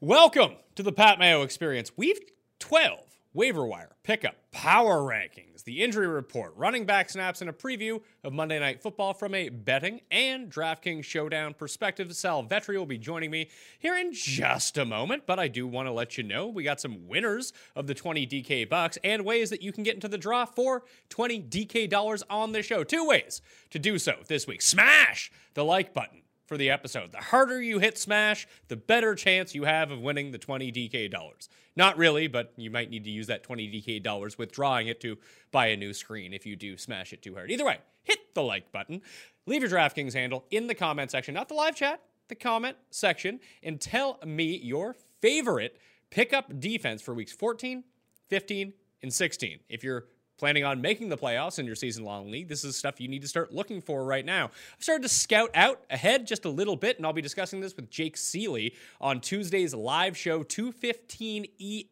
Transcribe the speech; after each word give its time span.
Welcome 0.00 0.56
to 0.74 0.82
the 0.82 0.92
Pat 0.92 1.20
Mayo 1.20 1.42
Experience. 1.42 1.92
We've 1.96 2.18
12 2.58 2.98
waiver 3.32 3.64
wire 3.64 3.95
pickup 4.06 4.36
power 4.52 5.00
rankings, 5.00 5.64
the 5.64 5.82
injury 5.82 6.06
report, 6.06 6.52
running 6.56 6.86
back 6.86 7.10
snaps, 7.10 7.40
and 7.40 7.50
a 7.50 7.52
preview 7.52 8.00
of 8.22 8.32
Monday 8.32 8.56
Night 8.60 8.80
Football 8.80 9.12
from 9.12 9.34
a 9.34 9.48
betting 9.48 10.00
and 10.12 10.48
DraftKings 10.48 11.02
showdown 11.02 11.54
perspective. 11.54 12.14
Sal 12.14 12.44
Vetri 12.44 12.78
will 12.78 12.86
be 12.86 12.98
joining 12.98 13.32
me 13.32 13.50
here 13.80 13.96
in 13.96 14.12
just 14.12 14.78
a 14.78 14.84
moment, 14.84 15.24
but 15.26 15.40
I 15.40 15.48
do 15.48 15.66
want 15.66 15.88
to 15.88 15.92
let 15.92 16.16
you 16.16 16.22
know 16.22 16.46
we 16.46 16.62
got 16.62 16.80
some 16.80 17.08
winners 17.08 17.52
of 17.74 17.88
the 17.88 17.94
20 17.94 18.28
DK 18.28 18.68
bucks 18.68 18.96
and 19.02 19.24
ways 19.24 19.50
that 19.50 19.60
you 19.60 19.72
can 19.72 19.82
get 19.82 19.94
into 19.94 20.08
the 20.08 20.18
draw 20.18 20.44
for 20.44 20.84
20 21.08 21.42
DK 21.42 21.90
dollars 21.90 22.22
on 22.30 22.52
the 22.52 22.62
show. 22.62 22.84
Two 22.84 23.08
ways 23.08 23.42
to 23.70 23.80
do 23.80 23.98
so 23.98 24.14
this 24.28 24.46
week. 24.46 24.62
Smash 24.62 25.32
the 25.54 25.64
like 25.64 25.92
button 25.92 26.22
for 26.46 26.56
the 26.56 26.70
episode. 26.70 27.12
The 27.12 27.18
harder 27.18 27.60
you 27.60 27.78
hit 27.78 27.98
smash, 27.98 28.46
the 28.68 28.76
better 28.76 29.14
chance 29.14 29.54
you 29.54 29.64
have 29.64 29.90
of 29.90 30.00
winning 30.00 30.30
the 30.30 30.38
20 30.38 30.72
DK 30.72 31.10
dollars. 31.10 31.48
Not 31.74 31.98
really, 31.98 32.26
but 32.26 32.52
you 32.56 32.70
might 32.70 32.90
need 32.90 33.04
to 33.04 33.10
use 33.10 33.26
that 33.26 33.42
20 33.42 33.68
DK 33.68 34.02
dollars 34.02 34.38
withdrawing 34.38 34.88
it 34.88 35.00
to 35.00 35.18
buy 35.50 35.66
a 35.68 35.76
new 35.76 35.92
screen 35.92 36.32
if 36.32 36.46
you 36.46 36.56
do 36.56 36.76
smash 36.76 37.12
it 37.12 37.22
too 37.22 37.34
hard. 37.34 37.50
Either 37.50 37.64
way, 37.64 37.78
hit 38.04 38.34
the 38.34 38.42
like 38.42 38.72
button. 38.72 39.02
Leave 39.46 39.62
your 39.62 39.70
DraftKings 39.70 40.14
handle 40.14 40.44
in 40.50 40.66
the 40.66 40.74
comment 40.74 41.10
section, 41.10 41.34
not 41.34 41.48
the 41.48 41.54
live 41.54 41.76
chat, 41.76 42.00
the 42.28 42.34
comment 42.34 42.76
section, 42.90 43.40
and 43.62 43.80
tell 43.80 44.18
me 44.24 44.56
your 44.56 44.96
favorite 45.20 45.78
pickup 46.10 46.58
defense 46.58 47.02
for 47.02 47.14
weeks 47.14 47.32
14, 47.32 47.84
15, 48.28 48.72
and 49.02 49.12
16. 49.12 49.60
If 49.68 49.84
you're 49.84 50.06
planning 50.38 50.64
on 50.64 50.80
making 50.80 51.08
the 51.08 51.16
playoffs 51.16 51.58
in 51.58 51.66
your 51.66 51.74
season 51.74 52.04
long 52.04 52.30
league, 52.30 52.48
this 52.48 52.64
is 52.64 52.76
stuff 52.76 53.00
you 53.00 53.08
need 53.08 53.22
to 53.22 53.28
start 53.28 53.52
looking 53.52 53.80
for 53.80 54.04
right 54.04 54.24
now. 54.24 54.44
I've 54.44 54.82
started 54.82 55.02
to 55.02 55.08
scout 55.08 55.50
out 55.54 55.80
ahead 55.90 56.26
just 56.26 56.44
a 56.44 56.50
little 56.50 56.76
bit, 56.76 56.96
and 56.96 57.06
I'll 57.06 57.12
be 57.12 57.22
discussing 57.22 57.60
this 57.60 57.74
with 57.76 57.90
Jake 57.90 58.16
Ciely 58.16 58.72
on 59.00 59.20
Tuesday's 59.20 59.74
live 59.74 60.16
show, 60.16 60.42
215 60.42 61.46
E. 61.58 61.86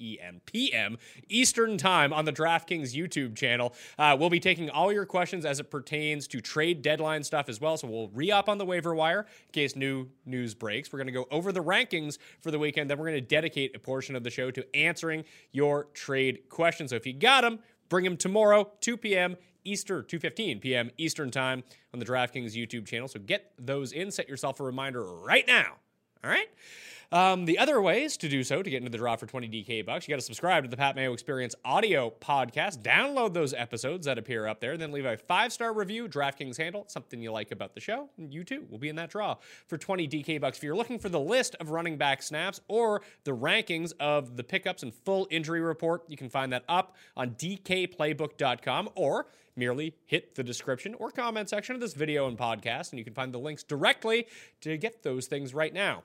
EM 0.00 0.40
PM 0.46 0.98
Eastern 1.28 1.78
Time 1.78 2.12
on 2.12 2.24
the 2.24 2.32
DraftKings 2.32 2.94
YouTube 2.94 3.36
channel. 3.36 3.74
Uh, 3.98 4.16
we'll 4.18 4.30
be 4.30 4.40
taking 4.40 4.70
all 4.70 4.92
your 4.92 5.06
questions 5.06 5.44
as 5.44 5.60
it 5.60 5.70
pertains 5.70 6.26
to 6.28 6.40
trade 6.40 6.82
deadline 6.82 7.22
stuff 7.22 7.48
as 7.48 7.60
well. 7.60 7.76
So 7.76 7.88
we'll 7.88 8.08
re 8.08 8.30
up 8.30 8.48
on 8.48 8.58
the 8.58 8.64
waiver 8.64 8.94
wire 8.94 9.20
in 9.20 9.52
case 9.52 9.76
new 9.76 10.08
news 10.26 10.54
breaks. 10.54 10.92
We're 10.92 10.98
going 10.98 11.06
to 11.06 11.12
go 11.12 11.26
over 11.30 11.52
the 11.52 11.62
rankings 11.62 12.18
for 12.40 12.50
the 12.50 12.58
weekend. 12.58 12.90
Then 12.90 12.98
we're 12.98 13.06
going 13.08 13.14
to 13.14 13.20
dedicate 13.20 13.74
a 13.76 13.78
portion 13.78 14.16
of 14.16 14.24
the 14.24 14.30
show 14.30 14.50
to 14.50 14.76
answering 14.76 15.24
your 15.52 15.84
trade 15.94 16.48
questions. 16.48 16.90
So 16.90 16.96
if 16.96 17.06
you 17.06 17.12
got 17.12 17.42
them, 17.42 17.60
bring 17.88 18.04
him 18.04 18.16
tomorrow, 18.16 18.70
2 18.80 18.96
p.m. 18.96 19.36
Eastern, 19.64 20.02
2:15 20.04 20.60
p.m. 20.60 20.90
Eastern 20.98 21.30
Time 21.30 21.62
on 21.92 21.98
the 21.98 22.04
DraftKings 22.04 22.52
YouTube 22.52 22.86
channel. 22.86 23.08
So 23.08 23.18
get 23.18 23.52
those 23.58 23.92
in. 23.92 24.10
Set 24.10 24.28
yourself 24.28 24.60
a 24.60 24.62
reminder 24.62 25.02
right 25.02 25.46
now. 25.46 25.76
All 26.22 26.30
right. 26.30 26.48
Um, 27.14 27.44
the 27.44 27.60
other 27.60 27.80
ways 27.80 28.16
to 28.16 28.28
do 28.28 28.42
so 28.42 28.60
to 28.60 28.68
get 28.68 28.78
into 28.78 28.90
the 28.90 28.98
draw 28.98 29.14
for 29.14 29.26
20 29.26 29.48
DK 29.48 29.86
bucks, 29.86 30.08
you 30.08 30.12
got 30.12 30.18
to 30.18 30.26
subscribe 30.26 30.64
to 30.64 30.68
the 30.68 30.76
Pat 30.76 30.96
Mayo 30.96 31.12
Experience 31.12 31.54
audio 31.64 32.12
podcast. 32.20 32.82
Download 32.82 33.32
those 33.32 33.54
episodes 33.54 34.06
that 34.06 34.18
appear 34.18 34.48
up 34.48 34.58
there, 34.58 34.76
then 34.76 34.90
leave 34.90 35.04
a 35.04 35.16
five 35.16 35.52
star 35.52 35.72
review, 35.72 36.08
DraftKings 36.08 36.56
handle, 36.56 36.86
something 36.88 37.22
you 37.22 37.30
like 37.30 37.52
about 37.52 37.72
the 37.72 37.80
show, 37.80 38.08
and 38.18 38.34
you 38.34 38.42
too 38.42 38.66
will 38.68 38.78
be 38.80 38.88
in 38.88 38.96
that 38.96 39.10
draw 39.10 39.36
for 39.68 39.78
20 39.78 40.08
DK 40.08 40.40
bucks. 40.40 40.58
If 40.58 40.64
you're 40.64 40.74
looking 40.74 40.98
for 40.98 41.08
the 41.08 41.20
list 41.20 41.54
of 41.60 41.70
running 41.70 41.96
back 41.96 42.20
snaps 42.20 42.60
or 42.66 43.00
the 43.22 43.30
rankings 43.30 43.92
of 44.00 44.36
the 44.36 44.42
pickups 44.42 44.82
and 44.82 44.92
full 44.92 45.28
injury 45.30 45.60
report, 45.60 46.02
you 46.08 46.16
can 46.16 46.28
find 46.28 46.52
that 46.52 46.64
up 46.68 46.96
on 47.16 47.36
DKPlaybook.com 47.36 48.88
or 48.96 49.28
merely 49.54 49.94
hit 50.04 50.34
the 50.34 50.42
description 50.42 50.94
or 50.94 51.12
comment 51.12 51.48
section 51.48 51.76
of 51.76 51.80
this 51.80 51.94
video 51.94 52.26
and 52.26 52.36
podcast, 52.36 52.90
and 52.90 52.98
you 52.98 53.04
can 53.04 53.14
find 53.14 53.32
the 53.32 53.38
links 53.38 53.62
directly 53.62 54.26
to 54.62 54.76
get 54.76 55.04
those 55.04 55.28
things 55.28 55.54
right 55.54 55.72
now. 55.72 56.02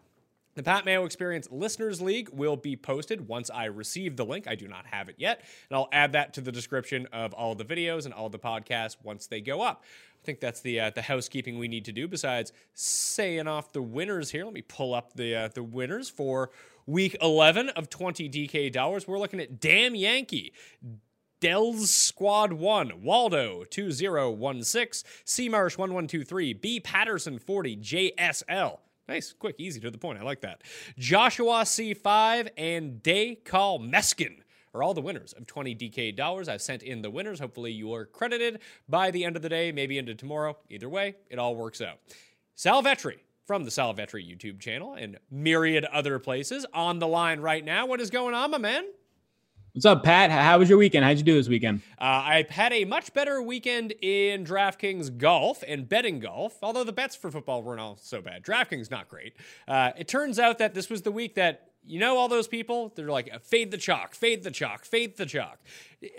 The 0.60 0.64
Pat 0.64 0.84
Mayo 0.84 1.06
Experience 1.06 1.48
Listeners 1.52 2.02
League 2.02 2.28
will 2.34 2.58
be 2.58 2.76
posted 2.76 3.30
once 3.30 3.50
I 3.50 3.68
receive 3.68 4.18
the 4.18 4.26
link. 4.26 4.46
I 4.46 4.56
do 4.56 4.68
not 4.68 4.86
have 4.88 5.08
it 5.08 5.16
yet. 5.18 5.40
And 5.70 5.78
I'll 5.78 5.88
add 5.94 6.12
that 6.12 6.34
to 6.34 6.42
the 6.42 6.52
description 6.52 7.08
of 7.14 7.32
all 7.34 7.56
the 7.56 7.64
videos 7.64 8.04
and 8.04 8.14
all 8.14 8.28
the 8.28 8.40
podcasts 8.40 8.98
once 9.02 9.26
they 9.26 9.40
go 9.40 9.62
up. 9.62 9.86
I 10.22 10.26
think 10.26 10.42
that's 10.42 10.60
the 10.60 10.82
uh, 10.82 10.90
the 10.90 11.04
housekeeping 11.04 11.60
we 11.60 11.70
need 11.70 11.86
to 11.86 11.94
do. 11.94 12.10
Besides 12.10 12.52
saying 12.74 13.48
off 13.48 13.72
the 13.72 13.82
winners 13.82 14.32
here, 14.32 14.44
let 14.44 14.54
me 14.54 14.62
pull 14.62 14.94
up 14.94 15.14
the 15.14 15.34
uh, 15.34 15.48
the 15.48 15.64
winners 15.64 16.10
for 16.10 16.50
week 16.86 17.16
11 17.22 17.70
of 17.70 17.90
20 17.90 18.30
DK 18.30 18.70
dollars. 18.70 19.08
We're 19.08 19.18
looking 19.18 19.40
at 19.40 19.62
Damn 19.62 19.96
Yankee, 19.96 20.52
Dells 21.40 21.90
Squad 21.90 22.52
1, 22.52 23.02
Waldo 23.02 23.64
2016, 23.64 25.10
C 25.24 25.48
Marsh 25.48 25.78
1123, 25.78 26.52
B 26.52 26.82
Patterson 26.82 27.40
40, 27.40 27.78
JSL. 27.78 28.80
Nice, 29.10 29.34
quick, 29.34 29.56
easy 29.58 29.80
to 29.80 29.90
the 29.90 29.98
point. 29.98 30.20
I 30.20 30.22
like 30.22 30.42
that. 30.42 30.62
Joshua 31.00 31.64
C5 31.64 32.50
and 32.56 33.02
Day 33.02 33.34
Call 33.34 33.80
Meskin 33.80 34.42
are 34.76 34.84
all 34.84 34.94
the 34.94 35.02
winners 35.02 35.34
of 35.34 35.48
20 35.48 35.74
DK 35.74 36.16
dollars. 36.16 36.48
I've 36.48 36.62
sent 36.62 36.84
in 36.84 37.02
the 37.02 37.10
winners. 37.10 37.40
Hopefully, 37.40 37.72
you 37.72 37.92
are 37.96 38.06
credited 38.06 38.60
by 38.88 39.10
the 39.10 39.26
end 39.26 39.36
of 39.36 39.42
the 39.42 39.50
day, 39.50 39.72
maybe 39.72 39.98
into 39.98 40.14
tomorrow. 40.14 40.56
Either 40.70 40.88
way, 40.88 41.16
it 41.28 41.40
all 41.40 41.56
works 41.56 41.82
out. 41.82 41.98
Sal 42.54 42.84
Vetri 42.84 43.16
from 43.48 43.64
the 43.64 43.72
Sal 43.72 43.96
Vetri 43.96 44.24
YouTube 44.24 44.60
channel 44.60 44.94
and 44.94 45.18
myriad 45.32 45.86
other 45.86 46.20
places 46.20 46.68
on 46.72 47.00
the 47.00 47.08
line 47.08 47.40
right 47.40 47.66
now. 47.66 47.88
What 47.88 48.02
is 48.02 48.12
going 48.12 48.36
on, 48.36 48.52
my 48.52 48.60
man? 48.60 48.86
What's 49.74 49.86
up, 49.86 50.04
Pat? 50.04 50.32
How 50.32 50.58
was 50.58 50.68
your 50.68 50.80
weekend? 50.80 51.06
How'd 51.06 51.20
you 51.20 51.24
do 51.24 51.36
this 51.36 51.48
weekend? 51.48 51.82
Uh, 52.02 52.26
I've 52.26 52.50
had 52.50 52.74
a 52.74 52.86
much 52.86 53.14
better 53.14 53.40
weekend 53.40 53.94
in 54.02 54.44
DraftKings 54.44 55.16
golf 55.16 55.64
and 55.68 55.88
betting 55.88 56.20
golf, 56.20 56.58
although 56.64 56.84
the 56.84 56.92
bets 56.92 57.16
for 57.16 57.30
football 57.30 57.62
weren't 57.62 57.80
all 57.80 57.96
so 58.02 58.20
bad. 58.20 58.42
DraftKings 58.42 58.90
not 58.90 59.08
great. 59.08 59.36
Uh, 59.68 59.92
it 59.96 60.08
turns 60.08 60.40
out 60.40 60.58
that 60.58 60.74
this 60.74 60.90
was 60.90 61.04
the 61.04 61.12
week 61.12 61.36
that 61.36 61.70
you 61.86 62.00
know 62.00 62.18
all 62.18 62.28
those 62.28 62.48
people 62.48 62.92
they're 62.96 63.10
like 63.10 63.32
fade 63.42 63.72
the 63.72 63.78
chalk 63.78 64.14
fade 64.14 64.44
the 64.44 64.52
chalk 64.52 64.84
fade 64.84 65.16
the 65.16 65.26
chalk 65.26 65.60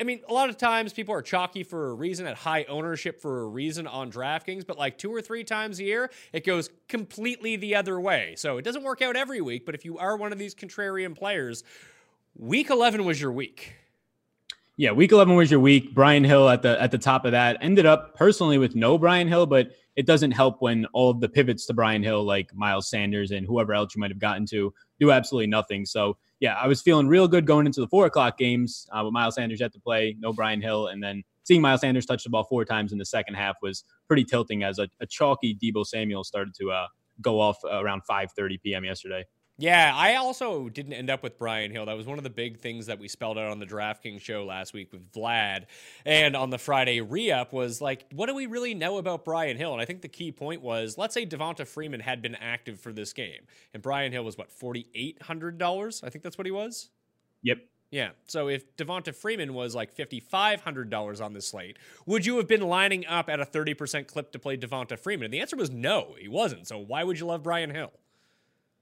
i 0.00 0.02
mean 0.02 0.20
a 0.26 0.32
lot 0.32 0.48
of 0.48 0.56
times 0.56 0.90
people 0.90 1.14
are 1.14 1.20
chalky 1.20 1.62
for 1.62 1.90
a 1.90 1.94
reason 1.94 2.26
at 2.26 2.34
high 2.34 2.64
ownership 2.64 3.20
for 3.20 3.42
a 3.42 3.46
reason 3.46 3.86
on 3.86 4.10
draftkings 4.10 4.66
but 4.66 4.78
like 4.78 4.96
two 4.96 5.14
or 5.14 5.20
three 5.20 5.44
times 5.44 5.78
a 5.78 5.84
year 5.84 6.10
it 6.32 6.46
goes 6.46 6.70
completely 6.88 7.56
the 7.56 7.74
other 7.74 8.00
way 8.00 8.34
so 8.38 8.56
it 8.56 8.62
doesn't 8.62 8.82
work 8.82 9.02
out 9.02 9.16
every 9.16 9.42
week 9.42 9.66
but 9.66 9.74
if 9.74 9.84
you 9.84 9.98
are 9.98 10.16
one 10.16 10.32
of 10.32 10.38
these 10.38 10.54
contrarian 10.54 11.14
players 11.14 11.62
week 12.36 12.70
11 12.70 13.04
was 13.04 13.20
your 13.20 13.32
week 13.32 13.74
Yeah, 14.76 14.92
week 14.92 15.12
11 15.12 15.34
was 15.34 15.50
your 15.50 15.60
week. 15.60 15.94
Brian 15.94 16.24
Hill 16.24 16.48
at 16.48 16.62
the 16.62 16.80
at 16.80 16.90
the 16.90 16.98
top 16.98 17.24
of 17.24 17.32
that. 17.32 17.58
Ended 17.60 17.84
up 17.84 18.16
personally 18.16 18.56
with 18.56 18.74
no 18.74 18.96
Brian 18.96 19.28
Hill, 19.28 19.46
but 19.46 19.72
it 19.96 20.06
doesn't 20.06 20.30
help 20.30 20.62
when 20.62 20.86
all 20.94 21.10
of 21.10 21.20
the 21.20 21.28
pivots 21.28 21.66
to 21.66 21.74
Brian 21.74 22.02
Hill, 22.02 22.24
like 22.24 22.54
Miles 22.54 22.88
Sanders 22.88 23.32
and 23.32 23.46
whoever 23.46 23.74
else 23.74 23.94
you 23.94 24.00
might 24.00 24.10
have 24.10 24.18
gotten 24.18 24.46
to, 24.46 24.72
do 24.98 25.10
absolutely 25.10 25.48
nothing. 25.48 25.84
So 25.84 26.16
yeah, 26.38 26.54
I 26.54 26.66
was 26.66 26.80
feeling 26.80 27.06
real 27.06 27.28
good 27.28 27.44
going 27.46 27.66
into 27.66 27.80
the 27.80 27.88
four 27.88 28.06
o'clock 28.06 28.38
games 28.38 28.86
uh, 28.92 29.02
with 29.04 29.12
Miles 29.12 29.34
Sanders 29.34 29.60
yet 29.60 29.72
to 29.74 29.80
play, 29.80 30.16
no 30.18 30.32
Brian 30.32 30.62
Hill, 30.62 30.86
and 30.86 31.02
then 31.02 31.22
seeing 31.42 31.60
Miles 31.60 31.82
Sanders 31.82 32.06
touch 32.06 32.24
the 32.24 32.30
ball 32.30 32.44
four 32.44 32.64
times 32.64 32.92
in 32.92 32.98
the 32.98 33.04
second 33.04 33.34
half 33.34 33.56
was 33.60 33.84
pretty 34.08 34.24
tilting 34.24 34.62
as 34.62 34.78
a, 34.78 34.88
a 35.00 35.06
chalky 35.06 35.54
Deebo 35.54 35.84
Samuel 35.84 36.24
started 36.24 36.54
to 36.54 36.70
uh, 36.70 36.86
go 37.20 37.38
off 37.38 37.58
around 37.64 38.02
5:30 38.10 38.62
p.m. 38.62 38.84
yesterday. 38.84 39.24
Yeah, 39.60 39.92
I 39.94 40.14
also 40.14 40.70
didn't 40.70 40.94
end 40.94 41.10
up 41.10 41.22
with 41.22 41.36
Brian 41.38 41.70
Hill. 41.70 41.84
That 41.84 41.94
was 41.94 42.06
one 42.06 42.16
of 42.16 42.24
the 42.24 42.30
big 42.30 42.56
things 42.56 42.86
that 42.86 42.98
we 42.98 43.08
spelled 43.08 43.36
out 43.36 43.50
on 43.50 43.58
the 43.58 43.66
DraftKings 43.66 44.22
show 44.22 44.46
last 44.46 44.72
week 44.72 44.90
with 44.90 45.12
Vlad. 45.12 45.66
And 46.06 46.34
on 46.34 46.48
the 46.48 46.56
Friday 46.56 47.02
re 47.02 47.30
up 47.30 47.52
was 47.52 47.78
like, 47.82 48.06
what 48.10 48.24
do 48.26 48.34
we 48.34 48.46
really 48.46 48.72
know 48.72 48.96
about 48.96 49.22
Brian 49.22 49.58
Hill? 49.58 49.74
And 49.74 49.82
I 49.82 49.84
think 49.84 50.00
the 50.00 50.08
key 50.08 50.32
point 50.32 50.62
was 50.62 50.96
let's 50.96 51.12
say 51.12 51.26
Devonta 51.26 51.66
Freeman 51.66 52.00
had 52.00 52.22
been 52.22 52.36
active 52.36 52.80
for 52.80 52.90
this 52.90 53.12
game. 53.12 53.42
And 53.74 53.82
Brian 53.82 54.12
Hill 54.12 54.24
was 54.24 54.38
what, 54.38 54.48
$4,800? 54.48 56.04
I 56.04 56.08
think 56.08 56.24
that's 56.24 56.38
what 56.38 56.46
he 56.46 56.52
was. 56.52 56.88
Yep. 57.42 57.58
Yeah. 57.90 58.10
So 58.28 58.48
if 58.48 58.74
Devonta 58.78 59.14
Freeman 59.14 59.52
was 59.52 59.74
like 59.74 59.94
$5,500 59.94 61.22
on 61.22 61.34
this 61.34 61.46
slate, 61.48 61.76
would 62.06 62.24
you 62.24 62.38
have 62.38 62.48
been 62.48 62.62
lining 62.62 63.04
up 63.04 63.28
at 63.28 63.40
a 63.40 63.44
30% 63.44 64.06
clip 64.06 64.32
to 64.32 64.38
play 64.38 64.56
Devonta 64.56 64.98
Freeman? 64.98 65.26
And 65.26 65.34
the 65.34 65.40
answer 65.40 65.56
was 65.56 65.68
no, 65.70 66.14
he 66.18 66.28
wasn't. 66.28 66.66
So 66.66 66.78
why 66.78 67.04
would 67.04 67.20
you 67.20 67.26
love 67.26 67.42
Brian 67.42 67.68
Hill? 67.68 67.92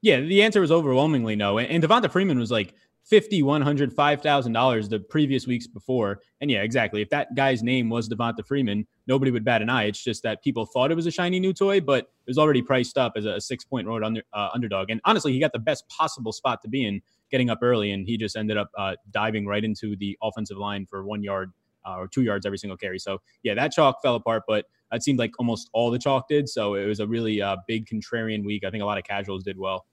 Yeah, 0.00 0.20
the 0.20 0.42
answer 0.42 0.60
was 0.60 0.70
overwhelmingly 0.70 1.36
no. 1.36 1.58
And, 1.58 1.68
and 1.68 1.82
Devonta 1.82 2.10
Freeman 2.10 2.38
was 2.38 2.50
like 2.50 2.74
fifty, 3.02 3.42
one 3.42 3.62
hundred, 3.62 3.92
five 3.92 4.20
thousand 4.22 4.52
dollars 4.52 4.88
the 4.88 5.00
previous 5.00 5.46
weeks 5.46 5.66
before. 5.66 6.20
And 6.40 6.50
yeah, 6.50 6.62
exactly. 6.62 7.02
If 7.02 7.10
that 7.10 7.34
guy's 7.34 7.62
name 7.62 7.88
was 7.88 8.08
Devonta 8.08 8.46
Freeman, 8.46 8.86
nobody 9.06 9.30
would 9.30 9.44
bat 9.44 9.62
an 9.62 9.70
eye. 9.70 9.84
It's 9.84 10.02
just 10.02 10.22
that 10.22 10.42
people 10.42 10.66
thought 10.66 10.92
it 10.92 10.94
was 10.94 11.06
a 11.06 11.10
shiny 11.10 11.40
new 11.40 11.52
toy, 11.52 11.80
but 11.80 12.04
it 12.04 12.28
was 12.28 12.38
already 12.38 12.62
priced 12.62 12.96
up 12.96 13.14
as 13.16 13.24
a 13.24 13.40
six 13.40 13.64
point 13.64 13.88
road 13.88 14.04
under, 14.04 14.22
uh, 14.32 14.50
underdog. 14.54 14.90
And 14.90 15.00
honestly, 15.04 15.32
he 15.32 15.40
got 15.40 15.52
the 15.52 15.58
best 15.58 15.88
possible 15.88 16.32
spot 16.32 16.62
to 16.62 16.68
be 16.68 16.86
in, 16.86 17.00
getting 17.30 17.50
up 17.50 17.58
early, 17.62 17.90
and 17.90 18.06
he 18.06 18.16
just 18.16 18.36
ended 18.36 18.56
up 18.56 18.70
uh, 18.78 18.94
diving 19.10 19.46
right 19.46 19.64
into 19.64 19.96
the 19.96 20.16
offensive 20.22 20.58
line 20.58 20.86
for 20.86 21.04
one 21.04 21.22
yard 21.22 21.50
uh, 21.86 21.96
or 21.96 22.06
two 22.06 22.22
yards 22.22 22.46
every 22.46 22.58
single 22.58 22.76
carry. 22.76 22.98
So 22.98 23.18
yeah, 23.42 23.54
that 23.54 23.72
chalk 23.72 24.00
fell 24.02 24.14
apart, 24.14 24.44
but 24.46 24.66
it 24.92 25.02
seemed 25.02 25.18
like 25.18 25.32
almost 25.38 25.70
all 25.72 25.90
the 25.90 25.98
chalk 25.98 26.28
did. 26.28 26.48
So 26.48 26.74
it 26.74 26.86
was 26.86 27.00
a 27.00 27.06
really 27.06 27.42
uh, 27.42 27.56
big 27.66 27.86
contrarian 27.86 28.44
week. 28.44 28.64
I 28.64 28.70
think 28.70 28.82
a 28.82 28.86
lot 28.86 28.98
of 28.98 29.04
casuals 29.04 29.44
did 29.44 29.58
well. 29.58 29.86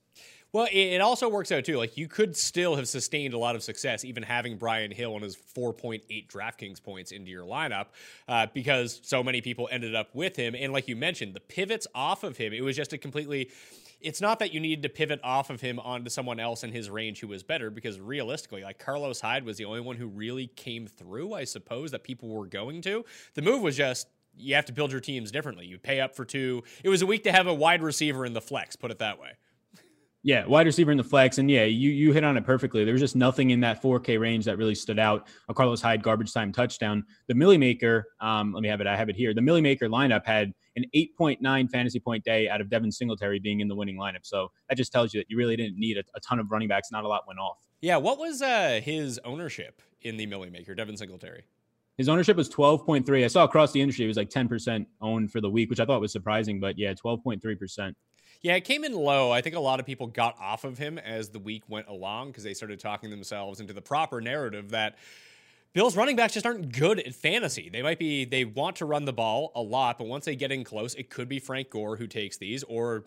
Well, 0.55 0.69
it, 0.71 1.01
also 1.01 1.27
works 1.27 1.51
out 1.51 1.65
too. 1.65 1.75
Like 1.77 1.97
you 1.97 2.07
could 2.07 2.33
still 2.37 2.77
have 2.77 2.87
sustained 2.87 3.33
a 3.33 3.37
lot 3.37 3.57
of 3.57 3.63
success 3.63 4.05
even 4.05 4.23
having 4.23 4.55
Brian 4.55 4.89
Hill 4.89 5.13
and 5.15 5.21
his 5.21 5.35
4.8 5.35 6.29
DraftKings 6.29 6.81
points 6.81 7.11
into 7.11 7.29
your 7.29 7.43
lineup 7.43 7.87
uh, 8.29 8.47
because 8.53 9.01
so 9.03 9.21
many 9.21 9.41
people 9.41 9.67
ended 9.69 9.95
up 9.95 10.15
with 10.15 10.37
him. 10.37 10.55
And 10.57 10.71
like 10.71 10.87
you 10.87 10.95
mentioned, 10.95 11.33
the 11.33 11.41
pivots 11.41 11.87
off 11.93 12.23
of 12.23 12.37
him, 12.37 12.53
it 12.53 12.63
was 12.63 12.77
just 12.77 12.93
a 12.93 12.97
completely 12.97 13.51
it's 13.99 14.21
not 14.21 14.39
that 14.39 14.53
you 14.53 14.59
needed 14.59 14.83
to 14.83 14.89
pivot 14.89 15.19
off 15.23 15.49
of 15.49 15.61
him 15.61 15.79
onto 15.79 16.09
someone 16.09 16.39
else 16.39 16.63
in 16.63 16.71
his 16.71 16.89
range 16.89 17.19
who 17.19 17.27
was 17.27 17.43
better 17.43 17.69
because 17.69 17.99
realistically, 17.99 18.63
like 18.63 18.77
Carlos 18.77 19.19
Hyde 19.19 19.43
was 19.43 19.57
the 19.57 19.65
only 19.65 19.79
one 19.79 19.95
who 19.95 20.07
really 20.07 20.47
came 20.47 20.85
through, 20.85 21.33
I 21.33 21.43
suppose, 21.43 21.91
that 21.91 22.03
people 22.03 22.29
were 22.29 22.45
going 22.45 22.81
to. 22.83 23.03
The 23.33 23.41
move 23.41 23.61
was 23.61 23.75
just 23.75 24.07
you 24.37 24.55
have 24.55 24.65
to 24.65 24.73
build 24.73 24.91
your 24.91 25.01
teams 25.01 25.31
differently. 25.31 25.65
You 25.65 25.77
pay 25.77 25.99
up 26.01 26.15
for 26.15 26.25
two. 26.25 26.63
It 26.83 26.89
was 26.89 27.01
a 27.01 27.05
week 27.05 27.23
to 27.23 27.31
have 27.31 27.47
a 27.47 27.53
wide 27.53 27.81
receiver 27.81 28.25
in 28.25 28.33
the 28.33 28.41
flex, 28.41 28.75
put 28.75 28.91
it 28.91 28.99
that 28.99 29.19
way. 29.19 29.31
Yeah, 30.23 30.47
wide 30.47 30.65
receiver 30.65 30.91
in 30.91 30.97
the 30.97 31.03
flex, 31.03 31.37
and 31.37 31.51
yeah, 31.51 31.65
you 31.65 31.91
you 31.91 32.11
hit 32.11 32.23
on 32.23 32.35
it 32.35 32.43
perfectly. 32.43 32.83
There 32.83 32.93
was 32.93 33.01
just 33.01 33.15
nothing 33.15 33.51
in 33.51 33.59
that 33.59 33.83
4K 33.83 34.19
range 34.19 34.45
that 34.45 34.57
really 34.57 34.73
stood 34.73 34.97
out. 34.97 35.27
A 35.49 35.53
Carlos 35.53 35.83
Hyde 35.83 36.01
garbage 36.01 36.33
time 36.33 36.51
touchdown. 36.51 37.03
The 37.27 37.35
Millie 37.35 37.59
Maker, 37.59 38.05
um, 38.21 38.51
let 38.51 38.63
me 38.63 38.67
have 38.69 38.81
it. 38.81 38.87
I 38.87 38.97
have 38.97 39.07
it 39.07 39.15
here. 39.15 39.35
The 39.35 39.41
Millie 39.41 39.61
Maker 39.61 39.87
lineup 39.87 40.25
had 40.25 40.51
an 40.75 40.85
8.9 40.95 41.69
fantasy 41.69 41.99
point 41.99 42.23
day 42.23 42.49
out 42.49 42.59
of 42.59 42.71
Devin 42.71 42.91
Singletary 42.91 43.39
being 43.39 43.59
in 43.59 43.67
the 43.67 43.75
winning 43.75 43.97
lineup. 43.97 44.23
So 44.23 44.51
that 44.67 44.75
just 44.75 44.91
tells 44.91 45.13
you 45.13 45.19
that 45.19 45.27
you 45.29 45.37
really 45.37 45.55
didn't 45.55 45.77
need 45.77 45.97
a, 45.97 46.03
a 46.15 46.19
ton 46.21 46.39
of 46.39 46.49
running 46.49 46.67
backs. 46.67 46.91
Not 46.91 47.03
a 47.03 47.07
lot 47.07 47.27
went 47.27 47.39
off. 47.39 47.59
Yeah, 47.81 47.97
what 47.97 48.17
was 48.17 48.41
uh, 48.41 48.81
his 48.83 49.19
ownership 49.25 49.79
in 50.01 50.17
the 50.17 50.25
Millie 50.25 50.49
Maker, 50.49 50.73
Devin 50.73 50.97
Singletary? 50.97 51.45
His 51.97 52.09
ownership 52.09 52.35
was 52.35 52.49
12.3. 52.49 53.23
I 53.23 53.27
saw 53.27 53.43
across 53.43 53.71
the 53.71 53.81
industry 53.81 54.05
it 54.05 54.09
was 54.09 54.17
like 54.17 54.29
10% 54.29 54.85
owned 55.01 55.31
for 55.31 55.39
the 55.39 55.49
week, 55.49 55.69
which 55.69 55.79
I 55.79 55.85
thought 55.85 56.01
was 56.01 56.11
surprising, 56.11 56.59
but 56.59 56.77
yeah, 56.77 56.93
12.3%. 56.93 57.93
Yeah, 58.41 58.55
it 58.55 58.65
came 58.65 58.83
in 58.83 58.93
low. 58.93 59.31
I 59.31 59.41
think 59.41 59.55
a 59.55 59.59
lot 59.59 59.79
of 59.79 59.85
people 59.85 60.07
got 60.07 60.35
off 60.39 60.65
of 60.65 60.77
him 60.77 60.99
as 60.99 61.29
the 61.29 61.39
week 61.39 61.63
went 61.67 61.87
along 61.87 62.27
because 62.27 62.43
they 62.43 62.53
started 62.53 62.79
talking 62.79 63.09
themselves 63.09 63.59
into 63.59 63.73
the 63.73 63.81
proper 63.81 64.21
narrative 64.21 64.71
that 64.71 64.97
Bills 65.73 65.97
running 65.97 66.15
backs 66.15 66.33
just 66.33 66.45
aren't 66.45 66.71
good 66.71 66.99
at 66.99 67.13
fantasy. 67.13 67.69
They 67.69 67.81
might 67.81 67.99
be, 67.99 68.23
they 68.23 68.45
want 68.45 68.77
to 68.77 68.85
run 68.85 69.05
the 69.05 69.13
ball 69.13 69.51
a 69.55 69.61
lot, 69.61 69.97
but 69.97 70.07
once 70.07 70.25
they 70.25 70.35
get 70.35 70.51
in 70.51 70.63
close, 70.63 70.95
it 70.95 71.09
could 71.09 71.27
be 71.27 71.39
Frank 71.39 71.69
Gore 71.69 71.97
who 71.97 72.07
takes 72.07 72.37
these 72.37 72.63
or 72.63 73.03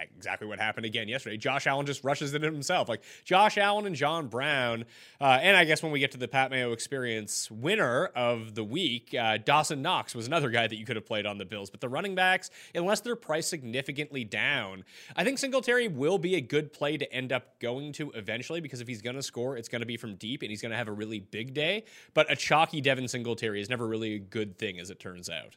exactly 0.00 0.46
what 0.46 0.58
happened 0.58 0.86
again 0.86 1.08
yesterday. 1.08 1.36
Josh 1.36 1.66
Allen 1.66 1.86
just 1.86 2.04
rushes 2.04 2.34
it 2.34 2.42
himself. 2.42 2.88
Like 2.88 3.02
Josh 3.24 3.58
Allen 3.58 3.86
and 3.86 3.96
John 3.96 4.28
Brown. 4.28 4.84
Uh, 5.20 5.38
and 5.40 5.56
I 5.56 5.64
guess 5.64 5.82
when 5.82 5.92
we 5.92 6.00
get 6.00 6.12
to 6.12 6.18
the 6.18 6.28
Pat 6.28 6.50
Mayo 6.50 6.72
experience 6.72 7.50
winner 7.50 8.06
of 8.06 8.54
the 8.54 8.64
week, 8.64 9.14
uh, 9.14 9.38
Dawson 9.38 9.82
Knox 9.82 10.14
was 10.14 10.26
another 10.26 10.50
guy 10.50 10.66
that 10.66 10.76
you 10.76 10.84
could 10.84 10.96
have 10.96 11.06
played 11.06 11.26
on 11.26 11.38
the 11.38 11.44
Bills. 11.44 11.70
But 11.70 11.80
the 11.80 11.88
running 11.88 12.14
backs, 12.14 12.50
unless 12.74 13.00
they're 13.00 13.16
priced 13.16 13.48
significantly 13.48 14.24
down, 14.24 14.84
I 15.16 15.24
think 15.24 15.38
Singletary 15.38 15.88
will 15.88 16.18
be 16.18 16.36
a 16.36 16.40
good 16.40 16.72
play 16.72 16.96
to 16.96 17.12
end 17.12 17.32
up 17.32 17.58
going 17.60 17.92
to 17.94 18.10
eventually 18.12 18.60
because 18.60 18.80
if 18.80 18.88
he's 18.88 19.02
going 19.02 19.16
to 19.16 19.22
score, 19.22 19.56
it's 19.56 19.68
going 19.68 19.80
to 19.80 19.86
be 19.86 19.96
from 19.96 20.16
deep 20.16 20.42
and 20.42 20.50
he's 20.50 20.62
going 20.62 20.72
to 20.72 20.76
have 20.76 20.88
a 20.88 20.92
really 20.92 21.20
big 21.20 21.54
day. 21.54 21.84
But 22.14 22.30
a 22.30 22.36
chalky 22.36 22.80
Devin 22.80 23.08
Singletary 23.08 23.60
is 23.60 23.68
never 23.68 23.86
really 23.86 24.14
a 24.14 24.18
good 24.18 24.58
thing, 24.58 24.78
as 24.78 24.90
it 24.90 25.00
turns 25.00 25.28
out. 25.28 25.56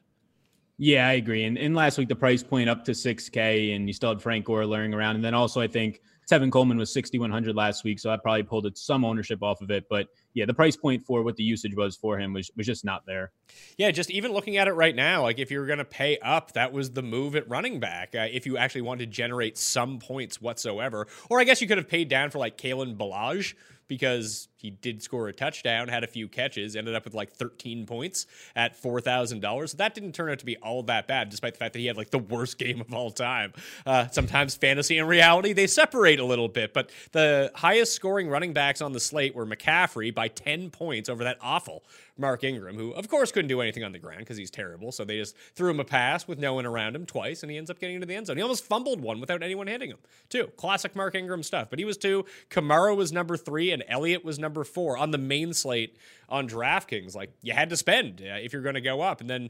Yeah, 0.78 1.08
I 1.08 1.14
agree. 1.14 1.44
And, 1.44 1.58
and 1.58 1.76
last 1.76 1.98
week, 1.98 2.10
the 2.10 2.16
price 2.16 2.42
point 2.42 2.70
up 2.70 2.84
to 2.86 2.92
6K, 2.92 3.76
and 3.76 3.88
you 3.88 3.94
still 3.94 4.10
had 4.10 4.22
Frank 4.22 4.46
Gore 4.46 4.66
luring 4.66 4.94
around. 4.94 5.16
And 5.16 5.24
then 5.24 5.34
also, 5.34 5.62
I 5.62 5.68
think 5.68 6.02
Tevin 6.30 6.52
Coleman 6.52 6.78
was 6.78 6.92
6,100 6.92 7.56
last 7.56 7.84
week. 7.84 8.00
So 8.00 8.10
I 8.10 8.18
probably 8.18 8.44
pulled 8.44 8.76
some 8.78 9.06
ownership 9.06 9.44
off 9.44 9.62
of 9.62 9.70
it. 9.70 9.86
But 9.90 10.08
yeah, 10.34 10.46
the 10.46 10.54
price 10.54 10.76
point 10.76 11.06
for 11.06 11.22
what 11.22 11.36
the 11.36 11.44
usage 11.44 11.76
was 11.76 11.96
for 11.96 12.18
him 12.18 12.34
was, 12.34 12.50
was 12.56 12.66
just 12.66 12.84
not 12.84 13.06
there. 13.06 13.32
Yeah, 13.78 13.92
just 13.92 14.10
even 14.10 14.32
looking 14.32 14.58
at 14.58 14.68
it 14.68 14.74
right 14.74 14.96
now, 14.96 15.22
like 15.22 15.38
if 15.38 15.52
you 15.52 15.60
were 15.60 15.68
going 15.68 15.78
to 15.78 15.86
pay 15.86 16.18
up, 16.20 16.54
that 16.54 16.74
was 16.74 16.92
the 16.92 17.04
move 17.04 17.36
at 17.36 17.48
running 17.48 17.80
back. 17.80 18.16
Uh, 18.16 18.28
if 18.32 18.46
you 18.46 18.58
actually 18.58 18.82
wanted 18.82 19.06
to 19.06 19.12
generate 19.12 19.58
some 19.58 20.00
points 20.00 20.42
whatsoever, 20.42 21.08
or 21.30 21.40
I 21.40 21.44
guess 21.44 21.62
you 21.62 21.68
could 21.68 21.78
have 21.78 21.90
paid 21.90 22.10
down 22.10 22.32
for 22.32 22.40
like 22.40 22.58
Kalen 22.58 22.98
Ballage, 22.98 23.54
because 23.88 24.48
he 24.64 24.70
did 24.72 25.04
score 25.04 25.28
a 25.28 25.34
touchdown, 25.34 25.90
had 25.90 26.06
a 26.06 26.08
few 26.08 26.30
catches, 26.30 26.78
ended 26.78 26.96
up 26.96 27.04
with 27.04 27.14
like 27.14 27.34
13 27.34 27.86
points 27.86 28.26
at 28.56 28.82
$4,000. 28.82 29.70
So 29.70 29.78
that 29.78 29.94
didn't 29.94 30.14
turn 30.14 30.32
out 30.32 30.40
to 30.40 30.46
be 30.46 30.56
all 30.58 30.82
that 30.84 31.06
bad, 31.06 31.30
despite 31.30 31.54
the 31.54 31.60
fact 31.60 31.74
that 31.74 31.80
he 31.80 31.88
had 31.88 31.98
like 31.98 32.12
the 32.12 32.18
worst 32.18 32.58
game 32.58 32.80
of 32.80 32.94
all 32.94 33.12
time. 33.12 33.52
Uh, 33.86 34.08
sometimes 34.08 34.56
fantasy 34.56 34.98
and 34.98 35.08
reality, 35.08 35.52
they 35.52 35.68
separate 35.68 36.22
a 36.22 36.26
little 36.26 36.48
bit, 36.48 36.74
but 36.74 36.90
the 37.12 37.52
highest 37.56 37.94
scoring 37.94 38.30
running 38.30 38.54
backs 38.54 38.82
on 38.82 38.94
the 38.94 39.02
slate 39.02 39.36
were 39.36 39.46
McCaffrey 39.46 40.16
by 40.16 40.30
10 40.30 40.70
points 40.70 41.10
over 41.10 41.26
that 41.26 41.38
awful 41.42 41.84
Mark 42.18 42.44
Ingram, 42.44 42.76
who 42.76 42.92
of 42.92 43.10
course 43.10 43.32
couldn't 43.32 43.50
do 43.50 43.62
anything 43.62 43.84
on 43.84 43.92
the 43.92 44.00
ground 44.00 44.20
because 44.20 44.38
he's 44.38 44.52
terrible. 44.52 44.92
So 44.92 45.04
they 45.04 45.18
just 45.18 45.36
threw 45.56 45.72
him 45.72 45.80
a 45.80 45.86
pass 45.86 46.28
with 46.28 46.38
no 46.38 46.54
one 46.54 46.66
around 46.66 46.96
him 46.96 47.06
twice, 47.06 47.42
and 47.42 47.52
he 47.52 47.58
ends 47.58 47.70
up 47.70 47.80
getting 47.80 47.96
into 47.96 48.08
the 48.08 48.16
end 48.16 48.28
zone. 48.28 48.38
He 48.38 48.44
almost 48.44 48.66
fumbled 48.66 49.02
one 49.02 49.20
without 49.20 49.42
anyone 49.42 49.68
hitting 49.68 49.90
him, 49.90 49.98
too. 50.30 50.48
Classic 50.58 50.96
Mark 50.96 51.16
Ingram 51.16 51.42
stuff. 51.42 51.70
But 51.70 51.80
he 51.80 51.86
was 51.86 51.98
two. 51.98 52.26
Kamara 52.50 52.96
was 52.96 53.12
number 53.12 53.36
three, 53.36 53.72
and 53.72 53.84
Elliott 53.88 54.24
was 54.24 54.38
number 54.38 54.53
four 54.64 54.98
on 54.98 55.12
the 55.12 55.18
main 55.18 55.54
slate 55.54 55.98
on 56.30 56.48
DraftKings. 56.48 57.16
Like 57.16 57.32
you 57.42 57.54
had 57.54 57.70
to 57.72 57.78
spend 57.78 58.22
uh, 58.22 58.36
if 58.36 58.54
you're 58.54 58.62
going 58.62 58.76
to 58.76 58.82
go 58.82 59.02
up, 59.02 59.22
and 59.22 59.30
then 59.30 59.50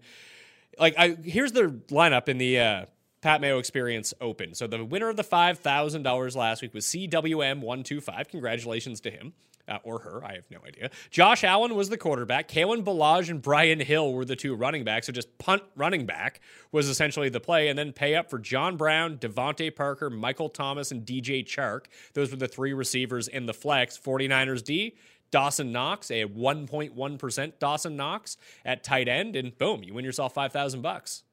like 0.80 0.96
I 0.98 1.18
here's 1.22 1.52
the 1.52 1.82
lineup 1.90 2.30
in 2.30 2.38
the. 2.38 2.60
Uh, 2.60 2.86
Pat 3.22 3.40
Mayo 3.40 3.58
Experience 3.58 4.14
Open. 4.20 4.54
So 4.54 4.68
the 4.68 4.84
winner 4.84 5.08
of 5.08 5.16
the 5.16 5.24
$5,000 5.24 6.36
last 6.36 6.62
week 6.62 6.74
was 6.74 6.86
CWM125. 6.88 8.28
Congratulations 8.28 9.00
to 9.00 9.10
him 9.10 9.32
uh, 9.68 9.78
or 9.84 10.00
her. 10.00 10.24
I 10.24 10.36
have 10.36 10.50
no 10.52 10.60
idea. 10.66 10.90
Josh 11.10 11.44
Allen 11.44 11.76
was 11.76 11.90
the 11.90 11.98
quarterback. 11.98 12.48
Kalen 12.48 12.84
Ballage 12.84 13.30
and 13.30 13.42
Brian 13.42 13.80
Hill 13.80 14.14
were 14.14 14.26
the 14.26 14.36
two 14.36 14.56
running 14.56 14.84
backs. 14.84 15.08
So 15.08 15.14
just 15.14 15.38
punt 15.38 15.64
running 15.76 16.06
back 16.06 16.42
was 16.72 16.90
essentially 16.90 17.30
the 17.30 17.40
play, 17.40 17.70
and 17.70 17.78
then 17.78 17.94
pay 17.94 18.16
up 18.16 18.30
for 18.30 18.40
John 18.40 18.78
Brown, 18.78 19.18
DeVante 19.18 19.76
Parker, 19.76 20.10
Michael 20.10 20.50
Thomas, 20.50 20.92
and 20.92 21.06
DJ 21.06 21.46
Chark. 21.46 21.86
Those 22.14 22.32
were 22.32 22.38
the 22.38 22.48
three 22.48 22.74
receivers 22.74 23.28
in 23.28 23.46
the 23.46 23.54
flex. 23.54 23.98
49ers 23.98 24.64
D. 24.64 24.96
Dawson 25.32 25.72
Knox, 25.72 26.12
a 26.12 26.26
1.1% 26.26 27.54
Dawson 27.58 27.96
Knox 27.96 28.38
at 28.64 28.84
tight 28.84 29.08
end, 29.08 29.36
and 29.36 29.58
boom, 29.58 29.82
you 29.82 29.92
win 29.92 30.06
yourself 30.06 30.36
5,000 30.36 30.82
bucks. 30.82 31.24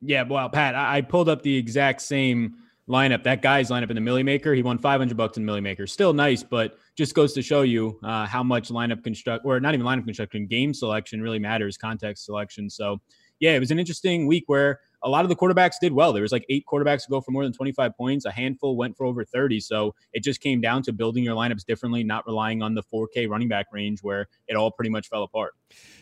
Yeah, 0.00 0.24
well, 0.24 0.48
Pat, 0.48 0.74
I 0.74 1.00
pulled 1.00 1.28
up 1.28 1.42
the 1.42 1.56
exact 1.56 2.02
same 2.02 2.56
lineup, 2.88 3.22
that 3.24 3.42
guy's 3.42 3.70
lineup 3.70 3.90
in 3.90 3.94
the 3.94 4.00
Millie 4.00 4.22
Maker. 4.22 4.54
He 4.54 4.62
won 4.62 4.78
500 4.78 5.16
bucks 5.16 5.36
in 5.36 5.44
Millie 5.44 5.60
Maker. 5.60 5.86
Still 5.86 6.12
nice, 6.12 6.42
but 6.42 6.78
just 6.96 7.14
goes 7.14 7.32
to 7.34 7.42
show 7.42 7.62
you 7.62 7.98
uh, 8.02 8.26
how 8.26 8.42
much 8.42 8.68
lineup 8.68 9.02
construct 9.02 9.44
or 9.44 9.58
not 9.60 9.74
even 9.74 9.86
lineup 9.86 10.04
construction, 10.04 10.46
game 10.46 10.74
selection 10.74 11.20
really 11.20 11.38
matters, 11.38 11.76
context 11.76 12.24
selection. 12.24 12.68
So, 12.68 13.00
yeah, 13.40 13.52
it 13.52 13.60
was 13.60 13.70
an 13.70 13.78
interesting 13.78 14.26
week 14.26 14.44
where 14.46 14.80
a 15.04 15.08
lot 15.08 15.24
of 15.24 15.28
the 15.28 15.36
quarterbacks 15.36 15.74
did 15.80 15.92
well. 15.92 16.12
There 16.12 16.22
was 16.22 16.32
like 16.32 16.44
eight 16.48 16.64
quarterbacks 16.66 17.04
to 17.04 17.10
go 17.10 17.20
for 17.20 17.30
more 17.30 17.44
than 17.44 17.52
25 17.52 17.96
points. 17.96 18.24
A 18.24 18.30
handful 18.30 18.76
went 18.76 18.96
for 18.96 19.04
over 19.04 19.24
30. 19.24 19.60
So 19.60 19.94
it 20.14 20.24
just 20.24 20.40
came 20.40 20.62
down 20.62 20.82
to 20.84 20.92
building 20.92 21.22
your 21.22 21.36
lineups 21.36 21.66
differently, 21.66 22.02
not 22.02 22.26
relying 22.26 22.62
on 22.62 22.74
the 22.74 22.82
4K 22.82 23.28
running 23.28 23.48
back 23.48 23.66
range 23.70 24.02
where 24.02 24.26
it 24.48 24.56
all 24.56 24.70
pretty 24.70 24.88
much 24.90 25.08
fell 25.08 25.22
apart. 25.22 25.52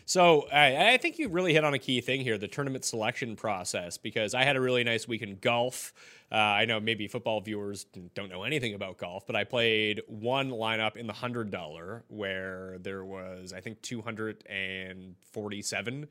So 0.05 0.47
I, 0.51 0.93
I 0.93 0.97
think 0.97 1.19
you 1.19 1.27
really 1.29 1.53
hit 1.53 1.63
on 1.65 1.73
a 1.73 1.79
key 1.79 2.01
thing 2.01 2.21
here 2.21 2.37
the 2.37 2.47
tournament 2.47 2.85
selection 2.85 3.35
process, 3.35 3.97
because 3.97 4.33
I 4.33 4.43
had 4.43 4.55
a 4.55 4.61
really 4.61 4.85
nice 4.85 5.07
week 5.07 5.21
in 5.21 5.37
golf. 5.37 5.93
Uh, 6.31 6.35
I 6.35 6.65
know 6.65 6.79
maybe 6.79 7.07
football 7.07 7.41
viewers 7.41 7.85
don't 8.15 8.29
know 8.29 8.43
anything 8.43 8.73
about 8.73 8.97
golf, 8.97 9.27
but 9.27 9.35
I 9.35 9.43
played 9.43 10.01
one 10.07 10.49
lineup 10.49 10.95
in 10.95 11.07
the 11.07 11.13
$100 11.13 12.03
where 12.07 12.77
there 12.79 13.03
was, 13.03 13.51
I 13.53 13.59
think, 13.59 13.81
247 13.81 16.07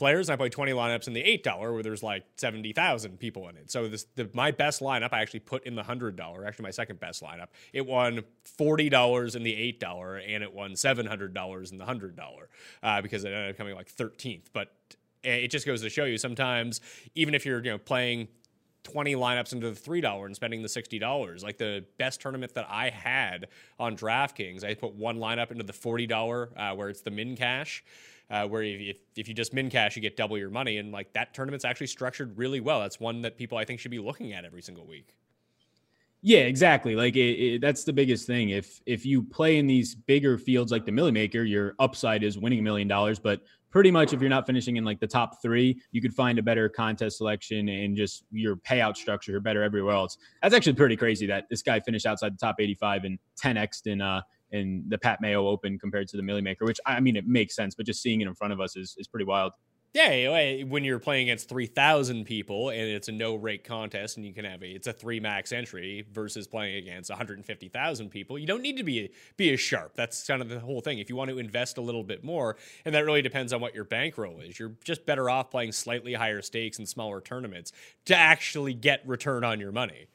players. 0.00 0.28
And 0.28 0.34
I 0.34 0.36
play 0.36 0.48
20 0.48 0.72
lineups 0.72 1.06
in 1.06 1.12
the 1.12 1.22
$8 1.22 1.72
where 1.72 1.82
there's 1.82 2.02
like 2.02 2.24
70,000 2.36 3.20
people 3.20 3.48
in 3.48 3.56
it. 3.56 3.70
So 3.70 3.86
this, 3.86 4.06
the, 4.16 4.28
my 4.32 4.50
best 4.50 4.80
lineup, 4.80 5.10
I 5.12 5.20
actually 5.20 5.40
put 5.40 5.64
in 5.64 5.76
the 5.76 5.82
$100, 5.82 6.46
actually 6.46 6.62
my 6.64 6.70
second 6.70 6.98
best 6.98 7.22
lineup. 7.22 7.48
It 7.72 7.86
won 7.86 8.22
$40 8.58 9.36
in 9.36 9.42
the 9.44 9.76
$8 9.80 10.34
and 10.34 10.42
it 10.42 10.52
won 10.52 10.72
$700 10.72 11.72
in 11.72 11.78
the 11.78 11.84
$100 11.84 12.18
uh, 12.82 13.02
because 13.02 13.24
it 13.24 13.28
ended 13.28 13.50
up 13.50 13.56
coming 13.56 13.76
like 13.76 13.94
13th. 13.94 14.46
But 14.52 14.74
eh, 15.22 15.34
it 15.34 15.48
just 15.48 15.66
goes 15.66 15.82
to 15.82 15.90
show 15.90 16.06
you 16.06 16.18
sometimes, 16.18 16.80
even 17.14 17.34
if 17.34 17.46
you're 17.46 17.62
you 17.62 17.70
know 17.70 17.78
playing 17.78 18.28
20 18.84 19.14
lineups 19.14 19.52
into 19.52 19.70
the 19.70 19.78
$3 19.78 20.24
and 20.24 20.34
spending 20.34 20.62
the 20.62 20.68
$60. 20.68 21.42
Like 21.42 21.58
the 21.58 21.84
best 21.98 22.22
tournament 22.22 22.54
that 22.54 22.66
I 22.70 22.88
had 22.88 23.48
on 23.78 23.96
DraftKings, 23.96 24.64
I 24.64 24.72
put 24.72 24.94
one 24.94 25.18
lineup 25.18 25.50
into 25.50 25.64
the 25.64 25.74
$40 25.74 26.48
uh, 26.56 26.74
where 26.74 26.88
it's 26.88 27.02
the 27.02 27.10
min 27.10 27.36
cash 27.36 27.84
uh, 28.30 28.46
where 28.46 28.62
if, 28.62 28.98
if 29.16 29.28
you 29.28 29.34
just 29.34 29.52
min 29.52 29.68
cash, 29.70 29.96
you 29.96 30.02
get 30.02 30.16
double 30.16 30.38
your 30.38 30.50
money. 30.50 30.78
And 30.78 30.92
like 30.92 31.12
that 31.14 31.34
tournament's 31.34 31.64
actually 31.64 31.88
structured 31.88 32.36
really 32.38 32.60
well. 32.60 32.80
That's 32.80 33.00
one 33.00 33.22
that 33.22 33.36
people 33.36 33.58
I 33.58 33.64
think 33.64 33.80
should 33.80 33.90
be 33.90 33.98
looking 33.98 34.32
at 34.32 34.44
every 34.44 34.62
single 34.62 34.86
week. 34.86 35.16
Yeah, 36.22 36.40
exactly. 36.40 36.96
Like 36.96 37.16
it, 37.16 37.20
it, 37.20 37.60
that's 37.60 37.84
the 37.84 37.94
biggest 37.94 38.26
thing. 38.26 38.50
If 38.50 38.80
if 38.84 39.06
you 39.06 39.22
play 39.22 39.56
in 39.56 39.66
these 39.66 39.94
bigger 39.94 40.36
fields 40.36 40.70
like 40.70 40.84
the 40.84 40.92
Millie 40.92 41.12
Maker, 41.12 41.42
your 41.44 41.74
upside 41.78 42.22
is 42.22 42.36
winning 42.36 42.58
a 42.58 42.62
million 42.62 42.86
dollars. 42.86 43.18
But 43.18 43.40
pretty 43.70 43.90
much, 43.90 44.12
if 44.12 44.20
you're 44.20 44.28
not 44.28 44.46
finishing 44.46 44.76
in 44.76 44.84
like 44.84 45.00
the 45.00 45.06
top 45.06 45.40
three, 45.40 45.80
you 45.92 46.02
could 46.02 46.12
find 46.12 46.38
a 46.38 46.42
better 46.42 46.68
contest 46.68 47.16
selection 47.16 47.70
and 47.70 47.96
just 47.96 48.24
your 48.30 48.56
payout 48.56 48.96
structure 48.96 49.40
better 49.40 49.62
everywhere 49.62 49.94
else. 49.94 50.18
That's 50.42 50.54
actually 50.54 50.74
pretty 50.74 50.96
crazy 50.96 51.26
that 51.26 51.46
this 51.48 51.62
guy 51.62 51.80
finished 51.80 52.04
outside 52.04 52.34
the 52.34 52.38
top 52.38 52.56
85 52.58 53.04
and 53.04 53.18
10x 53.42 53.86
in 53.86 54.02
uh 54.02 54.20
in 54.52 54.84
the 54.88 54.98
Pat 54.98 55.20
Mayo 55.20 55.46
Open 55.46 55.78
compared 55.78 56.08
to 56.08 56.16
the 56.16 56.22
Millie 56.22 56.42
Maker, 56.42 56.64
which 56.64 56.80
I 56.86 57.00
mean 57.00 57.16
it 57.16 57.26
makes 57.26 57.54
sense, 57.54 57.74
but 57.74 57.86
just 57.86 58.02
seeing 58.02 58.20
it 58.20 58.28
in 58.28 58.34
front 58.34 58.52
of 58.52 58.60
us 58.60 58.76
is 58.76 58.94
is 58.98 59.06
pretty 59.06 59.24
wild. 59.24 59.52
Yeah, 59.92 60.04
eh, 60.04 60.62
when 60.62 60.84
you're 60.84 61.00
playing 61.00 61.28
against 61.28 61.48
3,000 61.48 62.24
people 62.24 62.68
and 62.68 62.80
it's 62.80 63.08
a 63.08 63.12
no 63.12 63.34
rake 63.34 63.64
contest 63.64 64.16
and 64.16 64.24
you 64.24 64.32
can 64.32 64.44
have 64.44 64.62
a 64.62 64.68
it's 64.68 64.86
a 64.86 64.92
3 64.92 65.18
max 65.18 65.50
entry 65.50 66.06
versus 66.12 66.46
playing 66.46 66.76
against 66.76 67.10
150,000 67.10 68.08
people, 68.08 68.38
you 68.38 68.46
don't 68.46 68.62
need 68.62 68.76
to 68.76 68.84
be 68.84 69.10
be 69.36 69.52
as 69.52 69.58
sharp. 69.58 69.94
That's 69.96 70.24
kind 70.24 70.42
of 70.42 70.48
the 70.48 70.60
whole 70.60 70.80
thing. 70.80 71.00
If 71.00 71.10
you 71.10 71.16
want 71.16 71.30
to 71.30 71.38
invest 71.38 71.76
a 71.76 71.80
little 71.80 72.04
bit 72.04 72.22
more, 72.22 72.56
and 72.84 72.94
that 72.94 73.04
really 73.04 73.22
depends 73.22 73.52
on 73.52 73.60
what 73.60 73.74
your 73.74 73.84
bankroll 73.84 74.38
is. 74.38 74.60
You're 74.60 74.76
just 74.84 75.06
better 75.06 75.28
off 75.28 75.50
playing 75.50 75.72
slightly 75.72 76.14
higher 76.14 76.40
stakes 76.40 76.78
and 76.78 76.88
smaller 76.88 77.20
tournaments 77.20 77.72
to 78.04 78.16
actually 78.16 78.74
get 78.74 79.02
return 79.08 79.42
on 79.42 79.58
your 79.58 79.72
money. 79.72 80.06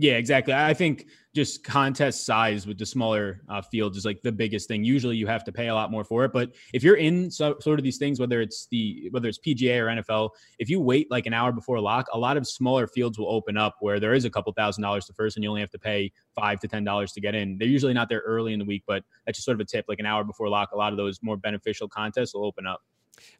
Yeah, 0.00 0.14
exactly. 0.14 0.54
I 0.54 0.72
think 0.72 1.08
just 1.34 1.62
contest 1.62 2.24
size 2.24 2.66
with 2.66 2.78
the 2.78 2.86
smaller 2.86 3.42
uh, 3.50 3.60
fields 3.60 3.98
is 3.98 4.06
like 4.06 4.22
the 4.22 4.32
biggest 4.32 4.66
thing. 4.66 4.82
Usually, 4.82 5.14
you 5.14 5.26
have 5.26 5.44
to 5.44 5.52
pay 5.52 5.68
a 5.68 5.74
lot 5.74 5.90
more 5.90 6.04
for 6.04 6.24
it. 6.24 6.32
But 6.32 6.54
if 6.72 6.82
you're 6.82 6.96
in 6.96 7.30
so, 7.30 7.56
sort 7.60 7.78
of 7.78 7.82
these 7.82 7.98
things, 7.98 8.18
whether 8.18 8.40
it's 8.40 8.66
the 8.70 9.10
whether 9.10 9.28
it's 9.28 9.38
PGA 9.38 9.78
or 9.78 9.88
NFL, 10.02 10.30
if 10.58 10.70
you 10.70 10.80
wait 10.80 11.10
like 11.10 11.26
an 11.26 11.34
hour 11.34 11.52
before 11.52 11.78
lock, 11.80 12.06
a 12.14 12.18
lot 12.18 12.38
of 12.38 12.48
smaller 12.48 12.86
fields 12.86 13.18
will 13.18 13.30
open 13.30 13.58
up 13.58 13.74
where 13.80 14.00
there 14.00 14.14
is 14.14 14.24
a 14.24 14.30
couple 14.30 14.50
thousand 14.54 14.82
dollars 14.82 15.04
to 15.04 15.12
first, 15.12 15.36
and 15.36 15.44
you 15.44 15.50
only 15.50 15.60
have 15.60 15.70
to 15.70 15.78
pay 15.78 16.10
five 16.34 16.60
to 16.60 16.68
ten 16.68 16.82
dollars 16.82 17.12
to 17.12 17.20
get 17.20 17.34
in. 17.34 17.58
They're 17.58 17.68
usually 17.68 17.92
not 17.92 18.08
there 18.08 18.22
early 18.24 18.54
in 18.54 18.58
the 18.58 18.64
week, 18.64 18.84
but 18.86 19.04
that's 19.26 19.36
just 19.36 19.44
sort 19.44 19.56
of 19.56 19.60
a 19.60 19.66
tip. 19.66 19.84
Like 19.86 19.98
an 19.98 20.06
hour 20.06 20.24
before 20.24 20.48
lock, 20.48 20.70
a 20.72 20.78
lot 20.78 20.94
of 20.94 20.96
those 20.96 21.18
more 21.22 21.36
beneficial 21.36 21.90
contests 21.90 22.32
will 22.32 22.46
open 22.46 22.66
up. 22.66 22.80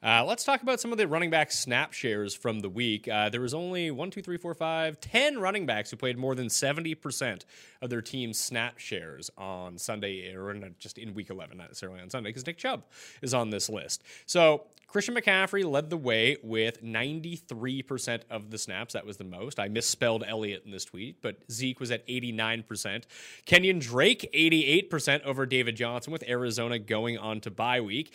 Uh, 0.02 0.24
let's 0.24 0.44
talk 0.44 0.62
about 0.62 0.80
some 0.80 0.92
of 0.92 0.98
the 0.98 1.06
running 1.06 1.30
back 1.30 1.52
snap 1.52 1.92
shares 1.92 2.34
from 2.34 2.60
the 2.60 2.68
week. 2.68 3.08
Uh, 3.08 3.28
there 3.28 3.40
was 3.40 3.54
only 3.54 3.90
one, 3.90 4.10
two, 4.10 4.22
three, 4.22 4.36
four, 4.36 4.54
five, 4.54 5.00
ten 5.00 5.38
running 5.38 5.66
backs 5.66 5.90
who 5.90 5.96
played 5.96 6.18
more 6.18 6.34
than 6.34 6.46
70% 6.48 7.44
of 7.82 7.90
their 7.90 8.02
team's 8.02 8.38
snap 8.38 8.78
shares 8.78 9.30
on 9.36 9.78
Sunday, 9.78 10.34
or 10.34 10.54
just 10.78 10.98
in 10.98 11.14
week 11.14 11.30
11, 11.30 11.56
not 11.56 11.68
necessarily 11.68 12.00
on 12.00 12.10
Sunday, 12.10 12.30
because 12.30 12.46
Nick 12.46 12.58
Chubb 12.58 12.84
is 13.22 13.34
on 13.34 13.50
this 13.50 13.68
list. 13.68 14.02
So 14.26 14.64
Christian 14.90 15.14
McCaffrey 15.14 15.64
led 15.64 15.88
the 15.88 15.96
way 15.96 16.36
with 16.42 16.82
93% 16.82 18.22
of 18.28 18.50
the 18.50 18.58
snaps. 18.58 18.94
That 18.94 19.06
was 19.06 19.18
the 19.18 19.24
most. 19.24 19.60
I 19.60 19.68
misspelled 19.68 20.24
Elliott 20.26 20.64
in 20.64 20.72
this 20.72 20.84
tweet, 20.84 21.22
but 21.22 21.36
Zeke 21.50 21.78
was 21.78 21.92
at 21.92 22.06
89%. 22.08 23.04
Kenyon 23.46 23.78
Drake, 23.78 24.28
88% 24.34 25.22
over 25.22 25.46
David 25.46 25.76
Johnson, 25.76 26.12
with 26.12 26.24
Arizona 26.28 26.80
going 26.80 27.18
on 27.18 27.40
to 27.42 27.52
bye 27.52 27.80
week. 27.80 28.12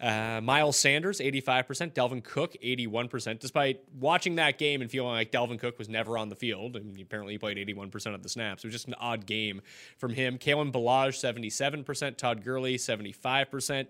Uh, 0.00 0.40
Miles 0.42 0.78
Sanders, 0.78 1.20
85%. 1.20 1.92
Dalvin 1.92 2.24
Cook, 2.24 2.56
81%. 2.64 3.38
Despite 3.38 3.80
watching 3.98 4.36
that 4.36 4.58
game 4.58 4.80
and 4.80 4.90
feeling 4.90 5.10
like 5.12 5.30
Dalvin 5.30 5.58
Cook 5.58 5.78
was 5.78 5.88
never 5.88 6.16
on 6.16 6.28
the 6.28 6.36
field, 6.36 6.76
and 6.76 6.98
apparently 7.00 7.34
he 7.34 7.38
played 7.38 7.56
81% 7.56 8.14
of 8.14 8.22
the 8.22 8.28
snaps. 8.28 8.64
It 8.64 8.68
was 8.68 8.74
just 8.74 8.88
an 8.88 8.94
odd 8.94 9.26
game 9.26 9.60
from 9.98 10.14
him. 10.14 10.38
Kalen 10.38 10.72
Ballage, 10.72 11.18
77%. 11.20 12.16
Todd 12.16 12.42
Gurley, 12.42 12.76
75%. 12.76 13.86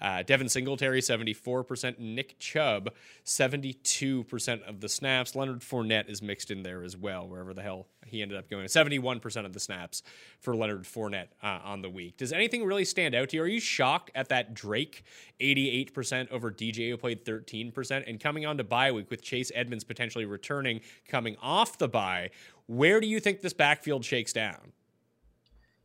Uh, 0.00 0.22
Devin 0.22 0.48
Singletary, 0.48 1.00
74%. 1.00 1.98
Nick 1.98 2.38
Chubb, 2.38 2.90
72% 3.24 4.68
of 4.68 4.80
the 4.80 4.88
snaps. 4.88 5.34
Leonard 5.34 5.60
Fournette 5.60 6.08
is 6.08 6.22
mixed 6.22 6.50
in 6.50 6.62
there 6.62 6.82
as 6.82 6.96
well, 6.96 7.28
wherever 7.28 7.52
the 7.52 7.62
hell 7.62 7.86
he 8.06 8.22
ended 8.22 8.38
up 8.38 8.48
going. 8.48 8.66
71% 8.66 9.44
of 9.44 9.52
the 9.52 9.60
snaps 9.60 10.02
for 10.40 10.56
Leonard 10.56 10.84
Fournette 10.84 11.28
uh, 11.42 11.60
on 11.64 11.82
the 11.82 11.90
week. 11.90 12.16
Does 12.16 12.32
anything 12.32 12.64
really 12.64 12.84
stand 12.84 13.14
out 13.14 13.30
to 13.30 13.36
you? 13.36 13.42
Are 13.42 13.46
you 13.46 13.60
shocked 13.60 14.10
at 14.14 14.28
that 14.28 14.54
Drake 14.54 15.04
88% 15.40 16.30
over 16.30 16.50
DJ, 16.50 16.90
who 16.90 16.96
played 16.96 17.24
13%? 17.24 18.08
And 18.08 18.20
coming 18.20 18.46
on 18.46 18.56
to 18.58 18.64
bye 18.64 18.92
week 18.92 19.10
with 19.10 19.22
Chase 19.22 19.52
Edmonds 19.54 19.84
potentially 19.84 20.24
returning, 20.24 20.80
coming 21.08 21.36
off 21.40 21.78
the 21.78 21.88
bye, 21.88 22.30
where 22.66 23.00
do 23.00 23.06
you 23.06 23.20
think 23.20 23.40
this 23.40 23.52
backfield 23.52 24.04
shakes 24.04 24.32
down? 24.32 24.72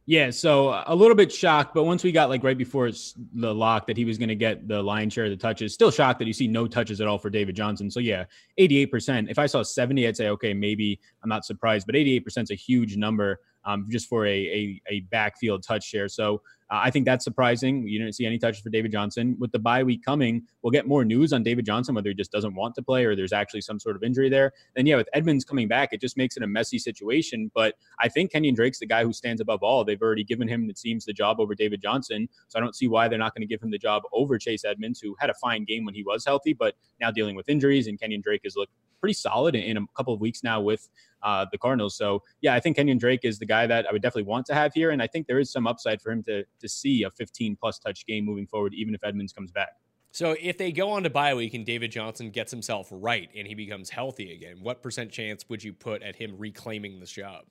Yeah, 0.07 0.29
so 0.29 0.69
uh, 0.69 0.83
a 0.85 0.95
little 0.95 1.15
bit 1.15 1.33
shocked, 1.33 1.73
but 1.73 1.83
once 1.85 2.03
we 2.03 2.11
got 2.11 2.29
like 2.29 2.43
right 2.43 2.57
before 2.57 2.91
the 3.33 3.53
lock 3.53 3.87
that 3.87 3.97
he 3.97 4.05
was 4.05 4.19
going 4.19 4.29
to 4.29 4.35
get 4.35 4.67
the 4.67 4.81
lion 4.81 5.09
share 5.09 5.25
of 5.25 5.31
the 5.31 5.37
touches, 5.37 5.73
still 5.73 5.89
shocked 5.89 6.19
that 6.19 6.27
you 6.27 6.33
see 6.33 6.47
no 6.47 6.67
touches 6.67 7.01
at 7.01 7.07
all 7.07 7.17
for 7.17 7.31
David 7.31 7.55
Johnson. 7.55 7.89
So 7.89 7.99
yeah, 7.99 8.25
88%. 8.59 9.31
If 9.31 9.39
I 9.39 9.47
saw 9.47 9.63
70, 9.63 10.07
I'd 10.07 10.15
say, 10.15 10.29
okay, 10.29 10.53
maybe 10.53 10.99
I'm 11.23 11.29
not 11.29 11.43
surprised, 11.43 11.87
but 11.87 11.95
88% 11.95 12.43
is 12.43 12.51
a 12.51 12.55
huge 12.55 12.97
number 12.97 13.39
um, 13.65 13.85
just 13.89 14.07
for 14.07 14.25
a, 14.25 14.29
a, 14.29 14.81
a 14.89 14.99
backfield 15.11 15.63
touch 15.63 15.83
share. 15.83 16.07
So 16.07 16.41
uh, 16.71 16.81
I 16.83 16.89
think 16.89 17.05
that's 17.05 17.23
surprising. 17.23 17.87
You 17.87 17.99
didn't 17.99 18.15
see 18.15 18.25
any 18.25 18.39
touches 18.39 18.61
for 18.61 18.69
David 18.69 18.91
Johnson. 18.91 19.35
With 19.39 19.51
the 19.51 19.59
bye 19.59 19.83
week 19.83 20.03
coming, 20.03 20.43
we'll 20.61 20.71
get 20.71 20.87
more 20.87 21.05
news 21.05 21.31
on 21.31 21.43
David 21.43 21.65
Johnson, 21.65 21.93
whether 21.93 22.09
he 22.09 22.15
just 22.15 22.31
doesn't 22.31 22.55
want 22.55 22.73
to 22.75 22.81
play 22.81 23.05
or 23.05 23.15
there's 23.15 23.33
actually 23.33 23.61
some 23.61 23.79
sort 23.79 23.95
of 23.95 24.03
injury 24.03 24.29
there. 24.29 24.51
And 24.75 24.87
yeah, 24.87 24.95
with 24.95 25.07
Edmonds 25.13 25.45
coming 25.45 25.67
back, 25.67 25.89
it 25.91 26.01
just 26.01 26.17
makes 26.17 26.37
it 26.37 26.43
a 26.43 26.47
messy 26.47 26.79
situation. 26.79 27.51
But 27.53 27.75
I 27.99 28.09
think 28.09 28.31
Kenyon 28.31 28.55
Drake's 28.55 28.79
the 28.79 28.87
guy 28.87 29.03
who 29.03 29.13
stands 29.13 29.41
above 29.41 29.61
all. 29.61 29.83
They've 29.83 30.01
already 30.01 30.23
given 30.23 30.47
him, 30.47 30.67
it 30.69 30.79
seems, 30.79 31.05
the 31.05 31.13
job 31.13 31.39
over 31.39 31.53
David 31.53 31.81
Johnson. 31.81 32.27
So 32.47 32.57
I 32.57 32.61
don't 32.61 32.75
see 32.75 32.87
why 32.87 33.07
they're 33.07 33.19
not 33.19 33.35
going 33.35 33.41
to 33.41 33.47
give 33.47 33.61
him 33.61 33.69
the 33.69 33.77
job 33.77 34.03
over 34.11 34.39
Chase 34.39 34.65
Edmonds, 34.65 34.99
who 34.99 35.15
had 35.19 35.29
a 35.29 35.35
fine 35.35 35.65
game 35.65 35.85
when 35.85 35.93
he 35.93 36.03
was 36.03 36.25
healthy, 36.25 36.53
but 36.53 36.73
now 36.99 37.11
dealing 37.11 37.35
with 37.35 37.47
injuries. 37.47 37.87
And 37.87 37.99
Kenyon 37.99 38.21
Drake 38.21 38.41
has 38.43 38.55
looked 38.55 38.73
pretty 39.05 39.13
solid 39.13 39.53
in 39.53 39.77
a 39.77 39.85
couple 39.95 40.15
of 40.15 40.19
weeks 40.19 40.43
now 40.43 40.59
with 40.59 40.89
uh, 41.21 41.45
the 41.51 41.59
Cardinals. 41.59 41.95
So 41.95 42.23
yeah, 42.41 42.55
I 42.55 42.59
think 42.59 42.75
Kenyon 42.75 42.97
Drake 42.97 43.19
is 43.21 43.37
the 43.37 43.45
guy 43.45 43.67
that 43.67 43.85
I 43.87 43.91
would 43.91 44.01
definitely 44.01 44.23
want 44.23 44.47
to 44.47 44.55
have 44.55 44.73
here, 44.73 44.89
and 44.89 44.99
I 44.99 45.05
think 45.05 45.27
there 45.27 45.37
is 45.37 45.51
some 45.51 45.67
upside 45.67 46.01
for 46.01 46.11
him 46.11 46.23
to 46.23 46.43
to 46.43 46.67
see 46.67 47.03
a 47.03 47.11
15 47.11 47.55
plus 47.55 47.77
touch 47.77 48.03
game 48.07 48.25
moving 48.25 48.47
forward, 48.47 48.73
even 48.73 48.95
if 48.95 49.03
Edmonds 49.03 49.31
comes 49.31 49.51
back. 49.51 49.73
So 50.09 50.35
if 50.41 50.57
they 50.57 50.71
go 50.71 50.89
on 50.89 51.03
to 51.03 51.11
bye 51.11 51.35
week 51.35 51.53
and 51.53 51.67
David 51.67 51.91
Johnson 51.91 52.31
gets 52.31 52.49
himself 52.49 52.87
right 52.89 53.29
and 53.35 53.45
he 53.45 53.53
becomes 53.53 53.91
healthy 53.91 54.33
again, 54.33 54.57
what 54.59 54.81
percent 54.81 55.11
chance 55.11 55.47
would 55.47 55.63
you 55.63 55.71
put 55.71 56.01
at 56.01 56.15
him 56.15 56.33
reclaiming 56.39 56.99
this 56.99 57.11
job? 57.11 57.43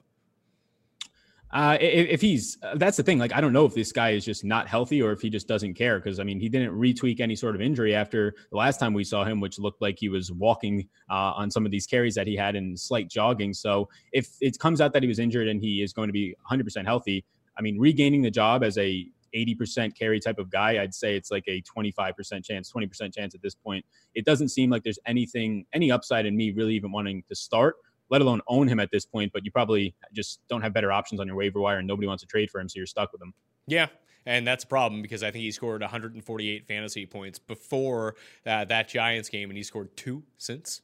Uh, 1.54 1.78
if, 1.80 2.20
he's 2.20 2.58
uh, 2.64 2.74
that's 2.74 2.96
the 2.96 3.02
thing. 3.02 3.16
Like, 3.16 3.32
I 3.32 3.40
don't 3.40 3.52
know 3.52 3.64
if 3.64 3.74
this 3.74 3.92
guy 3.92 4.10
is 4.10 4.24
just 4.24 4.42
not 4.42 4.66
healthy 4.66 5.00
or 5.00 5.12
if 5.12 5.20
he 5.20 5.30
just 5.30 5.46
doesn't 5.46 5.74
care. 5.74 6.00
Because 6.00 6.18
I 6.18 6.24
mean, 6.24 6.40
he 6.40 6.48
didn't 6.48 6.76
retweak 6.76 7.20
any 7.20 7.36
sort 7.36 7.54
of 7.54 7.60
injury 7.60 7.94
after 7.94 8.34
the 8.50 8.56
last 8.56 8.80
time 8.80 8.92
we 8.92 9.04
saw 9.04 9.24
him, 9.24 9.40
which 9.40 9.60
looked 9.60 9.80
like 9.80 9.96
he 9.96 10.08
was 10.08 10.32
walking 10.32 10.88
uh, 11.08 11.32
on 11.36 11.52
some 11.52 11.64
of 11.64 11.70
these 11.70 11.86
carries 11.86 12.16
that 12.16 12.26
he 12.26 12.34
had 12.34 12.56
in 12.56 12.76
slight 12.76 13.08
jogging. 13.08 13.54
So 13.54 13.88
if 14.10 14.30
it 14.40 14.58
comes 14.58 14.80
out 14.80 14.92
that 14.94 15.04
he 15.04 15.08
was 15.08 15.20
injured 15.20 15.46
and 15.46 15.60
he 15.60 15.80
is 15.80 15.92
going 15.92 16.08
to 16.08 16.12
be 16.12 16.34
100% 16.50 16.84
healthy, 16.84 17.24
I 17.56 17.62
mean, 17.62 17.78
regaining 17.78 18.22
the 18.22 18.32
job 18.32 18.64
as 18.64 18.76
a 18.76 19.06
80% 19.32 19.96
carry 19.96 20.18
type 20.18 20.40
of 20.40 20.50
guy, 20.50 20.82
I'd 20.82 20.92
say 20.92 21.16
it's 21.16 21.30
like 21.30 21.44
a 21.46 21.62
25% 21.62 22.44
chance, 22.44 22.72
20% 22.72 23.14
chance 23.14 23.32
at 23.32 23.42
this 23.42 23.54
point. 23.54 23.84
It 24.16 24.24
doesn't 24.24 24.48
seem 24.48 24.70
like 24.70 24.82
there's 24.82 24.98
anything, 25.06 25.66
any 25.72 25.92
upside 25.92 26.26
in 26.26 26.36
me 26.36 26.50
really 26.50 26.74
even 26.74 26.90
wanting 26.90 27.22
to 27.28 27.36
start 27.36 27.76
let 28.14 28.22
alone 28.22 28.40
own 28.46 28.68
him 28.68 28.78
at 28.78 28.92
this 28.92 29.04
point. 29.04 29.32
But 29.32 29.44
you 29.44 29.50
probably 29.50 29.92
just 30.12 30.38
don't 30.48 30.62
have 30.62 30.72
better 30.72 30.92
options 30.92 31.20
on 31.20 31.26
your 31.26 31.34
waiver 31.34 31.58
wire, 31.58 31.78
and 31.78 31.88
nobody 31.88 32.06
wants 32.06 32.22
to 32.22 32.28
trade 32.28 32.48
for 32.48 32.60
him, 32.60 32.68
so 32.68 32.78
you're 32.78 32.86
stuck 32.86 33.12
with 33.12 33.20
him. 33.20 33.34
Yeah, 33.66 33.88
and 34.24 34.46
that's 34.46 34.62
a 34.62 34.68
problem 34.68 35.02
because 35.02 35.24
I 35.24 35.32
think 35.32 35.42
he 35.42 35.50
scored 35.50 35.80
148 35.80 36.64
fantasy 36.68 37.06
points 37.06 37.40
before 37.40 38.14
uh, 38.46 38.66
that 38.66 38.88
Giants 38.88 39.28
game, 39.28 39.50
and 39.50 39.56
he 39.56 39.64
scored 39.64 39.96
two 39.96 40.22
since. 40.38 40.80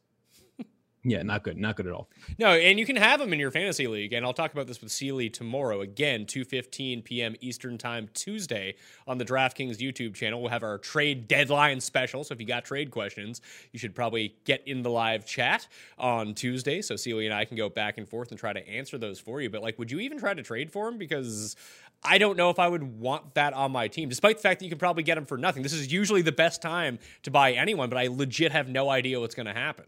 Yeah, 1.03 1.23
not 1.23 1.45
good. 1.45 1.57
Not 1.57 1.77
good 1.77 1.87
at 1.87 1.95
all. 1.95 2.11
No, 2.39 2.49
and 2.49 2.79
you 2.79 2.85
can 2.85 2.97
have 2.97 3.23
him 3.23 3.33
in 3.33 3.39
your 3.39 3.51
fantasy 3.51 3.87
league, 3.87 4.13
and 4.13 4.25
I'll 4.25 4.35
talk 4.35 4.53
about 4.53 4.67
this 4.67 4.83
with 4.83 4.91
Ciely 4.91 5.33
tomorrow. 5.33 5.81
Again, 5.81 6.27
2.15 6.27 7.03
p.m. 7.05 7.37
Eastern 7.41 7.79
Time 7.79 8.11
Tuesday 8.13 8.75
on 9.07 9.17
the 9.17 9.25
DraftKings 9.25 9.79
YouTube 9.79 10.15
channel. 10.15 10.43
We'll 10.43 10.51
have 10.51 10.63
our 10.63 10.77
trade 10.77 11.27
deadline 11.27 11.81
special, 11.81 12.23
so 12.23 12.35
if 12.35 12.41
you 12.41 12.47
got 12.47 12.67
trade 12.67 12.91
questions, 12.91 13.41
you 13.73 13.79
should 13.79 13.95
probably 13.95 14.35
get 14.45 14.63
in 14.67 14.83
the 14.83 14.91
live 14.91 15.25
chat 15.25 15.67
on 15.99 16.35
Tuesday 16.35 16.83
so 16.83 16.97
Ciely 16.97 17.25
and 17.25 17.33
I 17.33 17.47
can 17.47 17.57
go 17.57 17.71
back 17.71 17.97
and 17.97 18.07
forth 18.07 18.31
and 18.31 18.39
try 18.39 18.53
to 18.53 18.69
answer 18.69 18.99
those 18.99 19.19
for 19.19 19.41
you. 19.41 19.49
But, 19.49 19.63
like, 19.63 19.79
would 19.79 19.91
you 19.91 20.01
even 20.01 20.19
try 20.19 20.35
to 20.35 20.43
trade 20.43 20.71
for 20.71 20.87
him? 20.87 20.99
Because 20.99 21.57
I 22.05 22.19
don't 22.19 22.37
know 22.37 22.51
if 22.51 22.59
I 22.59 22.69
would 22.69 23.01
want 23.01 23.35
that 23.35 23.55
on 23.55 23.73
my 23.73 23.89
team, 23.89 24.11
despite 24.11 24.37
the 24.37 24.43
fact 24.43 24.61
that 24.61 24.67
you 24.67 24.71
can 24.71 24.79
probably 24.79 25.03
get 25.03 25.17
him 25.17 25.25
for 25.25 25.39
nothing. 25.39 25.63
This 25.63 25.73
is 25.73 25.91
usually 25.91 26.21
the 26.21 26.31
best 26.31 26.61
time 26.61 26.99
to 27.23 27.31
buy 27.31 27.53
anyone, 27.53 27.89
but 27.89 27.97
I 27.97 28.09
legit 28.09 28.53
have 28.53 28.69
no 28.69 28.91
idea 28.91 29.19
what's 29.19 29.35
going 29.35 29.47
to 29.47 29.55
happen 29.55 29.87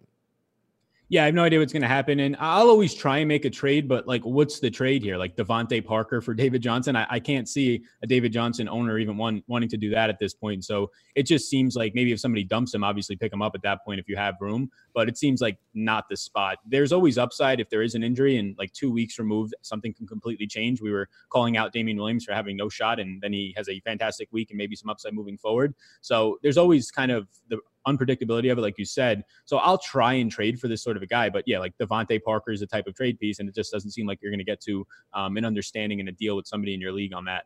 yeah, 1.13 1.25
I 1.25 1.27
have 1.27 1.35
no 1.35 1.45
idea 1.45 1.59
what's 1.59 1.75
going 1.75 1.83
to 1.83 1.89
happen. 1.89 2.21
And 2.21 2.35
I'll 2.41 2.71
always 2.71 2.95
try 2.95 3.19
and 3.19 3.29
make 3.29 3.45
a 3.45 3.51
trade, 3.51 3.87
but 3.87 4.09
like, 4.09 4.23
what's 4.23 4.61
the 4.61 4.71
trade 4.71 5.03
here? 5.03 5.19
Like 5.19 5.37
DeVante 5.37 5.85
Parker 5.85 6.23
for 6.23 6.33
David 6.43 6.63
Johnson? 6.63 6.97
I, 6.97 7.07
I 7.11 7.21
can't 7.21 7.47
see 7.47 7.83
a 8.03 8.07
David 8.07 8.33
Johnson 8.33 8.67
owner 8.67 8.99
even 8.99 9.19
one, 9.19 9.43
wanting 9.47 9.69
to 9.69 9.77
do 9.77 9.91
that 9.91 10.09
at 10.09 10.19
this 10.19 10.33
point. 10.33 10.65
So 10.65 10.91
it 11.15 11.25
just 11.25 11.51
seems 11.51 11.77
like 11.77 11.95
maybe 11.95 12.13
if 12.13 12.21
somebody 12.21 12.45
dumps 12.45 12.73
him, 12.73 12.83
obviously 12.83 13.15
pick 13.15 13.31
him 13.31 13.43
up 13.43 13.55
at 13.55 13.61
that 13.61 13.85
point 13.85 14.01
if 14.01 14.09
you 14.09 14.17
have 14.17 14.37
room. 14.41 14.71
But 14.95 15.07
it 15.07 15.19
seems 15.19 15.43
like 15.43 15.59
not 15.75 16.09
the 16.09 16.17
spot. 16.17 16.61
There's 16.65 16.93
always 16.93 17.19
upside 17.19 17.61
if 17.61 17.69
there 17.69 17.83
is 17.83 17.95
an 17.95 18.03
injury 18.03 18.39
and 18.39 18.57
like 18.57 18.73
two 18.73 18.91
weeks 18.91 19.19
removed, 19.19 19.55
something 19.61 19.93
can 19.93 20.07
completely 20.07 20.47
change. 20.47 20.81
We 20.81 20.93
were 20.93 21.11
calling 21.29 21.59
out 21.59 21.75
Damien 21.75 21.99
Williams 21.99 22.25
for 22.25 22.33
having 22.33 22.57
no 22.57 22.71
shot, 22.71 22.99
and 22.99 23.21
then 23.21 23.35
he 23.35 23.53
has 23.59 23.69
a 23.69 23.81
fantastic 23.81 24.29
week 24.33 24.51
and 24.51 24.57
maybe 24.57 24.77
some 24.77 24.89
upside 24.89 25.13
moving 25.13 25.37
forward. 25.37 25.75
So 26.01 26.39
there's 26.43 26.57
always 26.57 26.91
kind 26.91 27.13
of 27.13 27.29
the 27.51 27.59
unpredictability 27.87 28.51
of 28.51 28.59
it, 28.59 28.61
like 28.61 28.79
you 28.79 28.85
said. 28.85 29.25
So 29.45 29.59
I'll 29.59 29.79
try 29.79 30.15
and 30.15 30.31
trade 30.31 30.61
for 30.61 30.69
this 30.69 30.83
sort 30.83 30.97
of 30.97 31.03
a 31.03 31.07
guy. 31.07 31.31
But 31.31 31.45
yeah, 31.47 31.59
like 31.59 31.77
DeVante 31.79 32.23
Parker 32.23 32.53
is 32.53 32.63
a 32.63 32.67
type 32.67 32.87
of 32.87 32.95
trade 32.95 33.19
piece, 33.19 33.39
and 33.39 33.49
it 33.49 33.55
just 33.55 33.73
doesn't 33.73 33.91
seem 33.91 34.07
like 34.07 34.21
you're 34.23 34.33
going 34.33 34.39
to 34.39 34.45
get 34.45 34.61
to 34.63 34.87
um, 35.15 35.37
an 35.37 35.45
understanding 35.45 36.01
and 36.01 36.09
a 36.09 36.13
deal 36.13 36.37
with 36.37 36.47
somebody 36.47 36.75
in 36.75 36.81
your 36.81 36.93
league 36.93 37.15
on 37.15 37.25
that. 37.27 37.45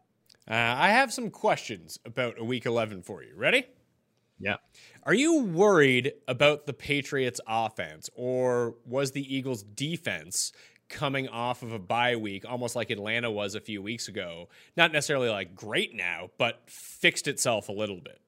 Uh, 0.49 0.55
I 0.55 0.91
have 0.91 1.13
some 1.13 1.31
questions 1.31 1.99
about 2.05 2.39
a 2.39 2.45
week 2.45 2.67
11 2.67 3.03
for 3.03 3.23
you. 3.23 3.35
Ready? 3.35 3.67
Yeah. 4.39 4.57
Are 5.03 5.15
you 5.15 5.45
worried 5.45 6.13
about 6.29 6.67
the 6.67 6.73
Patriots 6.73 7.41
offense 7.49 8.11
or 8.15 8.75
was 8.85 9.13
the 9.13 9.35
Eagles 9.35 9.63
defense 9.63 10.53
coming 10.89 11.27
off 11.29 11.63
of 11.63 11.73
a 11.73 11.79
bye 11.79 12.15
week 12.15 12.45
almost 12.49 12.77
like 12.77 12.91
Atlanta 12.91 13.31
was 13.31 13.55
a 13.55 13.61
few 13.61 13.83
weeks 13.83 14.09
ago? 14.09 14.49
Not 14.77 14.93
necessarily 14.93 15.31
like 15.31 15.55
great 15.55 15.95
now, 15.95 16.31
but 16.39 16.61
fixed 16.67 17.27
itself 17.27 17.69
a 17.69 17.73
little 17.73 18.01
bit. 18.01 18.21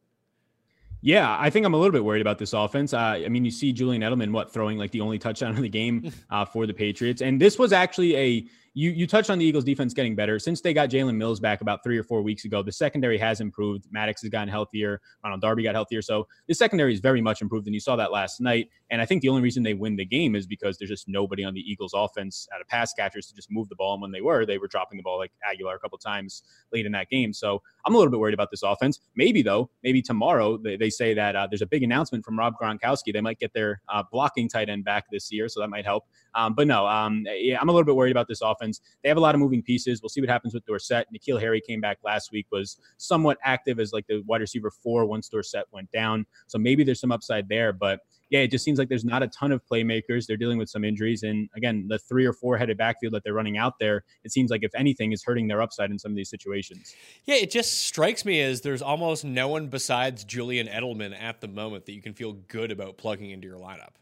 Yeah, 1.00 1.36
I 1.38 1.48
think 1.48 1.64
I'm 1.64 1.74
a 1.74 1.76
little 1.76 1.92
bit 1.92 2.04
worried 2.04 2.20
about 2.20 2.38
this 2.38 2.52
offense. 2.52 2.92
Uh, 2.92 2.98
I 3.24 3.28
mean, 3.28 3.44
you 3.44 3.52
see 3.52 3.72
Julian 3.72 4.02
Edelman, 4.02 4.32
what, 4.32 4.52
throwing 4.52 4.78
like 4.78 4.90
the 4.90 5.00
only 5.00 5.18
touchdown 5.18 5.52
of 5.52 5.62
the 5.62 5.68
game 5.68 6.10
uh, 6.30 6.44
for 6.44 6.66
the 6.66 6.74
Patriots. 6.74 7.22
And 7.22 7.40
this 7.40 7.58
was 7.58 7.72
actually 7.72 8.16
a 8.16 8.46
you 8.74 8.90
you 8.90 9.08
touched 9.08 9.28
on 9.28 9.38
the 9.38 9.44
Eagles 9.44 9.64
defense 9.64 9.92
getting 9.92 10.14
better 10.14 10.38
since 10.38 10.60
they 10.60 10.72
got 10.72 10.88
Jalen 10.88 11.16
Mills 11.16 11.40
back 11.40 11.62
about 11.62 11.82
three 11.82 11.98
or 11.98 12.04
four 12.04 12.22
weeks 12.22 12.44
ago. 12.44 12.62
The 12.62 12.70
secondary 12.70 13.18
has 13.18 13.40
improved. 13.40 13.86
Maddox 13.90 14.22
has 14.22 14.30
gotten 14.30 14.48
healthier. 14.48 15.00
Ronald 15.24 15.40
Darby 15.40 15.64
got 15.64 15.74
healthier. 15.74 16.00
So 16.00 16.28
the 16.46 16.54
secondary 16.54 16.94
is 16.94 17.00
very 17.00 17.20
much 17.20 17.42
improved, 17.42 17.66
and 17.66 17.74
you 17.74 17.80
saw 17.80 17.96
that 17.96 18.12
last 18.12 18.40
night. 18.40 18.68
And 18.90 19.00
I 19.00 19.04
think 19.04 19.22
the 19.22 19.30
only 19.30 19.42
reason 19.42 19.64
they 19.64 19.74
win 19.74 19.96
the 19.96 20.04
game 20.04 20.36
is 20.36 20.46
because 20.46 20.78
there's 20.78 20.90
just 20.90 21.08
nobody 21.08 21.42
on 21.42 21.54
the 21.54 21.60
Eagles 21.60 21.92
offense 21.92 22.46
out 22.54 22.60
of 22.60 22.68
pass 22.68 22.94
catchers 22.94 23.26
to 23.26 23.34
just 23.34 23.50
move 23.50 23.68
the 23.68 23.74
ball. 23.74 23.94
And 23.94 24.02
when 24.02 24.12
they 24.12 24.20
were, 24.20 24.46
they 24.46 24.58
were 24.58 24.68
dropping 24.68 24.96
the 24.96 25.02
ball 25.02 25.18
like 25.18 25.32
Agholor 25.44 25.74
a 25.74 25.78
couple 25.80 25.98
times 25.98 26.44
late 26.72 26.86
in 26.86 26.92
that 26.92 27.10
game. 27.10 27.32
So 27.32 27.62
I'm 27.88 27.94
a 27.94 27.96
little 27.96 28.10
bit 28.10 28.20
worried 28.20 28.34
about 28.34 28.50
this 28.50 28.62
offense. 28.62 29.00
Maybe 29.16 29.40
though, 29.40 29.70
maybe 29.82 30.02
tomorrow 30.02 30.58
they, 30.58 30.76
they 30.76 30.90
say 30.90 31.14
that 31.14 31.34
uh, 31.34 31.46
there's 31.50 31.62
a 31.62 31.66
big 31.66 31.82
announcement 31.82 32.22
from 32.22 32.38
Rob 32.38 32.52
Gronkowski. 32.60 33.14
They 33.14 33.22
might 33.22 33.38
get 33.38 33.54
their 33.54 33.80
uh, 33.88 34.02
blocking 34.12 34.46
tight 34.46 34.68
end 34.68 34.84
back 34.84 35.06
this 35.10 35.32
year, 35.32 35.48
so 35.48 35.60
that 35.60 35.68
might 35.68 35.86
help. 35.86 36.04
Um, 36.34 36.54
but 36.54 36.66
no, 36.66 36.86
um, 36.86 37.24
yeah, 37.26 37.58
I'm 37.58 37.70
a 37.70 37.72
little 37.72 37.86
bit 37.86 37.96
worried 37.96 38.10
about 38.10 38.28
this 38.28 38.42
offense. 38.42 38.82
They 39.02 39.08
have 39.08 39.16
a 39.16 39.20
lot 39.20 39.34
of 39.34 39.40
moving 39.40 39.62
pieces. 39.62 40.02
We'll 40.02 40.10
see 40.10 40.20
what 40.20 40.28
happens 40.28 40.52
with 40.52 40.66
Dorsett. 40.66 41.06
N'Keal 41.14 41.40
Harry 41.40 41.62
came 41.66 41.80
back 41.80 41.96
last 42.04 42.30
week, 42.30 42.46
was 42.52 42.76
somewhat 42.98 43.38
active 43.42 43.80
as 43.80 43.94
like 43.94 44.06
the 44.06 44.22
wide 44.26 44.42
receiver 44.42 44.70
four 44.70 45.06
once 45.06 45.30
Dorsett 45.30 45.64
went 45.72 45.90
down. 45.90 46.26
So 46.46 46.58
maybe 46.58 46.84
there's 46.84 47.00
some 47.00 47.10
upside 47.10 47.48
there. 47.48 47.72
But 47.72 48.00
yeah, 48.30 48.40
it 48.40 48.50
just 48.50 48.64
seems 48.64 48.78
like 48.78 48.88
there's 48.88 49.04
not 49.04 49.22
a 49.22 49.28
ton 49.28 49.52
of 49.52 49.62
playmakers. 49.64 50.26
They're 50.26 50.36
dealing 50.36 50.58
with 50.58 50.68
some 50.68 50.84
injuries. 50.84 51.22
And 51.22 51.48
again, 51.56 51.86
the 51.88 51.98
three 51.98 52.26
or 52.26 52.32
four 52.32 52.56
headed 52.56 52.76
backfield 52.76 53.14
that 53.14 53.24
they're 53.24 53.34
running 53.34 53.56
out 53.56 53.78
there, 53.78 54.04
it 54.24 54.32
seems 54.32 54.50
like 54.50 54.62
if 54.62 54.74
anything 54.74 55.12
is 55.12 55.24
hurting 55.24 55.48
their 55.48 55.62
upside 55.62 55.90
in 55.90 55.98
some 55.98 56.12
of 56.12 56.16
these 56.16 56.30
situations. 56.30 56.94
Yeah, 57.24 57.36
it 57.36 57.50
just 57.50 57.84
strikes 57.84 58.24
me 58.24 58.40
as 58.42 58.60
there's 58.60 58.82
almost 58.82 59.24
no 59.24 59.48
one 59.48 59.68
besides 59.68 60.24
Julian 60.24 60.66
Edelman 60.66 61.18
at 61.18 61.40
the 61.40 61.48
moment 61.48 61.86
that 61.86 61.92
you 61.92 62.02
can 62.02 62.14
feel 62.14 62.32
good 62.32 62.70
about 62.70 62.98
plugging 62.98 63.30
into 63.30 63.48
your 63.48 63.58
lineup. 63.58 63.94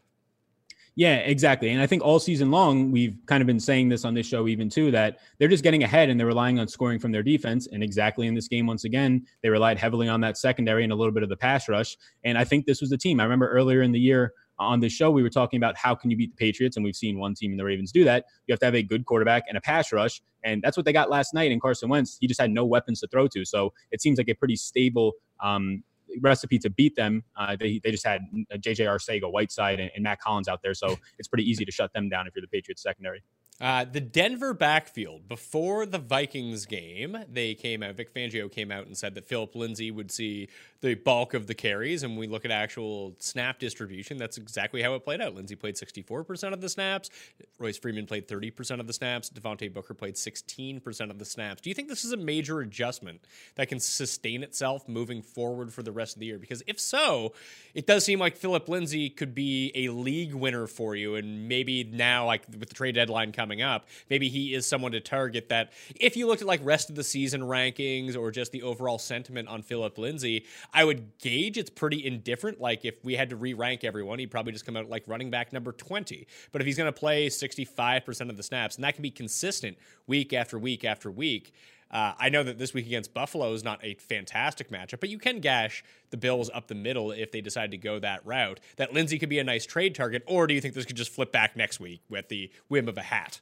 Yeah, 0.97 1.17
exactly. 1.17 1.69
And 1.69 1.79
I 1.79 1.85
think 1.85 2.03
all 2.03 2.19
season 2.19 2.49
long, 2.49 2.91
we've 2.91 3.19
kind 3.27 3.41
of 3.41 3.45
been 3.45 3.59
saying 3.59 3.87
this 3.87 4.03
on 4.03 4.15
this 4.15 4.25
show, 4.25 4.47
even 4.47 4.67
too, 4.67 4.89
that 4.89 5.19
they're 5.37 5.47
just 5.47 5.63
getting 5.63 5.83
ahead 5.83 6.09
and 6.09 6.19
they're 6.19 6.25
relying 6.25 6.57
on 6.57 6.67
scoring 6.67 6.97
from 6.97 7.11
their 7.11 7.21
defense. 7.21 7.67
And 7.71 7.83
exactly 7.83 8.25
in 8.25 8.33
this 8.33 8.47
game, 8.47 8.65
once 8.65 8.83
again, 8.83 9.23
they 9.43 9.49
relied 9.49 9.77
heavily 9.77 10.07
on 10.07 10.21
that 10.21 10.39
secondary 10.39 10.83
and 10.83 10.91
a 10.91 10.95
little 10.95 11.13
bit 11.13 11.21
of 11.21 11.29
the 11.29 11.37
pass 11.37 11.69
rush. 11.69 11.95
And 12.23 12.35
I 12.35 12.43
think 12.43 12.65
this 12.65 12.81
was 12.81 12.89
the 12.89 12.97
team. 12.97 13.19
I 13.19 13.25
remember 13.25 13.47
earlier 13.47 13.83
in 13.83 13.91
the 13.91 13.99
year 13.99 14.33
on 14.57 14.79
this 14.79 14.91
show, 14.91 15.11
we 15.11 15.21
were 15.21 15.29
talking 15.29 15.57
about 15.57 15.77
how 15.77 15.93
can 15.93 16.09
you 16.09 16.17
beat 16.17 16.31
the 16.31 16.35
Patriots, 16.35 16.77
and 16.77 16.83
we've 16.83 16.95
seen 16.95 17.19
one 17.19 17.35
team 17.35 17.51
in 17.51 17.57
the 17.57 17.63
Ravens 17.63 17.91
do 17.91 18.03
that. 18.05 18.25
You 18.47 18.53
have 18.53 18.59
to 18.61 18.65
have 18.65 18.73
a 18.73 18.81
good 18.81 19.05
quarterback 19.05 19.43
and 19.47 19.55
a 19.55 19.61
pass 19.61 19.91
rush, 19.93 20.19
and 20.43 20.63
that's 20.63 20.75
what 20.75 20.83
they 20.83 20.93
got 20.93 21.11
last 21.11 21.31
night 21.31 21.51
in 21.51 21.59
Carson 21.59 21.89
Wentz. 21.89 22.17
He 22.19 22.25
just 22.25 22.41
had 22.41 22.49
no 22.49 22.65
weapons 22.65 23.01
to 23.01 23.07
throw 23.07 23.27
to, 23.27 23.45
so 23.45 23.71
it 23.91 24.01
seems 24.01 24.17
like 24.17 24.29
a 24.29 24.33
pretty 24.33 24.55
stable 24.55 25.13
um, 25.43 25.83
recipe 26.21 26.59
to 26.59 26.69
beat 26.69 26.95
them. 26.95 27.23
Uh, 27.35 27.55
they, 27.55 27.79
they 27.83 27.91
just 27.91 28.05
had 28.05 28.21
JJ 28.53 28.87
Arcega, 28.87 29.31
Whiteside, 29.31 29.79
and, 29.79 29.91
and 29.95 30.03
Mack 30.03 30.21
Hollins 30.23 30.47
out 30.47 30.61
there, 30.61 30.73
so 30.73 30.97
it's 31.19 31.27
pretty 31.27 31.49
easy 31.49 31.65
to 31.65 31.71
shut 31.71 31.93
them 31.93 32.09
down 32.09 32.27
if 32.27 32.35
you're 32.35 32.41
the 32.41 32.47
Patriots 32.47 32.81
secondary. 32.81 33.23
Uh, 33.59 33.83
the 33.85 33.99
Denver 33.99 34.53
backfield 34.53 35.27
before 35.27 35.87
the 35.87 35.97
Vikings 35.97 36.67
game, 36.67 37.17
they 37.31 37.55
came 37.55 37.81
out. 37.81 37.95
Vic 37.95 38.13
Fangio 38.13 38.51
came 38.51 38.71
out 38.71 38.85
and 38.85 38.95
said 38.95 39.15
that 39.15 39.27
Philip 39.27 39.55
Lindsay 39.55 39.89
would 39.89 40.11
see 40.11 40.47
the 40.81 40.93
bulk 40.93 41.33
of 41.33 41.47
the 41.47 41.55
carries. 41.55 42.03
And 42.03 42.17
we 42.17 42.27
look 42.27 42.45
at 42.45 42.51
actual 42.51 43.15
snap 43.17 43.57
distribution, 43.57 44.17
that's 44.17 44.37
exactly 44.37 44.83
how 44.83 44.93
it 44.93 45.03
played 45.03 45.21
out. 45.21 45.33
Lindsay 45.33 45.55
played 45.55 45.75
64% 45.75 46.53
of 46.53 46.61
the 46.61 46.69
snaps. 46.69 47.09
Royce 47.57 47.79
Freeman 47.79 48.05
played 48.05 48.27
30% 48.27 48.79
of 48.79 48.85
the 48.85 48.93
snaps. 48.93 49.31
Devontae 49.31 49.73
Booker 49.73 49.95
played 49.95 50.13
16% 50.13 51.09
of 51.09 51.17
the 51.17 51.25
snaps. 51.25 51.61
Do 51.61 51.71
you 51.71 51.73
think 51.73 51.87
this 51.87 52.05
is 52.05 52.11
a 52.11 52.17
major 52.17 52.59
adjustment 52.59 53.21
that 53.55 53.69
can 53.69 53.79
sustain 53.79 54.43
itself 54.43 54.87
moving 54.87 55.23
forward 55.23 55.73
for 55.73 55.81
the 55.81 55.91
rest 55.91 56.15
of 56.15 56.19
the 56.19 56.27
year? 56.27 56.37
Because 56.37 56.61
if 56.67 56.79
so, 56.79 57.33
it 57.73 57.87
does 57.87 58.05
seem 58.05 58.19
like 58.19 58.37
Philip 58.37 58.69
Lindsay 58.69 59.09
could 59.09 59.33
be 59.33 59.71
a 59.73 59.89
league 59.89 60.35
winner 60.35 60.67
for 60.67 60.95
you. 60.95 61.15
And 61.15 61.47
maybe 61.47 61.83
now, 61.83 62.27
like 62.27 62.43
with 62.47 62.69
the 62.69 62.75
trade 62.75 62.93
deadline 62.93 63.31
coming 63.31 63.46
coming 63.47 63.61
up, 63.61 63.87
maybe 64.09 64.27
he 64.27 64.53
is 64.53 64.67
someone 64.67 64.91
to 64.91 64.99
target 64.99 65.47
that 65.47 65.71
if 65.95 66.17
you 66.17 66.27
looked 66.27 66.41
at 66.41 66.47
like 66.47 66.59
rest 66.63 66.89
of 66.89 66.97
the 66.97 67.03
season 67.03 67.39
rankings 67.39 68.17
or 68.17 68.29
just 68.29 68.51
the 68.51 68.61
overall 68.61 68.99
sentiment 68.99 69.47
on 69.47 69.61
Philip 69.61 69.97
Lindsay, 69.97 70.45
I 70.73 70.83
would 70.83 71.17
gauge 71.19 71.57
it's 71.57 71.69
pretty 71.69 72.05
indifferent. 72.05 72.59
Like 72.59 72.83
if 72.83 73.05
we 73.05 73.15
had 73.15 73.29
to 73.29 73.37
re 73.37 73.53
rank 73.53 73.85
everyone, 73.85 74.19
he'd 74.19 74.31
probably 74.31 74.51
just 74.51 74.65
come 74.65 74.75
out 74.75 74.89
like 74.89 75.03
running 75.07 75.31
back 75.31 75.53
number 75.53 75.71
20. 75.71 76.27
But 76.51 76.61
if 76.61 76.67
he's 76.67 76.75
going 76.75 76.91
to 76.91 76.99
play 76.99 77.27
65% 77.27 78.29
of 78.29 78.35
the 78.35 78.43
snaps, 78.43 78.75
and 78.75 78.83
that 78.83 78.95
can 78.95 79.01
be 79.01 79.11
consistent 79.11 79.77
week 80.07 80.33
after 80.33 80.59
week 80.59 80.83
after 80.83 81.09
week, 81.09 81.53
uh, 81.91 82.13
I 82.17 82.29
know 82.29 82.43
that 82.43 82.57
this 82.57 82.73
week 82.73 82.85
against 82.85 83.13
Buffalo 83.13 83.53
is 83.53 83.63
not 83.63 83.79
a 83.83 83.95
fantastic 83.95 84.69
matchup, 84.69 84.99
but 84.99 85.09
you 85.09 85.19
can 85.19 85.39
gash 85.39 85.83
the 86.09 86.17
Bills 86.17 86.49
up 86.53 86.67
the 86.67 86.75
middle 86.75 87.11
if 87.11 87.31
they 87.31 87.41
decide 87.41 87.71
to 87.71 87.77
go 87.77 87.99
that 87.99 88.25
route. 88.25 88.59
That 88.75 88.93
Lindsay 88.93 89.19
could 89.19 89.29
be 89.29 89.39
a 89.39 89.43
nice 89.43 89.65
trade 89.65 89.95
target, 89.95 90.23
or 90.25 90.47
do 90.47 90.53
you 90.53 90.61
think 90.61 90.73
this 90.73 90.85
could 90.85 90.97
just 90.97 91.11
flip 91.11 91.31
back 91.31 91.55
next 91.55 91.79
week 91.79 92.01
with 92.09 92.29
the 92.29 92.51
whim 92.67 92.87
of 92.87 92.97
a 92.97 93.03
hat? 93.03 93.39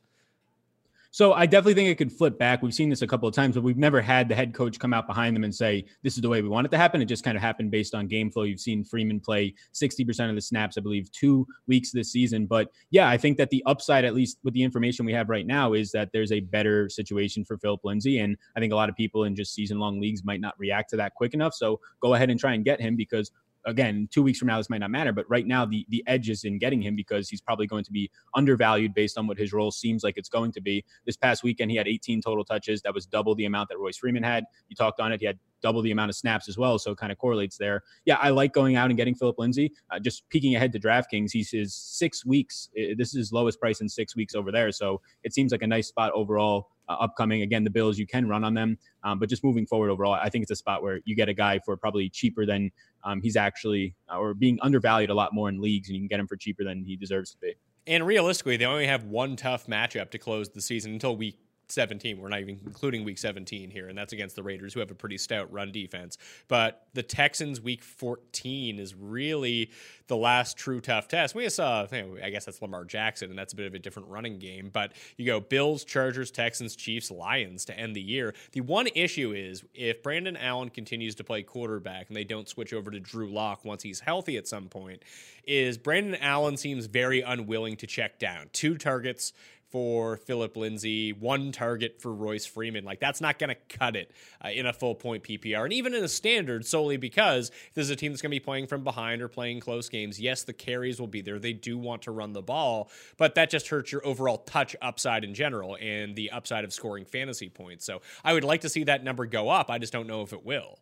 So 1.16 1.32
I 1.32 1.46
definitely 1.46 1.76
think 1.76 1.88
it 1.88 1.96
could 1.96 2.12
flip 2.12 2.38
back. 2.38 2.62
We've 2.62 2.74
seen 2.74 2.90
this 2.90 3.02
a 3.02 3.08
couple 3.08 3.26
of 3.26 3.34
times, 3.34 3.56
but 3.56 3.64
we've 3.64 3.78
never 3.78 4.02
had 4.02 4.28
the 4.28 4.36
head 4.36 4.54
coach 4.54 4.78
come 4.78 4.94
out 4.94 5.08
behind 5.08 5.34
them 5.34 5.46
and 5.46 5.56
say, 5.56 5.86
this 6.04 6.18
is 6.18 6.22
the 6.22 6.28
way 6.28 6.42
we 6.42 6.50
want 6.50 6.68
it 6.68 6.72
to 6.72 6.78
happen. 6.78 7.02
It 7.02 7.06
just 7.06 7.24
kind 7.24 7.38
of 7.38 7.42
happened 7.42 7.72
based 7.72 7.96
on 7.96 8.08
game 8.08 8.30
flow. 8.30 8.44
You've 8.44 8.60
seen 8.60 8.84
Freeman 8.84 9.22
play 9.22 9.56
60% 9.74 10.30
of 10.30 10.36
the 10.36 10.42
snaps, 10.42 10.78
I 10.78 10.82
believe, 10.82 11.10
two 11.14 11.48
weeks 11.68 11.94
this 11.94 12.12
season. 12.12 12.48
But 12.48 12.68
yeah, 12.92 13.08
I 13.08 13.16
think 13.16 13.38
that 13.38 13.50
the 13.50 13.64
upside, 13.66 14.04
at 14.04 14.14
least 14.14 14.40
with 14.44 14.54
the 14.56 14.62
information 14.62 15.06
we 15.06 15.14
have 15.14 15.30
right 15.30 15.48
now, 15.48 15.72
is 15.72 15.90
that 15.94 16.10
there's 16.12 16.34
a 16.34 16.42
better 16.42 16.90
situation 16.90 17.46
for 17.46 17.58
Philip 17.60 17.86
Lindsay. 17.86 18.20
And 18.20 18.36
I 18.58 18.60
think 18.60 18.74
a 18.74 18.76
lot 18.76 18.90
of 18.90 18.98
people 18.98 19.24
in 19.24 19.38
just 19.38 19.54
season 19.54 19.80
long 19.80 20.02
leagues 20.02 20.26
might 20.26 20.42
not 20.42 20.56
react 20.60 20.90
to 20.90 20.98
that 20.98 21.14
quick 21.16 21.34
enough. 21.34 21.54
So 21.54 21.80
go 22.02 22.16
ahead 22.16 22.30
and 22.30 22.38
try 22.38 22.56
and 22.56 22.66
get 22.66 22.82
him 22.82 22.98
because 22.98 23.32
again, 23.66 24.08
two 24.12 24.24
weeks 24.24 24.40
from 24.40 24.48
now, 24.48 24.58
this 24.58 24.70
might 24.70 24.80
not 24.80 24.92
matter, 24.92 25.12
but 25.12 25.30
right 25.30 25.46
now 25.46 25.66
the 25.66 25.86
the 25.90 26.04
edge 26.08 26.30
is 26.30 26.44
in 26.44 26.58
getting 26.58 26.82
him 26.82 26.96
because 26.96 27.30
he's 27.30 27.42
probably 27.42 27.68
going 27.68 27.84
to 27.84 27.92
be 27.92 28.10
undervalued 28.36 28.94
based 28.94 29.18
on 29.18 29.28
what 29.28 29.38
his 29.38 29.54
role 29.54 29.72
seems 29.72 30.04
like 30.04 30.18
it's 30.18 30.30
going 30.30 30.52
to 30.54 30.62
be. 30.62 30.84
This 31.06 31.18
past 31.18 31.44
weekend, 31.44 31.72
he 31.72 31.78
had 31.78 31.88
18 31.88 32.22
total 32.22 32.44
touches. 32.44 32.82
That 32.82 32.94
was 32.94 33.06
double 33.06 33.36
the 33.36 33.46
amount 33.46 33.70
that 33.70 33.78
Royce 33.78 33.98
Freeman 33.98 34.24
had. 34.24 34.46
You 34.70 34.76
talked 34.76 35.00
on 35.00 35.12
it. 35.12 35.20
He 35.20 35.26
had 35.26 35.40
double 35.62 35.82
the 35.82 35.92
amount 35.92 36.10
of 36.10 36.16
snaps 36.16 36.48
as 36.48 36.58
well. 36.58 36.78
So 36.78 36.92
it 36.92 36.98
kind 36.98 37.12
of 37.12 37.18
correlates 37.18 37.58
there. 37.58 37.82
Yeah, 38.06 38.18
I 38.22 38.30
like 38.30 38.54
going 38.54 38.76
out 38.76 38.92
and 38.92 38.98
getting 38.98 39.16
Philip 39.16 39.40
Lindsay. 39.40 39.72
Uh, 39.90 40.00
just 40.00 40.30
peeking 40.30 40.56
ahead 40.56 40.72
to 40.74 40.80
DraftKings, 40.80 41.32
he's 41.32 41.50
his 41.50 41.74
six 41.74 42.26
weeks. 42.26 42.70
This 42.76 43.10
is 43.10 43.14
his 43.14 43.32
lowest 43.32 43.60
price 43.60 43.82
in 43.82 43.90
six 43.90 44.16
weeks 44.16 44.36
over 44.36 44.52
there. 44.52 44.72
So 44.72 45.02
it 45.24 45.34
seems 45.34 45.52
like 45.52 45.64
a 45.64 45.68
nice 45.68 45.88
spot 45.88 46.12
overall. 46.14 46.70
Uh, 46.88 46.98
upcoming 47.02 47.42
again, 47.42 47.64
the 47.64 47.70
Bills 47.72 47.98
you 47.98 48.06
can 48.06 48.28
run 48.28 48.44
on 48.44 48.54
them, 48.54 48.78
um, 49.06 49.20
but 49.20 49.30
just 49.30 49.44
moving 49.44 49.68
forward 49.68 49.92
overall, 49.92 50.14
I 50.14 50.30
think 50.30 50.42
it's 50.42 50.52
a 50.52 50.56
spot 50.56 50.82
where 50.82 51.00
you 51.06 51.16
get 51.16 51.30
a 51.30 51.34
guy 51.34 51.60
for 51.60 51.78
probably 51.78 52.10
cheaper 52.10 52.44
than 52.46 52.72
um, 53.04 53.22
he's 53.22 53.36
actually 53.36 53.96
uh, 54.12 54.18
or 54.18 54.34
being 54.34 54.58
undervalued 54.64 55.12
a 55.12 55.14
lot 55.14 55.32
more 55.32 55.48
in 55.48 55.62
leagues, 55.62 55.90
and 55.90 55.96
you 55.96 56.02
can 56.02 56.08
get 56.08 56.20
him 56.20 56.28
for 56.28 56.36
cheaper 56.36 56.64
than 56.64 56.84
he 56.84 56.96
deserves 56.96 57.32
to 57.32 57.38
be. 57.38 57.54
And 57.86 58.06
realistically, 58.06 58.58
they 58.58 58.66
only 58.66 58.88
have 58.88 59.04
one 59.04 59.36
tough 59.36 59.68
matchup 59.68 60.10
to 60.10 60.18
close 60.18 60.50
the 60.50 60.62
season 60.62 60.94
until 60.94 61.16
week 61.16 61.38
17. 61.72 62.20
We're 62.20 62.30
not 62.30 62.40
even 62.40 62.60
including 62.66 63.04
week 63.04 63.18
17 63.18 63.70
here, 63.70 63.88
and 63.88 63.98
that's 63.98 64.14
against 64.14 64.36
the 64.36 64.44
Raiders, 64.44 64.74
who 64.74 64.80
have 64.80 64.92
a 64.92 64.96
pretty 64.96 65.18
stout 65.18 65.52
run 65.52 65.72
defense. 65.72 66.18
But 66.48 66.88
the 66.94 67.04
Texans, 67.04 67.62
week 67.62 67.84
14, 67.84 68.80
is 68.80 68.96
really 68.96 69.72
the 70.08 70.18
last 70.18 70.58
true 70.58 70.82
tough 70.82 71.08
test. 71.08 71.34
We 71.34 71.48
saw, 71.50 71.88
I 71.92 72.30
guess 72.30 72.46
that's 72.46 72.62
Lamar 72.62 72.86
Jackson, 72.86 73.30
and 73.30 73.38
that's 73.38 73.54
a 73.54 73.56
bit 73.56 73.66
of 73.66 73.74
a 73.74 73.80
different 73.80 74.10
running 74.10 74.40
game. 74.40 74.70
But 74.72 74.94
you 75.18 75.26
go 75.26 75.40
Bills, 75.40 75.84
Chargers, 75.84 76.32
Texans, 76.32 76.76
Chiefs, 76.76 77.10
Lions 77.10 77.66
to 77.66 77.78
end 77.78 77.96
the 77.96 78.02
year. 78.02 78.34
The 78.52 78.62
one 78.62 78.88
issue 78.96 79.34
is 79.34 79.64
if 79.74 80.04
Brandon 80.04 80.38
Allen 80.38 80.70
continues 80.70 81.16
to 81.16 81.24
play 81.24 81.44
quarterback 81.44 82.08
and 82.08 82.16
they 82.16 82.24
don't 82.24 82.48
switch 82.48 82.74
over 82.74 82.92
to 82.92 83.00
Drew 83.00 83.32
Lock 83.32 83.66
once 83.66 83.84
he's 83.84 84.00
healthy 84.00 84.38
at 84.38 84.48
some 84.48 84.68
point, 84.68 85.04
is 85.48 85.78
Brandon 85.78 86.16
Allen 86.22 86.58
seems 86.58 86.86
very 86.86 87.22
unwilling 87.22 87.76
to 87.78 87.88
check 87.88 88.20
down. 88.20 88.50
Two 88.52 88.78
targets 88.78 89.34
for 89.76 90.16
Philip 90.16 90.56
Lindsay, 90.56 91.12
one 91.12 91.52
target 91.52 92.02
for 92.02 92.14
Royce 92.14 92.46
Freeman. 92.46 92.86
Like 92.86 93.02
that's 93.02 93.20
not 93.20 93.38
going 93.38 93.50
to 93.50 93.78
cut 93.78 93.98
it 93.98 94.10
uh, 94.42 94.48
in 94.48 94.66
a 94.66 94.72
full 94.72 94.96
point 94.96 95.24
PPR, 95.24 95.66
and 95.66 95.74
even 95.74 95.94
in 95.94 96.02
a 96.02 96.08
standard, 96.08 96.66
solely 96.66 96.96
because 96.96 97.52
this 97.74 97.84
is 97.84 97.90
a 97.90 97.96
team 97.98 98.14
that's 98.14 98.22
going 98.22 98.32
to 98.32 98.36
be 98.36 98.40
playing 98.40 98.68
from 98.68 98.86
behind 98.86 99.22
or 99.22 99.28
playing 99.28 99.60
close 99.60 99.90
games. 99.90 100.18
Yes, 100.18 100.44
the 100.44 100.54
carries 100.54 100.98
will 100.98 101.08
be 101.08 101.20
there. 101.20 101.40
They 101.40 101.52
do 101.52 101.78
want 101.78 102.04
to 102.04 102.12
run 102.12 102.32
the 102.32 102.42
ball, 102.42 102.90
but 103.18 103.36
that 103.36 103.50
just 103.50 103.68
hurts 103.68 103.92
your 103.92 104.08
overall 104.08 104.38
touch 104.38 104.78
upside 104.82 105.26
in 105.26 105.34
general 105.34 105.76
and 105.82 106.16
the 106.16 106.32
upside 106.32 106.64
of 106.64 106.72
scoring 106.72 107.04
fantasy 107.04 107.50
points. 107.50 107.84
So 107.84 108.02
I 108.24 108.32
would 108.32 108.46
like 108.46 108.62
to 108.62 108.70
see 108.70 108.86
that 108.86 109.04
number 109.04 109.26
go 109.26 109.50
up. 109.50 109.70
I 109.70 109.78
just 109.78 109.92
don't 109.92 110.08
know 110.08 110.22
if 110.22 110.32
it 110.32 110.46
will. 110.46 110.80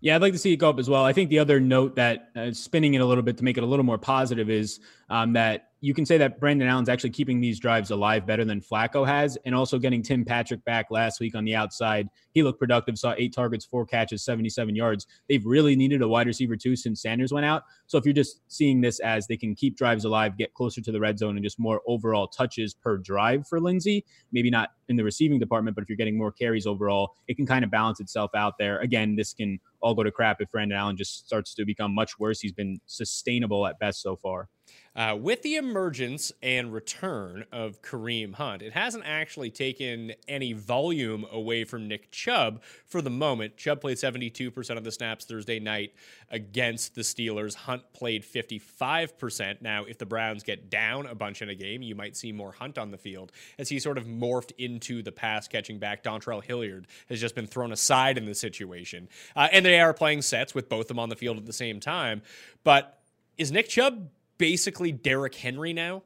Yeah, 0.00 0.14
I'd 0.14 0.22
like 0.22 0.34
to 0.34 0.38
see 0.38 0.52
it 0.52 0.58
go 0.58 0.68
up 0.68 0.78
as 0.78 0.90
well. 0.90 1.04
I 1.04 1.12
think 1.12 1.30
the 1.30 1.38
other 1.38 1.58
note 1.58 1.96
that 1.96 2.30
uh, 2.36 2.52
spinning 2.52 2.94
it 2.94 3.00
a 3.00 3.04
little 3.04 3.22
bit 3.24 3.38
to 3.38 3.44
make 3.44 3.56
it 3.56 3.64
a 3.64 3.66
little 3.66 3.84
more 3.84 3.98
positive 3.98 4.50
is 4.50 4.78
um, 5.08 5.32
that 5.34 5.68
you 5.80 5.92
can 5.94 6.06
say 6.06 6.16
that 6.18 6.40
Brandon 6.40 6.66
Allen's 6.66 6.88
actually 6.88 7.10
keeping 7.10 7.40
these 7.40 7.60
drives 7.60 7.90
alive 7.90 8.26
better 8.26 8.44
than 8.44 8.60
Flacco 8.60 9.06
has, 9.06 9.36
and 9.44 9.54
also 9.54 9.78
getting 9.78 10.02
Tim 10.02 10.24
Patrick 10.24 10.64
back 10.64 10.90
last 10.90 11.20
week 11.20 11.34
on 11.34 11.44
the 11.44 11.54
outside. 11.54 12.08
He 12.32 12.42
looked 12.42 12.58
productive, 12.58 12.98
saw 12.98 13.14
eight 13.18 13.34
targets, 13.34 13.64
four 13.64 13.84
catches, 13.84 14.24
77 14.24 14.74
yards. 14.74 15.06
They've 15.28 15.44
really 15.44 15.76
needed 15.76 16.02
a 16.02 16.08
wide 16.08 16.26
receiver 16.26 16.56
too 16.56 16.76
since 16.76 17.02
Sanders 17.02 17.32
went 17.32 17.46
out. 17.46 17.64
So 17.86 17.98
if 17.98 18.04
you're 18.04 18.14
just 18.14 18.40
seeing 18.48 18.80
this 18.80 19.00
as 19.00 19.26
they 19.26 19.36
can 19.36 19.54
keep 19.54 19.76
drives 19.76 20.04
alive, 20.04 20.38
get 20.38 20.54
closer 20.54 20.80
to 20.80 20.90
the 20.90 20.98
red 20.98 21.18
zone, 21.18 21.36
and 21.36 21.44
just 21.44 21.58
more 21.58 21.82
overall 21.86 22.26
touches 22.26 22.72
per 22.74 22.96
drive 22.96 23.46
for 23.46 23.60
Lindsay, 23.60 24.04
maybe 24.32 24.50
not 24.50 24.70
in 24.88 24.96
the 24.96 25.04
receiving 25.04 25.38
department, 25.38 25.74
but 25.74 25.82
if 25.82 25.88
you're 25.88 25.96
getting 25.96 26.16
more 26.16 26.32
carries 26.32 26.66
overall, 26.66 27.14
it 27.28 27.36
can 27.36 27.46
kind 27.46 27.64
of 27.64 27.70
balance 27.70 28.00
itself 28.00 28.30
out 28.34 28.54
there. 28.58 28.80
Again, 28.80 29.14
this 29.14 29.34
can 29.34 29.60
all 29.80 29.94
go 29.94 30.02
to 30.02 30.10
crap 30.10 30.40
if 30.40 30.50
Brandon 30.50 30.78
Allen 30.78 30.96
just 30.96 31.26
starts 31.26 31.54
to 31.54 31.64
become 31.64 31.94
much 31.94 32.18
worse. 32.18 32.40
He's 32.40 32.52
been 32.52 32.80
sustainable 32.86 33.66
at 33.66 33.78
best 33.78 34.00
so 34.00 34.16
far. 34.16 34.48
Uh, 34.96 35.14
with 35.14 35.42
the 35.42 35.56
emergence 35.56 36.32
and 36.42 36.72
return 36.72 37.44
of 37.52 37.82
Kareem 37.82 38.32
Hunt, 38.34 38.62
it 38.62 38.72
hasn't 38.72 39.04
actually 39.06 39.50
taken 39.50 40.14
any 40.26 40.54
volume 40.54 41.26
away 41.30 41.64
from 41.64 41.86
Nick 41.86 42.10
Chubb 42.10 42.62
for 42.86 43.02
the 43.02 43.10
moment. 43.10 43.58
Chubb 43.58 43.82
played 43.82 43.98
72% 43.98 44.78
of 44.78 44.84
the 44.84 44.90
snaps 44.90 45.26
Thursday 45.26 45.60
night 45.60 45.92
against 46.30 46.94
the 46.94 47.02
Steelers. 47.02 47.54
Hunt 47.54 47.82
played 47.92 48.24
55%. 48.24 49.60
Now, 49.60 49.84
if 49.84 49.98
the 49.98 50.06
Browns 50.06 50.42
get 50.42 50.70
down 50.70 51.04
a 51.04 51.14
bunch 51.14 51.42
in 51.42 51.50
a 51.50 51.54
game, 51.54 51.82
you 51.82 51.94
might 51.94 52.16
see 52.16 52.32
more 52.32 52.52
Hunt 52.52 52.78
on 52.78 52.90
the 52.90 52.98
field 52.98 53.32
as 53.58 53.68
he 53.68 53.78
sort 53.78 53.98
of 53.98 54.06
morphed 54.06 54.52
into 54.56 55.02
the 55.02 55.12
pass 55.12 55.46
catching 55.46 55.78
back. 55.78 56.02
Dontrell 56.02 56.42
Hilliard 56.42 56.86
has 57.10 57.20
just 57.20 57.34
been 57.34 57.46
thrown 57.46 57.70
aside 57.70 58.16
in 58.16 58.24
the 58.24 58.34
situation. 58.34 59.10
Uh, 59.34 59.48
and 59.52 59.66
they 59.66 59.78
are 59.78 59.92
playing 59.92 60.22
sets 60.22 60.54
with 60.54 60.70
both 60.70 60.82
of 60.82 60.88
them 60.88 60.98
on 60.98 61.10
the 61.10 61.16
field 61.16 61.36
at 61.36 61.44
the 61.44 61.52
same 61.52 61.80
time. 61.80 62.22
But 62.64 62.98
is 63.36 63.52
Nick 63.52 63.68
Chubb 63.68 64.08
basically 64.38 64.92
Derrick 64.92 65.34
Henry 65.34 65.72
now? 65.72 66.02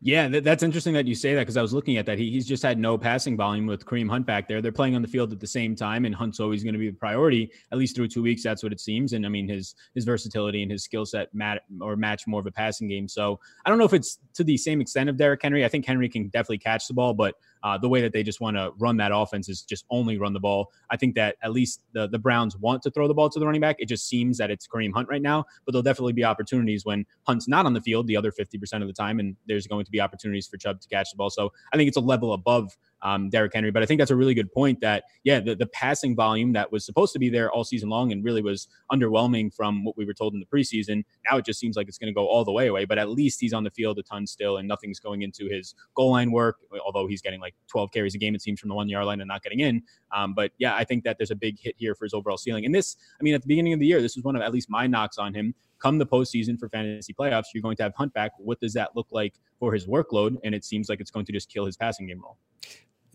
Yeah, 0.00 0.28
that's 0.28 0.62
interesting 0.62 0.94
that 0.94 1.08
you 1.08 1.16
say 1.16 1.34
that 1.34 1.40
because 1.40 1.56
I 1.56 1.62
was 1.62 1.72
looking 1.72 1.96
at 1.96 2.06
that. 2.06 2.18
He, 2.18 2.30
he's 2.30 2.46
just 2.46 2.62
had 2.62 2.78
no 2.78 2.96
passing 2.96 3.36
volume 3.36 3.66
with 3.66 3.84
Kareem 3.84 4.08
Hunt 4.08 4.26
back 4.26 4.46
there. 4.46 4.62
They're 4.62 4.70
playing 4.70 4.94
on 4.94 5.02
the 5.02 5.08
field 5.08 5.32
at 5.32 5.40
the 5.40 5.46
same 5.46 5.74
time, 5.74 6.04
and 6.04 6.14
Hunt's 6.14 6.38
always 6.38 6.62
going 6.62 6.74
to 6.74 6.78
be 6.78 6.88
the 6.88 6.96
priority, 6.96 7.50
at 7.72 7.78
least 7.78 7.96
through 7.96 8.06
two 8.06 8.22
weeks. 8.22 8.44
That's 8.44 8.62
what 8.62 8.70
it 8.70 8.78
seems. 8.78 9.12
And 9.12 9.26
I 9.26 9.28
mean, 9.28 9.48
his 9.48 9.74
his 9.96 10.04
versatility 10.04 10.62
and 10.62 10.70
his 10.70 10.84
skill 10.84 11.04
set 11.04 11.34
mat 11.34 11.62
or 11.80 11.96
match 11.96 12.28
more 12.28 12.38
of 12.38 12.46
a 12.46 12.52
passing 12.52 12.86
game. 12.86 13.08
So 13.08 13.40
I 13.66 13.70
don't 13.70 13.78
know 13.78 13.84
if 13.84 13.92
it's 13.92 14.20
to 14.34 14.44
the 14.44 14.56
same 14.56 14.80
extent 14.80 15.10
of 15.10 15.16
Derrick 15.16 15.42
Henry. 15.42 15.64
I 15.64 15.68
think 15.68 15.84
Henry 15.84 16.08
can 16.08 16.28
definitely 16.28 16.58
catch 16.58 16.86
the 16.86 16.94
ball, 16.94 17.12
but 17.12 17.34
uh, 17.62 17.78
the 17.78 17.88
way 17.88 18.00
that 18.00 18.12
they 18.12 18.22
just 18.22 18.40
want 18.40 18.56
to 18.56 18.72
run 18.78 18.96
that 18.98 19.12
offense 19.14 19.48
is 19.48 19.62
just 19.62 19.84
only 19.90 20.18
run 20.18 20.32
the 20.32 20.40
ball. 20.40 20.70
I 20.90 20.96
think 20.96 21.14
that 21.16 21.36
at 21.42 21.52
least 21.52 21.82
the, 21.92 22.08
the 22.08 22.18
Browns 22.18 22.56
want 22.56 22.82
to 22.82 22.90
throw 22.90 23.08
the 23.08 23.14
ball 23.14 23.30
to 23.30 23.38
the 23.38 23.46
running 23.46 23.60
back. 23.60 23.76
It 23.78 23.86
just 23.86 24.08
seems 24.08 24.38
that 24.38 24.50
it's 24.50 24.66
Kareem 24.66 24.92
Hunt 24.92 25.08
right 25.08 25.22
now, 25.22 25.44
but 25.64 25.72
there'll 25.72 25.82
definitely 25.82 26.12
be 26.12 26.24
opportunities 26.24 26.84
when 26.84 27.04
Hunt's 27.26 27.48
not 27.48 27.66
on 27.66 27.74
the 27.74 27.80
field 27.80 28.06
the 28.06 28.16
other 28.16 28.32
50% 28.32 28.82
of 28.82 28.86
the 28.86 28.92
time, 28.92 29.18
and 29.20 29.36
there's 29.46 29.66
going 29.66 29.84
to 29.84 29.90
be 29.90 30.00
opportunities 30.00 30.46
for 30.46 30.56
Chubb 30.56 30.80
to 30.80 30.88
catch 30.88 31.10
the 31.10 31.16
ball. 31.16 31.30
So 31.30 31.52
I 31.72 31.76
think 31.76 31.88
it's 31.88 31.96
a 31.96 32.00
level 32.00 32.32
above 32.32 32.76
um, 33.02 33.30
Derrick 33.30 33.52
Henry. 33.54 33.70
But 33.70 33.82
I 33.82 33.86
think 33.86 33.98
that's 33.98 34.10
a 34.10 34.16
really 34.16 34.34
good 34.34 34.52
point 34.52 34.80
that, 34.80 35.04
yeah, 35.24 35.40
the, 35.40 35.54
the 35.54 35.66
passing 35.66 36.16
volume 36.16 36.52
that 36.52 36.70
was 36.70 36.84
supposed 36.84 37.12
to 37.12 37.18
be 37.18 37.28
there 37.28 37.50
all 37.50 37.64
season 37.64 37.88
long 37.88 38.12
and 38.12 38.24
really 38.24 38.42
was 38.42 38.68
underwhelming 38.92 39.54
from 39.54 39.84
what 39.84 39.96
we 39.96 40.04
were 40.04 40.14
told 40.14 40.34
in 40.34 40.40
the 40.40 40.46
preseason. 40.46 41.04
Now 41.30 41.38
it 41.38 41.44
just 41.44 41.60
seems 41.60 41.76
like 41.76 41.88
it's 41.88 41.98
going 41.98 42.12
to 42.12 42.14
go 42.14 42.26
all 42.26 42.44
the 42.44 42.52
way 42.52 42.68
away. 42.68 42.84
But 42.84 42.98
at 42.98 43.08
least 43.08 43.40
he's 43.40 43.52
on 43.52 43.64
the 43.64 43.70
field 43.70 43.98
a 43.98 44.02
ton 44.02 44.26
still 44.26 44.58
and 44.58 44.66
nothing's 44.66 45.00
going 45.00 45.22
into 45.22 45.46
his 45.48 45.74
goal 45.94 46.12
line 46.12 46.32
work, 46.32 46.56
although 46.84 47.06
he's 47.06 47.22
getting 47.22 47.40
like 47.40 47.54
12 47.68 47.90
carries 47.92 48.14
a 48.14 48.18
game, 48.18 48.34
it 48.34 48.42
seems, 48.42 48.60
from 48.60 48.68
the 48.68 48.74
one 48.74 48.88
yard 48.88 49.06
line 49.06 49.20
and 49.20 49.28
not 49.28 49.42
getting 49.42 49.60
in. 49.60 49.82
Um, 50.14 50.34
but 50.34 50.52
yeah, 50.58 50.74
I 50.74 50.84
think 50.84 51.04
that 51.04 51.18
there's 51.18 51.30
a 51.30 51.36
big 51.36 51.58
hit 51.60 51.74
here 51.78 51.94
for 51.94 52.04
his 52.04 52.14
overall 52.14 52.36
ceiling. 52.36 52.64
And 52.64 52.74
this, 52.74 52.96
I 53.20 53.22
mean, 53.22 53.34
at 53.34 53.42
the 53.42 53.48
beginning 53.48 53.72
of 53.72 53.80
the 53.80 53.86
year, 53.86 54.00
this 54.00 54.16
was 54.16 54.24
one 54.24 54.36
of 54.36 54.42
at 54.42 54.52
least 54.52 54.70
my 54.70 54.86
knocks 54.86 55.18
on 55.18 55.34
him 55.34 55.54
come 55.78 55.98
the 55.98 56.06
postseason 56.06 56.58
for 56.58 56.68
fantasy 56.68 57.12
playoffs, 57.12 57.46
you're 57.54 57.62
going 57.62 57.76
to 57.76 57.82
have 57.82 57.94
Hunt 57.94 58.12
back. 58.12 58.32
What 58.38 58.60
does 58.60 58.72
that 58.74 58.94
look 58.94 59.08
like 59.10 59.34
for 59.58 59.72
his 59.72 59.86
workload? 59.86 60.36
And 60.44 60.54
it 60.54 60.64
seems 60.64 60.88
like 60.88 61.00
it's 61.00 61.10
going 61.10 61.26
to 61.26 61.32
just 61.32 61.48
kill 61.48 61.66
his 61.66 61.76
passing 61.76 62.06
game 62.06 62.20
role. 62.20 62.36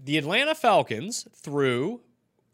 The 0.04 0.18
Atlanta 0.18 0.56
Falcons, 0.56 1.28
through 1.36 2.02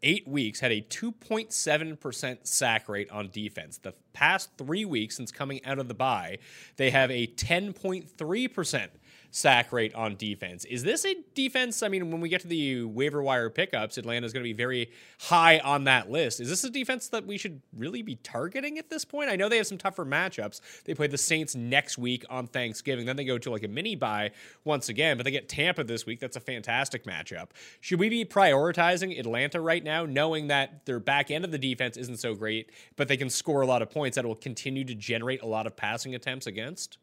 eight 0.02 0.26
weeks, 0.26 0.60
had 0.60 0.72
a 0.72 0.80
2.7% 0.80 2.46
sack 2.46 2.88
rate 2.88 3.10
on 3.10 3.28
defense. 3.30 3.78
The 3.78 3.94
past 4.12 4.50
three 4.56 4.84
weeks 4.84 5.16
since 5.16 5.32
coming 5.32 5.64
out 5.64 5.78
of 5.78 5.88
the 5.88 5.94
bye, 5.94 6.38
they 6.76 6.90
have 6.90 7.10
a 7.10 7.26
10.3% 7.26 8.88
sack 9.30 9.72
rate 9.72 9.94
on 9.94 10.16
defense. 10.16 10.64
Is 10.64 10.82
this 10.82 11.04
a 11.04 11.14
defense? 11.34 11.82
I 11.82 11.88
mean, 11.88 12.10
when 12.10 12.20
we 12.20 12.28
get 12.28 12.40
to 12.42 12.48
the 12.48 12.84
waiver 12.84 13.22
wire 13.22 13.50
pickups, 13.50 13.98
Atlanta 13.98 14.26
is 14.26 14.32
going 14.32 14.42
to 14.42 14.48
be 14.48 14.52
very 14.52 14.90
high 15.20 15.58
on 15.60 15.84
that 15.84 16.10
list. 16.10 16.40
Is 16.40 16.48
this 16.48 16.64
a 16.64 16.70
defense 16.70 17.08
that 17.08 17.26
we 17.26 17.38
should 17.38 17.60
really 17.76 18.02
be 18.02 18.16
targeting 18.16 18.78
at 18.78 18.90
this 18.90 19.04
point? 19.04 19.30
I 19.30 19.36
know 19.36 19.48
they 19.48 19.58
have 19.58 19.66
some 19.66 19.78
tougher 19.78 20.04
matchups. 20.04 20.60
They 20.84 20.94
play 20.94 21.06
the 21.06 21.18
Saints 21.18 21.54
next 21.54 21.98
week 21.98 22.24
on 22.28 22.46
Thanksgiving. 22.46 23.06
Then 23.06 23.16
they 23.16 23.24
go 23.24 23.38
to 23.38 23.50
like 23.50 23.62
a 23.62 23.68
mini 23.68 23.94
bye 23.94 24.32
once 24.64 24.88
again, 24.88 25.16
but 25.16 25.24
they 25.24 25.30
get 25.30 25.48
Tampa 25.48 25.84
this 25.84 26.06
week. 26.06 26.20
That's 26.20 26.36
a 26.36 26.40
fantastic 26.40 27.04
matchup. 27.04 27.50
Should 27.80 28.00
we 28.00 28.08
be 28.08 28.24
prioritizing 28.24 29.18
Atlanta 29.18 29.60
right 29.60 29.84
now, 29.84 30.04
knowing 30.06 30.48
that 30.48 30.86
their 30.86 31.00
back 31.00 31.30
end 31.30 31.44
of 31.44 31.52
the 31.52 31.58
defense 31.58 31.96
isn't 31.96 32.18
so 32.18 32.34
great, 32.34 32.70
but 32.96 33.08
they 33.08 33.16
can 33.16 33.30
score 33.30 33.62
a 33.62 33.66
lot 33.66 33.82
of 33.82 33.90
points 33.90 34.16
that 34.16 34.26
will 34.26 34.34
continue 34.34 34.84
to 34.84 34.94
generate 34.94 35.42
a 35.42 35.46
lot 35.46 35.66
of 35.66 35.76
passing 35.76 36.14
attempts 36.14 36.46
against? 36.46 36.98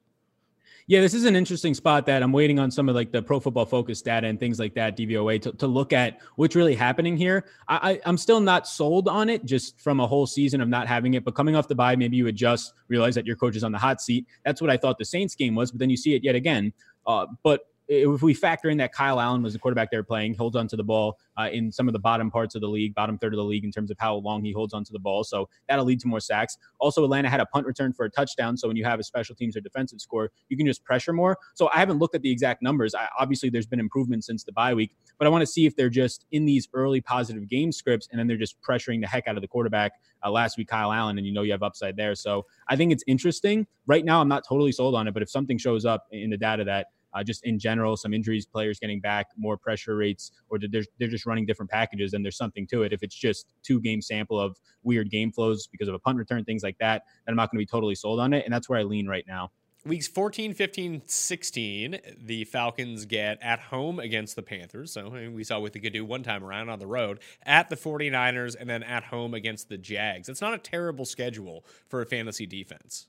Yeah, 0.90 1.02
this 1.02 1.14
is 1.14 1.26
an 1.26 1.36
interesting 1.36 1.74
spot 1.74 2.06
that 2.06 2.24
I'm 2.24 2.32
waiting 2.32 2.60
on 2.60 2.72
some 2.72 2.88
of 2.88 2.96
like 2.96 3.12
the 3.12 3.22
pro 3.22 3.42
football 3.42 3.66
focus 3.66 4.02
data 4.02 4.26
and 4.28 4.40
things 4.40 4.58
like 4.58 4.74
that, 4.76 4.96
DVOA, 4.96 5.42
to, 5.42 5.52
to 5.52 5.68
look 5.68 5.92
at 5.92 6.22
what's 6.38 6.56
really 6.56 6.76
happening 6.76 7.18
here. 7.18 7.44
I, 7.68 7.92
I, 7.92 8.02
I'm 8.06 8.18
still 8.18 8.40
not 8.40 8.70
sold 8.70 9.10
on 9.10 9.30
it 9.30 9.44
just 9.44 9.82
from 9.82 10.00
a 10.00 10.08
whole 10.08 10.26
season 10.26 10.62
of 10.62 10.70
not 10.70 10.88
having 10.88 11.16
it. 11.16 11.26
But 11.26 11.36
coming 11.36 11.58
off 11.58 11.68
the 11.68 11.76
bye, 11.76 11.98
maybe 11.98 12.16
you 12.16 12.28
adjust, 12.28 12.74
realize 12.88 13.16
that 13.16 13.26
your 13.26 13.36
coach 13.36 13.58
is 13.58 13.66
on 13.66 13.74
the 13.74 13.78
hot 13.78 14.00
seat. 14.00 14.28
That's 14.46 14.62
what 14.62 14.70
I 14.70 14.78
thought 14.78 14.98
the 14.98 15.04
Saints 15.04 15.36
game 15.36 15.56
was, 15.56 15.72
but 15.72 15.80
then 15.80 15.90
you 15.90 15.98
see 15.98 16.16
it 16.16 16.24
yet 16.24 16.36
again. 16.36 16.72
Uh, 17.06 17.26
but 17.44 17.66
if 17.88 18.22
we 18.22 18.34
factor 18.34 18.70
in 18.70 18.78
that 18.78 18.92
Kyle 18.92 19.20
Allen 19.20 19.42
was 19.42 19.54
the 19.54 19.60
quarterback 19.60 19.90
they're 19.92 20.04
playing, 20.04 20.36
holds 20.36 20.56
onto 20.56 20.76
the 20.76 20.84
ball 20.84 21.18
uh, 21.38 21.50
in 21.52 21.72
some 21.72 21.88
of 21.88 21.94
the 21.94 22.00
bottom 22.00 22.30
parts 22.30 22.54
of 22.56 22.62
the 22.62 22.68
league, 22.68 22.94
bottom 22.94 23.18
third 23.18 23.34
of 23.34 23.38
the 23.38 23.44
league 23.44 23.64
in 23.64 23.72
terms 23.72 23.90
of 23.90 23.98
how 24.00 24.16
long 24.16 24.44
he 24.44 24.52
holds 24.52 24.74
onto 24.74 24.92
the 24.92 25.00
ball. 25.00 25.24
So 25.24 25.48
that'll 25.70 25.86
lead 25.86 26.02
to 26.02 26.08
more 26.08 26.20
sacks. 26.20 26.58
Also, 26.80 27.04
Atlanta 27.04 27.30
had 27.30 27.40
a 27.40 27.46
punt 27.46 27.66
return 27.66 27.94
for 27.94 28.06
a 28.06 28.10
touchdown. 28.10 28.58
So 28.58 28.68
when 28.68 28.76
you 28.76 28.84
have 28.84 29.00
a 29.00 29.04
special 29.04 29.36
teams 29.36 29.56
or 29.56 29.62
defensive 29.62 30.02
score, 30.02 30.32
you 30.50 30.58
can 30.58 30.66
just 30.66 30.84
pressure 30.84 31.14
more. 31.14 31.38
So 31.56 31.70
I 31.74 31.78
haven't 31.78 32.00
looked 32.00 32.16
at 32.16 32.22
the 32.22 32.32
exact 32.32 32.62
numbers. 32.62 32.94
I, 32.94 33.08
obviously, 33.18 33.50
there's 33.50 33.68
been 33.68 33.80
improvement 33.80 34.26
since 34.26 34.44
the 34.44 34.52
bye 34.52 34.74
week, 34.74 34.96
but 35.18 35.26
I 35.26 35.30
want 35.30 35.42
to 35.44 35.48
see 35.48 35.66
if 35.66 35.76
they're 35.76 35.90
just 35.90 36.26
in 36.32 36.46
these 36.46 36.68
early 36.74 37.00
positive 37.00 37.48
game 37.48 37.72
scripts 37.72 38.10
and 38.12 38.20
then 38.20 38.28
they're 38.28 38.38
just 38.38 38.62
pressuring 38.62 39.02
the 39.02 39.08
heck 39.08 39.28
out 39.28 39.36
of 39.36 39.42
the 39.42 39.48
quarterback. 39.48 39.94
Uh, 40.26 40.32
last 40.32 40.58
week, 40.58 40.68
Kyle 40.68 40.92
Allen, 40.92 41.20
and 41.20 41.28
you 41.28 41.32
know 41.32 41.44
you 41.44 41.52
have 41.52 41.62
upside 41.62 41.96
there. 41.96 42.16
So 42.16 42.46
I 42.68 42.76
think 42.76 42.92
it's 42.92 43.04
interesting. 43.06 43.68
Right 43.86 44.04
now, 44.04 44.20
I'm 44.20 44.28
not 44.28 44.44
totally 44.48 44.72
sold 44.72 44.96
on 44.96 45.08
it, 45.08 45.14
but 45.14 45.22
if 45.22 45.30
something 45.30 45.60
shows 45.60 45.86
up 45.86 46.08
in 46.12 46.32
the 46.32 46.38
data 46.38 46.64
that 46.64 46.88
uh, 47.14 47.24
just 47.24 47.46
in 47.46 47.60
general, 47.60 47.98
some 47.98 48.14
injuries, 48.14 48.46
players 48.46 48.80
getting 48.80 49.00
back, 49.00 49.28
more 49.38 49.58
pressure 49.58 49.96
rates, 49.96 50.32
or 50.50 50.60
they're, 50.60 50.84
they're 51.00 51.08
just 51.08 51.26
running 51.26 51.46
different 51.46 51.70
packages 51.70 52.14
and 52.14 52.24
there's 52.24 52.38
something 52.38 52.68
to 52.68 52.84
it. 52.84 52.94
If 52.94 53.04
it's 53.04 53.16
just 53.16 53.48
two 53.64 53.80
game 53.82 54.02
sample 54.02 54.40
of 54.40 54.58
weird 54.84 55.10
game 55.10 55.32
flows 55.32 55.68
because 55.68 55.88
of 55.88 55.94
a 55.94 56.00
punt 56.00 56.18
return, 56.18 56.44
things 56.44 56.64
like 56.64 56.78
that, 56.80 57.04
then 57.26 57.34
I'm 57.34 57.38
not 57.38 57.52
going 57.52 57.58
to 57.58 57.62
be 57.62 57.66
totally 57.66 57.96
sold 57.96 58.20
on 58.20 58.34
it. 58.34 58.46
And 58.46 58.54
that's 58.54 58.70
where 58.70 58.80
I 58.80 58.84
lean 58.84 59.08
right 59.08 59.26
now. 59.28 59.52
Weeks 59.86 60.08
14, 60.08 60.54
15, 60.54 61.04
16, 61.06 62.00
the 62.22 62.44
Falcons 62.44 63.06
get 63.06 63.38
at 63.42 63.60
home 63.60 64.00
against 64.00 64.36
the 64.36 64.42
Panthers. 64.42 64.92
So 64.92 65.32
we 65.34 65.46
saw 65.46 65.60
what 65.60 65.72
they 65.72 65.80
could 65.80 65.94
do 65.94 66.04
one 66.04 66.24
time 66.24 66.44
around 66.44 66.68
on 66.70 66.80
the 66.80 66.88
road, 66.88 67.20
at 67.44 67.70
the 67.70 67.78
49ers, 67.78 68.56
and 68.60 68.70
then 68.70 68.84
at 68.84 69.06
home 69.06 69.34
against 69.34 69.70
the 69.70 69.78
Jags. 69.78 70.28
It's 70.28 70.42
not 70.42 70.54
a 70.54 70.58
terrible 70.58 71.06
schedule 71.06 71.64
for 71.88 72.02
a 72.02 72.06
fantasy 72.06 72.46
defense. 72.46 73.08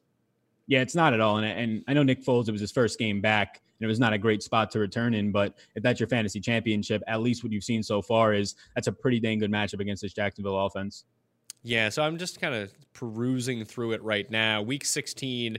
Yeah, 0.68 0.82
it's 0.82 0.94
not 0.94 1.14
at 1.14 1.20
all. 1.20 1.38
And, 1.38 1.46
and 1.46 1.84
I 1.88 1.94
know 1.94 2.02
Nick 2.02 2.22
Foles, 2.22 2.46
it 2.46 2.52
was 2.52 2.60
his 2.60 2.70
first 2.70 2.98
game 2.98 3.20
back, 3.20 3.62
and 3.80 3.84
it 3.84 3.88
was 3.88 3.98
not 3.98 4.12
a 4.12 4.18
great 4.18 4.42
spot 4.42 4.70
to 4.72 4.78
return 4.78 5.14
in. 5.14 5.32
But 5.32 5.58
if 5.74 5.82
that's 5.82 5.98
your 5.98 6.08
fantasy 6.08 6.40
championship, 6.40 7.02
at 7.08 7.20
least 7.22 7.42
what 7.42 7.52
you've 7.52 7.64
seen 7.64 7.82
so 7.82 8.02
far 8.02 8.34
is 8.34 8.54
that's 8.74 8.86
a 8.86 8.92
pretty 8.92 9.18
dang 9.18 9.38
good 9.38 9.50
matchup 9.50 9.80
against 9.80 10.02
this 10.02 10.12
Jacksonville 10.12 10.58
offense. 10.66 11.04
Yeah, 11.62 11.88
so 11.88 12.02
I'm 12.02 12.18
just 12.18 12.40
kind 12.40 12.54
of 12.54 12.72
perusing 12.92 13.64
through 13.64 13.92
it 13.92 14.02
right 14.02 14.30
now. 14.30 14.62
Week 14.62 14.84
16. 14.84 15.58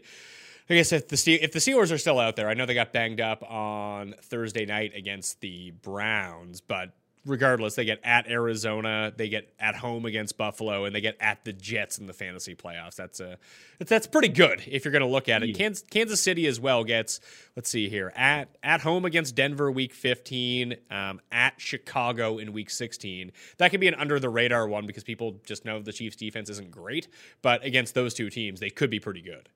I 0.70 0.74
guess 0.76 0.92
if 0.92 1.08
the 1.08 1.34
if 1.42 1.52
the 1.52 1.60
Steelers 1.60 1.92
are 1.92 1.98
still 1.98 2.20
out 2.20 2.36
there, 2.36 2.48
I 2.48 2.54
know 2.54 2.68
they 2.68 2.76
got 2.76 2.94
banged 2.94 3.20
up 3.20 3.42
on 3.50 4.14
Thursday 4.22 4.68
night 4.68 4.92
against 4.96 5.42
the 5.42 5.72
Browns, 5.72 6.62
but 6.62 6.94
regardless, 7.26 7.76
they 7.76 7.86
get 7.86 8.00
at 8.04 8.30
Arizona, 8.30 9.12
they 9.16 9.30
get 9.30 9.54
at 9.60 9.76
home 9.76 10.06
against 10.06 10.38
Buffalo, 10.38 10.86
and 10.86 10.96
they 10.96 11.02
get 11.02 11.18
at 11.20 11.44
the 11.44 11.54
Jets 11.54 11.98
in 11.98 12.08
the 12.08 12.14
fantasy 12.14 12.56
playoffs. 12.56 12.96
That's 12.96 13.20
a 13.20 13.38
that's 13.80 14.08
pretty 14.08 14.30
good 14.30 14.64
if 14.68 14.86
you're 14.86 14.92
going 14.92 15.04
to 15.04 15.08
look 15.08 15.30
at 15.30 15.44
it. 15.44 15.50
Yeah. 15.50 15.56
Kansas, 15.56 15.86
Kansas 15.90 16.22
City 16.22 16.48
as 16.48 16.60
well 16.60 16.84
gets 16.84 17.20
let's 17.56 17.70
see 17.70 17.90
here 17.90 18.12
at 18.16 18.50
at 18.64 18.82
home 18.82 19.06
against 19.06 19.36
Denver 19.36 19.72
week 19.72 19.94
15, 19.94 20.76
um, 20.90 21.22
at 21.32 21.60
Chicago 21.60 22.38
in 22.38 22.54
week 22.54 22.70
16. 22.70 23.32
That 23.58 23.72
could 23.72 23.80
be 23.80 23.88
an 23.88 23.96
under 23.96 24.20
the 24.20 24.30
radar 24.30 24.68
one 24.68 24.86
because 24.86 25.04
people 25.04 25.40
just 25.46 25.66
know 25.66 25.82
the 25.82 25.94
Chiefs 25.94 26.16
defense 26.16 26.50
isn't 26.50 26.72
great, 26.72 27.08
but 27.42 27.64
against 27.64 27.94
those 27.94 28.14
two 28.14 28.30
teams, 28.30 28.60
they 28.60 28.70
could 28.70 28.90
be 28.90 29.00
pretty 29.00 29.22
good. 29.22 29.50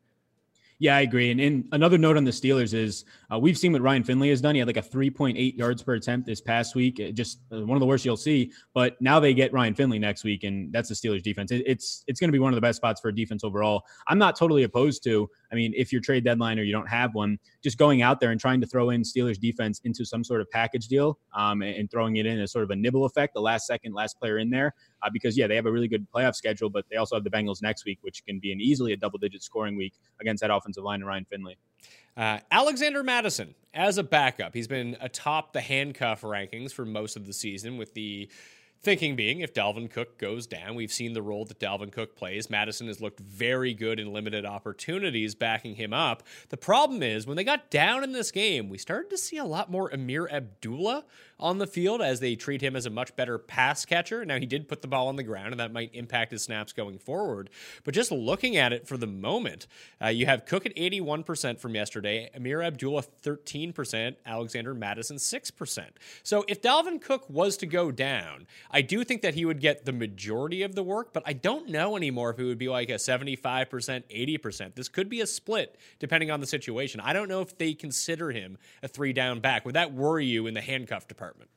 Yeah, 0.79 0.97
I 0.97 1.01
agree. 1.01 1.31
And, 1.31 1.39
and 1.39 1.67
another 1.71 1.97
note 1.97 2.17
on 2.17 2.23
the 2.23 2.31
Steelers 2.31 2.73
is 2.73 3.05
uh, 3.33 3.39
we've 3.39 3.57
seen 3.57 3.71
what 3.71 3.81
Ryan 3.81 4.03
Finley 4.03 4.29
has 4.29 4.41
done. 4.41 4.55
He 4.55 4.59
had 4.59 4.67
like 4.67 4.77
a 4.77 4.81
3.8 4.81 5.57
yards 5.57 5.81
per 5.81 5.93
attempt 5.93 6.27
this 6.27 6.41
past 6.41 6.75
week, 6.75 7.01
just 7.13 7.39
uh, 7.51 7.61
one 7.61 7.75
of 7.75 7.79
the 7.79 7.85
worst 7.85 8.05
you'll 8.05 8.17
see. 8.17 8.51
But 8.73 9.01
now 9.01 9.19
they 9.19 9.33
get 9.33 9.53
Ryan 9.53 9.75
Finley 9.75 9.99
next 9.99 10.23
week, 10.23 10.43
and 10.43 10.73
that's 10.73 10.89
the 10.89 10.95
Steelers 10.95 11.23
defense. 11.23 11.51
It, 11.51 11.63
it's 11.65 12.03
it's 12.07 12.19
going 12.19 12.27
to 12.27 12.33
be 12.33 12.39
one 12.39 12.51
of 12.51 12.55
the 12.55 12.61
best 12.61 12.77
spots 12.77 12.99
for 12.99 13.09
a 13.09 13.15
defense 13.15 13.43
overall. 13.43 13.83
I'm 14.07 14.17
not 14.17 14.35
totally 14.35 14.63
opposed 14.63 15.03
to. 15.05 15.29
I 15.51 15.55
mean, 15.55 15.73
if 15.75 15.91
your 15.91 16.01
trade 16.01 16.23
deadline 16.23 16.59
or 16.59 16.63
you 16.63 16.73
don't 16.73 16.89
have 16.89 17.13
one, 17.13 17.37
just 17.63 17.77
going 17.77 18.01
out 18.01 18.19
there 18.19 18.31
and 18.31 18.39
trying 18.41 18.59
to 18.61 18.67
throw 18.67 18.89
in 18.89 19.03
Steelers 19.03 19.39
defense 19.39 19.79
into 19.83 20.03
some 20.03 20.23
sort 20.23 20.41
of 20.41 20.49
package 20.49 20.87
deal 20.87 21.19
um, 21.35 21.61
and 21.61 21.89
throwing 21.91 22.15
it 22.17 22.25
in 22.25 22.39
as 22.39 22.51
sort 22.51 22.63
of 22.63 22.71
a 22.71 22.75
nibble 22.75 23.05
effect, 23.05 23.35
the 23.35 23.41
last 23.41 23.67
second, 23.67 23.93
last 23.93 24.19
player 24.19 24.39
in 24.39 24.49
there 24.49 24.73
uh, 25.03 25.09
because 25.11 25.37
yeah, 25.37 25.47
they 25.47 25.55
have 25.55 25.65
a 25.65 25.71
really 25.71 25.87
good 25.87 26.07
playoff 26.11 26.35
schedule, 26.35 26.69
but 26.69 26.85
they 26.89 26.97
also 26.97 27.15
have 27.15 27.23
the 27.23 27.29
Bengals 27.29 27.61
next 27.61 27.85
week, 27.85 27.99
which 28.01 28.23
can 28.25 28.39
be 28.39 28.51
an 28.51 28.61
easily 28.61 28.93
a 28.93 28.97
double-digit 28.97 29.43
scoring 29.43 29.75
week 29.75 29.93
against 30.21 30.41
that 30.41 30.51
offensive 30.51 30.83
line 30.83 31.01
and 31.01 31.07
Ryan 31.07 31.25
Finley. 31.25 31.57
Uh, 32.15 32.39
Alexander 32.51 33.03
Mattison 33.03 33.55
as 33.73 33.97
a 33.97 34.03
backup, 34.03 34.53
he's 34.53 34.67
been 34.67 34.95
atop 35.01 35.53
the 35.53 35.61
handcuff 35.61 36.21
rankings 36.21 36.71
for 36.71 36.85
most 36.85 37.15
of 37.15 37.25
the 37.25 37.33
season 37.33 37.77
with 37.77 37.93
the 37.93 38.29
Thinking 38.83 39.15
being, 39.15 39.39
if 39.39 39.53
Dalvin 39.53 39.89
Cook 39.89 40.17
goes 40.17 40.45
down, 40.45 40.75
we've 40.75 40.91
seen 40.91 41.13
the 41.13 41.21
role 41.21 41.45
that 41.45 41.57
Dalvin 41.57 41.89
Cook 41.89 42.17
plays. 42.17 42.49
Mattison 42.49 42.87
has 42.87 42.99
looked 42.99 43.21
very 43.21 43.73
good 43.73 43.97
in 43.97 44.11
limited 44.11 44.45
opportunities, 44.45 45.35
backing 45.35 45.75
him 45.75 45.93
up. 45.93 46.21
The 46.49 46.57
problem 46.57 47.01
is, 47.01 47.25
when 47.25 47.37
they 47.37 47.45
got 47.45 47.69
down 47.71 48.03
in 48.03 48.11
this 48.11 48.29
game, 48.29 48.67
we 48.67 48.77
started 48.77 49.09
to 49.11 49.17
see 49.17 49.37
a 49.37 49.45
lot 49.45 49.71
more 49.71 49.89
Ameer 49.89 50.27
Abdullah 50.29 51.05
on 51.39 51.59
the 51.59 51.67
field 51.67 52.01
as 52.01 52.19
they 52.19 52.35
treat 52.35 52.59
him 52.59 52.75
as 52.75 52.85
a 52.85 52.89
much 52.89 53.15
better 53.15 53.37
pass 53.37 53.85
catcher. 53.85 54.25
Now, 54.25 54.37
he 54.37 54.45
did 54.45 54.67
put 54.67 54.81
the 54.81 54.89
ball 54.89 55.07
on 55.07 55.15
the 55.15 55.23
ground, 55.23 55.51
and 55.51 55.61
that 55.61 55.71
might 55.71 55.95
impact 55.95 56.33
his 56.33 56.43
snaps 56.43 56.73
going 56.73 56.99
forward. 56.99 57.49
But 57.85 57.93
just 57.93 58.11
looking 58.11 58.57
at 58.57 58.73
it 58.73 58.85
for 58.85 58.97
the 58.97 59.07
moment, 59.07 59.65
uh, 60.03 60.09
you 60.09 60.25
have 60.25 60.45
Cook 60.45 60.65
at 60.65 60.75
81% 60.75 61.57
from 61.57 61.73
yesterday, 61.73 62.29
Ameer 62.35 62.61
Abdullah 62.61 63.03
13%, 63.23 64.15
Alexander 64.25 64.73
Mattison 64.73 65.15
6%. 65.15 65.85
So 66.21 66.43
if 66.49 66.61
Dalvin 66.61 67.01
Cook 67.01 67.29
was 67.29 67.55
to 67.57 67.65
go 67.65 67.89
down, 67.89 68.45
I 68.75 68.81
do 68.81 69.03
think 69.03 69.21
that 69.21 69.35
he 69.35 69.45
would 69.45 69.61
get 69.61 69.85
the 69.85 69.93
majority 69.93 70.63
of 70.63 70.73
the 70.73 70.81
work, 70.81 71.13
but 71.13 71.21
I 71.27 71.33
don't 71.33 71.69
know 71.69 71.95
anymore 71.95 72.31
if 72.31 72.39
it 72.39 72.43
would 72.43 72.57
be 72.57 72.69
like 72.69 72.89
a 72.89 72.95
75%, 72.95 73.67
80%. 73.67 74.75
This 74.75 74.89
could 74.89 75.09
be 75.09 75.21
a 75.21 75.27
split 75.27 75.77
depending 75.99 76.31
on 76.31 76.39
the 76.39 76.47
situation. 76.47 76.99
I 76.99 77.13
don't 77.13 77.29
know 77.29 77.41
if 77.41 77.55
they 77.55 77.75
consider 77.75 78.31
him 78.31 78.57
a 78.81 78.87
three 78.87 79.13
down 79.13 79.41
back. 79.41 79.63
Would 79.65 79.75
that 79.75 79.93
worry 79.93 80.25
you 80.25 80.47
in 80.47 80.55
the 80.55 80.61
handcuff 80.61 81.07
department? 81.07 81.51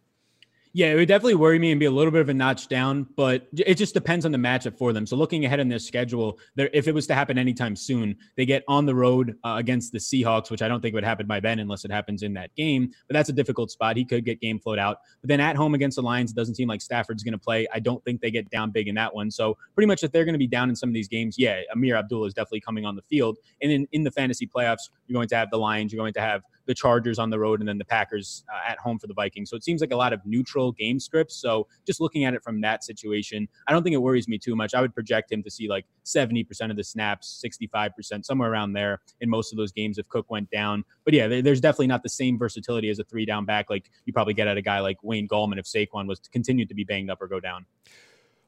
Yeah, 0.77 0.93
it 0.93 0.97
would 0.97 1.09
definitely 1.09 1.37
worry 1.37 1.59
me 1.59 1.71
and 1.71 1.81
be 1.81 1.87
a 1.87 1.91
little 1.91 2.11
bit 2.11 2.21
of 2.21 2.29
a 2.29 2.35
notch 2.35 2.69
down, 2.69 3.07
but 3.17 3.49
it 3.57 3.77
just 3.77 3.95
depends 3.95 4.27
on 4.27 4.33
the 4.33 4.37
matchup 4.37 4.77
for 4.77 4.93
them. 4.93 5.07
So 5.07 5.17
looking 5.17 5.47
ahead 5.47 5.59
in 5.59 5.71
their 5.71 5.79
schedule, 5.79 6.39
if 6.59 6.87
it 6.87 6.93
was 6.93 7.07
to 7.07 7.15
happen 7.15 7.39
anytime 7.39 7.75
soon, 7.75 8.15
they 8.37 8.45
get 8.45 8.63
on 8.69 8.85
the 8.85 8.95
road 8.95 9.39
uh, 9.43 9.55
against 9.57 9.93
the 9.93 9.99
Seahawks, 9.99 10.51
which 10.51 10.61
I 10.61 10.69
don't 10.69 10.83
think 10.83 10.95
would 10.95 11.03
happen 11.03 11.27
by 11.27 11.41
then 11.41 11.61
unless 11.61 11.87
it 11.87 11.91
happens 11.91 12.23
in 12.23 12.35
that 12.35 12.55
game. 12.57 12.91
But 13.09 13.15
that's 13.15 13.31
a 13.31 13.33
difficult 13.33 13.71
spot. 13.71 13.97
He 13.97 14.05
could 14.05 14.27
get 14.27 14.39
game 14.43 14.59
flowed 14.59 14.79
out. 14.79 14.99
But 15.23 15.29
then 15.29 15.41
at 15.41 15.57
home 15.57 15.73
against 15.73 15.97
the 15.97 16.03
Lions, 16.03 16.33
it 16.33 16.35
doesn't 16.35 16.57
seem 16.57 16.69
like 16.69 16.83
Stafford's 16.83 17.23
going 17.23 17.33
to 17.33 17.39
play. 17.39 17.67
I 17.73 17.79
don't 17.79 18.05
think 18.05 18.21
they 18.21 18.31
get 18.31 18.51
down 18.51 18.71
big 18.71 18.87
in 18.87 18.95
that 18.97 19.15
one. 19.15 19.31
So 19.31 19.57
pretty 19.73 19.87
much 19.87 20.05
if 20.05 20.13
they're 20.13 20.27
going 20.27 20.35
to 20.35 20.39
be 20.39 20.47
down 20.47 20.69
in 20.69 20.77
some 20.77 20.91
of 20.91 20.95
these 20.95 21.09
games, 21.09 21.37
yeah, 21.39 21.63
Ameer 21.75 21.97
Abdullah 21.97 22.27
is 22.27 22.35
definitely 22.35 22.61
coming 22.61 22.85
on 22.85 22.97
the 22.97 23.03
field. 23.09 23.39
And 23.63 23.73
in, 23.73 23.89
in 23.93 24.05
the 24.05 24.11
fantasy 24.11 24.47
playoffs, 24.47 24.91
you're 25.07 25.15
going 25.15 25.29
to 25.29 25.37
have 25.37 25.49
the 25.51 25.57
Lions, 25.57 25.91
you're 25.91 26.03
going 26.03 26.13
to 26.13 26.21
have 26.21 26.43
the 26.67 26.75
Chargers 26.75 27.19
on 27.19 27.31
the 27.31 27.39
road, 27.39 27.61
and 27.61 27.69
then 27.69 27.79
the 27.79 27.85
Packers 27.85 28.45
uh, 28.53 28.71
at 28.71 28.79
home 28.79 28.99
for 28.99 29.07
the 29.07 29.15
Vikings. 29.15 29.51
So 29.51 29.57
it 29.57 29.65
seems 29.65 29.81
like 29.81 29.93
a 29.93 29.97
lot 29.97 30.13
of 30.13 30.21
neutral 30.25 30.73
game 30.73 31.01
scripts. 31.01 31.37
So 31.37 31.67
just 31.87 32.01
looking 32.01 32.25
at 32.25 32.35
it 32.35 32.43
from 32.43 32.61
that 32.61 32.85
situation, 32.85 33.49
I 33.67 33.73
don't 33.73 33.83
think 33.83 33.95
it 33.95 33.99
worries 34.03 34.29
me 34.29 34.39
too 34.39 34.57
much. 34.57 34.75
I 34.75 34.81
would 34.81 34.95
project 34.95 35.33
him 35.33 35.43
to 35.43 35.51
see 35.51 35.69
like 35.69 35.87
70% 36.05 36.71
of 36.71 36.77
the 36.77 36.85
snaps, 36.85 37.43
65%, 37.45 38.25
somewhere 38.25 38.51
around 38.51 38.73
there 38.73 39.01
in 39.21 39.31
most 39.31 39.53
of 39.53 39.57
those 39.57 39.73
games 39.73 39.99
if 39.99 40.09
Cook 40.09 40.31
went 40.31 40.51
down. 40.51 40.85
But 41.05 41.15
yeah, 41.15 41.29
there's 41.41 41.61
definitely 41.61 41.89
not 41.89 42.03
the 42.03 42.09
same 42.09 42.39
versatility 42.39 42.91
as 42.91 42.99
a 42.99 43.05
three 43.05 43.25
down 43.25 43.45
back 43.45 43.71
like 43.71 43.91
you 44.05 44.13
probably 44.13 44.35
get 44.35 44.49
at 44.49 44.57
a 44.57 44.63
guy 44.63 44.81
like 44.81 44.99
Wayne 45.03 45.29
Gallman 45.29 45.59
if 45.59 45.67
Saquon 45.67 46.07
was 46.07 46.21
to 46.21 46.31
continue 46.31 46.67
to 46.67 46.75
be 46.75 46.85
banged 46.85 47.11
up 47.11 47.23
or 47.23 47.29
go 47.29 47.41
down. 47.41 47.67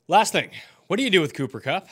Last 0.08 0.32
thing, 0.32 0.50
what 0.86 0.96
do 0.96 1.02
you 1.02 1.10
do 1.10 1.20
with 1.20 1.34
Cooper 1.34 1.60
Kupp? 1.60 1.86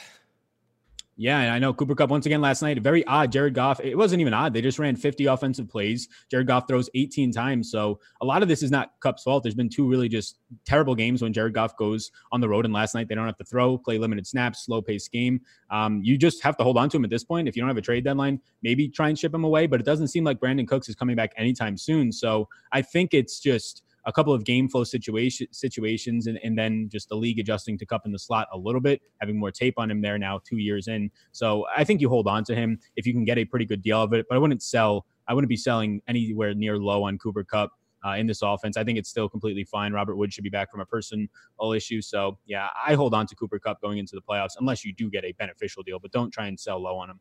Yeah, 1.18 1.40
and 1.40 1.50
I 1.50 1.59
know 1.59 1.72
Cooper 1.72 1.94
Kupp 1.94 2.11
once 2.11 2.26
again 2.26 2.42
last 2.42 2.61
night. 2.61 2.83
Very 2.83 3.02
odd. 3.07 3.33
Jared 3.33 3.55
Goff. 3.55 3.81
It 3.81 3.96
wasn't 3.96 4.20
even 4.20 4.35
odd. 4.35 4.52
They 4.52 4.61
just 4.61 4.79
ran 4.79 4.96
50 4.96 5.24
offensive 5.24 5.66
plays. 5.66 6.09
Jared 6.31 6.46
Goff 6.46 6.68
throws 6.68 6.90
18 6.94 7.33
times. 7.33 7.70
So 7.70 8.00
a 8.20 8.26
lot 8.26 8.42
of 8.42 8.48
this 8.48 8.62
is 8.62 8.70
not 8.70 8.92
Kupp's 9.00 9.22
fault. 9.22 9.42
There's 9.42 9.55
been 9.55 9.70
two 9.70 9.88
really 9.88 10.11
just 10.11 10.38
terrible 10.66 10.94
games 10.94 11.22
when 11.22 11.33
Jared 11.33 11.55
Goff 11.55 11.74
goes 11.79 12.11
on 12.33 12.42
the 12.42 12.48
road. 12.48 12.66
And 12.66 12.74
last 12.74 12.94
night 12.94 13.09
they 13.09 13.14
don't 13.14 13.24
have 13.24 13.38
to 13.38 13.44
throw, 13.44 13.79
play 13.79 13.96
limited 13.96 14.26
snaps, 14.26 14.66
slow 14.66 14.83
pace 14.83 15.09
game. 15.09 15.40
Um, 15.70 16.02
you 16.05 16.18
just 16.18 16.42
have 16.42 16.59
to 16.59 16.64
hold 16.64 16.76
on 16.76 16.90
to 16.90 16.98
him 16.98 17.05
at 17.05 17.11
this 17.11 17.24
point. 17.24 17.48
If 17.48 17.57
you 17.57 17.62
don't 17.62 17.70
have 17.70 17.79
a 17.79 17.83
trade 17.83 18.05
deadline, 18.05 18.38
maybe 18.62 18.87
try 18.87 19.09
and 19.09 19.18
ship 19.18 19.33
him 19.33 19.44
away. 19.44 19.66
But 19.66 19.81
it 19.81 19.87
doesn't 19.87 20.09
seem 20.09 20.22
like 20.22 20.38
Brandin 20.38 20.68
Cooks 20.68 20.90
is 20.90 20.94
coming 20.94 21.16
back 21.16 21.33
anytime 21.38 21.79
soon. 21.79 22.12
So 22.12 22.46
I 22.72 22.83
think 22.83 23.14
it's 23.14 23.40
just 23.40 23.85
a 24.07 24.12
couple 24.12 24.33
of 24.33 24.45
game 24.45 24.69
flow 24.69 24.85
situation 24.85 25.49
situations 25.53 26.29
and, 26.29 26.38
and 26.42 26.57
then 26.57 26.88
just 26.90 27.09
the 27.09 27.16
league 27.16 27.38
adjusting 27.38 27.77
to 27.79 27.85
Kupp 27.85 28.07
in 28.07 28.12
the 28.12 28.19
slot 28.19 28.49
a 28.53 28.57
little 28.57 28.81
bit, 28.81 29.03
having 29.21 29.38
more 29.38 29.51
tape 29.51 29.75
on 29.79 29.90
him 29.90 30.01
there 30.01 30.16
now, 30.16 30.40
two 30.45 30.59
years 30.59 30.88
in. 30.88 31.11
So 31.33 31.66
I 31.77 31.85
think 31.85 32.01
you 32.01 32.09
hold 32.09 32.29
on 32.29 32.45
to 32.45 32.55
him 32.55 32.79
if 32.95 33.07
you 33.07 33.12
can 33.12 33.25
get 33.25 33.37
a 33.37 33.45
pretty 33.45 33.66
good 33.66 33.83
deal 33.83 34.01
of 34.01 34.12
it. 34.12 34.27
But 34.29 34.37
I 34.37 34.38
wouldn't 34.38 34.62
sell. 34.62 35.07
I 35.29 35.35
wouldn't 35.35 35.49
be 35.49 35.57
selling 35.57 36.01
anywhere 36.07 36.55
near 36.55 36.79
low 36.79 37.05
on 37.05 37.19
Cooper 37.19 37.45
Kupp. 37.45 37.73
Uh, 38.05 38.14
in 38.14 38.27
this 38.29 38.40
offense. 38.40 38.77
I 38.77 38.85
think 38.85 38.99
it's 38.99 39.09
still 39.09 39.29
completely 39.29 39.64
fine. 39.64 39.92
Robert 39.92 40.14
Wood 40.14 40.33
should 40.33 40.45
be 40.45 40.51
back 40.51 40.71
from 40.71 40.81
a 40.81 40.87
personal 40.87 41.27
issue. 41.75 42.01
So, 42.01 42.38
yeah, 42.47 42.69
I 42.87 42.95
hold 42.95 43.14
on 43.14 43.27
to 43.27 43.35
Cooper 43.35 43.59
Kupp 43.59 43.81
going 43.81 43.99
into 43.99 44.14
the 44.14 44.23
playoffs 44.23 44.53
unless 44.61 44.85
you 44.85 44.92
do 44.92 45.11
get 45.11 45.25
a 45.25 45.33
beneficial 45.33 45.83
deal, 45.83 45.99
but 45.99 46.12
don't 46.12 46.31
try 46.31 46.47
and 46.47 46.61
sell 46.61 46.81
low 46.81 46.99
on 46.99 47.11
him. 47.11 47.19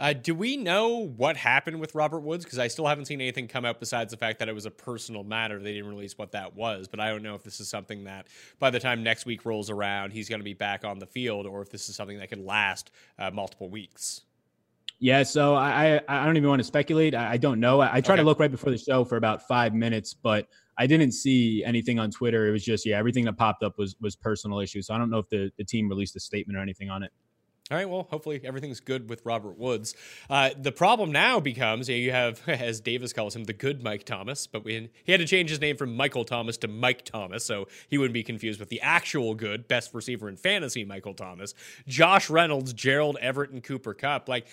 Uh, 0.00 0.14
do 0.14 0.34
we 0.34 0.56
know 0.56 1.08
what 1.16 1.36
happened 1.36 1.78
with 1.78 1.94
Robert 1.94 2.20
Woods? 2.20 2.42
Because 2.42 2.58
I 2.58 2.68
still 2.68 2.86
haven't 2.86 3.04
seen 3.04 3.20
anything 3.20 3.46
come 3.46 3.66
out 3.66 3.78
besides 3.78 4.10
the 4.10 4.16
fact 4.16 4.38
that 4.38 4.48
it 4.48 4.54
was 4.54 4.64
a 4.64 4.70
personal 4.70 5.22
matter. 5.22 5.60
They 5.60 5.74
didn't 5.74 5.90
release 5.90 6.16
what 6.16 6.32
that 6.32 6.56
was, 6.56 6.88
but 6.88 7.00
I 7.00 7.10
don't 7.10 7.22
know 7.22 7.34
if 7.34 7.42
this 7.42 7.60
is 7.60 7.68
something 7.68 8.04
that 8.04 8.28
by 8.58 8.70
the 8.70 8.80
time 8.80 9.02
next 9.02 9.26
week 9.26 9.44
rolls 9.44 9.68
around, 9.68 10.12
he's 10.12 10.26
going 10.26 10.40
to 10.40 10.44
be 10.44 10.54
back 10.54 10.86
on 10.86 10.98
the 10.98 11.06
field, 11.06 11.46
or 11.46 11.60
if 11.60 11.68
this 11.68 11.90
is 11.90 11.96
something 11.96 12.18
that 12.18 12.30
could 12.30 12.42
last 12.42 12.92
uh, 13.18 13.30
multiple 13.30 13.68
weeks. 13.68 14.22
Yeah, 15.00 15.22
so 15.22 15.54
I 15.54 16.00
I 16.08 16.24
don't 16.24 16.36
even 16.36 16.48
want 16.48 16.60
to 16.60 16.64
speculate. 16.64 17.14
I, 17.14 17.32
I 17.32 17.36
don't 17.36 17.60
know. 17.60 17.80
I, 17.80 17.96
I 17.96 18.00
tried 18.00 18.14
okay. 18.14 18.22
to 18.22 18.26
look 18.26 18.38
right 18.38 18.50
before 18.50 18.70
the 18.70 18.78
show 18.78 19.04
for 19.04 19.16
about 19.16 19.46
five 19.46 19.74
minutes, 19.74 20.14
but 20.14 20.46
I 20.78 20.86
didn't 20.86 21.12
see 21.12 21.62
anything 21.64 21.98
on 21.98 22.10
Twitter. 22.10 22.48
It 22.48 22.52
was 22.52 22.64
just 22.64 22.86
yeah, 22.86 22.98
everything 22.98 23.26
that 23.26 23.34
popped 23.34 23.62
up 23.62 23.78
was 23.78 23.96
was 24.00 24.16
personal 24.16 24.60
issues. 24.60 24.86
So 24.86 24.94
I 24.94 24.98
don't 24.98 25.10
know 25.10 25.18
if 25.18 25.28
the, 25.28 25.50
the 25.58 25.64
team 25.64 25.88
released 25.88 26.16
a 26.16 26.20
statement 26.20 26.58
or 26.58 26.62
anything 26.62 26.88
on 26.88 27.02
it. 27.02 27.12
All 27.70 27.76
right, 27.76 27.88
well, 27.88 28.08
hopefully 28.10 28.40
everything's 28.42 28.80
good 28.80 29.08
with 29.08 29.24
Robert 29.24 29.56
Woods. 29.56 29.94
Uh, 30.28 30.50
the 30.60 30.72
problem 30.72 31.12
now 31.12 31.38
becomes 31.38 31.88
you 31.88 32.10
have, 32.10 32.42
as 32.48 32.80
Davis 32.80 33.12
calls 33.12 33.36
him, 33.36 33.44
the 33.44 33.52
good 33.52 33.80
Mike 33.80 34.02
Thomas, 34.02 34.48
but 34.48 34.64
we, 34.64 34.90
he 35.04 35.12
had 35.12 35.20
to 35.20 35.26
change 35.26 35.50
his 35.50 35.60
name 35.60 35.76
from 35.76 35.94
Michael 35.94 36.24
Thomas 36.24 36.56
to 36.58 36.68
Mike 36.68 37.04
Thomas, 37.04 37.44
so 37.44 37.68
he 37.88 37.96
wouldn't 37.96 38.14
be 38.14 38.24
confused 38.24 38.58
with 38.58 38.70
the 38.70 38.80
actual 38.80 39.36
good, 39.36 39.68
best 39.68 39.94
receiver 39.94 40.28
in 40.28 40.36
fantasy, 40.36 40.84
Michael 40.84 41.14
Thomas. 41.14 41.54
Josh 41.86 42.28
Reynolds, 42.28 42.72
Gerald 42.72 43.16
Everett, 43.20 43.50
and 43.50 43.62
Cooper 43.62 43.94
Kupp. 43.94 44.28
Like, 44.28 44.48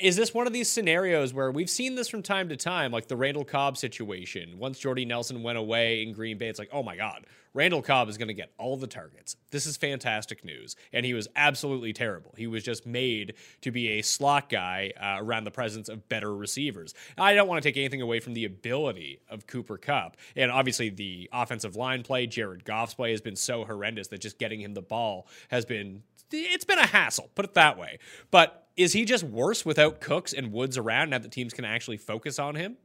is 0.00 0.16
this 0.16 0.32
one 0.32 0.46
of 0.46 0.52
these 0.52 0.70
scenarios 0.70 1.34
where 1.34 1.50
we've 1.50 1.70
seen 1.70 1.94
this 1.94 2.08
from 2.08 2.22
time 2.22 2.48
to 2.48 2.56
time, 2.56 2.92
like 2.92 3.08
the 3.08 3.16
Randall 3.16 3.44
Cobb 3.44 3.76
situation? 3.76 4.58
Once 4.58 4.78
Jordy 4.78 5.04
Nelson 5.04 5.42
went 5.42 5.58
away 5.58 6.02
in 6.02 6.12
Green 6.12 6.38
Bay, 6.38 6.48
it's 6.48 6.58
like, 6.58 6.70
oh 6.72 6.82
my 6.82 6.96
God, 6.96 7.26
Randall 7.54 7.82
Cobb 7.82 8.08
is 8.08 8.18
going 8.18 8.28
to 8.28 8.34
get 8.34 8.52
all 8.58 8.76
the 8.76 8.86
targets. 8.86 9.36
This 9.50 9.66
is 9.66 9.76
fantastic 9.76 10.44
news. 10.44 10.74
And 10.92 11.06
he 11.06 11.14
was 11.14 11.28
absolutely 11.36 11.92
terrible. 11.92 12.34
He 12.36 12.46
was 12.46 12.62
just 12.62 12.84
made 12.84 13.34
to 13.62 13.70
be 13.70 13.90
a 13.90 14.02
slot 14.02 14.48
guy 14.48 14.92
uh, 15.00 15.16
around 15.18 15.44
the 15.44 15.52
presence 15.52 15.88
of 15.88 16.08
better 16.08 16.34
receivers. 16.34 16.94
I 17.16 17.34
don't 17.34 17.48
want 17.48 17.62
to 17.62 17.68
take 17.68 17.76
anything 17.76 18.02
away 18.02 18.20
from 18.20 18.34
the 18.34 18.44
ability 18.44 19.20
of 19.28 19.46
Cooper 19.46 19.78
Kupp. 19.78 20.16
And 20.34 20.50
obviously, 20.50 20.90
the 20.90 21.30
offensive 21.32 21.76
line 21.76 22.02
play, 22.02 22.26
Jared 22.26 22.64
Goff's 22.64 22.94
play 22.94 23.12
has 23.12 23.20
been 23.20 23.36
so 23.36 23.64
horrendous 23.64 24.08
that 24.08 24.20
just 24.20 24.38
getting 24.38 24.60
him 24.60 24.74
the 24.74 24.82
ball 24.82 25.28
has 25.48 25.64
been, 25.64 26.02
it's 26.30 26.64
been 26.64 26.78
a 26.78 26.86
hassle, 26.86 27.30
put 27.34 27.44
it 27.44 27.54
that 27.54 27.78
way. 27.78 27.98
But 28.30 28.66
is 28.76 28.92
he 28.92 29.04
just 29.04 29.24
worse 29.24 29.64
without 29.64 30.00
Cooks 30.00 30.32
and 30.32 30.52
Woods 30.52 30.76
around 30.76 31.10
now 31.10 31.18
that 31.18 31.30
teams 31.32 31.52
can 31.52 31.64
actually 31.64 31.96
focus 31.96 32.38
on 32.38 32.56
him? 32.56 32.76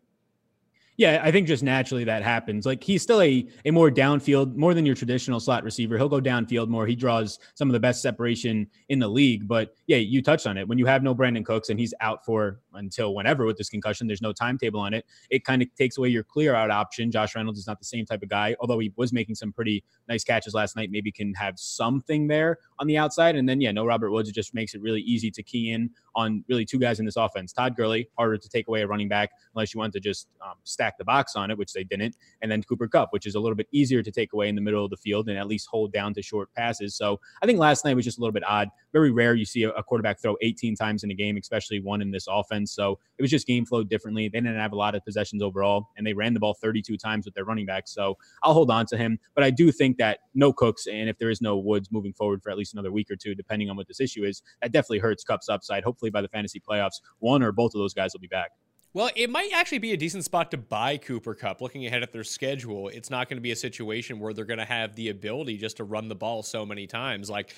Yeah, 0.99 1.21
I 1.23 1.31
think 1.31 1.47
just 1.47 1.63
naturally 1.63 2.03
that 2.03 2.23
happens. 2.23 2.65
Like 2.65 2.83
he's 2.83 3.01
still 3.01 3.21
a, 3.21 3.47
a 3.63 3.71
more 3.71 3.89
downfield, 3.89 4.57
more 4.57 4.73
than 4.73 4.85
your 4.85 4.95
traditional 4.95 5.39
slot 5.39 5.63
receiver. 5.63 5.97
He'll 5.97 6.09
go 6.09 6.19
downfield 6.19 6.67
more. 6.67 6.85
He 6.85 6.93
draws 6.93 7.39
some 7.53 7.69
of 7.69 7.73
the 7.73 7.79
best 7.79 8.01
separation 8.01 8.67
in 8.89 8.99
the 8.99 9.07
league. 9.07 9.47
But 9.47 9.73
yeah, 9.87 9.95
you 9.95 10.21
touched 10.21 10.45
on 10.45 10.57
it. 10.57 10.67
When 10.67 10.77
you 10.77 10.85
have 10.87 11.01
no 11.01 11.15
Brandin 11.15 11.45
Cooks 11.45 11.69
and 11.69 11.79
he's 11.79 11.93
out 12.01 12.25
for 12.25 12.59
until 12.73 13.15
whenever 13.15 13.45
with 13.45 13.57
this 13.57 13.69
concussion, 13.69 14.07
there's 14.07 14.21
no 14.21 14.33
timetable 14.33 14.81
on 14.81 14.93
it. 14.93 15.05
It 15.29 15.45
kind 15.45 15.61
of 15.61 15.73
takes 15.75 15.97
away 15.97 16.09
your 16.09 16.25
clear 16.25 16.53
out 16.53 16.69
option. 16.69 17.11
Josh 17.11 17.33
Reynolds 17.33 17.59
is 17.59 17.65
not 17.65 17.79
the 17.79 17.85
same 17.85 18.05
type 18.05 18.21
of 18.21 18.27
guy, 18.27 18.57
although 18.59 18.79
he 18.79 18.91
was 18.97 19.13
making 19.13 19.35
some 19.35 19.53
pretty 19.53 19.85
nice 20.09 20.25
catches 20.25 20.53
last 20.53 20.75
night. 20.75 20.91
Maybe 20.91 21.13
can 21.13 21.33
have 21.35 21.57
something 21.57 22.27
there 22.27 22.57
on 22.77 22.87
the 22.87 22.97
outside. 22.97 23.37
And 23.37 23.47
then 23.47 23.61
yeah, 23.61 23.71
no 23.71 23.85
Robert 23.85 24.11
Woods. 24.11 24.27
It 24.27 24.35
just 24.35 24.53
makes 24.53 24.75
it 24.75 24.81
really 24.81 25.01
easy 25.03 25.31
to 25.31 25.41
key 25.43 25.71
in 25.71 25.91
on 26.13 26.43
really 26.49 26.65
two 26.65 26.77
guys 26.77 26.99
in 26.99 27.05
this 27.05 27.15
offense. 27.15 27.53
Todd 27.53 27.77
Gurley, 27.77 28.09
harder 28.17 28.37
to 28.37 28.49
take 28.49 28.67
away 28.67 28.81
a 28.81 28.87
running 28.87 29.07
back 29.07 29.29
unless 29.55 29.73
you 29.73 29.79
want 29.79 29.93
to 29.93 30.01
just 30.01 30.27
um, 30.45 30.55
stack 30.65 30.88
the 30.97 31.05
box 31.05 31.35
on 31.35 31.51
it, 31.51 31.57
which 31.57 31.73
they 31.73 31.83
didn't, 31.83 32.15
and 32.41 32.51
then 32.51 32.63
Cooper 32.63 32.87
Kupp, 32.87 33.11
which 33.11 33.25
is 33.25 33.35
a 33.35 33.39
little 33.39 33.55
bit 33.55 33.67
easier 33.71 34.01
to 34.01 34.11
take 34.11 34.33
away 34.33 34.49
in 34.49 34.55
the 34.55 34.61
middle 34.61 34.83
of 34.83 34.89
the 34.89 34.97
field 34.97 35.29
and 35.29 35.37
at 35.37 35.47
least 35.47 35.67
hold 35.69 35.91
down 35.91 36.13
to 36.13 36.21
short 36.21 36.53
passes. 36.53 36.95
So 36.95 37.19
I 37.41 37.45
think 37.45 37.59
last 37.59 37.85
night 37.85 37.95
was 37.95 38.05
just 38.05 38.17
a 38.17 38.21
little 38.21 38.33
bit 38.33 38.43
odd. 38.47 38.69
Very 38.93 39.11
rare 39.11 39.35
you 39.35 39.45
see 39.45 39.63
a 39.63 39.83
quarterback 39.83 40.21
throw 40.21 40.35
18 40.41 40.75
times 40.75 41.03
in 41.03 41.11
a 41.11 41.13
game, 41.13 41.37
especially 41.37 41.79
one 41.79 42.01
in 42.01 42.11
this 42.11 42.25
offense. 42.29 42.73
So 42.73 42.99
it 43.17 43.21
was 43.21 43.31
just 43.31 43.47
game 43.47 43.65
flow 43.65 43.83
differently. 43.83 44.27
They 44.27 44.39
didn't 44.39 44.55
have 44.57 44.73
a 44.73 44.77
lot 44.77 44.95
of 44.95 45.05
possessions 45.05 45.43
overall, 45.43 45.87
and 45.97 46.05
they 46.05 46.13
ran 46.13 46.33
the 46.33 46.39
ball 46.39 46.55
32 46.61 46.97
times 46.97 47.25
with 47.25 47.33
their 47.33 47.45
running 47.45 47.65
back. 47.65 47.87
So 47.87 48.17
I'll 48.43 48.53
hold 48.53 48.71
on 48.71 48.85
to 48.87 48.97
him. 48.97 49.19
But 49.35 49.43
I 49.43 49.49
do 49.51 49.71
think 49.71 49.97
that 49.97 50.19
no 50.33 50.53
Cooks, 50.53 50.87
and 50.87 51.09
if 51.09 51.17
there 51.17 51.29
is 51.29 51.41
no 51.41 51.57
Woods 51.57 51.89
moving 51.91 52.13
forward 52.13 52.41
for 52.41 52.49
at 52.49 52.57
least 52.57 52.73
another 52.73 52.91
week 52.91 53.09
or 53.11 53.15
two, 53.15 53.35
depending 53.35 53.69
on 53.69 53.77
what 53.77 53.87
this 53.87 53.99
issue 53.99 54.23
is, 54.23 54.41
that 54.61 54.71
definitely 54.71 54.99
hurts 54.99 55.23
Kupp's 55.23 55.49
upside. 55.49 55.83
Hopefully 55.83 56.11
by 56.11 56.21
the 56.21 56.27
fantasy 56.27 56.59
playoffs, 56.59 56.99
one 57.19 57.43
or 57.43 57.51
both 57.51 57.73
of 57.75 57.79
those 57.79 57.93
guys 57.93 58.13
will 58.13 58.19
be 58.19 58.27
back. 58.27 58.51
Well, 58.91 59.11
it 59.15 59.29
might 59.29 59.51
actually 59.53 59.77
be 59.77 59.91
a 59.91 59.97
decent 59.97 60.25
spot 60.25 60.49
to 60.49 60.57
buy 60.57 60.97
Cooper 60.97 61.35
Kupp. 61.35 61.61
Looking 61.61 61.85
ahead 61.85 62.01
at 62.01 62.11
their 62.11 62.23
schedule, 62.23 62.87
it's 62.87 63.11
not 63.11 63.29
going 63.29 63.37
to 63.37 63.41
be 63.41 63.51
a 63.51 63.55
situation 63.55 64.19
where 64.19 64.33
they're 64.33 64.45
going 64.45 64.57
to 64.57 64.65
have 64.65 64.95
the 64.95 65.09
ability 65.09 65.57
just 65.57 65.77
to 65.77 65.83
run 65.83 66.07
the 66.07 66.15
ball 66.15 66.41
so 66.41 66.65
many 66.65 66.87
times. 66.87 67.29
Like 67.29 67.53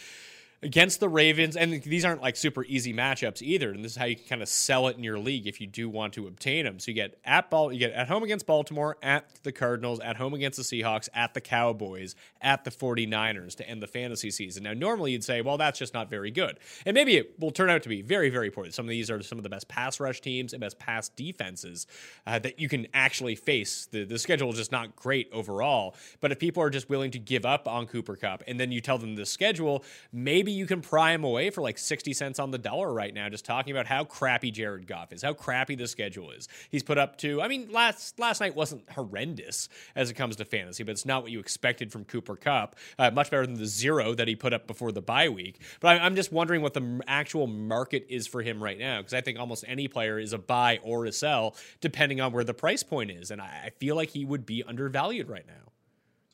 against 0.63 1.00
the 1.00 1.10
Ravens, 1.10 1.58
and 1.58 1.82
these 1.82 2.06
aren't 2.06 2.21
like 2.21 2.36
super 2.36 2.63
easy 2.65 2.93
matchups 2.93 3.41
either. 3.41 3.71
And 3.71 3.84
this 3.84 3.93
is 3.93 3.97
how 3.97 4.06
you 4.06 4.15
can 4.15 4.26
kind 4.26 4.41
of 4.41 4.50
sell 4.50 4.88
it 4.88 4.97
in 4.97 5.04
your 5.04 5.17
league 5.17 5.47
if 5.47 5.60
you 5.60 5.65
do 5.65 5.89
want 5.89 6.13
to 6.13 6.28
obtain 6.28 6.65
them. 6.65 6.80
So 6.80 6.91
you 6.91 6.95
get 6.95 7.17
at 7.26 7.50
ball, 7.50 7.74
you 7.74 7.80
get 7.80 7.91
at 7.93 8.08
home 8.08 8.24
against 8.24 8.45
Baltimore, 8.45 8.97
at 9.02 9.26
the 9.43 9.52
Cardinals, 9.52 10.00
at 10.00 10.17
home 10.17 10.34
against 10.34 10.58
the 10.58 10.63
Seahawks, 10.63 11.10
at 11.13 11.34
the 11.34 11.41
Cowboys, 11.41 12.15
at 12.41 12.63
the 12.63 12.71
49ers 12.71 13.56
to 13.56 13.67
end 13.67 13.82
the 13.82 13.88
fantasy 13.88 14.30
season. 14.30 14.63
Now, 14.63 14.74
normally 14.74 15.13
you'd 15.13 15.24
say, 15.24 15.41
well, 15.41 15.58
that's 15.58 15.80
just 15.80 15.93
not 15.95 16.10
very 16.10 16.30
good. 16.30 16.60
And 16.86 16.93
maybe 16.93 17.17
it 17.17 17.39
will 17.39 17.52
turn 17.52 17.69
out 17.69 17.82
to 17.84 17.89
be 17.89 18.04
very, 18.04 18.30
very 18.30 18.52
poor. 18.52 18.69
Some 18.69 18.86
of 18.86 18.89
these 18.89 19.10
are 19.10 19.21
some 19.24 19.39
of 19.39 19.43
the 19.43 19.50
best 19.50 19.67
pass 19.67 20.00
rush 20.00 20.21
teams 20.21 20.54
and 20.54 20.62
best 20.62 20.78
pass 20.78 21.10
defenses 21.10 21.88
uh, 22.28 22.38
that 22.39 22.60
you 22.60 22.69
can 22.69 22.88
actually 22.93 23.36
face. 23.36 23.88
The, 23.91 24.04
the 24.04 24.19
schedule 24.19 24.52
is 24.52 24.58
just 24.58 24.71
not 24.71 24.95
great 24.95 25.30
overall. 25.34 25.95
But 26.19 26.32
if 26.32 26.38
people 26.38 26.62
are 26.62 26.69
just 26.69 26.88
willing 26.88 27.12
to 27.12 27.19
give 27.19 27.45
up 27.45 27.67
on 27.67 27.88
Cooper 27.88 28.15
Kupp 28.15 28.43
and 28.47 28.60
then 28.60 28.71
you 28.71 28.80
tell 28.80 29.00
them 29.00 29.15
the 29.15 29.26
schedule, 29.26 29.84
maybe 30.13 30.50
maybe 30.51 30.57
you 30.57 30.65
can 30.65 30.81
pry 30.81 31.13
him 31.13 31.23
away 31.23 31.49
for 31.49 31.61
like 31.61 31.77
60 31.77 32.13
cents 32.13 32.39
on 32.39 32.51
the 32.51 32.57
dollar 32.57 32.91
right 32.91 33.13
now, 33.13 33.29
just 33.29 33.45
talking 33.45 33.71
about 33.71 33.87
how 33.87 34.03
crappy 34.03 34.51
Jared 34.51 34.87
Goff 34.87 35.13
is, 35.13 35.21
how 35.21 35.33
crappy 35.33 35.75
the 35.75 35.87
schedule 35.87 36.31
is. 36.31 36.47
He's 36.69 36.83
put 36.83 36.97
up 36.97 37.17
to, 37.19 37.41
I 37.41 37.47
mean, 37.47 37.71
last 37.71 38.19
last 38.19 38.41
night 38.41 38.55
wasn't 38.55 38.89
horrendous 38.91 39.69
as 39.95 40.09
it 40.09 40.15
comes 40.15 40.35
to 40.37 40.45
fantasy, 40.45 40.83
but 40.83 40.91
it's 40.91 41.05
not 41.05 41.23
what 41.23 41.31
you 41.31 41.39
expected 41.39 41.91
from 41.91 42.05
Cooper 42.05 42.35
Kupp. 42.35 42.75
Uh, 42.99 43.11
much 43.11 43.31
better 43.31 43.45
than 43.45 43.55
the 43.55 43.65
zero 43.65 44.13
that 44.15 44.27
he 44.27 44.35
put 44.35 44.53
up 44.53 44.67
before 44.67 44.91
the 44.91 45.01
bye 45.01 45.29
week. 45.29 45.61
But 45.79 46.01
I, 46.01 46.05
I'm 46.05 46.15
just 46.15 46.31
wondering 46.31 46.61
what 46.61 46.73
the 46.73 47.01
actual 47.07 47.47
market 47.47 48.05
is 48.09 48.27
for 48.27 48.41
him 48.41 48.61
right 48.61 48.77
now, 48.77 48.99
because 48.99 49.13
I 49.13 49.21
think 49.21 49.39
almost 49.39 49.63
any 49.67 49.87
player 49.87 50.19
is 50.19 50.33
a 50.33 50.37
buy 50.37 50.79
or 50.83 51.05
a 51.05 51.11
sell, 51.11 51.55
depending 51.79 52.19
on 52.19 52.33
where 52.33 52.43
the 52.43 52.53
price 52.53 52.83
point 52.83 53.11
is. 53.11 53.31
And 53.31 53.41
I, 53.41 53.63
I 53.65 53.69
feel 53.79 53.95
like 53.95 54.09
he 54.09 54.25
would 54.25 54.45
be 54.45 54.63
undervalued 54.63 55.29
right 55.29 55.47
now. 55.47 55.70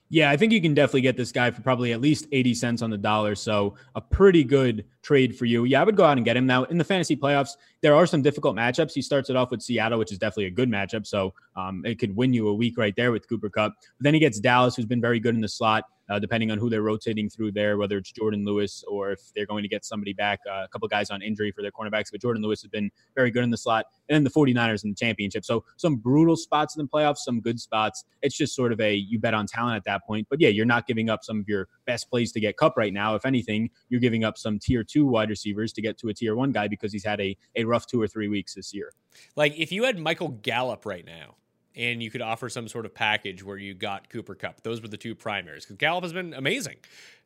Yeah, 0.10 0.32
I 0.32 0.38
think 0.38 0.54
you 0.54 0.62
can 0.62 0.74
definitely 0.74 1.02
get 1.02 1.18
this 1.18 1.34
guy 1.34 1.52
for 1.52 1.62
probably 1.62 1.92
at 1.92 2.00
least 2.00 2.28
80 2.32 2.54
cents 2.54 2.82
on 2.82 2.90
the 2.90 2.98
dollar. 2.98 3.36
So 3.36 3.76
a 3.96 4.00
pretty 4.00 4.44
good 4.44 4.86
trade 5.02 5.38
for 5.38 5.44
you. 5.44 5.66
Yeah, 5.66 5.82
I 5.82 5.84
would 5.84 5.98
go 5.98 6.06
out 6.06 6.18
and 6.18 6.26
get 6.26 6.38
him. 6.38 6.46
Now, 6.46 6.64
in 6.66 6.78
the 6.78 6.84
fantasy 6.86 7.16
playoffs, 7.16 7.52
there 7.82 7.94
are 7.94 8.06
some 8.06 8.22
difficult 8.22 8.56
matchups. 8.56 8.94
He 8.94 9.02
starts 9.02 9.30
it 9.30 9.36
off 9.36 9.52
with 9.52 9.62
Seattle, 9.62 10.00
which 10.00 10.14
is 10.14 10.18
definitely 10.18 10.46
a 10.46 10.52
good 10.52 10.70
matchup. 10.70 11.06
So 11.06 11.34
um, 11.58 11.84
it 11.86 12.00
could 12.00 12.16
win 12.16 12.34
you 12.34 12.48
a 12.48 12.54
week 12.54 12.78
right 12.78 12.96
there 12.96 13.12
with 13.12 13.28
Cooper 13.28 13.50
Kupp. 13.50 13.74
But 13.80 14.04
then 14.04 14.14
he 14.14 14.20
gets 14.22 14.40
Dallas, 14.40 14.76
who's 14.76 14.86
been 14.86 15.02
very 15.02 15.20
good 15.20 15.36
in 15.36 15.42
the 15.42 15.50
slot 15.50 15.84
uh, 16.10 16.20
depending 16.20 16.52
on 16.52 16.58
who 16.58 16.70
they're 16.70 16.82
rotating 16.82 17.30
through 17.30 17.52
there, 17.52 17.78
whether 17.78 17.98
it's 17.98 18.12
Jourdan 18.12 18.46
Lewis 18.46 18.84
or 18.88 19.12
if 19.12 19.20
they're 19.36 19.46
going 19.46 19.64
to 19.64 19.70
get 19.70 19.86
somebody 19.86 20.14
back, 20.14 20.40
uh, 20.50 20.64
a 20.64 20.68
couple 20.68 20.88
guys 20.88 21.10
on 21.10 21.22
injury 21.22 21.52
for 21.52 21.62
their 21.62 21.72
cornerbacks. 21.72 22.12
But 22.12 22.22
Jourdan 22.22 22.42
Lewis 22.42 22.62
has 22.62 22.70
been 22.70 22.90
very 23.16 23.32
good 23.32 23.44
in 23.44 23.50
the 23.50 23.58
slot. 23.58 23.86
And 24.10 24.16
then 24.16 24.24
the 24.24 24.30
49ers 24.30 24.84
in 24.84 24.92
the 24.92 24.96
championship. 24.96 25.46
So 25.46 25.64
some 25.78 25.98
brutal 25.98 26.36
spots 26.36 26.76
in 26.76 26.84
the 26.84 26.90
playoffs, 26.90 27.18
some 27.18 27.42
good 27.42 27.60
spots. 27.60 28.06
It's 28.22 28.38
just 28.38 28.56
sort 28.56 28.72
of 28.72 28.80
a 28.80 28.96
you 28.96 29.20
bet 29.20 29.34
on 29.34 29.48
talent 29.48 29.76
at 29.76 29.84
that 29.86 30.06
point. 30.06 30.28
But 30.30 30.40
yeah, 30.40 30.50
you're 30.50 30.66
not 30.66 30.88
giving 30.88 31.10
up 31.10 31.24
some 31.24 31.40
of 31.40 31.48
your 31.48 31.68
best 31.86 32.10
plays 32.10 32.32
to 32.34 32.40
get 32.40 32.58
Kupp 32.58 32.78
right 32.78 32.94
now. 32.94 33.16
If 33.16 33.26
anything, 33.26 33.70
you're 33.90 34.02
giving 34.02 34.24
up 34.24 34.38
some 34.38 34.60
tier 34.60 34.84
two 34.84 35.06
wide 35.06 35.30
receivers 35.30 35.74
to 35.74 35.82
get 35.82 35.98
to 36.00 36.10
a 36.10 36.14
tier 36.14 36.36
one 36.36 36.52
guy 36.52 36.68
because 36.68 36.92
he's 36.92 37.06
had 37.06 37.20
a, 37.22 37.36
a 37.56 37.64
rough 37.64 37.88
two 37.88 38.02
or 38.02 38.08
three 38.08 38.28
weeks 38.28 38.54
this 38.54 38.74
year. 38.74 38.92
Like 39.36 39.58
if 39.58 39.72
you 39.72 39.84
had 39.84 39.98
Michael 39.98 40.30
Gallup 40.30 40.86
right 40.86 41.06
now, 41.06 41.36
and 41.78 42.02
you 42.02 42.10
could 42.10 42.22
offer 42.22 42.50
some 42.50 42.68
sort 42.68 42.86
of 42.86 42.94
package 42.94 43.44
where 43.44 43.58
you 43.58 43.74
got 43.74 44.10
Cooper 44.10 44.36
Kupp. 44.36 44.62
Those 44.64 44.82
were 44.82 44.88
the 44.88 44.98
two 44.98 45.16
primaries 45.16 45.64
because 45.64 45.78
Gallup 45.78 46.04
has 46.04 46.12
been 46.12 46.34
amazing. 46.34 46.78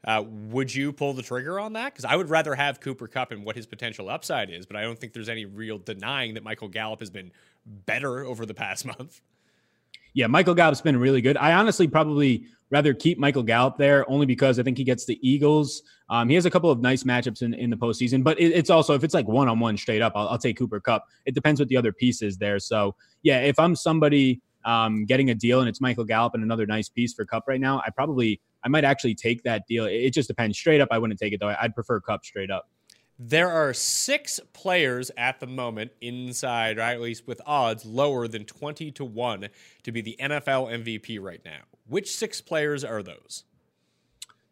Uh, 0.03 0.23
would 0.27 0.73
you 0.73 0.91
pull 0.91 1.13
the 1.13 1.21
trigger 1.21 1.59
on 1.59 1.73
that? 1.73 1.93
Because 1.93 2.05
I 2.05 2.15
would 2.15 2.29
rather 2.29 2.53
have 2.53 2.81
Cooper 2.81 3.07
Kupp 3.07 3.31
and 3.31 3.45
what 3.45 3.55
his 3.55 3.65
potential 3.65 4.09
upside 4.09 4.49
is, 4.49 4.65
but 4.65 4.75
I 4.75 4.81
don't 4.81 4.99
think 4.99 5.13
there's 5.13 5.29
any 5.29 5.45
real 5.45 5.77
denying 5.77 6.33
that 6.33 6.43
Michael 6.43 6.67
Gallup 6.67 6.99
has 6.99 7.09
been 7.09 7.31
better 7.65 8.25
over 8.25 8.45
the 8.45 8.53
past 8.53 8.85
month. 8.99 9.21
Yeah, 10.13 10.27
Michael 10.27 10.55
Gallup's 10.55 10.81
been 10.81 10.97
really 10.97 11.21
good. 11.21 11.37
I 11.37 11.53
honestly 11.53 11.87
probably 11.87 12.45
rather 12.69 12.93
keep 12.93 13.19
Michael 13.19 13.43
Gallup 13.43 13.77
there 13.77 14.09
only 14.09 14.25
because 14.25 14.57
I 14.57 14.63
think 14.63 14.77
he 14.77 14.83
gets 14.83 15.05
the 15.05 15.19
Eagles. 15.27 15.83
Um, 16.09 16.29
he 16.29 16.35
has 16.35 16.45
a 16.45 16.49
couple 16.49 16.71
of 16.71 16.81
nice 16.81 17.03
matchups 17.03 17.41
in, 17.41 17.53
in 17.53 17.69
the 17.69 17.77
postseason, 17.77 18.23
but 18.23 18.39
it, 18.39 18.51
it's 18.51 18.69
also 18.69 18.93
if 18.93 19.03
it's 19.03 19.13
like 19.13 19.27
one 19.27 19.47
on 19.47 19.59
one 19.59 19.77
straight 19.77 20.01
up, 20.01 20.13
I'll, 20.15 20.29
I'll, 20.29 20.37
take 20.37 20.57
Cooper 20.57 20.79
Kupp. 20.79 21.05
It 21.25 21.35
depends 21.35 21.59
what 21.59 21.69
the 21.69 21.77
other 21.77 21.91
piece 21.91 22.21
is 22.21 22.37
there. 22.37 22.59
So 22.59 22.95
yeah, 23.23 23.39
if 23.41 23.59
I'm 23.59 23.75
somebody 23.75 24.41
um, 24.65 25.05
getting 25.05 25.29
a 25.29 25.35
deal 25.35 25.59
and 25.59 25.69
it's 25.69 25.81
Michael 25.81 26.05
Gallup 26.05 26.33
and 26.33 26.43
another 26.43 26.65
nice 26.65 26.89
piece 26.89 27.13
for 27.13 27.25
Kupp 27.25 27.43
right 27.47 27.59
now, 27.59 27.81
I 27.85 27.89
probably 27.89 28.41
I 28.63 28.69
might 28.69 28.83
actually 28.83 29.15
take 29.15 29.43
that 29.43 29.65
deal. 29.67 29.85
It, 29.85 29.95
it 29.95 30.13
just 30.13 30.27
depends. 30.27 30.57
Straight 30.57 30.81
up, 30.81 30.89
I 30.91 30.97
wouldn't 30.97 31.19
take 31.19 31.33
it 31.33 31.39
though. 31.39 31.55
I'd 31.59 31.75
prefer 31.75 31.99
Kupp 31.99 32.25
straight 32.25 32.51
up. 32.51 32.69
There 33.23 33.51
are 33.51 33.71
six 33.71 34.39
players 34.51 35.11
at 35.15 35.39
the 35.39 35.45
moment 35.45 35.91
inside, 36.01 36.79
or 36.79 36.81
at 36.81 36.99
least 36.99 37.27
with 37.27 37.39
odds 37.45 37.85
lower 37.85 38.27
than 38.27 38.45
20 38.45 38.89
to 38.93 39.05
1 39.05 39.47
to 39.83 39.91
be 39.91 40.01
the 40.01 40.15
NFL 40.19 40.83
MVP 40.83 41.21
right 41.21 41.41
now. 41.45 41.59
Which 41.85 42.15
six 42.15 42.41
players 42.41 42.83
are 42.83 43.03
those? 43.03 43.43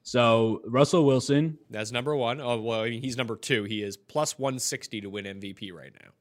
So 0.04 0.62
Russell 0.66 1.04
Wilson. 1.04 1.58
That's 1.72 1.92
number 1.92 2.16
one. 2.16 2.40
Oh, 2.40 2.62
well, 2.62 2.82
I 2.82 2.92
mean, 2.92 3.02
he's 3.02 3.18
number 3.18 3.36
two. 3.36 3.64
He 3.64 3.82
is 3.82 3.98
plus 3.98 4.38
160 4.38 5.02
to 5.02 5.10
win 5.10 5.26
MVP 5.26 5.74
right 5.74 5.94
now. 6.04 6.12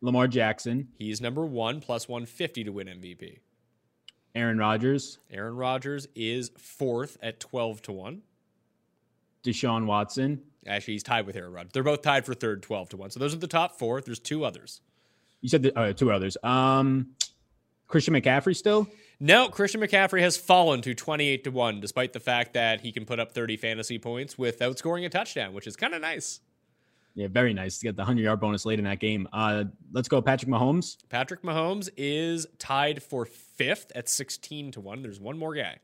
Lamar 0.00 0.26
Jackson. 0.26 0.88
He's 0.98 1.20
number 1.20 1.46
one, 1.46 1.80
plus 1.80 2.08
150 2.08 2.64
to 2.64 2.70
win 2.70 2.88
MVP. 2.88 3.38
Aaron 4.34 4.58
Rodgers. 4.58 5.18
Aaron 5.30 5.54
Rodgers 5.54 6.08
is 6.16 6.50
fourth 6.58 7.16
at 7.22 7.38
12 7.38 7.82
to 7.82 7.92
1. 7.92 8.22
Deshaun 9.46 9.86
Watson. 9.86 10.42
Actually, 10.66 10.94
he's 10.94 11.02
tied 11.02 11.26
with 11.26 11.36
Aaron 11.36 11.52
Rodgers. 11.52 11.72
They're 11.72 11.82
both 11.82 12.02
tied 12.02 12.26
for 12.26 12.34
third, 12.34 12.62
12 12.62 12.90
to 12.90 12.96
1. 12.96 13.10
So 13.10 13.20
those 13.20 13.32
are 13.32 13.38
the 13.38 13.46
top 13.46 13.78
four. 13.78 14.00
There's 14.00 14.18
two 14.18 14.44
others. 14.44 14.80
You 15.40 15.48
said 15.48 15.62
the, 15.62 15.78
uh, 15.78 15.92
two 15.92 16.10
others. 16.10 16.36
Um, 16.42 17.14
Christian 17.86 18.14
McCaffrey 18.14 18.56
still? 18.56 18.88
No, 19.20 19.48
Christian 19.48 19.80
McCaffrey 19.80 20.20
has 20.20 20.36
fallen 20.36 20.82
to 20.82 20.94
28 20.94 21.44
to 21.44 21.50
1, 21.50 21.80
despite 21.80 22.12
the 22.12 22.20
fact 22.20 22.54
that 22.54 22.80
he 22.80 22.92
can 22.92 23.06
put 23.06 23.20
up 23.20 23.32
30 23.32 23.56
fantasy 23.56 23.98
points 23.98 24.36
without 24.36 24.78
scoring 24.78 25.04
a 25.04 25.08
touchdown, 25.08 25.54
which 25.54 25.66
is 25.66 25.76
kind 25.76 25.94
of 25.94 26.00
nice. 26.00 26.40
Yeah, 27.14 27.28
very 27.28 27.54
nice 27.54 27.78
to 27.78 27.84
get 27.84 27.96
the 27.96 28.02
100 28.02 28.22
yard 28.22 28.40
bonus 28.40 28.66
late 28.66 28.78
in 28.78 28.84
that 28.84 29.00
game. 29.00 29.26
Uh, 29.32 29.64
let's 29.92 30.08
go, 30.08 30.20
Patrick 30.20 30.50
Mahomes. 30.50 30.98
Patrick 31.08 31.42
Mahomes 31.42 31.88
is 31.96 32.46
tied 32.58 33.02
for 33.02 33.24
fifth 33.24 33.90
at 33.94 34.08
16 34.08 34.72
to 34.72 34.80
1. 34.80 35.02
There's 35.02 35.18
one 35.18 35.38
more 35.38 35.54
guy. 35.54 35.78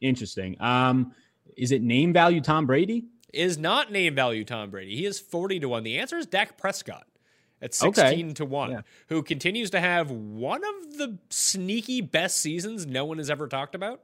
Interesting. 0.00 0.56
Um, 0.60 1.12
is 1.56 1.72
it 1.72 1.82
name 1.82 2.12
value 2.12 2.40
Tom 2.40 2.66
Brady? 2.66 3.06
Is 3.32 3.58
not 3.58 3.92
name 3.92 4.14
value 4.14 4.44
Tom 4.44 4.70
Brady. 4.70 4.96
He 4.96 5.06
is 5.06 5.18
40 5.18 5.60
to 5.60 5.68
1. 5.68 5.82
The 5.82 5.98
answer 5.98 6.16
is 6.16 6.26
Dak 6.26 6.56
Prescott 6.56 7.06
at 7.60 7.74
16 7.74 8.02
okay. 8.02 8.32
to 8.34 8.44
1, 8.44 8.70
yeah. 8.70 8.80
who 9.08 9.22
continues 9.22 9.70
to 9.70 9.80
have 9.80 10.10
one 10.10 10.62
of 10.64 10.98
the 10.98 11.18
sneaky 11.30 12.00
best 12.00 12.38
seasons 12.38 12.86
no 12.86 13.04
one 13.04 13.18
has 13.18 13.30
ever 13.30 13.48
talked 13.48 13.74
about. 13.74 14.00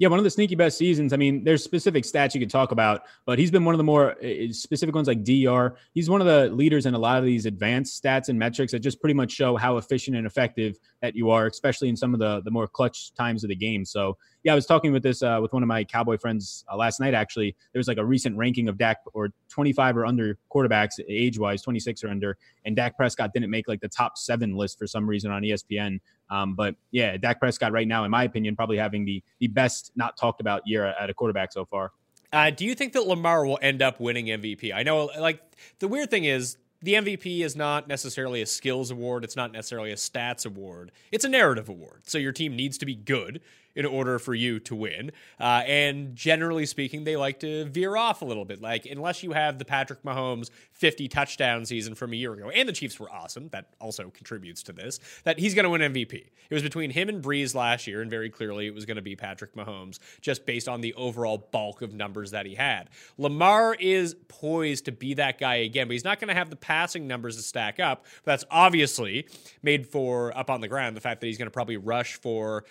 Yeah, 0.00 0.06
one 0.06 0.20
of 0.20 0.24
the 0.24 0.30
sneaky 0.30 0.54
best 0.54 0.78
seasons. 0.78 1.12
I 1.12 1.16
mean, 1.16 1.42
there's 1.42 1.64
specific 1.64 2.04
stats 2.04 2.32
you 2.32 2.38
could 2.38 2.50
talk 2.50 2.70
about, 2.70 3.02
but 3.26 3.36
he's 3.36 3.50
been 3.50 3.64
one 3.64 3.74
of 3.74 3.78
the 3.78 3.84
more 3.84 4.14
specific 4.52 4.94
ones 4.94 5.08
like 5.08 5.24
DR. 5.24 5.74
He's 5.92 6.08
one 6.08 6.20
of 6.20 6.26
the 6.28 6.54
leaders 6.54 6.86
in 6.86 6.94
a 6.94 6.98
lot 6.98 7.18
of 7.18 7.24
these 7.24 7.46
advanced 7.46 8.00
stats 8.00 8.28
and 8.28 8.38
metrics 8.38 8.70
that 8.70 8.78
just 8.78 9.00
pretty 9.00 9.14
much 9.14 9.32
show 9.32 9.56
how 9.56 9.76
efficient 9.76 10.16
and 10.16 10.24
effective 10.24 10.78
that 11.02 11.16
you 11.16 11.30
are, 11.30 11.46
especially 11.46 11.88
in 11.88 11.96
some 11.96 12.14
of 12.14 12.20
the 12.20 12.42
the 12.42 12.50
more 12.50 12.68
clutch 12.68 13.12
times 13.14 13.42
of 13.42 13.48
the 13.48 13.56
game. 13.56 13.84
So 13.84 14.16
yeah, 14.48 14.52
I 14.52 14.54
was 14.54 14.64
talking 14.64 14.92
with 14.92 15.02
this 15.02 15.22
uh, 15.22 15.40
with 15.42 15.52
one 15.52 15.62
of 15.62 15.66
my 15.66 15.84
Cowboy 15.84 16.16
friends 16.16 16.64
uh, 16.72 16.76
last 16.78 17.00
night. 17.00 17.12
Actually, 17.12 17.54
there 17.74 17.78
was 17.78 17.86
like 17.86 17.98
a 17.98 18.04
recent 18.04 18.34
ranking 18.34 18.66
of 18.66 18.78
Dak 18.78 19.00
or 19.12 19.28
25 19.50 19.98
or 19.98 20.06
under 20.06 20.38
quarterbacks 20.50 20.98
age 21.06 21.38
wise, 21.38 21.60
26 21.60 22.02
or 22.02 22.08
under, 22.08 22.38
and 22.64 22.74
Dak 22.74 22.96
Prescott 22.96 23.34
didn't 23.34 23.50
make 23.50 23.68
like 23.68 23.82
the 23.82 23.90
top 23.90 24.16
seven 24.16 24.56
list 24.56 24.78
for 24.78 24.86
some 24.86 25.06
reason 25.06 25.30
on 25.30 25.42
ESPN. 25.42 26.00
Um, 26.30 26.54
but 26.54 26.76
yeah, 26.92 27.18
Dak 27.18 27.40
Prescott 27.40 27.72
right 27.72 27.86
now, 27.86 28.04
in 28.04 28.10
my 28.10 28.24
opinion, 28.24 28.56
probably 28.56 28.78
having 28.78 29.04
the 29.04 29.22
the 29.38 29.48
best 29.48 29.92
not 29.96 30.16
talked 30.16 30.40
about 30.40 30.62
year 30.64 30.86
at 30.86 31.10
a 31.10 31.12
quarterback 31.12 31.52
so 31.52 31.66
far. 31.66 31.92
Uh, 32.32 32.48
do 32.48 32.64
you 32.64 32.74
think 32.74 32.94
that 32.94 33.06
Lamar 33.06 33.44
will 33.44 33.58
end 33.60 33.82
up 33.82 34.00
winning 34.00 34.28
MVP? 34.28 34.72
I 34.74 34.82
know, 34.82 35.10
like 35.20 35.42
the 35.78 35.88
weird 35.88 36.10
thing 36.10 36.24
is 36.24 36.56
the 36.80 36.94
MVP 36.94 37.40
is 37.40 37.54
not 37.54 37.86
necessarily 37.86 38.40
a 38.40 38.46
skills 38.46 38.90
award. 38.90 39.24
It's 39.24 39.36
not 39.36 39.52
necessarily 39.52 39.90
a 39.90 39.96
stats 39.96 40.46
award. 40.46 40.90
It's 41.12 41.26
a 41.26 41.28
narrative 41.28 41.68
award. 41.68 42.04
So 42.06 42.16
your 42.16 42.32
team 42.32 42.56
needs 42.56 42.78
to 42.78 42.86
be 42.86 42.94
good 42.94 43.42
in 43.78 43.86
order 43.86 44.18
for 44.18 44.34
you 44.34 44.58
to 44.58 44.74
win. 44.74 45.12
Uh, 45.38 45.62
and 45.64 46.16
generally 46.16 46.66
speaking, 46.66 47.04
they 47.04 47.16
like 47.16 47.38
to 47.38 47.64
veer 47.66 47.96
off 47.96 48.22
a 48.22 48.24
little 48.24 48.44
bit. 48.44 48.60
Like, 48.60 48.86
unless 48.86 49.22
you 49.22 49.30
have 49.30 49.60
the 49.60 49.64
Patrick 49.64 50.02
Mahomes 50.02 50.50
50 50.72 51.06
touchdown 51.06 51.64
season 51.64 51.94
from 51.94 52.12
a 52.12 52.16
year 52.16 52.32
ago, 52.32 52.50
and 52.50 52.68
the 52.68 52.72
Chiefs 52.72 52.98
were 52.98 53.08
awesome, 53.08 53.48
that 53.50 53.66
also 53.80 54.10
contributes 54.10 54.64
to 54.64 54.72
this, 54.72 54.98
that 55.22 55.38
he's 55.38 55.54
going 55.54 55.62
to 55.62 55.70
win 55.70 55.80
MVP. 55.80 56.12
It 56.12 56.54
was 56.54 56.64
between 56.64 56.90
him 56.90 57.08
and 57.08 57.22
Brees 57.22 57.54
last 57.54 57.86
year, 57.86 58.02
and 58.02 58.10
very 58.10 58.30
clearly 58.30 58.66
it 58.66 58.74
was 58.74 58.84
going 58.84 58.96
to 58.96 59.02
be 59.02 59.14
Patrick 59.14 59.54
Mahomes 59.54 60.00
just 60.20 60.44
based 60.44 60.68
on 60.68 60.80
the 60.80 60.92
overall 60.94 61.48
bulk 61.52 61.80
of 61.80 61.94
numbers 61.94 62.32
that 62.32 62.46
he 62.46 62.56
had. 62.56 62.90
Lamar 63.16 63.76
is 63.78 64.16
poised 64.26 64.86
to 64.86 64.92
be 64.92 65.14
that 65.14 65.38
guy 65.38 65.54
again, 65.56 65.86
but 65.86 65.92
he's 65.92 66.04
not 66.04 66.18
going 66.18 66.28
to 66.28 66.34
have 66.34 66.50
the 66.50 66.56
passing 66.56 67.06
numbers 67.06 67.36
to 67.36 67.42
stack 67.42 67.78
up. 67.78 68.06
But 68.24 68.32
that's 68.32 68.44
obviously 68.50 69.28
made 69.62 69.86
for 69.86 70.36
up 70.36 70.50
on 70.50 70.60
the 70.60 70.68
ground 70.68 70.96
the 70.96 71.00
fact 71.00 71.20
that 71.20 71.28
he's 71.28 71.38
going 71.38 71.46
to 71.46 71.52
probably 71.52 71.76
rush 71.76 72.16
for 72.16 72.64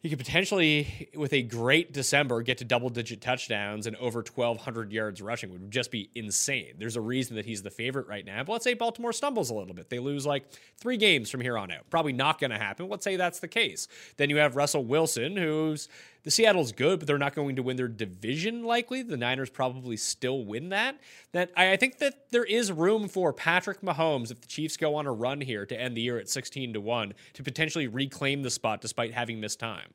he 0.00 0.08
could 0.08 0.18
potentially, 0.18 1.08
with 1.16 1.32
a 1.32 1.42
great 1.42 1.92
December, 1.92 2.40
get 2.42 2.58
to 2.58 2.64
double 2.64 2.88
digit 2.88 3.20
touchdowns 3.20 3.86
and 3.86 3.96
over 3.96 4.20
1,200 4.20 4.92
yards 4.92 5.20
rushing 5.20 5.50
would 5.50 5.70
just 5.72 5.90
be 5.90 6.08
insane. 6.14 6.74
There's 6.78 6.94
a 6.94 7.00
reason 7.00 7.34
that 7.34 7.44
he's 7.44 7.62
the 7.62 7.70
favorite 7.70 8.06
right 8.06 8.24
now. 8.24 8.44
But 8.44 8.52
let's 8.52 8.64
say 8.64 8.74
Baltimore 8.74 9.12
stumbles 9.12 9.50
a 9.50 9.54
little 9.54 9.74
bit. 9.74 9.90
They 9.90 9.98
lose 9.98 10.24
like 10.24 10.44
three 10.78 10.98
games 10.98 11.30
from 11.30 11.40
here 11.40 11.58
on 11.58 11.72
out. 11.72 11.90
Probably 11.90 12.12
not 12.12 12.38
going 12.38 12.52
to 12.52 12.58
happen. 12.58 12.88
Let's 12.88 13.02
say 13.02 13.16
that's 13.16 13.40
the 13.40 13.48
case. 13.48 13.88
Then 14.18 14.30
you 14.30 14.36
have 14.36 14.54
Russell 14.54 14.84
Wilson, 14.84 15.36
who's 15.36 15.88
the 16.28 16.32
Seattle's 16.32 16.72
good, 16.72 16.98
but 16.98 17.06
they're 17.06 17.16
not 17.16 17.34
going 17.34 17.56
to 17.56 17.62
win 17.62 17.78
their 17.78 17.88
division 17.88 18.62
likely. 18.62 19.00
The 19.00 19.16
Niners 19.16 19.48
probably 19.48 19.96
still 19.96 20.44
win 20.44 20.68
that. 20.68 21.00
That 21.32 21.50
I, 21.56 21.72
I 21.72 21.76
think 21.78 22.00
that 22.00 22.30
there 22.30 22.44
is 22.44 22.70
room 22.70 23.08
for 23.08 23.32
Patrick 23.32 23.80
Mahomes 23.80 24.30
if 24.30 24.38
the 24.42 24.46
Chiefs 24.46 24.76
go 24.76 24.94
on 24.96 25.06
a 25.06 25.12
run 25.12 25.40
here 25.40 25.64
to 25.64 25.80
end 25.80 25.96
the 25.96 26.02
year 26.02 26.18
at 26.18 26.28
16 26.28 26.74
to 26.74 26.82
1 26.82 27.14
to 27.32 27.42
potentially 27.42 27.86
reclaim 27.86 28.42
the 28.42 28.50
spot 28.50 28.82
despite 28.82 29.14
having 29.14 29.40
missed 29.40 29.58
time. 29.58 29.94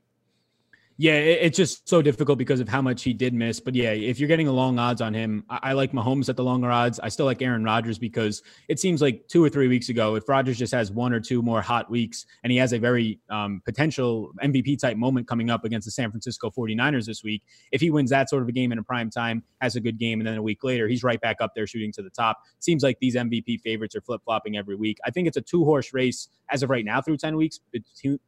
Yeah, 0.98 1.14
it's 1.14 1.58
just 1.58 1.90
so 1.90 2.04
difficult 2.04 2.38
because 2.38 2.60
of 2.60 2.70
how 2.70 2.82
much 2.82 3.02
he 3.02 3.14
did 3.14 3.34
miss. 3.34 3.60
But 3.60 3.74
yeah, 3.74 3.92
if 3.92 4.20
you're 4.20 4.28
getting 4.28 4.48
a 4.48 4.52
long 4.52 4.78
odds 4.78 5.02
on 5.02 5.12
him, 5.12 5.44
I, 5.50 5.60
I 5.64 5.74
like 5.74 5.92
Mahomes 5.92 6.30
at 6.30 6.38
the 6.38 6.44
longer 6.44 6.70
odds. 6.70 7.00
I 7.00 7.10
still 7.10 7.26
like 7.26 7.42
Aaron 7.42 7.64
Rodgers 7.64 7.98
because 7.98 8.44
it 8.68 8.80
seems 8.80 9.02
like 9.02 9.28
two 9.28 9.44
or 9.44 9.50
three 9.50 9.68
weeks 9.68 9.90
ago, 9.90 10.14
if 10.16 10.30
Rodgers 10.30 10.58
just 10.58 10.72
has 10.72 10.92
one 10.92 11.12
or 11.12 11.20
two 11.20 11.42
more 11.42 11.64
hot 11.64 11.90
weeks 11.90 12.28
and 12.44 12.52
he 12.52 12.60
has 12.60 12.74
a 12.74 12.80
very 12.80 13.20
um, 13.32 13.62
potential 13.66 14.32
MVP 14.44 14.80
type 14.80 14.96
moment 14.96 15.28
coming 15.28 15.50
up 15.50 15.66
against 15.66 15.86
the 15.86 15.92
San 15.92 16.12
Francisco 16.12 16.52
49ers 16.52 17.08
this 17.08 17.24
week, 17.24 17.42
if 17.72 17.82
he 17.82 17.90
wins 17.90 18.12
that 18.12 18.30
sort 18.30 18.44
of 18.44 18.50
a 18.50 18.52
game 18.52 18.72
in 18.72 18.78
a 18.78 18.84
prime 18.84 19.10
time, 19.10 19.44
has 19.62 19.76
a 19.76 19.82
good 19.82 19.98
game, 19.98 20.20
and 20.20 20.28
then 20.28 20.38
a 20.38 20.44
week 20.44 20.64
later, 20.64 20.88
he's 20.88 21.04
right 21.04 21.20
back 21.22 21.38
up 21.42 21.54
there 21.56 21.66
shooting 21.66 21.92
to 21.94 22.04
the 22.04 22.12
top. 22.12 22.38
Seems 22.60 22.84
like 22.84 23.00
these 23.00 23.16
MVP 23.16 23.62
favorites 23.62 23.96
are 23.96 24.02
flip 24.02 24.22
flopping 24.24 24.58
every 24.58 24.76
week. 24.76 25.00
I 25.06 25.10
think 25.10 25.28
it's 25.28 25.38
a 25.38 25.42
two 25.42 25.66
horse 25.66 25.92
race 25.92 26.30
as 26.52 26.62
of 26.62 26.70
right 26.70 26.86
now 26.86 27.02
through 27.02 27.18
10 27.18 27.36
weeks 27.36 27.60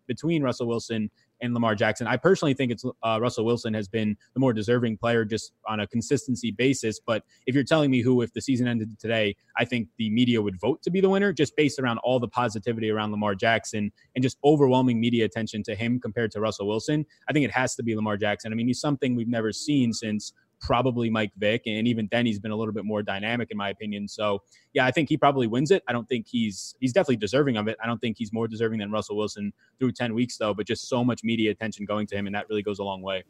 between 0.08 0.42
Russell 0.42 0.68
Wilson 0.68 1.12
and 1.42 1.54
Lamar 1.54 1.76
Jackson. 1.76 2.08
I 2.08 2.18
personally 2.18 2.54
think 2.54 2.72
it's 2.72 2.86
uh, 3.04 3.20
Russell 3.22 3.46
Wilson 3.46 3.74
has 3.74 3.88
been 3.88 4.16
the 4.34 4.40
more 4.40 4.54
deserving 4.54 4.98
player 4.98 5.26
just 5.26 5.54
on 5.68 5.80
a 5.80 5.88
consistency 5.88 6.52
basis. 6.52 7.00
But 7.06 7.24
if 7.46 7.56
you're 7.56 7.64
telling 7.64 7.92
me 7.92 8.02
who, 8.02 8.22
if 8.22 8.34
the 8.34 8.42
season 8.42 8.68
ended 8.68 9.00
today, 9.00 9.36
I 9.58 9.66
think 9.66 9.90
the 9.98 10.10
media 10.10 10.42
would 10.42 10.60
vote 10.60 10.82
to 10.84 10.92
be 10.92 11.02
the 11.02 11.10
winner 11.10 11.34
just 11.34 11.56
based 11.56 11.80
around 11.80 12.00
all 12.00 12.20
the 12.20 12.28
positivity 12.28 12.90
around 12.90 13.12
Lamar 13.12 13.36
Jackson 13.36 13.92
and 14.16 14.24
just 14.24 14.38
overwhelming 14.44 15.00
media 15.00 15.26
attention 15.26 15.64
to 15.64 15.76
him 15.76 16.00
compared 16.00 16.32
to 16.32 16.40
Russell 16.40 16.68
Wilson. 16.68 17.06
I 17.30 17.34
think 17.34 17.46
it 17.46 17.52
has 17.52 17.76
to 17.76 17.84
be 17.84 17.96
Lamar 17.96 18.18
Jackson. 18.18 18.52
I 18.52 18.56
mean, 18.56 18.68
he's 18.68 18.80
something 18.80 19.16
we've 19.16 19.28
never 19.28 19.52
seen 19.52 19.94
since 19.94 20.34
probably 20.66 21.10
Mike 21.10 21.32
Vick. 21.38 21.64
And 21.68 21.88
even 21.88 22.10
then, 22.12 22.26
he's 22.26 22.40
been 22.40 22.52
a 22.52 22.56
little 22.56 22.74
bit 22.74 22.86
more 22.86 23.04
dynamic, 23.04 23.52
in 23.52 23.58
my 23.58 23.70
opinion. 23.70 24.08
So, 24.08 24.42
yeah, 24.74 24.86
I 24.86 24.92
think 24.92 25.10
he 25.10 25.18
probably 25.18 25.48
wins 25.48 25.72
it. 25.72 25.84
I 25.88 25.94
don't 25.94 26.10
think 26.10 26.28
he's 26.28 26.76
he's 26.80 26.92
definitely 26.92 27.18
deserving 27.18 27.58
of 27.58 27.68
it. 27.68 27.78
I 27.84 27.88
don't 27.88 28.00
think 28.00 28.18
he's 28.18 28.34
more 28.34 28.48
deserving 28.48 28.80
than 28.80 28.92
Russell 28.92 29.16
Wilson 29.16 29.54
through 29.80 29.92
10 29.92 30.14
weeks, 30.14 30.38
though, 30.38 30.54
but 30.54 30.66
just 30.66 30.90
so 30.90 31.04
much 31.04 31.24
media 31.24 31.52
attention 31.52 31.86
going 31.86 32.08
to 32.08 32.16
him. 32.16 32.26
And 32.26 32.36
that 32.36 32.48
really 32.50 32.64
goes 32.64 32.80
a 32.80 32.84
long 32.84 33.02
way 33.02 33.24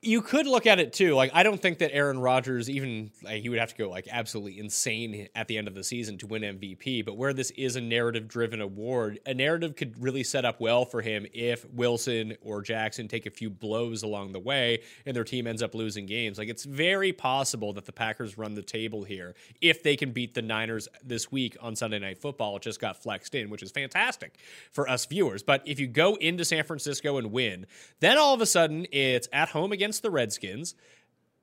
you 0.00 0.22
could 0.22 0.46
look 0.46 0.64
at 0.66 0.78
it 0.78 0.92
too. 0.92 1.14
Like 1.14 1.32
I 1.34 1.42
don't 1.42 1.60
think 1.60 1.78
that 1.78 1.92
Aaron 1.92 2.20
Rodgers 2.20 2.70
even 2.70 3.10
like, 3.24 3.42
he 3.42 3.48
would 3.48 3.58
have 3.58 3.70
to 3.70 3.76
go 3.76 3.90
like 3.90 4.06
absolutely 4.08 4.60
insane 4.60 5.28
at 5.34 5.48
the 5.48 5.58
end 5.58 5.66
of 5.66 5.74
the 5.74 5.82
season 5.82 6.18
to 6.18 6.26
win 6.28 6.42
MVP. 6.42 7.04
But 7.04 7.16
where 7.16 7.32
this 7.32 7.50
is 7.52 7.74
a 7.74 7.80
narrative 7.80 8.28
driven 8.28 8.60
award, 8.60 9.18
a 9.26 9.34
narrative 9.34 9.74
could 9.74 10.00
really 10.00 10.22
set 10.22 10.44
up 10.44 10.60
well 10.60 10.84
for 10.84 11.02
him 11.02 11.26
if 11.34 11.68
Wilson 11.72 12.36
or 12.42 12.62
Jackson 12.62 13.08
take 13.08 13.26
a 13.26 13.30
few 13.30 13.50
blows 13.50 14.04
along 14.04 14.32
the 14.32 14.38
way 14.38 14.82
and 15.04 15.16
their 15.16 15.24
team 15.24 15.48
ends 15.48 15.64
up 15.64 15.74
losing 15.74 16.06
games. 16.06 16.38
Like 16.38 16.48
it's 16.48 16.64
very 16.64 17.12
possible 17.12 17.72
that 17.72 17.84
the 17.84 17.92
Packers 17.92 18.38
run 18.38 18.54
the 18.54 18.62
table 18.62 19.02
here 19.02 19.34
if 19.60 19.82
they 19.82 19.96
can 19.96 20.12
beat 20.12 20.34
the 20.34 20.42
Niners 20.42 20.86
this 21.02 21.32
week 21.32 21.56
on 21.60 21.74
Sunday 21.74 21.98
Night 21.98 22.18
Football. 22.18 22.56
It 22.56 22.62
just 22.62 22.80
got 22.80 23.02
flexed 23.02 23.34
in, 23.34 23.50
which 23.50 23.64
is 23.64 23.72
fantastic 23.72 24.38
for 24.70 24.88
us 24.88 25.06
viewers. 25.06 25.42
But 25.42 25.66
if 25.66 25.80
you 25.80 25.88
go 25.88 26.14
into 26.14 26.44
San 26.44 26.62
Francisco 26.62 27.18
and 27.18 27.32
win, 27.32 27.66
then 27.98 28.16
all 28.16 28.32
of 28.32 28.40
a 28.40 28.46
sudden 28.46 28.86
it's 28.92 29.28
at 29.32 29.48
home 29.48 29.72
again 29.72 29.87
against 29.88 30.02
the 30.02 30.10
Redskins 30.10 30.74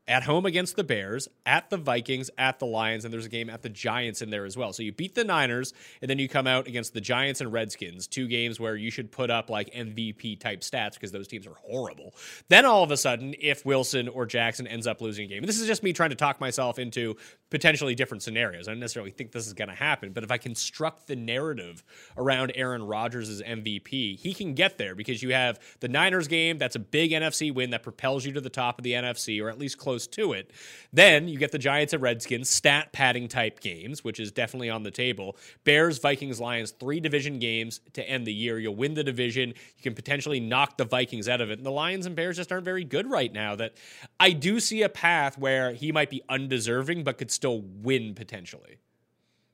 at 0.07 0.23
home 0.23 0.45
against 0.45 0.75
the 0.75 0.83
Bears, 0.83 1.27
at 1.45 1.69
the 1.69 1.77
Vikings, 1.77 2.29
at 2.37 2.59
the 2.59 2.65
Lions, 2.65 3.05
and 3.05 3.13
there's 3.13 3.25
a 3.25 3.29
game 3.29 3.49
at 3.49 3.63
the 3.63 3.69
Giants 3.69 4.21
in 4.21 4.29
there 4.29 4.45
as 4.45 4.55
well. 4.55 4.71
So 4.71 4.83
you 4.83 4.91
beat 4.91 5.15
the 5.15 5.23
Niners, 5.23 5.73
and 6.01 6.09
then 6.09 6.19
you 6.19 6.29
come 6.29 6.45
out 6.45 6.67
against 6.67 6.93
the 6.93 7.01
Giants 7.01 7.41
and 7.41 7.51
Redskins, 7.51 8.05
two 8.05 8.27
games 8.27 8.59
where 8.59 8.75
you 8.75 8.91
should 8.91 9.11
put 9.11 9.31
up 9.31 9.49
like 9.49 9.73
MVP 9.73 10.39
type 10.39 10.61
stats 10.61 10.93
because 10.93 11.11
those 11.11 11.27
teams 11.27 11.47
are 11.47 11.55
horrible. 11.55 12.13
Then 12.49 12.65
all 12.65 12.83
of 12.83 12.91
a 12.91 12.97
sudden, 12.97 13.33
if 13.39 13.65
Wilson 13.65 14.07
or 14.07 14.27
Jackson 14.27 14.67
ends 14.67 14.85
up 14.85 15.01
losing 15.01 15.25
a 15.25 15.27
game, 15.27 15.43
this 15.43 15.59
is 15.59 15.65
just 15.65 15.81
me 15.81 15.91
trying 15.91 16.11
to 16.11 16.15
talk 16.15 16.39
myself 16.39 16.77
into 16.77 17.15
potentially 17.49 17.95
different 17.95 18.21
scenarios. 18.21 18.67
I 18.67 18.71
don't 18.71 18.79
necessarily 18.79 19.11
think 19.11 19.31
this 19.31 19.47
is 19.47 19.53
going 19.53 19.69
to 19.69 19.75
happen, 19.75 20.13
but 20.13 20.23
if 20.23 20.31
I 20.31 20.37
construct 20.37 21.07
the 21.07 21.15
narrative 21.15 21.83
around 22.15 22.51
Aaron 22.55 22.83
Rodgers' 22.83 23.41
MVP, 23.41 24.19
he 24.19 24.33
can 24.35 24.53
get 24.53 24.77
there 24.77 24.93
because 24.93 25.23
you 25.23 25.33
have 25.33 25.59
the 25.79 25.87
Niners 25.87 26.27
game, 26.27 26.59
that's 26.59 26.75
a 26.75 26.79
big 26.79 27.11
NFC 27.11 27.51
win 27.53 27.71
that 27.71 27.81
propels 27.81 28.25
you 28.25 28.33
to 28.33 28.41
the 28.41 28.49
top 28.49 28.77
of 28.77 28.83
the 28.83 28.91
NFC, 28.91 29.41
or 29.41 29.49
at 29.49 29.57
least 29.57 29.77
close 29.77 29.94
close 29.95 30.07
to 30.07 30.33
it. 30.33 30.51
Then 30.91 31.29
you 31.29 31.37
get 31.37 31.53
the 31.53 31.57
Giants 31.57 31.93
and 31.93 32.01
Redskins 32.01 32.49
stat 32.49 32.91
padding 32.91 33.29
type 33.29 33.61
games, 33.61 34.03
which 34.03 34.19
is 34.19 34.29
definitely 34.29 34.69
on 34.69 34.83
the 34.83 34.91
table. 34.91 35.37
Bears, 35.63 35.99
Vikings, 35.99 36.39
Lions, 36.41 36.71
three 36.71 36.99
division 36.99 37.39
games 37.39 37.79
to 37.93 38.07
end 38.07 38.27
the 38.27 38.33
year. 38.33 38.59
You'll 38.59 38.75
win 38.75 38.93
the 38.93 39.05
division. 39.05 39.49
You 39.49 39.83
can 39.83 39.95
potentially 39.95 40.41
knock 40.41 40.77
the 40.77 40.85
Vikings 40.85 41.29
out 41.29 41.39
of 41.39 41.49
it. 41.49 41.57
And 41.57 41.65
the 41.65 41.71
Lions 41.71 42.05
and 42.05 42.15
Bears 42.15 42.35
just 42.35 42.51
aren't 42.51 42.65
very 42.65 42.83
good 42.83 43.09
right 43.09 43.31
now. 43.31 43.55
That 43.55 43.75
I 44.19 44.31
do 44.31 44.59
see 44.59 44.81
a 44.81 44.89
path 44.89 45.37
where 45.37 45.71
he 45.71 45.93
might 45.93 46.09
be 46.09 46.21
undeserving, 46.29 47.05
but 47.05 47.17
could 47.17 47.31
still 47.31 47.61
win 47.61 48.15
potentially. 48.15 48.79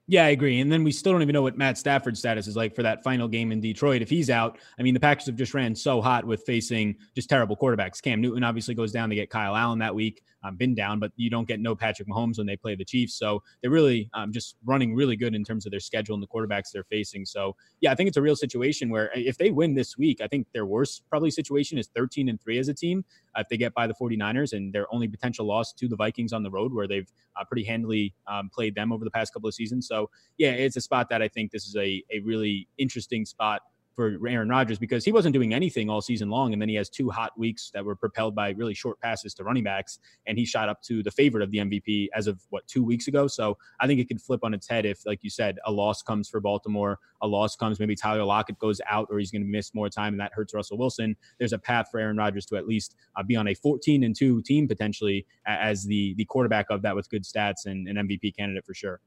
Yeah, 0.08 0.26
I 0.26 0.30
agree. 0.30 0.60
And 0.60 0.70
then 0.70 0.84
we 0.84 0.92
still 0.92 1.14
don't 1.14 1.22
even 1.22 1.32
know 1.32 1.42
what 1.42 1.58
Matt 1.58 1.78
Stafford's 1.78 2.20
status 2.20 2.46
is 2.46 2.58
like 2.58 2.76
for 2.76 2.84
that 2.84 3.02
final 3.02 3.30
game 3.30 3.54
in 3.54 3.62
Detroit. 3.62 4.02
If 4.02 4.10
he's 4.10 4.30
out, 4.30 4.58
I 4.78 4.84
mean, 4.84 4.94
the 4.94 5.00
Packers 5.00 5.28
have 5.28 5.38
just 5.38 5.54
ran 5.54 5.74
so 5.74 6.02
hot 6.02 6.26
with 6.26 6.44
facing 6.44 6.98
just 7.16 7.30
terrible 7.30 7.56
quarterbacks. 7.56 8.02
Cam 8.02 8.20
Newton 8.20 8.44
obviously 8.44 8.76
goes 8.76 8.92
down 8.92 9.10
to 9.10 9.16
get 9.16 9.30
Kyle 9.30 9.56
Allen 9.56 9.80
that 9.80 9.96
week 9.96 10.22
um, 10.44 10.56
been 10.56 10.74
down, 10.74 11.00
but 11.00 11.12
you 11.16 11.30
don't 11.30 11.48
get 11.48 11.60
no 11.60 11.76
Patrick 11.76 12.08
Mahomes 12.08 12.38
when 12.38 12.48
they 12.48 12.56
play 12.56 12.76
the 12.76 12.86
Chiefs. 12.86 13.16
So 13.16 13.44
they're 13.62 13.72
really 13.72 14.10
um, 14.14 14.32
just 14.32 14.56
running 14.66 14.96
really 14.96 15.16
good 15.16 15.36
in 15.36 15.44
terms 15.44 15.66
of 15.66 15.72
their 15.72 15.80
schedule 15.80 16.16
and 16.16 16.24
the 16.24 16.28
quarterbacks 16.28 16.72
they're 16.74 16.84
facing. 16.84 17.26
So 17.26 17.56
yeah, 17.80 17.92
I 17.92 17.96
think 17.96 18.08
it's 18.08 18.18
a 18.18 18.22
real 18.22 18.36
situation 18.36 18.90
where 18.90 19.12
if 19.16 19.38
they 19.38 19.52
win 19.52 19.76
this 19.76 19.98
week, 19.98 20.22
I 20.22 20.28
think 20.28 20.48
their 20.54 20.66
worst 20.66 21.04
probably 21.10 21.32
situation 21.32 21.78
is 21.78 21.90
13 21.96 22.30
and 22.30 22.42
three 22.42 22.58
as 22.58 22.68
a 22.68 22.74
team. 22.74 23.06
Uh, 23.36 23.42
if 23.42 23.50
they 23.50 23.58
get 23.58 23.74
by 23.74 23.88
the 23.88 23.94
49ers 23.94 24.54
and 24.54 24.74
their 24.74 24.92
only 24.94 25.08
potential 25.08 25.46
loss 25.46 25.74
to 25.74 25.88
the 25.88 25.96
Vikings 25.96 26.34
on 26.34 26.44
the 26.44 26.52
road, 26.52 26.74
where 26.74 26.88
they've 26.88 27.12
uh, 27.40 27.44
pretty 27.46 27.64
handily 27.64 28.14
um, 28.28 28.50
played 28.54 28.76
them 28.76 28.92
over 28.92 29.06
the 29.06 29.12
past 29.12 29.34
couple 29.34 29.48
of 29.48 29.54
seasons. 29.54 29.88
So 29.88 30.10
yeah, 30.38 30.52
it's 30.52 30.76
a 30.76 30.82
spot 30.82 31.10
that 31.10 31.22
I 31.22 31.28
think 31.28 31.52
this 31.52 31.68
is 31.68 31.76
a, 31.76 32.04
a 32.12 32.20
really 32.24 32.68
interesting 32.78 33.26
spot 33.26 33.62
for 34.02 34.28
Aaron 34.28 34.50
Rodgers 34.50 34.80
because 34.80 35.06
he 35.06 35.12
wasn't 35.12 35.34
doing 35.34 35.54
anything 35.54 35.88
all 35.88 36.02
season 36.02 36.32
long. 36.32 36.54
And 36.54 36.62
then 36.62 36.68
he 36.68 36.74
has 36.74 36.90
two 36.90 37.12
hot 37.12 37.38
weeks 37.38 37.70
that 37.72 37.86
were 37.86 37.96
propelled 37.96 38.34
by 38.34 38.50
really 38.50 38.74
short 38.74 39.00
passes 39.00 39.36
to 39.36 39.44
running 39.44 39.64
backs. 39.64 40.00
And 40.26 40.40
he 40.40 40.46
shot 40.46 40.70
up 40.70 40.82
to 40.84 41.04
the 41.04 41.12
favorite 41.12 41.44
of 41.44 41.52
the 41.52 41.60
MVP 41.60 42.08
as 42.16 42.26
of 42.26 42.42
what, 42.50 42.68
two 42.68 42.84
weeks 42.84 43.08
ago. 43.08 43.28
So 43.28 43.60
I 43.80 43.86
think 43.86 44.00
it 44.00 44.08
could 44.08 44.20
flip 44.20 44.40
on 44.44 44.56
its 44.56 44.68
head 44.68 44.88
if, 44.88 45.06
like 45.06 45.24
you 45.24 45.30
said, 45.30 45.60
a 45.68 45.72
loss 45.72 46.02
comes 46.02 46.28
for 46.28 46.40
Baltimore, 46.40 46.98
a 47.22 47.28
loss 47.28 47.56
comes, 47.56 47.80
maybe 47.80 47.96
Tyler 47.96 48.24
Lockett 48.24 48.58
goes 48.58 48.82
out 48.90 49.08
or 49.12 49.20
he's 49.20 49.30
going 49.30 49.44
to 49.44 49.48
miss 49.48 49.76
more 49.76 49.88
time 49.88 50.16
and 50.16 50.20
that 50.20 50.34
hurts 50.34 50.56
Russell 50.56 50.80
Wilson. 50.80 51.16
There's 51.38 51.54
a 51.54 51.60
path 51.60 51.90
for 51.92 52.00
Aaron 52.00 52.18
Rodgers 52.18 52.48
to 52.48 52.56
at 52.56 52.68
least 52.68 52.96
uh, 53.16 53.22
be 53.22 53.36
on 53.36 53.50
a 53.50 53.54
14 53.54 54.04
and 54.04 54.16
2 54.16 54.42
team 54.42 54.68
potentially 54.68 55.28
as 55.46 55.84
the, 55.84 56.16
the 56.16 56.26
quarterback 56.26 56.72
of 56.72 56.82
that 56.82 56.96
with 56.96 57.08
good 57.12 57.24
stats 57.24 57.68
and 57.68 57.88
an 57.88 58.08
MVP 58.08 58.36
candidate 58.36 58.66
for 58.66 58.74
sure. 58.74 59.00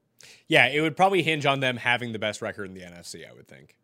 Yeah, 0.47 0.67
it 0.67 0.79
would 0.79 0.95
probably 0.95 1.21
hinge 1.21 1.45
on 1.45 1.59
them 1.59 1.75
having 1.75 2.13
the 2.13 2.19
best 2.19 2.41
record 2.41 2.69
in 2.69 2.73
the 2.73 2.81
NFC, 2.81 3.29
I 3.29 3.33
would 3.33 3.49
think. 3.49 3.75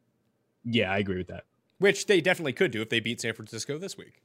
Yeah, 0.64 0.92
I 0.92 1.00
agree 1.00 1.18
with 1.18 1.28
that. 1.28 1.46
Which 1.80 2.06
they 2.06 2.22
definitely 2.22 2.54
could 2.54 2.72
do 2.72 2.82
if 2.82 2.90
they 2.90 3.00
beat 3.00 3.22
San 3.22 3.34
Francisco 3.34 3.78
this 3.78 3.98
week. 3.98 4.22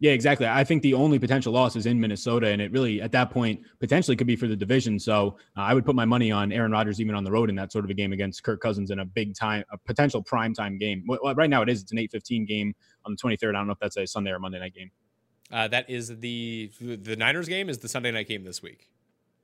Yeah, 0.00 0.12
exactly. 0.12 0.46
I 0.46 0.62
think 0.62 0.82
the 0.82 0.94
only 0.94 1.18
potential 1.18 1.52
loss 1.52 1.74
is 1.74 1.86
in 1.86 1.98
Minnesota, 2.00 2.48
and 2.48 2.62
it 2.62 2.70
really, 2.70 3.00
at 3.00 3.10
that 3.12 3.30
point, 3.30 3.62
potentially 3.80 4.16
could 4.16 4.28
be 4.28 4.36
for 4.36 4.46
the 4.46 4.54
division. 4.54 4.96
So 4.98 5.38
uh, 5.56 5.62
I 5.62 5.74
would 5.74 5.84
put 5.84 5.96
my 5.96 6.04
money 6.04 6.30
on 6.30 6.52
Aaron 6.52 6.70
Rodgers 6.70 7.00
even 7.00 7.16
on 7.16 7.24
the 7.24 7.32
road 7.32 7.50
in 7.50 7.56
that 7.56 7.72
sort 7.72 7.84
of 7.84 7.90
a 7.90 7.94
game 7.94 8.12
against 8.12 8.44
Kirk 8.44 8.60
Cousins 8.60 8.92
in 8.92 9.00
a 9.00 9.04
big 9.04 9.34
time, 9.34 9.64
a 9.72 9.78
potential 9.78 10.22
prime 10.22 10.54
time 10.54 10.78
game. 10.78 11.02
Well, 11.08 11.34
right 11.34 11.50
now 11.50 11.62
it 11.62 11.68
is. 11.68 11.82
It's 11.82 11.90
an 11.90 11.98
eight 11.98 12.12
fifteen 12.12 12.44
game 12.44 12.76
on 13.04 13.12
the 13.12 13.16
twenty 13.16 13.36
third. 13.36 13.56
I 13.56 13.58
don't 13.58 13.66
know 13.66 13.72
if 13.72 13.80
that's 13.80 13.96
a 13.96 14.06
Sunday 14.06 14.30
or 14.30 14.38
Monday 14.38 14.60
night 14.60 14.74
game. 14.74 14.92
Uh, 15.50 15.66
that 15.66 15.90
is 15.90 16.20
the 16.20 16.70
the 16.78 17.16
Niners 17.16 17.48
game 17.48 17.68
is 17.68 17.78
the 17.78 17.88
Sunday 17.88 18.12
night 18.12 18.28
game 18.28 18.44
this 18.44 18.62
week. 18.62 18.90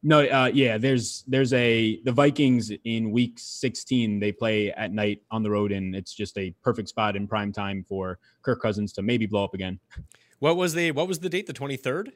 No, 0.06 0.20
uh, 0.20 0.50
yeah, 0.52 0.76
there's 0.76 1.24
there's 1.26 1.54
a 1.54 1.98
the 2.02 2.12
Vikings 2.12 2.70
in 2.84 3.10
week 3.10 3.38
16 3.38 4.20
they 4.20 4.32
play 4.32 4.70
at 4.72 4.92
night 4.92 5.22
on 5.30 5.42
the 5.42 5.50
road 5.50 5.72
and 5.72 5.96
it's 5.96 6.12
just 6.12 6.36
a 6.36 6.54
perfect 6.62 6.90
spot 6.90 7.16
in 7.16 7.26
prime 7.26 7.52
time 7.52 7.82
for 7.88 8.18
Kirk 8.42 8.60
Cousins 8.60 8.92
to 8.92 9.02
maybe 9.02 9.24
blow 9.24 9.44
up 9.44 9.54
again. 9.54 9.80
What 10.40 10.56
was 10.58 10.74
the 10.74 10.90
what 10.90 11.08
was 11.08 11.20
the 11.20 11.30
date? 11.30 11.46
The 11.46 11.54
23rd? 11.54 12.12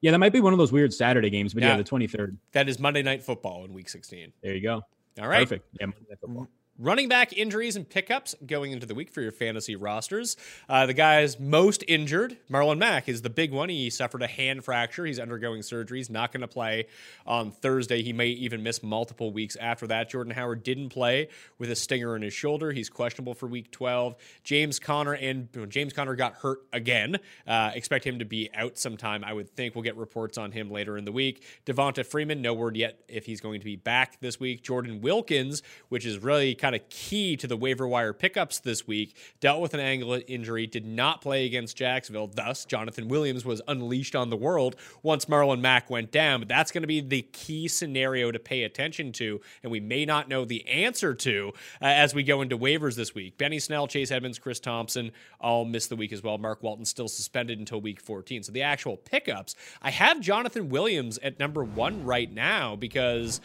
Yeah, 0.00 0.12
that 0.12 0.18
might 0.18 0.32
be 0.32 0.40
one 0.40 0.52
of 0.52 0.60
those 0.60 0.70
weird 0.70 0.94
Saturday 0.94 1.28
games, 1.28 1.54
but 1.54 1.64
yeah, 1.64 1.70
Yeah. 1.70 1.76
the 1.78 1.84
23rd. 1.84 2.36
That 2.52 2.68
is 2.68 2.78
Monday 2.78 3.02
Night 3.02 3.24
Football 3.24 3.64
in 3.64 3.72
week 3.72 3.88
16. 3.88 4.32
There 4.42 4.54
you 4.54 4.60
go. 4.62 4.82
All 5.20 5.26
right. 5.26 5.40
Perfect. 5.40 5.66
Yeah, 5.80 5.86
Monday 5.86 6.06
Night 6.08 6.18
Football. 6.20 6.48
Running 6.80 7.08
back 7.08 7.32
injuries 7.32 7.74
and 7.74 7.88
pickups 7.88 8.36
going 8.46 8.70
into 8.70 8.86
the 8.86 8.94
week 8.94 9.10
for 9.10 9.20
your 9.20 9.32
fantasy 9.32 9.74
rosters. 9.74 10.36
Uh, 10.68 10.86
the 10.86 10.94
guys 10.94 11.40
most 11.40 11.82
injured, 11.88 12.36
Marlon 12.48 12.78
Mack 12.78 13.08
is 13.08 13.22
the 13.22 13.30
big 13.30 13.50
one. 13.50 13.68
He 13.68 13.90
suffered 13.90 14.22
a 14.22 14.28
hand 14.28 14.64
fracture. 14.64 15.04
He's 15.04 15.18
undergoing 15.18 15.62
surgery. 15.62 15.98
He's 15.98 16.08
not 16.08 16.30
going 16.30 16.42
to 16.42 16.46
play 16.46 16.86
on 17.26 17.50
Thursday. 17.50 18.04
He 18.04 18.12
may 18.12 18.28
even 18.28 18.62
miss 18.62 18.80
multiple 18.80 19.32
weeks 19.32 19.56
after 19.56 19.88
that. 19.88 20.08
Jordan 20.08 20.32
Howard 20.34 20.62
didn't 20.62 20.90
play 20.90 21.30
with 21.58 21.68
a 21.68 21.74
stinger 21.74 22.14
in 22.14 22.22
his 22.22 22.32
shoulder. 22.32 22.70
He's 22.70 22.88
questionable 22.88 23.34
for 23.34 23.48
week 23.48 23.72
12. 23.72 24.14
James 24.44 24.78
Conner 24.78 25.14
and 25.14 25.48
James 25.70 25.92
Conner 25.92 26.14
got 26.14 26.34
hurt 26.34 26.60
again. 26.72 27.16
Uh, 27.44 27.72
expect 27.74 28.06
him 28.06 28.20
to 28.20 28.24
be 28.24 28.50
out 28.54 28.78
sometime. 28.78 29.24
I 29.24 29.32
would 29.32 29.50
think 29.50 29.74
we'll 29.74 29.82
get 29.82 29.96
reports 29.96 30.38
on 30.38 30.52
him 30.52 30.70
later 30.70 30.96
in 30.96 31.04
the 31.04 31.10
week. 31.10 31.42
Devonta 31.66 32.06
Freeman, 32.06 32.40
no 32.40 32.54
word 32.54 32.76
yet 32.76 33.00
if 33.08 33.26
he's 33.26 33.40
going 33.40 33.58
to 33.58 33.64
be 33.64 33.74
back 33.74 34.20
this 34.20 34.38
week. 34.38 34.62
Jordan 34.62 35.00
Wilkins, 35.00 35.64
which 35.88 36.06
is 36.06 36.20
really 36.20 36.54
kind 36.54 36.67
of 36.74 36.88
key 36.88 37.36
to 37.36 37.46
the 37.46 37.56
waiver 37.56 37.86
wire 37.86 38.12
pickups 38.12 38.58
this 38.60 38.86
week, 38.86 39.16
dealt 39.40 39.60
with 39.60 39.74
an 39.74 39.80
ankle 39.80 40.20
injury, 40.26 40.66
did 40.66 40.86
not 40.86 41.20
play 41.20 41.46
against 41.46 41.76
Jacksonville. 41.76 42.26
Thus, 42.26 42.64
Jonathan 42.64 43.08
Williams 43.08 43.44
was 43.44 43.62
unleashed 43.68 44.14
on 44.14 44.30
the 44.30 44.36
world 44.36 44.76
once 45.02 45.26
Marlon 45.26 45.60
Mack 45.60 45.90
went 45.90 46.10
down. 46.10 46.40
But 46.40 46.48
that's 46.48 46.70
going 46.72 46.82
to 46.82 46.88
be 46.88 47.00
the 47.00 47.22
key 47.22 47.68
scenario 47.68 48.30
to 48.30 48.38
pay 48.38 48.64
attention 48.64 49.12
to, 49.12 49.40
and 49.62 49.72
we 49.72 49.80
may 49.80 50.04
not 50.04 50.28
know 50.28 50.44
the 50.44 50.66
answer 50.68 51.14
to 51.14 51.52
uh, 51.80 51.86
as 51.86 52.14
we 52.14 52.22
go 52.22 52.42
into 52.42 52.56
waivers 52.58 52.96
this 52.96 53.14
week. 53.14 53.38
Benny 53.38 53.58
Snell, 53.58 53.86
Chase 53.86 54.10
Edmonds, 54.10 54.38
Chris 54.38 54.60
Thompson 54.60 55.12
all 55.40 55.64
missed 55.64 55.88
the 55.88 55.96
week 55.96 56.12
as 56.12 56.22
well. 56.22 56.38
Mark 56.38 56.62
Walton 56.62 56.84
still 56.84 57.08
suspended 57.08 57.58
until 57.58 57.80
week 57.80 58.00
14. 58.00 58.42
So 58.42 58.52
the 58.52 58.62
actual 58.62 58.96
pickups, 58.96 59.54
I 59.82 59.90
have 59.90 60.20
Jonathan 60.20 60.68
Williams 60.68 61.18
at 61.18 61.38
number 61.38 61.64
one 61.64 62.04
right 62.04 62.32
now 62.32 62.76
because 62.76 63.40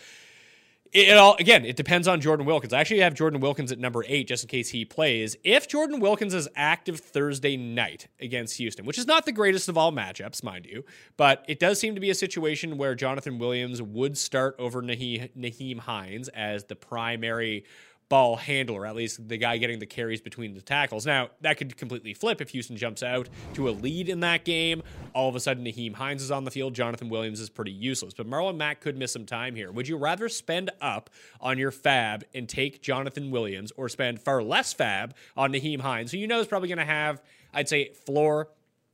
it, 0.93 1.17
all 1.17 1.35
again 1.39 1.65
it 1.65 1.75
depends 1.75 2.07
on 2.07 2.21
jordan 2.21 2.45
wilkins. 2.45 2.73
I 2.73 2.79
actually 2.79 2.99
have 2.99 3.13
jordan 3.13 3.39
wilkins 3.39 3.71
at 3.71 3.79
number 3.79 4.03
eight 4.07 4.27
just 4.27 4.43
in 4.43 4.47
case 4.47 4.69
he 4.69 4.85
plays. 4.85 5.35
If 5.43 5.67
jordan 5.67 5.99
wilkins 5.99 6.33
is 6.33 6.47
active 6.55 6.99
thursday 6.99 7.57
night 7.57 8.07
against 8.19 8.57
houston 8.57 8.85
which 8.85 8.97
is 8.97 9.07
not 9.07 9.25
the 9.25 9.31
greatest 9.31 9.69
of 9.69 9.77
all 9.77 9.91
matchups 9.91 10.43
mind 10.43 10.65
you 10.65 10.85
but 11.17 11.43
it 11.47 11.59
does 11.59 11.79
seem 11.79 11.95
to 11.95 12.01
be 12.01 12.09
a 12.09 12.15
situation 12.15 12.77
where 12.77 12.95
jonathan 12.95 13.39
williams 13.39 13.81
would 13.81 14.17
start 14.17 14.55
over 14.59 14.81
nyheim, 14.81 15.29
nyheim 15.37 15.79
hines 15.79 16.27
as 16.29 16.65
the 16.65 16.75
primary 16.75 17.65
ball 18.13 18.35
handler, 18.35 18.85
at 18.85 18.95
least 18.95 19.27
the 19.27 19.37
guy 19.37 19.57
getting 19.57 19.79
the 19.79 19.87
carries 19.87 20.21
between 20.21 20.53
the 20.53 20.61
tackles. 20.61 21.03
Now, 21.03 21.31
that 21.41 21.57
could 21.57 21.75
completely 21.75 22.13
flip 22.13 22.41
if 22.41 22.51
Houston 22.51 22.77
jumps 22.77 23.01
out 23.01 23.27
to 23.55 23.67
a 23.67 23.71
lead 23.71 24.07
in 24.07 24.19
that 24.19 24.45
game. 24.45 24.83
All 25.15 25.27
of 25.29 25.35
a 25.35 25.39
sudden, 25.39 25.65
Nyheim 25.65 25.95
Hines 25.95 26.21
is 26.21 26.29
on 26.29 26.43
the 26.43 26.51
field. 26.51 26.75
Jonathan 26.75 27.09
Williams 27.09 27.39
is 27.39 27.49
pretty 27.49 27.71
useless. 27.71 28.13
But 28.13 28.27
Marlon 28.29 28.55
Mack 28.55 28.81
could 28.81 28.99
miss 28.99 29.11
some 29.11 29.25
time 29.25 29.55
here. 29.55 29.71
Would 29.71 29.87
you 29.87 29.97
rather 29.97 30.29
spend 30.29 30.69
up 30.79 31.09
on 31.41 31.57
your 31.57 31.71
fab 31.71 32.23
and 32.35 32.47
take 32.47 32.83
Jonathan 32.83 33.31
Williams 33.31 33.71
or 33.77 33.89
spend 33.89 34.21
far 34.21 34.43
less 34.43 34.73
fab 34.73 35.15
on 35.35 35.51
Nyheim 35.51 35.81
Hines, 35.81 36.11
who 36.11 36.19
you 36.19 36.27
know 36.27 36.39
is 36.39 36.45
probably 36.45 36.67
going 36.67 36.77
to 36.77 36.85
have, 36.85 37.19
I'd 37.51 37.67
say, 37.67 37.93
floor 37.93 38.49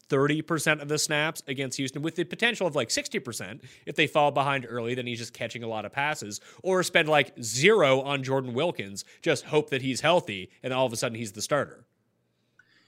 30% 0.09 0.81
of 0.81 0.87
the 0.87 0.97
snaps 0.97 1.43
against 1.47 1.77
Houston 1.77 2.01
with 2.01 2.15
the 2.15 2.23
potential 2.23 2.67
of 2.67 2.75
like 2.75 2.89
60% 2.89 3.61
if 3.85 3.95
they 3.95 4.07
fall 4.07 4.31
behind 4.31 4.65
early 4.67 4.95
then 4.95 5.07
he's 5.07 5.19
just 5.19 5.33
catching 5.33 5.63
a 5.63 5.67
lot 5.67 5.85
of 5.85 5.91
passes 5.91 6.41
or 6.63 6.83
spend 6.83 7.07
like 7.07 7.33
zero 7.41 8.01
on 8.01 8.23
Jordan 8.23 8.53
Wilkins 8.53 9.05
just 9.21 9.45
hope 9.45 9.69
that 9.69 9.81
he's 9.81 10.01
healthy 10.01 10.49
and 10.63 10.73
all 10.73 10.85
of 10.85 10.93
a 10.93 10.97
sudden 10.97 11.17
he's 11.17 11.33
the 11.33 11.41
starter. 11.41 11.85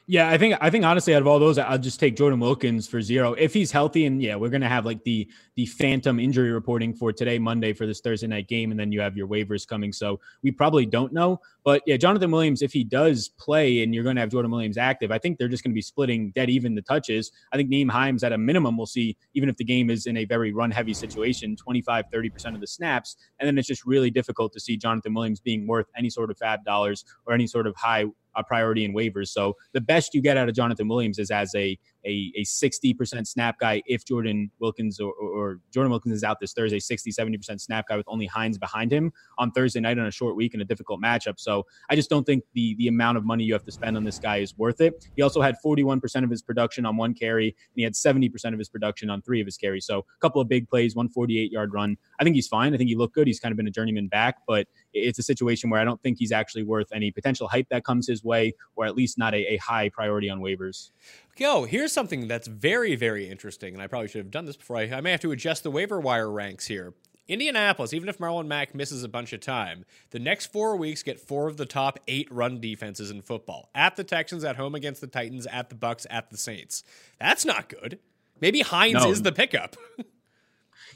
Yeah, 0.07 0.29
I 0.29 0.37
think 0.37 0.55
I 0.59 0.69
think 0.69 0.83
honestly, 0.83 1.13
out 1.15 1.21
of 1.21 1.27
all 1.27 1.39
those, 1.39 1.57
I'll 1.57 1.77
just 1.77 1.99
take 1.99 2.17
Jordan 2.17 2.39
Wilkins 2.39 2.87
for 2.87 3.01
zero 3.01 3.33
if 3.33 3.53
he's 3.53 3.71
healthy. 3.71 4.05
And 4.05 4.21
yeah, 4.21 4.35
we're 4.35 4.49
gonna 4.49 4.67
have 4.67 4.85
like 4.85 5.03
the 5.03 5.29
the 5.55 5.67
phantom 5.67 6.19
injury 6.19 6.51
reporting 6.51 6.93
for 6.93 7.13
today, 7.13 7.37
Monday, 7.37 7.71
for 7.71 7.85
this 7.85 8.01
Thursday 8.01 8.27
night 8.27 8.47
game, 8.47 8.71
and 8.71 8.79
then 8.79 8.91
you 8.91 8.99
have 8.99 9.15
your 9.15 9.27
waivers 9.27 9.65
coming. 9.65 9.93
So 9.93 10.19
we 10.41 10.51
probably 10.51 10.85
don't 10.85 11.13
know. 11.13 11.39
But 11.63 11.83
yeah, 11.85 11.97
Jonathan 11.97 12.31
Williams, 12.31 12.61
if 12.63 12.73
he 12.73 12.83
does 12.83 13.29
play, 13.39 13.83
and 13.83 13.93
you're 13.93 14.03
gonna 14.03 14.19
have 14.19 14.29
Jordan 14.31 14.51
Williams 14.51 14.77
active, 14.77 15.11
I 15.11 15.19
think 15.19 15.37
they're 15.37 15.47
just 15.47 15.63
gonna 15.63 15.75
be 15.75 15.81
splitting 15.83 16.31
dead 16.31 16.49
even 16.49 16.73
the 16.73 16.81
touches. 16.81 17.31
I 17.53 17.57
think 17.57 17.69
Nyheim 17.69 17.91
Hines 17.91 18.23
at 18.23 18.33
a 18.33 18.37
minimum 18.37 18.77
we'll 18.77 18.87
see, 18.87 19.15
even 19.35 19.49
if 19.49 19.55
the 19.57 19.63
game 19.63 19.89
is 19.91 20.07
in 20.07 20.17
a 20.17 20.25
very 20.25 20.51
run 20.51 20.71
heavy 20.71 20.95
situation, 20.95 21.55
25, 21.55 22.05
30 22.11 22.29
percent 22.29 22.55
of 22.55 22.61
the 22.61 22.67
snaps, 22.67 23.17
and 23.39 23.47
then 23.47 23.57
it's 23.57 23.67
just 23.67 23.85
really 23.85 24.09
difficult 24.09 24.51
to 24.53 24.59
see 24.59 24.75
Jonathan 24.75 25.13
Williams 25.13 25.39
being 25.39 25.67
worth 25.67 25.87
any 25.95 26.09
sort 26.09 26.31
of 26.31 26.37
fab 26.37 26.65
dollars 26.65 27.05
or 27.27 27.33
any 27.33 27.45
sort 27.47 27.67
of 27.67 27.75
high 27.75 28.05
a 28.35 28.43
priority 28.43 28.85
in 28.85 28.93
waivers. 28.93 29.29
So 29.29 29.55
the 29.73 29.81
best 29.81 30.13
you 30.13 30.21
get 30.21 30.37
out 30.37 30.49
of 30.49 30.55
Jonathan 30.55 30.87
Williams 30.87 31.19
is 31.19 31.31
as 31.31 31.53
a 31.55 31.77
a, 32.05 32.31
a 32.35 32.41
60% 32.43 33.27
snap 33.27 33.59
guy 33.59 33.81
if 33.85 34.05
Jordan 34.05 34.51
Wilkins 34.59 34.99
or, 34.99 35.13
or, 35.13 35.29
or 35.29 35.59
Jordan 35.73 35.91
Wilkins 35.91 36.15
is 36.15 36.23
out 36.23 36.39
this 36.39 36.53
Thursday, 36.53 36.79
60, 36.79 37.11
70% 37.11 37.61
snap 37.61 37.87
guy 37.87 37.97
with 37.97 38.07
only 38.07 38.25
Hines 38.25 38.57
behind 38.57 38.91
him 38.91 39.11
on 39.37 39.51
Thursday 39.51 39.79
night 39.79 39.97
on 39.99 40.07
a 40.07 40.11
short 40.11 40.35
week 40.35 40.53
and 40.53 40.61
a 40.61 40.65
difficult 40.65 41.01
matchup. 41.01 41.39
So 41.39 41.65
I 41.89 41.95
just 41.95 42.09
don't 42.09 42.25
think 42.25 42.43
the 42.53 42.75
the 42.75 42.87
amount 42.87 43.17
of 43.17 43.25
money 43.25 43.43
you 43.43 43.53
have 43.53 43.63
to 43.65 43.71
spend 43.71 43.97
on 43.97 44.03
this 44.03 44.19
guy 44.19 44.37
is 44.37 44.57
worth 44.57 44.81
it. 44.81 45.07
He 45.15 45.21
also 45.21 45.41
had 45.41 45.55
41% 45.63 46.23
of 46.23 46.29
his 46.29 46.41
production 46.41 46.85
on 46.85 46.97
one 46.97 47.13
carry, 47.13 47.47
and 47.47 47.75
he 47.75 47.83
had 47.83 47.93
70% 47.93 48.53
of 48.53 48.59
his 48.59 48.69
production 48.69 49.09
on 49.09 49.21
three 49.21 49.41
of 49.41 49.47
his 49.47 49.57
carries. 49.57 49.85
So 49.85 49.99
a 49.99 50.19
couple 50.19 50.41
of 50.41 50.47
big 50.47 50.69
plays, 50.69 50.95
148 50.95 51.51
yard 51.51 51.73
run. 51.73 51.97
I 52.19 52.23
think 52.23 52.35
he's 52.35 52.47
fine. 52.47 52.73
I 52.73 52.77
think 52.77 52.89
he 52.89 52.95
looked 52.95 53.15
good. 53.15 53.27
He's 53.27 53.39
kind 53.39 53.51
of 53.51 53.57
been 53.57 53.67
a 53.67 53.71
journeyman 53.71 54.07
back, 54.07 54.37
but 54.47 54.67
it's 54.93 55.19
a 55.19 55.23
situation 55.23 55.69
where 55.69 55.79
I 55.79 55.83
don't 55.83 56.01
think 56.01 56.17
he's 56.17 56.31
actually 56.31 56.63
worth 56.63 56.87
any 56.93 57.11
potential 57.11 57.47
hype 57.47 57.67
that 57.69 57.83
comes 57.83 58.07
his 58.07 58.23
way, 58.23 58.53
or 58.75 58.85
at 58.85 58.95
least 58.95 59.17
not 59.17 59.33
a, 59.33 59.53
a 59.53 59.57
high 59.57 59.89
priority 59.89 60.29
on 60.29 60.39
waivers. 60.39 60.91
Yo, 61.37 61.63
here's 61.63 61.91
something 61.91 62.27
that's 62.27 62.47
very, 62.47 62.95
very 62.95 63.27
interesting, 63.29 63.73
and 63.73 63.81
I 63.81 63.87
probably 63.87 64.07
should 64.07 64.19
have 64.19 64.31
done 64.31 64.45
this 64.45 64.57
before. 64.57 64.77
I, 64.77 64.83
I 64.91 65.01
may 65.01 65.11
have 65.11 65.21
to 65.21 65.31
adjust 65.31 65.63
the 65.63 65.71
waiver 65.71 65.99
wire 65.99 66.29
ranks 66.29 66.67
here. 66.67 66.93
Indianapolis, 67.27 67.93
even 67.93 68.09
if 68.09 68.17
Marlon 68.17 68.47
Mack 68.47 68.75
misses 68.75 69.03
a 69.03 69.09
bunch 69.09 69.31
of 69.31 69.39
time, 69.39 69.85
the 70.09 70.19
next 70.19 70.47
four 70.51 70.75
weeks 70.75 71.01
get 71.01 71.19
four 71.19 71.47
of 71.47 71.55
the 71.57 71.65
top 71.65 71.97
eight 72.07 72.29
run 72.31 72.59
defenses 72.59 73.09
in 73.09 73.21
football. 73.21 73.69
At 73.73 73.95
the 73.95 74.03
Texans, 74.03 74.43
at 74.43 74.57
home 74.57 74.75
against 74.75 74.99
the 75.01 75.07
Titans, 75.07 75.47
at 75.47 75.69
the 75.69 75.75
Bucs, 75.75 76.05
at 76.09 76.29
the 76.29 76.37
Saints. 76.37 76.83
That's 77.19 77.45
not 77.45 77.69
good. 77.69 77.99
Maybe 78.41 78.61
Hines 78.61 78.95
No. 78.95 79.09
is 79.11 79.21
the 79.21 79.31
pickup. 79.31 79.77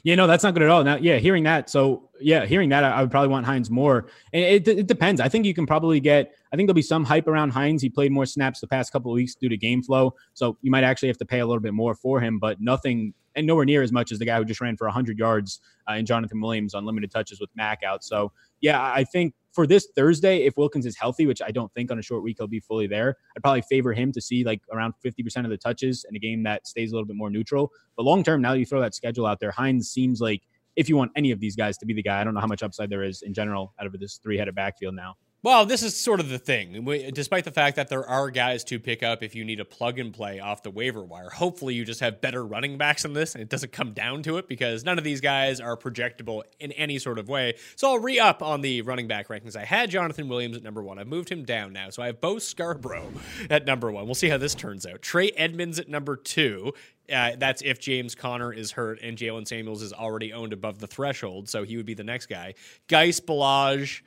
Yeah, 0.02 0.14
no, 0.14 0.26
that's 0.26 0.44
not 0.44 0.54
good 0.54 0.62
at 0.62 0.68
all. 0.68 0.84
Now, 0.84 0.96
yeah, 0.96 1.16
hearing 1.16 1.44
that, 1.44 1.68
so 1.70 2.08
yeah, 2.20 2.46
hearing 2.46 2.68
that, 2.70 2.84
I, 2.84 2.90
I 2.90 3.00
would 3.02 3.10
probably 3.10 3.28
want 3.28 3.46
Hines 3.46 3.70
more. 3.70 4.06
And 4.32 4.42
it, 4.44 4.68
it 4.68 4.86
depends. 4.86 5.20
I 5.20 5.28
think 5.28 5.46
you 5.46 5.54
can 5.54 5.66
probably 5.66 6.00
get. 6.00 6.34
I 6.52 6.56
think 6.56 6.66
there'll 6.68 6.74
be 6.74 6.82
some 6.82 7.04
hype 7.04 7.26
around 7.26 7.50
Hines. 7.50 7.82
He 7.82 7.88
played 7.88 8.12
more 8.12 8.26
snaps 8.26 8.60
the 8.60 8.66
past 8.66 8.92
couple 8.92 9.10
of 9.10 9.16
weeks 9.16 9.34
due 9.34 9.48
to 9.48 9.56
game 9.56 9.82
flow, 9.82 10.14
so 10.34 10.56
you 10.62 10.70
might 10.70 10.84
actually 10.84 11.08
have 11.08 11.18
to 11.18 11.26
pay 11.26 11.40
a 11.40 11.46
little 11.46 11.62
bit 11.62 11.74
more 11.74 11.94
for 11.94 12.20
him, 12.20 12.38
but 12.38 12.60
nothing 12.60 13.14
and 13.36 13.46
nowhere 13.46 13.66
near 13.66 13.82
as 13.82 13.92
much 13.92 14.10
as 14.10 14.18
the 14.18 14.24
guy 14.24 14.38
who 14.38 14.44
just 14.44 14.60
ran 14.60 14.76
for 14.76 14.86
100 14.86 15.18
yards 15.18 15.60
uh, 15.88 15.92
in 15.92 16.06
Jonathan 16.06 16.40
Williams 16.40 16.74
on 16.74 16.86
limited 16.86 17.10
touches 17.10 17.38
with 17.38 17.50
Mack 17.54 17.82
out. 17.82 18.02
So 18.02 18.32
yeah, 18.60 18.82
I 18.82 19.04
think 19.04 19.34
for 19.56 19.66
this 19.66 19.88
Thursday, 19.96 20.44
if 20.44 20.58
Wilkins 20.58 20.84
is 20.84 20.98
healthy, 20.98 21.26
which 21.26 21.40
I 21.40 21.50
don't 21.50 21.72
think 21.72 21.90
on 21.90 21.98
a 21.98 22.02
short 22.02 22.22
week 22.22 22.36
he'll 22.38 22.46
be 22.46 22.60
fully 22.60 22.86
there, 22.86 23.16
I'd 23.34 23.42
probably 23.42 23.62
favor 23.62 23.94
him 23.94 24.12
to 24.12 24.20
see 24.20 24.44
like 24.44 24.60
around 24.70 24.92
50% 25.02 25.44
of 25.44 25.50
the 25.50 25.56
touches 25.56 26.04
in 26.10 26.14
a 26.14 26.18
game 26.18 26.42
that 26.42 26.66
stays 26.66 26.92
a 26.92 26.94
little 26.94 27.06
bit 27.06 27.16
more 27.16 27.30
neutral. 27.30 27.72
But 27.96 28.02
long 28.02 28.22
term, 28.22 28.42
now 28.42 28.52
that 28.52 28.58
you 28.58 28.66
throw 28.66 28.82
that 28.82 28.94
schedule 28.94 29.24
out 29.24 29.40
there, 29.40 29.50
Hines 29.50 29.88
seems 29.88 30.20
like 30.20 30.42
if 30.76 30.90
you 30.90 30.96
want 30.98 31.10
any 31.16 31.30
of 31.30 31.40
these 31.40 31.56
guys 31.56 31.78
to 31.78 31.86
be 31.86 31.94
the 31.94 32.02
guy, 32.02 32.20
I 32.20 32.24
don't 32.24 32.34
know 32.34 32.40
how 32.40 32.46
much 32.46 32.62
upside 32.62 32.90
there 32.90 33.02
is 33.02 33.22
in 33.22 33.32
general 33.32 33.72
out 33.80 33.86
of 33.86 33.98
this 33.98 34.20
three 34.22 34.36
headed 34.36 34.54
backfield 34.54 34.94
now. 34.94 35.16
Well, 35.46 35.64
this 35.64 35.84
is 35.84 35.94
sort 35.94 36.18
of 36.18 36.28
the 36.28 36.40
thing. 36.40 36.84
We- 36.84 37.12
Despite 37.12 37.44
the 37.44 37.52
fact 37.52 37.76
that 37.76 37.88
there 37.88 38.04
are 38.04 38.32
guys 38.32 38.64
to 38.64 38.80
pick 38.80 39.04
up 39.04 39.22
if 39.22 39.36
you 39.36 39.44
need 39.44 39.60
a 39.60 39.64
plug 39.64 40.00
and 40.00 40.12
play 40.12 40.40
off 40.40 40.64
the 40.64 40.72
waiver 40.72 41.04
wire, 41.04 41.30
hopefully 41.30 41.72
you 41.72 41.84
just 41.84 42.00
have 42.00 42.20
better 42.20 42.44
running 42.44 42.78
backs 42.78 43.04
than 43.04 43.12
this 43.12 43.36
and 43.36 43.42
it 43.42 43.48
doesn't 43.48 43.70
come 43.70 43.92
down 43.92 44.24
to 44.24 44.38
it 44.38 44.48
because 44.48 44.82
none 44.82 44.98
of 44.98 45.04
these 45.04 45.20
guys 45.20 45.60
are 45.60 45.76
projectable 45.76 46.42
in 46.58 46.72
any 46.72 46.98
sort 46.98 47.16
of 47.16 47.28
way. 47.28 47.54
So 47.76 47.88
I'll 47.88 48.00
re 48.00 48.18
up 48.18 48.42
on 48.42 48.60
the 48.60 48.82
running 48.82 49.06
back 49.06 49.28
rankings. 49.28 49.54
I 49.54 49.64
had 49.64 49.88
Jonathan 49.88 50.28
Williams 50.28 50.56
at 50.56 50.64
number 50.64 50.82
one. 50.82 50.98
I've 50.98 51.06
moved 51.06 51.28
him 51.28 51.44
down 51.44 51.72
now. 51.72 51.90
So 51.90 52.02
I 52.02 52.06
have 52.06 52.20
Bo 52.20 52.40
Scarborough 52.40 53.12
at 53.48 53.66
number 53.66 53.92
one. 53.92 54.06
We'll 54.06 54.16
see 54.16 54.28
how 54.28 54.38
this 54.38 54.56
turns 54.56 54.84
out. 54.84 55.00
Trey 55.00 55.30
Edmunds 55.36 55.78
at 55.78 55.88
number 55.88 56.16
two. 56.16 56.74
Uh, 57.08 57.36
that's 57.38 57.62
if 57.62 57.78
James 57.78 58.16
Conner 58.16 58.52
is 58.52 58.72
hurt 58.72 58.98
and 59.00 59.16
Jaylen 59.16 59.46
Samuels 59.46 59.82
is 59.82 59.92
already 59.92 60.32
owned 60.32 60.52
above 60.52 60.80
the 60.80 60.88
threshold. 60.88 61.48
So 61.48 61.62
he 61.62 61.76
would 61.76 61.86
be 61.86 61.94
the 61.94 62.02
next 62.02 62.26
guy. 62.26 62.54
Guice 62.88 63.20
Ballage, 63.20 64.02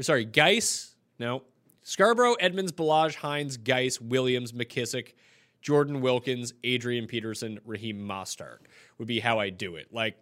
or 0.00 0.02
sorry, 0.02 0.24
Guice. 0.24 0.96
No. 1.18 1.42
Scarborough, 1.82 2.34
Edmunds, 2.34 2.72
Ballage, 2.72 3.14
Hines, 3.14 3.56
Guice, 3.56 4.00
Williams, 4.00 4.52
McKissic, 4.52 5.12
Jordan 5.60 6.00
Wilkins, 6.00 6.54
Adrian 6.64 7.06
Peterson, 7.06 7.60
Raheem 7.64 7.98
Mostert 7.98 8.58
would 8.98 9.06
be 9.06 9.20
how 9.20 9.38
I 9.38 9.50
do 9.50 9.76
it. 9.76 9.88
Like, 9.92 10.16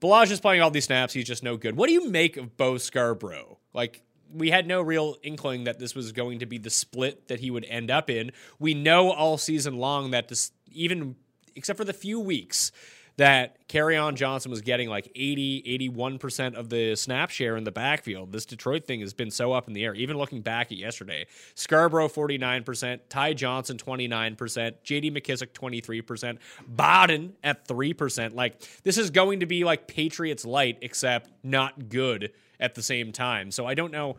Ballage 0.00 0.30
is 0.30 0.40
playing 0.40 0.60
all 0.60 0.70
these 0.70 0.84
snaps. 0.84 1.12
He's 1.12 1.26
just 1.26 1.42
no 1.42 1.56
good. 1.56 1.76
What 1.76 1.86
do 1.86 1.92
you 1.92 2.10
make 2.10 2.36
of 2.36 2.56
Bo 2.56 2.78
Scarborough? 2.78 3.58
Like, 3.72 4.02
we 4.32 4.50
had 4.50 4.66
no 4.66 4.82
real 4.82 5.16
inkling 5.22 5.64
that 5.64 5.78
this 5.78 5.94
was 5.94 6.10
going 6.12 6.40
to 6.40 6.46
be 6.46 6.58
the 6.58 6.70
split 6.70 7.28
that 7.28 7.40
he 7.40 7.50
would 7.50 7.64
end 7.66 7.90
up 7.90 8.10
in. 8.10 8.32
We 8.58 8.74
know 8.74 9.12
all 9.12 9.38
season 9.38 9.76
long 9.76 10.10
that 10.12 10.28
this, 10.28 10.50
even 10.72 11.16
except 11.54 11.76
for 11.76 11.84
the 11.84 11.92
few 11.92 12.18
weeks 12.18 12.72
that 13.16 13.68
Kerryon 13.68 14.14
Johnson 14.14 14.50
was 14.50 14.62
getting 14.62 14.88
like 14.88 15.10
80, 15.14 15.62
81% 15.90 16.54
of 16.54 16.68
the 16.68 16.96
snap 16.96 17.30
share 17.30 17.56
in 17.56 17.64
the 17.64 17.72
backfield. 17.72 18.32
This 18.32 18.44
Detroit 18.46 18.86
thing 18.86 19.00
has 19.00 19.12
been 19.12 19.30
so 19.30 19.52
up 19.52 19.68
in 19.68 19.74
the 19.74 19.84
air. 19.84 19.94
Even 19.94 20.16
looking 20.16 20.40
back 20.40 20.72
at 20.72 20.78
yesterday, 20.78 21.26
Scarborough 21.54 22.08
49%, 22.08 23.00
Ty 23.08 23.32
Johnson 23.34 23.76
29%, 23.76 24.36
JD 24.36 25.12
McKissic 25.12 25.52
23%, 25.52 26.38
Bowden 26.66 27.34
at 27.42 27.66
3%. 27.66 28.34
Like 28.34 28.66
this 28.82 28.98
is 28.98 29.10
going 29.10 29.40
to 29.40 29.46
be 29.46 29.64
like 29.64 29.86
Patriots 29.86 30.44
light 30.44 30.78
except 30.80 31.30
not 31.42 31.88
good 31.88 32.32
at 32.60 32.74
the 32.74 32.82
same 32.82 33.12
time. 33.12 33.50
So 33.50 33.66
I 33.66 33.74
don't 33.74 33.92
know 33.92 34.16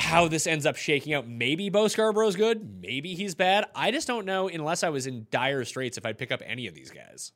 how 0.00 0.28
this 0.28 0.46
ends 0.46 0.66
up 0.66 0.76
shaking 0.76 1.14
out. 1.14 1.28
Maybe 1.28 1.68
Bo 1.70 1.86
Scarborough's 1.86 2.36
good. 2.36 2.80
Maybe 2.80 3.14
he's 3.14 3.34
bad. 3.34 3.66
I 3.74 3.90
just 3.90 4.06
don't 4.06 4.26
know 4.26 4.48
unless 4.48 4.82
I 4.82 4.88
was 4.88 5.06
in 5.06 5.26
dire 5.30 5.64
straits 5.64 5.98
if 5.98 6.06
I'd 6.06 6.18
pick 6.18 6.32
up 6.32 6.42
any 6.44 6.66
of 6.66 6.74
these 6.74 6.90
guys. 6.90 7.32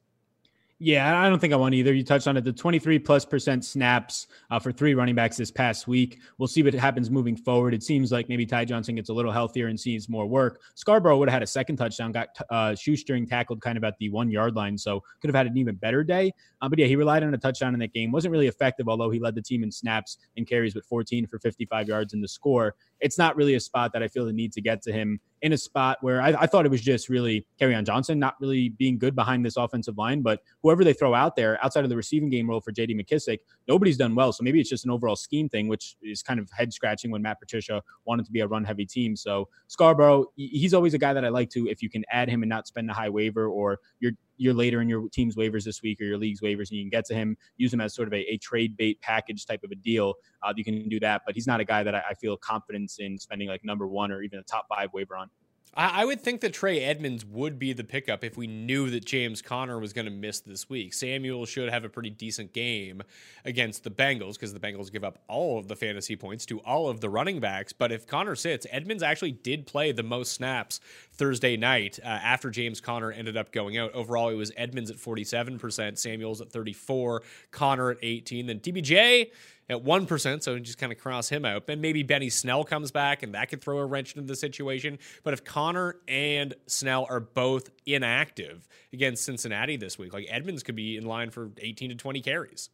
Yeah, 0.81 1.21
I 1.21 1.29
don't 1.29 1.39
think 1.39 1.53
I 1.53 1.57
want 1.57 1.75
either. 1.75 1.95
You 1.95 2.03
touched 2.03 2.27
on 2.27 2.37
it. 2.37 2.43
The 2.43 2.53
23 2.53 2.99
plus 2.99 3.25
percent 3.25 3.65
snaps 3.65 4.27
uh, 4.51 4.59
for 4.59 4.73
three 4.73 4.95
running 4.95 5.15
backs 5.15 5.37
this 5.37 5.51
past 5.51 5.87
week. 5.87 6.19
We'll 6.37 6.49
see 6.49 6.65
what 6.65 6.75
happens 6.75 7.11
moving 7.11 7.37
forward. 7.37 7.75
It 7.75 7.83
seems 7.85 8.11
like 8.11 8.29
maybe 8.29 8.45
Ty 8.45 8.65
Johnson 8.65 8.97
gets 8.97 9.09
a 9.09 9.13
little 9.13 9.31
healthier 9.31 9.69
and 9.69 9.79
sees 9.79 10.09
more 10.09 10.27
work. 10.27 10.61
Scarborough 10.75 11.17
would 11.19 11.29
have 11.29 11.35
had 11.35 11.43
a 11.45 11.47
second 11.47 11.77
touchdown, 11.77 12.11
got 12.11 12.29
uh, 12.51 12.75
shoestring 12.75 13.25
tackled 13.25 13.61
kind 13.61 13.79
of 13.79 13.85
at 13.85 13.97
the 13.99 14.11
one 14.11 14.29
yard 14.31 14.57
line, 14.57 14.77
so 14.77 15.01
could 15.21 15.29
have 15.29 15.37
had 15.37 15.47
an 15.47 15.57
even 15.57 15.77
better 15.77 16.03
day. 16.03 16.33
Uh, 16.61 16.69
but 16.69 16.77
yeah, 16.77 16.87
he 16.87 16.97
relied 16.97 17.23
on 17.23 17.33
a 17.33 17.39
touchdown 17.39 17.73
in 17.73 17.79
that 17.79 17.93
game. 17.93 18.11
wasn't 18.11 18.33
really 18.33 18.49
effective, 18.49 18.89
although 18.89 19.11
he 19.11 19.21
led 19.21 19.37
the 19.37 19.43
team 19.43 19.63
in 19.63 19.71
snaps 19.71 20.19
and 20.37 20.49
carries 20.49 20.75
with 20.75 20.85
14 20.87 21.29
for 21.29 21.39
55 21.39 21.87
yards 21.87 22.15
in 22.15 22.21
the 22.21 22.29
score 22.29 22.75
it's 23.05 23.19
not 23.19 23.37
really 23.37 23.55
a 23.55 23.61
spot 23.61 23.93
that 23.93 24.03
I 24.03 24.09
feel 24.09 24.25
the 24.25 24.33
need 24.33 24.51
to 24.55 24.63
get 24.63 24.81
to 24.85 24.93
him 24.93 25.21
in 25.43 25.53
a 25.53 25.59
spot 25.59 25.99
where 26.01 26.23
I, 26.23 26.29
I 26.29 26.47
thought 26.47 26.65
it 26.65 26.71
was 26.71 26.81
just 26.81 27.11
really 27.11 27.47
Kerryon 27.61 27.85
Johnson 27.85 28.19
not 28.19 28.35
really 28.41 28.71
being 28.71 28.97
good 28.97 29.15
behind 29.15 29.45
this 29.45 29.59
offensive 29.59 29.99
line, 29.99 30.23
but 30.23 30.41
whoever 30.63 30.85
they 30.85 30.95
throw 30.95 31.13
out 31.13 31.37
there 31.37 31.63
outside 31.63 31.85
of 31.85 31.91
the 31.91 31.97
receiving 31.97 32.31
game 32.31 32.49
role 32.49 32.63
for 32.63 32.73
JD 32.73 32.99
McKissic, 32.99 33.41
nobody's 33.69 33.99
done 33.99 34.15
well. 34.15 34.33
So 34.33 34.43
maybe 34.43 34.59
it's 34.59 34.71
just 34.71 34.87
an 34.87 34.91
overall 34.91 35.17
scheme 35.17 35.51
thing, 35.51 35.69
which 35.69 35.97
is 36.03 36.23
kind 36.23 36.41
of 36.41 36.49
head 36.51 36.73
scratching 36.73 37.11
when 37.11 37.21
Matt 37.21 37.41
Patricia 37.41 37.83
wanted 38.07 38.25
to 38.25 38.33
be 38.33 38.41
a 38.41 38.49
run 38.49 38.65
heavy 38.65 38.87
team. 38.87 39.17
So 39.17 39.49
Scarborough, 39.67 40.25
he's 40.37 40.73
always 40.73 40.95
a 40.95 40.99
guy 40.99 41.13
that 41.13 41.27
I 41.27 41.29
like 41.29 41.51
to, 41.51 41.69
if 41.69 41.83
you 41.83 41.91
can 41.91 42.07
add 42.11 42.31
him 42.31 42.43
and 42.43 42.49
not 42.49 42.67
spend 42.67 42.91
a 42.91 42.95
high 42.95 43.11
waiver 43.11 43.47
or 43.47 43.81
you're 44.01 44.13
you're 44.37 44.55
later 44.55 44.81
in 44.81 44.89
your 44.89 45.09
team's 45.11 45.37
waivers 45.37 45.65
this 45.65 45.83
week 45.83 46.01
or 46.01 46.05
your 46.05 46.19
league's 46.19 46.41
waivers, 46.41 46.71
and 46.71 46.73
you 46.73 46.83
can 46.83 46.91
get 46.91 47.05
to 47.07 47.15
him, 47.15 47.37
use 47.57 47.73
him 47.73 47.81
as 47.81 47.95
sort 47.95 48.09
of 48.09 48.15
a, 48.15 48.21
a 48.33 48.37
trade 48.39 48.77
bait 48.77 49.01
package 49.01 49.47
type 49.47 49.63
of 49.65 49.71
a 49.71 49.77
deal. 49.77 50.15
Uh, 50.43 50.53
you 50.57 50.65
can 50.65 50.89
do 50.89 51.01
that, 51.01 51.23
but 51.27 51.35
he's 51.35 51.47
not 51.47 51.61
a 51.61 51.65
guy 51.65 51.83
that 51.83 51.95
I, 51.95 52.03
I 52.11 52.15
feel 52.15 52.37
confidence 52.37 52.99
in 52.99 53.19
spending 53.19 53.49
like 53.49 53.65
number 53.65 53.87
one 53.87 54.11
or 54.11 54.23
even 54.23 54.39
a 54.39 54.43
top 54.43 54.67
five 54.69 54.93
waiver 54.93 55.17
on. 55.17 55.31
I, 55.77 56.05
would 56.05 56.21
think 56.21 56.41
that 56.43 56.53
Trey 56.53 56.81
Edmunds 56.81 57.25
would 57.25 57.59
be 57.59 57.73
the 57.73 57.85
pickup 57.85 58.23
if 58.23 58.37
we 58.37 58.47
knew 58.47 58.91
that 58.91 59.05
James 59.05 59.43
Conner 59.43 59.79
was 59.79 59.93
going 59.93 60.05
to 60.05 60.11
miss 60.11 60.41
this 60.41 60.69
week. 60.69 60.95
Samuel 60.95 61.47
should 61.47 61.71
have 61.71 61.85
a 61.85 61.89
pretty 61.89 62.11
decent 62.11 62.53
game 62.53 63.03
against 63.45 63.85
the 63.85 63.91
Bengals 63.91 64.35
because 64.35 64.53
the 64.53 64.61
Bengals 64.61 64.93
give 64.93 65.05
up 65.05 65.19
all 65.29 65.59
of 65.59 65.69
the 65.69 65.77
fantasy 65.77 66.17
points 66.17 66.47
to 66.47 66.61
all 66.61 66.89
of 66.89 67.01
the 67.01 67.09
running 67.09 67.41
backs. 67.41 67.73
But 67.73 67.93
if 67.93 68.07
Conner 68.07 68.37
sits, 68.37 68.67
Edmunds 68.71 69.03
actually 69.03 69.33
did 69.33 69.67
play 69.67 69.93
the 69.93 70.03
most 70.03 70.33
snaps 70.33 70.81
Thursday 71.13 71.57
night 71.57 71.99
uh, 72.03 72.09
after 72.09 72.51
James 72.51 72.81
Conner 72.81 73.11
ended 73.11 73.37
up 73.37 73.51
going 73.51 73.77
out. 73.77 73.93
Overall, 73.93 74.29
it 74.29 74.35
was 74.35 74.53
Edmunds 74.57 74.91
at 74.91 74.97
47%, 74.97 75.99
Samuels 75.99 76.41
at 76.41 76.51
34, 76.51 77.23
Conner 77.51 77.91
at 77.91 77.99
18, 78.03 78.47
then 78.47 78.61
DBJ 78.61 79.31
at 79.69 79.83
1%, 79.83 80.43
so 80.43 80.59
just 80.59 80.79
kind 80.79 80.93
of 80.93 80.99
cross 80.99 81.29
him 81.29 81.45
out. 81.45 81.65
And 81.69 81.81
maybe 81.81 82.03
Benny 82.03 82.29
Snell 82.29 82.65
comes 82.65 82.91
back, 82.91 83.23
and 83.23 83.35
that 83.35 83.49
could 83.49 83.63
throw 83.63 83.79
a 83.79 83.87
wrench 83.87 84.15
into 84.15 84.27
the 84.27 84.37
situation. 84.37 84.99
But 85.23 85.35
if 85.35 85.45
Conner 85.45 85.97
and 86.07 86.55
Snell 86.67 87.07
are 87.09 87.21
both 87.21 87.71
inactive 87.87 88.69
against 88.93 89.25
Cincinnati 89.25 89.77
this 89.77 89.99
week, 89.99 90.13
like 90.13 90.27
Edmunds 90.29 90.63
could 90.63 90.77
be 90.77 90.97
in 90.97 91.07
line 91.07 91.31
for 91.31 91.51
18 91.59 91.91
to 91.91 91.97
20 91.97 92.21
carries. 92.21 92.71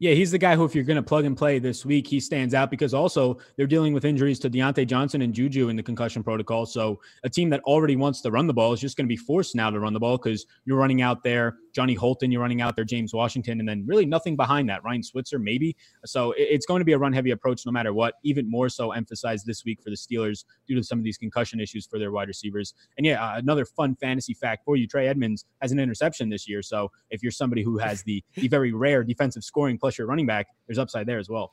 Yeah, 0.00 0.14
he's 0.14 0.30
the 0.30 0.38
guy 0.38 0.54
who, 0.54 0.64
if 0.64 0.76
you're 0.76 0.84
going 0.84 0.96
to 0.96 1.02
plug 1.02 1.24
and 1.24 1.36
play 1.36 1.58
this 1.58 1.84
week, 1.84 2.06
he 2.06 2.20
stands 2.20 2.54
out 2.54 2.70
because 2.70 2.94
also 2.94 3.38
they're 3.56 3.66
dealing 3.66 3.92
with 3.92 4.04
injuries 4.04 4.38
to 4.40 4.50
Diontae 4.50 4.86
Johnson 4.86 5.22
and 5.22 5.34
Juju 5.34 5.70
in 5.70 5.76
the 5.76 5.82
concussion 5.82 6.22
protocol. 6.22 6.66
So 6.66 7.00
a 7.24 7.28
team 7.28 7.50
that 7.50 7.60
already 7.62 7.96
wants 7.96 8.20
to 8.20 8.30
run 8.30 8.46
the 8.46 8.54
ball 8.54 8.72
is 8.72 8.80
just 8.80 8.96
going 8.96 9.06
to 9.06 9.08
be 9.08 9.16
forced 9.16 9.56
now 9.56 9.70
to 9.70 9.80
run 9.80 9.92
the 9.92 9.98
ball 9.98 10.16
because 10.16 10.46
you're 10.64 10.78
running 10.78 11.02
out 11.02 11.24
there 11.24 11.56
Johnny 11.74 11.94
Holton, 11.94 12.30
you're 12.30 12.40
running 12.40 12.60
out 12.60 12.76
there 12.76 12.84
James 12.84 13.14
Washington, 13.14 13.60
and 13.60 13.68
then 13.68 13.84
really 13.86 14.06
nothing 14.06 14.36
behind 14.36 14.68
that. 14.68 14.82
Ryan 14.84 15.02
Switzer, 15.02 15.38
maybe. 15.38 15.76
So 16.04 16.34
it's 16.36 16.66
going 16.66 16.80
to 16.80 16.84
be 16.84 16.92
a 16.92 16.98
run 16.98 17.12
heavy 17.12 17.30
approach 17.30 17.64
no 17.66 17.72
matter 17.72 17.92
what. 17.92 18.14
Even 18.22 18.50
more 18.50 18.68
so 18.68 18.92
emphasized 18.92 19.46
this 19.46 19.64
week 19.64 19.82
for 19.82 19.90
the 19.90 19.96
Steelers 19.96 20.44
due 20.66 20.76
to 20.76 20.82
some 20.82 20.98
of 20.98 21.04
these 21.04 21.18
concussion 21.18 21.60
issues 21.60 21.86
for 21.86 21.98
their 21.98 22.12
wide 22.12 22.28
receivers. 22.28 22.74
And 22.96 23.06
yeah, 23.06 23.24
uh, 23.24 23.38
another 23.38 23.64
fun 23.64 23.96
fantasy 23.96 24.34
fact 24.34 24.64
for 24.64 24.76
you: 24.76 24.86
Trey 24.86 25.08
Edmunds 25.08 25.44
has 25.60 25.72
an 25.72 25.78
interception 25.78 26.28
this 26.28 26.48
year. 26.48 26.62
So 26.62 26.90
if 27.10 27.22
you're 27.22 27.32
somebody 27.32 27.62
who 27.62 27.78
has 27.78 28.02
the 28.02 28.22
the 28.34 28.48
very 28.48 28.72
rare 28.72 29.04
defensive 29.04 29.44
scoring 29.44 29.78
plus 29.78 29.98
your 29.98 30.06
running 30.06 30.26
back, 30.26 30.48
there's 30.66 30.78
upside 30.78 31.06
there 31.06 31.18
as 31.18 31.28
well. 31.28 31.52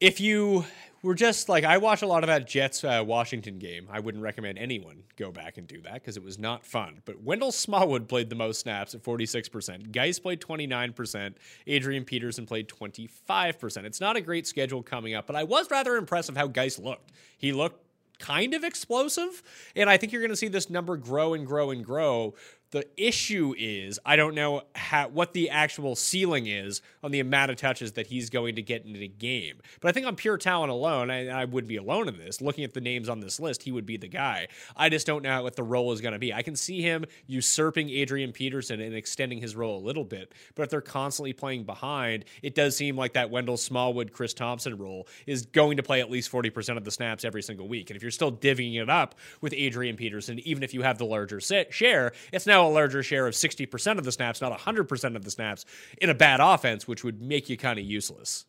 If 0.00 0.20
you 0.20 0.64
were 1.04 1.14
just 1.14 1.48
like 1.48 1.64
I 1.64 1.78
watch 1.78 2.02
a 2.02 2.06
lot 2.06 2.24
of 2.24 2.28
that 2.28 2.48
Jets 2.48 2.82
uh, 2.82 3.02
Washington 3.06 3.58
game. 3.58 3.86
I 3.90 4.00
wouldn't 4.00 4.24
recommend 4.24 4.58
anyone 4.58 5.04
go 5.16 5.30
back 5.30 5.58
and 5.58 5.66
do 5.66 5.80
that 5.82 5.94
because 5.94 6.16
it 6.16 6.24
was 6.24 6.38
not 6.38 6.64
fun. 6.64 7.02
But 7.04 7.22
Wendell 7.22 7.52
Smallwood 7.52 8.08
played 8.08 8.30
the 8.30 8.36
most 8.36 8.60
snaps 8.60 8.94
at 8.94 9.02
46%. 9.02 9.92
Guice 9.92 10.18
played 10.18 10.40
29%. 10.40 11.34
Adrian 11.66 12.04
Peterson 12.04 12.46
played 12.46 12.68
25%. 12.68 13.84
It's 13.84 14.00
not 14.00 14.16
a 14.16 14.20
great 14.20 14.46
schedule 14.46 14.82
coming 14.82 15.14
up, 15.14 15.26
but 15.26 15.36
I 15.36 15.44
was 15.44 15.70
rather 15.70 15.96
impressed 15.96 16.30
of 16.30 16.36
how 16.36 16.46
Guice 16.46 16.78
looked. 16.78 17.12
He 17.36 17.52
looked 17.52 17.84
kind 18.18 18.54
of 18.54 18.64
explosive. 18.64 19.42
And 19.76 19.90
I 19.90 19.96
think 19.96 20.12
you're 20.12 20.22
going 20.22 20.30
to 20.30 20.36
see 20.36 20.48
this 20.48 20.70
number 20.70 20.96
grow 20.96 21.34
and 21.34 21.46
grow 21.46 21.70
and 21.70 21.84
grow 21.84 22.34
the 22.74 22.84
issue 22.96 23.54
is 23.56 24.00
I 24.04 24.16
don't 24.16 24.34
know 24.34 24.62
how, 24.74 25.06
what 25.06 25.32
the 25.32 25.48
actual 25.48 25.94
ceiling 25.94 26.48
is 26.48 26.82
on 27.04 27.12
the 27.12 27.20
amount 27.20 27.52
of 27.52 27.56
touches 27.56 27.92
that 27.92 28.08
he's 28.08 28.30
going 28.30 28.56
to 28.56 28.62
get 28.62 28.84
in 28.84 28.96
a 28.96 29.06
game. 29.06 29.60
But 29.80 29.90
I 29.90 29.92
think 29.92 30.08
on 30.08 30.16
pure 30.16 30.36
talent 30.36 30.72
alone, 30.72 31.08
I, 31.08 31.28
I 31.28 31.44
would 31.44 31.68
be 31.68 31.76
alone 31.76 32.08
in 32.08 32.18
this. 32.18 32.40
Looking 32.40 32.64
at 32.64 32.74
the 32.74 32.80
names 32.80 33.08
on 33.08 33.20
this 33.20 33.38
list, 33.38 33.62
he 33.62 33.70
would 33.70 33.86
be 33.86 33.96
the 33.96 34.08
guy. 34.08 34.48
I 34.76 34.88
just 34.88 35.06
don't 35.06 35.22
know 35.22 35.40
what 35.44 35.54
the 35.54 35.62
role 35.62 35.92
is 35.92 36.00
going 36.00 36.14
to 36.14 36.18
be. 36.18 36.34
I 36.34 36.42
can 36.42 36.56
see 36.56 36.82
him 36.82 37.04
usurping 37.28 37.90
Adrian 37.90 38.32
Peterson 38.32 38.80
and 38.80 38.92
extending 38.92 39.40
his 39.40 39.54
role 39.54 39.78
a 39.78 39.84
little 39.86 40.02
bit. 40.02 40.32
But 40.56 40.64
if 40.64 40.70
they're 40.70 40.80
constantly 40.80 41.32
playing 41.32 41.62
behind, 41.62 42.24
it 42.42 42.56
does 42.56 42.76
seem 42.76 42.96
like 42.96 43.12
that 43.12 43.30
Wendell 43.30 43.56
Smallwood, 43.56 44.12
Chris 44.12 44.34
Thompson 44.34 44.76
role 44.78 45.06
is 45.28 45.46
going 45.46 45.76
to 45.76 45.84
play 45.84 46.00
at 46.00 46.10
least 46.10 46.32
40% 46.32 46.76
of 46.76 46.82
the 46.82 46.90
snaps 46.90 47.24
every 47.24 47.42
single 47.42 47.68
week. 47.68 47.90
And 47.90 47.96
if 47.96 48.02
you're 48.02 48.10
still 48.10 48.32
divvying 48.32 48.82
it 48.82 48.90
up 48.90 49.14
with 49.40 49.54
Adrian 49.56 49.94
Peterson, 49.94 50.40
even 50.40 50.64
if 50.64 50.74
you 50.74 50.82
have 50.82 50.98
the 50.98 51.06
larger 51.06 51.40
share, 51.40 52.10
it's 52.32 52.46
now 52.46 52.63
a 52.68 52.72
larger 52.72 53.02
share 53.02 53.26
of 53.26 53.34
60% 53.34 53.98
of 53.98 54.04
the 54.04 54.12
snaps, 54.12 54.40
not 54.40 54.58
100% 54.58 55.16
of 55.16 55.24
the 55.24 55.30
snaps, 55.30 55.64
in 56.00 56.10
a 56.10 56.14
bad 56.14 56.40
offense, 56.40 56.86
which 56.88 57.04
would 57.04 57.20
make 57.20 57.48
you 57.48 57.56
kind 57.56 57.78
of 57.78 57.84
useless. 57.84 58.44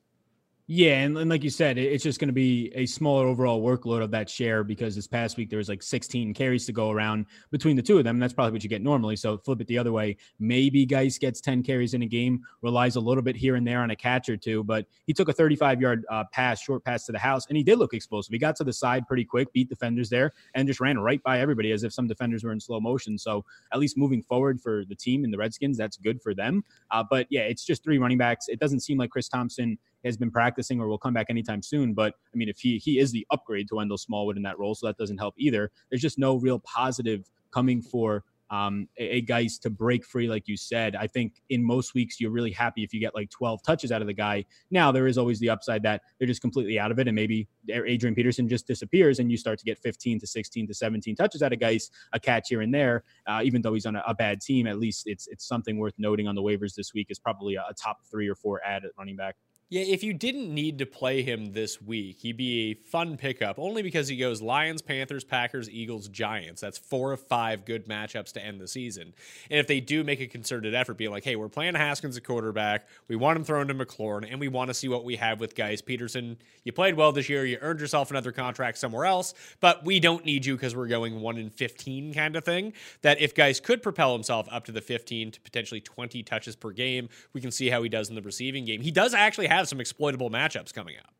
Yeah, 0.68 1.01
and, 1.01 1.16
and, 1.16 1.30
like 1.30 1.43
you 1.43 1.51
said, 1.51 1.78
it's 1.78 2.03
just 2.03 2.20
going 2.20 2.30
to 2.30 2.34
be 2.34 2.72
a 2.74 2.88
smaller 2.88 3.28
overall 3.28 3.61
workload 3.61 4.01
of 4.01 4.09
that 4.11 4.28
share 4.28 4.63
because 4.63 4.95
this 4.95 5.05
past 5.05 5.38
week 5.38 5.51
there 5.51 5.59
was 5.59 5.70
like 5.70 5.84
16 5.84 6.34
carries 6.34 6.66
to 6.66 6.72
go 6.72 6.89
around 6.89 7.28
between 7.51 7.76
the 7.76 7.84
two 7.84 7.99
of 7.99 8.03
them. 8.03 8.18
That's 8.18 8.34
probably 8.34 8.53
what 8.53 8.63
you 8.63 8.70
get 8.70 8.82
normally. 8.82 9.16
So 9.16 9.38
flip 9.38 9.61
it 9.61 9.68
the 9.68 9.78
other 9.78 9.91
way. 9.91 10.18
Maybe 10.39 10.84
Guice 10.84 11.20
gets 11.20 11.39
10 11.39 11.61
carries 11.61 11.93
in 11.93 12.01
a 12.01 12.07
game, 12.07 12.41
relies 12.63 12.95
a 12.95 12.99
little 12.99 13.22
bit 13.22 13.36
here 13.36 13.57
and 13.57 13.68
there 13.68 13.82
on 13.82 13.91
a 13.91 13.95
catch 13.95 14.28
or 14.28 14.38
two, 14.38 14.63
but 14.63 14.88
he 15.05 15.13
took 15.13 15.30
a 15.30 15.34
35 15.34 15.82
yard 15.82 16.03
uh, 16.09 16.24
pass, 16.32 16.59
short 16.59 16.84
pass 16.84 17.05
to 17.05 17.11
the 17.11 17.20
house, 17.20 17.45
and 17.47 17.55
he 17.55 17.61
did 17.61 17.78
look 17.78 17.93
explosive. 17.93 18.34
He 18.34 18.39
got 18.39 18.55
to 18.55 18.63
the 18.63 18.74
side 18.74 19.07
pretty 19.07 19.24
quick, 19.24 19.53
beat 19.53 19.70
defenders 19.70 20.09
there, 20.09 20.34
and 20.55 20.68
just 20.68 20.80
ran 20.80 20.97
right 20.97 21.22
by 21.22 21.41
everybody 21.41 21.74
as 21.74 21.84
if 21.84 21.93
some 21.93 22.07
defenders 22.07 22.43
were 22.43 22.51
in 22.51 22.59
slow 22.59 22.80
motion. 22.80 23.20
So 23.20 23.45
at 23.72 23.78
least 23.78 23.99
moving 23.99 24.24
forward 24.24 24.59
for 24.59 24.84
the 24.89 24.95
team 24.95 25.26
and 25.26 25.32
the 25.32 25.38
Redskins, 25.38 25.78
that's 25.78 25.97
good 25.97 26.24
for 26.24 26.34
them. 26.34 26.63
Uh, 26.89 27.03
but 27.07 27.28
yeah, 27.30 27.41
it's 27.41 27.66
just 27.66 27.84
three 27.84 27.99
running 27.99 28.18
backs. 28.18 28.47
It 28.47 28.59
doesn't 28.59 28.80
seem 28.80 28.97
like 28.97 29.11
Chris 29.11 29.30
Thompson 29.30 29.78
has 30.06 30.18
been 30.18 30.32
practicing 30.32 30.80
or 30.80 30.88
will 30.88 30.97
come 30.97 31.14
back 31.14 31.28
anytime 31.30 31.62
soon. 31.62 31.93
But 31.93 32.14
I 32.34 32.38
mean, 32.38 32.49
if 32.49 32.60
he 32.60 32.78
he 32.78 32.99
is 32.99 33.12
the 33.12 33.26
upgrade 33.32 33.68
to 33.70 33.76
Wendell 33.76 33.97
Smallwood 33.97 34.38
in 34.38 34.43
that 34.43 34.60
role, 34.60 34.76
so 34.76 34.88
that 34.88 34.97
doesn't 34.97 35.18
help 35.18 35.36
either. 35.38 35.72
There's 35.89 36.01
just 36.01 36.20
no 36.20 36.36
real 36.36 36.60
positive 36.60 37.30
coming 37.51 37.82
for 37.82 38.24
um, 38.51 38.88
a, 38.99 39.18
a 39.18 39.22
guys 39.22 39.58
to 39.60 39.70
break 39.70 40.06
free, 40.06 40.28
like 40.28 40.47
you 40.47 40.58
said. 40.58 40.95
I 40.95 41.08
think 41.08 41.34
in 41.49 41.64
most 41.64 41.93
weeks 41.93 42.20
you're 42.20 42.32
really 42.32 42.51
happy 42.51 42.84
if 42.84 42.93
you 42.93 42.99
get 42.99 43.16
like 43.16 43.30
12 43.30 43.64
touches 43.64 43.91
out 43.91 44.01
of 44.01 44.08
the 44.08 44.14
guy. 44.14 44.45
Now 44.72 44.91
there 44.91 45.08
is 45.08 45.18
always 45.18 45.39
the 45.39 45.49
upside 45.49 45.84
that 45.84 46.01
they're 46.18 46.28
just 46.28 46.41
completely 46.41 46.80
out 46.80 46.91
of 46.91 46.99
it, 46.99 47.08
and 47.08 47.16
maybe 47.16 47.47
Adrian 47.70 48.16
Peterson 48.16 48.47
just 48.47 48.68
disappears, 48.68 49.20
and 49.20 49.32
you 49.32 49.38
start 49.38 49.60
to 49.60 49.66
get 49.66 49.80
15 49.80 50.20
to 50.20 50.28
16 50.28 50.68
to 50.68 50.74
17 50.74 51.16
touches 51.16 51.41
out 51.41 51.53
of 51.53 51.60
guys, 51.60 51.89
a 52.14 52.20
catch 52.20 52.49
here 52.49 52.62
and 52.62 52.74
there. 52.74 53.03
Uh, 53.28 53.41
even 53.43 53.62
though 53.62 53.74
he's 53.74 53.86
on 53.86 53.95
a, 53.95 54.03
a, 54.08 54.14
bad 54.14 54.41
team, 54.41 54.68
at 54.68 54.80
least 54.80 55.03
it's 55.08 55.28
it's 55.28 55.45
something 55.47 55.78
worth 55.78 55.93
noting 55.97 56.28
on 56.28 56.36
the 56.36 56.41
waivers 56.41 56.76
this 56.76 56.93
week. 56.93 57.08
Is 57.10 57.20
probably 57.20 57.56
a, 57.56 57.66
a 57.70 57.74
top 57.74 57.97
three 58.10 58.30
or 58.30 58.36
four 58.36 58.62
ad 58.64 58.86
at 58.86 58.91
running 58.97 59.16
back. 59.16 59.36
Yeah, 59.68 59.82
if 59.82 60.03
you 60.03 60.13
didn't 60.13 60.53
need 60.53 60.78
to 60.78 60.86
play 60.86 61.24
him 61.24 61.53
this 61.53 61.82
week, 61.82 62.20
he'd 62.20 62.38
be 62.38 62.70
a 62.70 62.74
fun 62.88 63.18
pickup 63.18 63.57
only 63.57 63.82
because 63.82 64.07
he 64.07 64.16
goes 64.16 64.39
Lions, 64.39 64.84
Panthers, 64.84 65.24
Packers, 65.24 65.68
Eagles, 65.72 66.07
Giants. 66.07 66.61
That's 66.61 66.78
four 66.78 67.13
of 67.13 67.20
five 67.20 67.66
good 67.66 67.88
matchups 67.88 68.32
to 68.34 68.45
end 68.45 68.61
the 68.61 68.68
season. 68.68 69.16
And 69.49 69.59
if 69.59 69.66
they 69.66 69.80
do 69.80 70.03
make 70.03 70.20
a 70.22 70.28
concerted 70.28 70.76
effort, 70.76 70.97
being 70.97 71.09
like, 71.09 71.24
hey, 71.24 71.36
we're 71.36 71.49
playing 71.49 71.74
Haskins 71.74 72.16
at 72.16 72.24
quarterback, 72.24 72.88
we 73.07 73.16
want 73.16 73.38
him 73.38 73.43
thrown 73.43 73.68
to 73.70 73.74
McLaurin, 73.74 74.32
and 74.32 74.39
we 74.39 74.49
want 74.49 74.68
to 74.68 74.74
see 74.76 74.88
what 74.88 75.03
we 75.03 75.16
have 75.16 75.39
with 75.39 75.55
Guice. 75.55 75.82
Peterson. 75.82 76.38
You 76.63 76.72
played 76.72 76.93
well 76.93 77.11
this 77.11 77.28
year, 77.28 77.43
you 77.43 77.57
earned 77.59 77.80
yourself 77.80 78.11
another 78.11 78.32
contract 78.32 78.78
somewhere 78.78 79.05
else, 79.05 79.34
but 79.61 79.84
we 79.84 79.99
don't 79.99 80.26
need 80.26 80.45
you 80.45 80.55
because 80.55 80.76
we're 80.76 80.88
going 80.88 81.22
one 81.22 81.38
in 81.38 81.49
15 81.49 82.13
kind 82.13 82.36
of 82.36 82.43
thing. 82.43 82.74
That 83.01 83.20
if 83.20 83.34
Guice 83.34 83.59
could 83.59 83.82
propel 83.82 84.13
himself 84.13 84.47
up 84.51 84.66
to 84.66 84.72
the 84.72 84.82
15 84.82 85.32
to 85.32 85.41
potentially 85.41 85.82
20 85.82 86.22
touches 86.22 86.55
per 86.55 86.70
game, 86.70 87.09
we 87.34 87.41
can 87.41 87.49
see 87.49 87.70
how 87.70 87.82
he 87.82 87.89
does 87.89 88.09
in 88.09 88.16
the 88.16 88.22
receiving 88.22 88.63
game. 88.66 88.82
He 88.82 88.91
does 88.91 89.16
actually 89.16 89.47
have 89.47 89.55
some 89.64 89.80
exploitable 89.80 90.30
matchups 90.30 90.74
coming 90.74 90.97
up. 90.97 91.16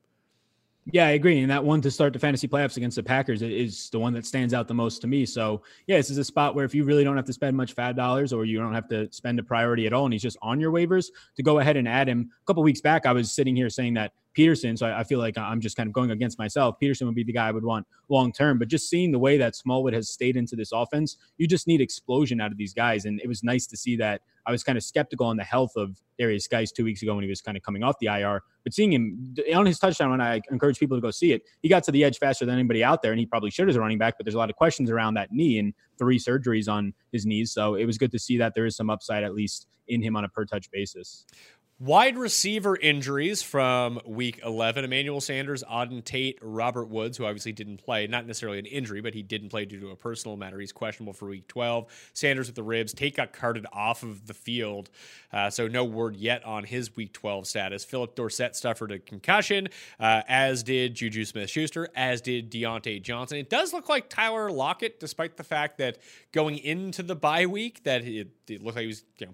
Yeah, 0.91 1.07
I 1.07 1.11
agree. 1.11 1.39
And 1.39 1.49
that 1.49 1.63
one 1.63 1.81
to 1.81 1.89
start 1.89 2.13
the 2.13 2.19
fantasy 2.19 2.47
playoffs 2.47 2.77
against 2.77 2.95
the 2.95 3.01
Packers 3.01 3.41
is 3.41 3.89
the 3.89 3.97
one 3.97 4.13
that 4.13 4.23
stands 4.23 4.53
out 4.53 4.67
the 4.67 4.73
most 4.75 5.01
to 5.01 5.07
me. 5.07 5.25
So, 5.25 5.63
yeah, 5.88 5.97
this 5.97 6.11
is 6.11 6.19
a 6.19 6.23
spot 6.23 6.53
where 6.53 6.63
if 6.63 6.75
you 6.75 6.83
really 6.83 7.03
don't 7.03 7.15
have 7.15 7.25
to 7.25 7.33
spend 7.33 7.57
much 7.57 7.75
FAAB 7.75 7.95
dollars 7.95 8.31
or 8.31 8.45
you 8.45 8.59
don't 8.59 8.73
have 8.73 8.88
to 8.89 9.11
spend 9.11 9.39
a 9.39 9.43
priority 9.43 9.88
at 9.88 9.93
all 9.93 10.05
and 10.05 10.13
he's 10.13 10.21
just 10.21 10.38
on 10.43 10.59
your 10.59 10.71
waivers, 10.71 11.07
to 11.38 11.43
go 11.43 11.57
ahead 11.57 11.75
and 11.75 11.88
add 11.88 12.07
him. 12.07 12.29
A 12.39 12.45
couple 12.45 12.61
weeks 12.61 12.81
back, 12.81 13.07
I 13.07 13.13
was 13.13 13.31
sitting 13.31 13.55
here 13.55 13.69
saying 13.69 13.95
that 13.95 14.13
Peterson, 14.36 14.75
so 14.75 14.86
I, 14.86 14.99
I, 14.99 15.03
feel 15.03 15.17
like 15.17 15.38
I'm 15.38 15.61
just 15.61 15.77
kind 15.77 15.88
of 15.88 15.93
going 15.93 16.11
against 16.11 16.38
myself. 16.38 16.77
Peterson 16.77 17.07
would 17.07 17.15
be 17.15 17.23
the 17.23 17.31
guy 17.31 17.47
I 17.47 17.51
would 17.51 17.63
want 17.63 17.88
long 18.09 18.31
term. 18.31 18.59
But 18.59 18.67
just 18.67 18.89
seeing 18.89 19.11
the 19.11 19.19
way 19.19 19.38
that 19.38 19.55
Smallwood 19.55 19.93
has 19.93 20.09
stayed 20.09 20.36
into 20.36 20.55
this 20.55 20.71
offense, 20.73 21.17
you 21.38 21.47
just 21.47 21.67
need 21.67 21.81
explosion 21.81 22.41
out 22.41 22.51
of 22.51 22.57
these 22.57 22.73
guys. 22.73 23.05
And 23.05 23.19
it 23.21 23.27
was 23.27 23.43
nice 23.43 23.65
to 23.67 23.77
see 23.77 23.95
that. 23.97 24.21
I 24.45 24.51
was 24.51 24.63
kind 24.63 24.77
of 24.77 24.83
skeptical 24.83 25.25
on 25.25 25.38
the 25.38 25.43
health 25.43 25.71
of 25.75 25.99
Derrius 26.19 26.47
Guice 26.47 26.71
two 26.71 26.83
weeks 26.83 27.01
ago 27.01 27.15
when 27.15 27.23
he 27.23 27.29
was 27.29 27.41
kind 27.41 27.57
of 27.57 27.63
coming 27.63 27.81
off 27.81 27.95
the 27.99 28.07
IR. 28.07 28.43
But 28.63 28.73
seeing 28.73 28.93
him 28.93 29.36
on 29.55 29.65
his 29.65 29.79
touchdown, 29.79 30.11
when 30.11 30.21
I 30.21 30.41
encourage 30.51 30.79
people 30.79 30.97
to 30.97 31.01
go 31.01 31.11
see 31.11 31.31
it, 31.31 31.43
he 31.63 31.69
got 31.69 31.83
to 31.86 31.91
the 31.91 32.03
edge 32.03 32.19
faster 32.19 32.45
than 32.45 32.55
anybody 32.55 32.83
out 32.83 33.01
there, 33.01 33.11
and 33.11 33.19
he 33.19 33.25
probably 33.25 33.49
should 33.49 33.69
as 33.69 33.75
a 33.75 33.79
running 33.79 33.97
back. 33.97 34.15
But 34.17 34.25
there's 34.25 34.36
a 34.36 34.38
lot 34.38 34.49
of 34.49 34.55
questions 34.55 34.91
around 34.91 35.15
that 35.15 35.31
knee 35.31 35.57
and 35.59 35.73
three 35.97 36.19
surgeries 36.19 36.71
on 36.71 36.93
his 37.11 37.25
knees. 37.25 37.51
So 37.51 37.75
it 37.75 37.86
was 37.86 37.97
good 37.97 38.11
to 38.11 38.19
see 38.19 38.38
that 38.38 38.53
there 38.53 38.65
is 38.65 38.75
some 38.75 38.89
upside, 38.89 39.23
at 39.23 39.33
least 39.33 39.67
in 39.88 40.01
him 40.01 40.15
on 40.15 40.25
a 40.25 40.29
per 40.29 40.45
touch 40.45 40.69
basis. 40.71 41.25
Wide 41.78 42.17
receiver 42.17 42.78
injuries 42.78 43.43
from 43.43 43.99
week 44.05 44.39
11 44.45 44.86
Emmanuel 44.86 45.19
Sanders, 45.19 45.61
Auden 45.69 46.01
Tate, 46.01 46.39
Robert 46.41 46.86
Woods, 46.86 47.17
who 47.17 47.26
obviously 47.26 47.51
didn't 47.51 47.84
play, 47.84 48.07
not 48.07 48.26
necessarily 48.26 48.59
an 48.59 48.65
injury, 48.65 49.01
but 49.01 49.13
he 49.13 49.21
didn't 49.21 49.49
play 49.49 49.65
due 49.65 49.82
to 49.82 49.89
a 49.89 49.95
personal 49.97 50.38
matter. 50.38 50.57
He's 50.57 50.71
questionable 50.71 51.11
for 51.11 51.28
week 51.28 51.49
12. 51.49 52.11
Sanders 52.13 52.47
with 52.47 52.55
the 52.55 52.63
ribs. 52.63 52.93
Tate 52.93 53.17
got 53.17 53.34
carted 53.34 53.65
off 53.73 54.03
of 54.03 54.26
the 54.26 54.34
field, 54.34 54.89
uh, 55.34 55.49
so 55.49 55.67
no 55.67 55.84
word 55.84 56.15
yet 56.15 56.45
on 56.45 56.63
his 56.63 56.95
week 56.95 57.11
12 57.11 57.45
status. 57.45 57.84
Phillip 57.84 58.15
Dorsett 58.15 58.55
suffered 58.55 58.93
a 58.93 58.99
concussion, 58.99 59.67
uh, 59.99 60.21
as 60.30 60.63
did 60.63 60.95
Juju 60.95 61.26
Smith 61.26 61.49
Schuster, 61.49 61.89
as 61.93 62.21
did 62.21 62.49
Diontae 62.49 63.01
Johnson. 63.01 63.38
It 63.38 63.49
does 63.49 63.73
look 63.73 63.89
like 63.89 64.07
Tyler 64.09 64.49
Lockett, 64.49 65.01
despite 65.01 65.36
the 65.36 65.43
fact 65.43 65.80
that 65.80 65.97
going 66.32 66.57
into 66.57 67.03
the 67.03 67.17
bye 67.17 67.47
week, 67.47 67.84
that 67.84 68.05
it, 68.05 68.30
it 68.47 68.63
looked 68.63 68.78
like 68.78 68.84
he 68.84 68.88
was, 68.88 69.03
you 69.17 69.28
know, 69.28 69.34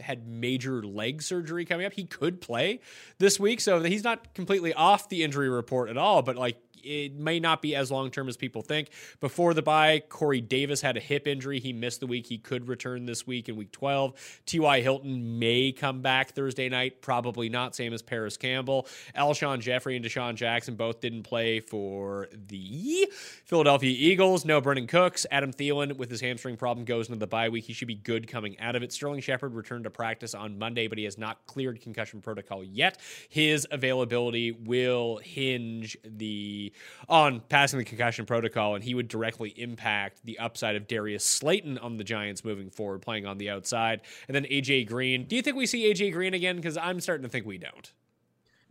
had 0.00 0.26
major 0.26 0.82
leg 0.82 1.22
surgery 1.22 1.64
coming 1.64 1.86
up. 1.86 1.92
He 1.92 2.04
could 2.04 2.40
play 2.40 2.80
this 3.18 3.38
week, 3.38 3.60
so 3.60 3.82
he's 3.82 4.04
not 4.04 4.34
completely 4.34 4.72
off 4.74 5.08
the 5.08 5.22
injury 5.22 5.48
report 5.48 5.90
at 5.90 5.96
all. 5.96 6.22
But 6.22 6.36
like 6.36 6.56
it 6.84 7.14
may 7.14 7.40
not 7.40 7.62
be 7.62 7.74
as 7.74 7.90
long 7.90 8.10
term 8.10 8.28
as 8.28 8.36
people 8.36 8.62
think. 8.62 8.90
Before 9.20 9.54
the 9.54 9.62
bye, 9.62 10.02
Corey 10.08 10.40
Davis 10.40 10.80
had 10.80 10.96
a 10.96 11.00
hip 11.00 11.26
injury. 11.26 11.60
He 11.60 11.72
missed 11.72 12.00
the 12.00 12.06
week. 12.06 12.26
He 12.26 12.38
could 12.38 12.68
return 12.68 13.06
this 13.06 13.26
week 13.26 13.48
in 13.48 13.56
week 13.56 13.72
12. 13.72 14.40
T.Y. 14.46 14.80
Hilton 14.80 15.38
may 15.38 15.72
come 15.72 16.02
back 16.02 16.32
Thursday 16.32 16.68
night. 16.68 17.02
Probably 17.02 17.48
not. 17.48 17.74
Same 17.74 17.92
as 17.92 18.02
Parris 18.02 18.36
Campbell. 18.36 18.86
Alshon 19.16 19.60
Jeffery 19.60 19.96
and 19.96 20.04
DeSean 20.04 20.34
Jackson 20.34 20.74
both 20.74 21.00
didn't 21.00 21.22
play 21.22 21.60
for 21.60 22.28
the 22.32 23.10
Philadelphia 23.44 23.94
Eagles. 23.96 24.44
No 24.44 24.60
Brandin 24.60 24.88
Cooks. 24.88 25.26
Adam 25.30 25.52
Thielen 25.52 25.96
with 25.96 26.10
his 26.10 26.20
hamstring 26.20 26.56
problem 26.56 26.84
goes 26.84 27.08
into 27.08 27.18
the 27.18 27.26
bye 27.26 27.48
week. 27.48 27.64
He 27.64 27.72
should 27.72 27.88
be 27.88 27.94
good 27.94 28.28
coming 28.28 28.58
out 28.60 28.76
of 28.76 28.82
it. 28.82 28.92
Sterling 28.92 29.20
Shepard 29.20 29.54
returned 29.54 29.84
to 29.84 29.90
practice 29.90 30.34
on 30.34 30.58
Monday, 30.58 30.86
but 30.86 30.98
he 30.98 31.04
has 31.04 31.18
not 31.18 31.46
cleared 31.46 31.80
concussion 31.80 32.20
protocol 32.20 32.62
yet. 32.64 32.98
His 33.28 33.66
availability 33.70 34.52
will 34.52 35.18
hinge 35.18 35.96
the 36.04 36.69
on 37.08 37.40
passing 37.48 37.78
the 37.78 37.84
concussion 37.84 38.26
protocol, 38.26 38.74
and 38.74 38.84
he 38.84 38.94
would 38.94 39.08
directly 39.08 39.50
impact 39.56 40.20
the 40.24 40.38
upside 40.38 40.76
of 40.76 40.86
Darius 40.86 41.24
Slayton 41.24 41.78
on 41.78 41.96
the 41.96 42.04
Giants 42.04 42.44
moving 42.44 42.70
forward, 42.70 43.02
playing 43.02 43.26
on 43.26 43.38
the 43.38 43.50
outside. 43.50 44.00
And 44.28 44.34
then 44.34 44.44
AJ 44.44 44.88
Green. 44.88 45.24
Do 45.24 45.36
you 45.36 45.42
think 45.42 45.56
we 45.56 45.66
see 45.66 45.92
AJ 45.92 46.12
Green 46.12 46.34
again? 46.34 46.56
Because 46.56 46.76
I'm 46.76 47.00
starting 47.00 47.24
to 47.24 47.28
think 47.28 47.46
we 47.46 47.58
don't. 47.58 47.92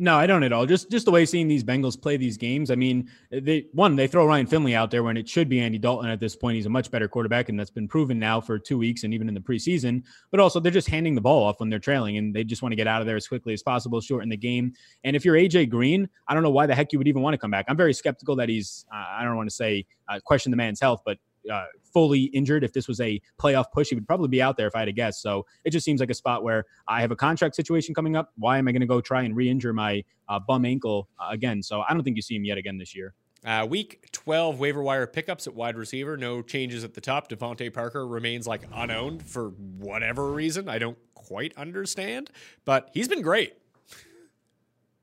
No, 0.01 0.15
I 0.15 0.27
don't 0.27 0.43
at 0.43 0.53
all. 0.53 0.65
Just 0.65 0.89
just 0.89 1.03
the 1.03 1.11
way 1.11 1.25
seeing 1.25 1.49
these 1.49 1.61
Bengals 1.63 2.01
play 2.01 2.15
these 2.15 2.37
games. 2.37 2.71
I 2.71 2.75
mean, 2.75 3.09
they 3.31 3.65
one 3.73 3.97
they 3.97 4.07
throw 4.07 4.25
Ryan 4.25 4.47
Finley 4.47 4.73
out 4.73 4.91
there 4.91 5.03
when 5.03 5.17
it 5.17 5.27
should 5.27 5.49
be 5.49 5.59
Andy 5.59 5.77
Dalton 5.77 6.09
at 6.09 6.21
this 6.21 6.37
point. 6.37 6.55
He's 6.55 6.65
a 6.65 6.69
much 6.69 6.89
better 6.89 7.09
quarterback, 7.09 7.49
and 7.49 7.59
that's 7.59 7.69
been 7.69 7.87
proven 7.87 8.17
now 8.17 8.39
for 8.39 8.57
two 8.57 8.77
weeks 8.77 9.03
and 9.03 9.13
even 9.13 9.27
in 9.27 9.33
the 9.33 9.41
preseason. 9.41 10.03
But 10.31 10.39
also, 10.39 10.61
they're 10.61 10.71
just 10.71 10.87
handing 10.87 11.15
the 11.15 11.21
ball 11.21 11.43
off 11.43 11.59
when 11.59 11.69
they're 11.69 11.79
trailing, 11.79 12.15
and 12.15 12.33
they 12.33 12.45
just 12.45 12.61
want 12.61 12.71
to 12.71 12.77
get 12.77 12.87
out 12.87 13.01
of 13.01 13.07
there 13.07 13.17
as 13.17 13.27
quickly 13.27 13.53
as 13.53 13.61
possible, 13.61 13.99
shorten 13.99 14.29
the 14.29 14.37
game. 14.37 14.71
And 15.03 15.17
if 15.17 15.25
you're 15.25 15.35
AJ 15.35 15.69
Green, 15.69 16.07
I 16.29 16.33
don't 16.33 16.43
know 16.43 16.49
why 16.49 16.65
the 16.65 16.75
heck 16.75 16.93
you 16.93 16.99
would 16.99 17.09
even 17.09 17.21
want 17.21 17.33
to 17.33 17.37
come 17.37 17.51
back. 17.51 17.65
I'm 17.67 17.77
very 17.77 17.93
skeptical 17.93 18.37
that 18.37 18.47
he's. 18.47 18.85
Uh, 18.93 19.05
I 19.19 19.23
don't 19.25 19.35
want 19.35 19.49
to 19.49 19.55
say 19.55 19.85
uh, 20.07 20.21
question 20.23 20.49
the 20.49 20.57
man's 20.57 20.79
health, 20.79 21.01
but 21.05 21.17
uh, 21.49 21.65
fully 21.93 22.23
injured. 22.25 22.63
If 22.63 22.73
this 22.73 22.87
was 22.87 23.01
a 23.01 23.21
playoff 23.39 23.65
push, 23.71 23.89
he 23.89 23.95
would 23.95 24.07
probably 24.07 24.27
be 24.27 24.41
out 24.41 24.57
there 24.57 24.67
if 24.67 24.75
I 24.75 24.79
had 24.79 24.85
to 24.85 24.93
guess. 24.93 25.21
So 25.21 25.45
it 25.63 25.71
just 25.71 25.85
seems 25.85 25.99
like 25.99 26.09
a 26.09 26.13
spot 26.15 26.43
where 26.43 26.65
I 26.87 27.01
have 27.01 27.11
a 27.11 27.15
contract 27.15 27.55
situation 27.55 27.93
coming 27.93 28.15
up. 28.15 28.31
Why 28.37 28.57
am 28.57 28.67
I 28.67 28.71
going 28.71 28.81
to 28.81 28.87
go 28.87 29.01
try 29.01 29.23
and 29.23 29.35
re-injure 29.35 29.73
my 29.73 30.03
uh, 30.27 30.39
bum 30.39 30.65
ankle 30.65 31.07
uh, 31.19 31.29
again? 31.31 31.63
So 31.63 31.81
I 31.87 31.93
don't 31.93 32.03
think 32.03 32.15
you 32.15 32.21
see 32.21 32.35
him 32.35 32.45
yet 32.45 32.57
again 32.57 32.77
this 32.77 32.95
year. 32.95 33.13
Uh, 33.45 33.65
week 33.69 34.05
12 34.11 34.59
waiver 34.59 34.83
wire 34.83 35.07
pickups 35.07 35.47
at 35.47 35.55
wide 35.55 35.77
receiver. 35.77 36.17
No 36.17 36.41
changes 36.41 36.83
at 36.83 36.93
the 36.93 37.01
top. 37.01 37.29
DeVante 37.29 37.73
Parker 37.73 38.05
remains 38.05 38.45
like 38.45 38.63
unowned 38.73 39.23
for 39.23 39.49
whatever 39.49 40.31
reason. 40.31 40.67
I 40.67 40.77
don't 40.77 40.97
quite 41.13 41.53
understand, 41.57 42.31
but 42.65 42.89
he's 42.93 43.07
been 43.07 43.21
great. 43.21 43.53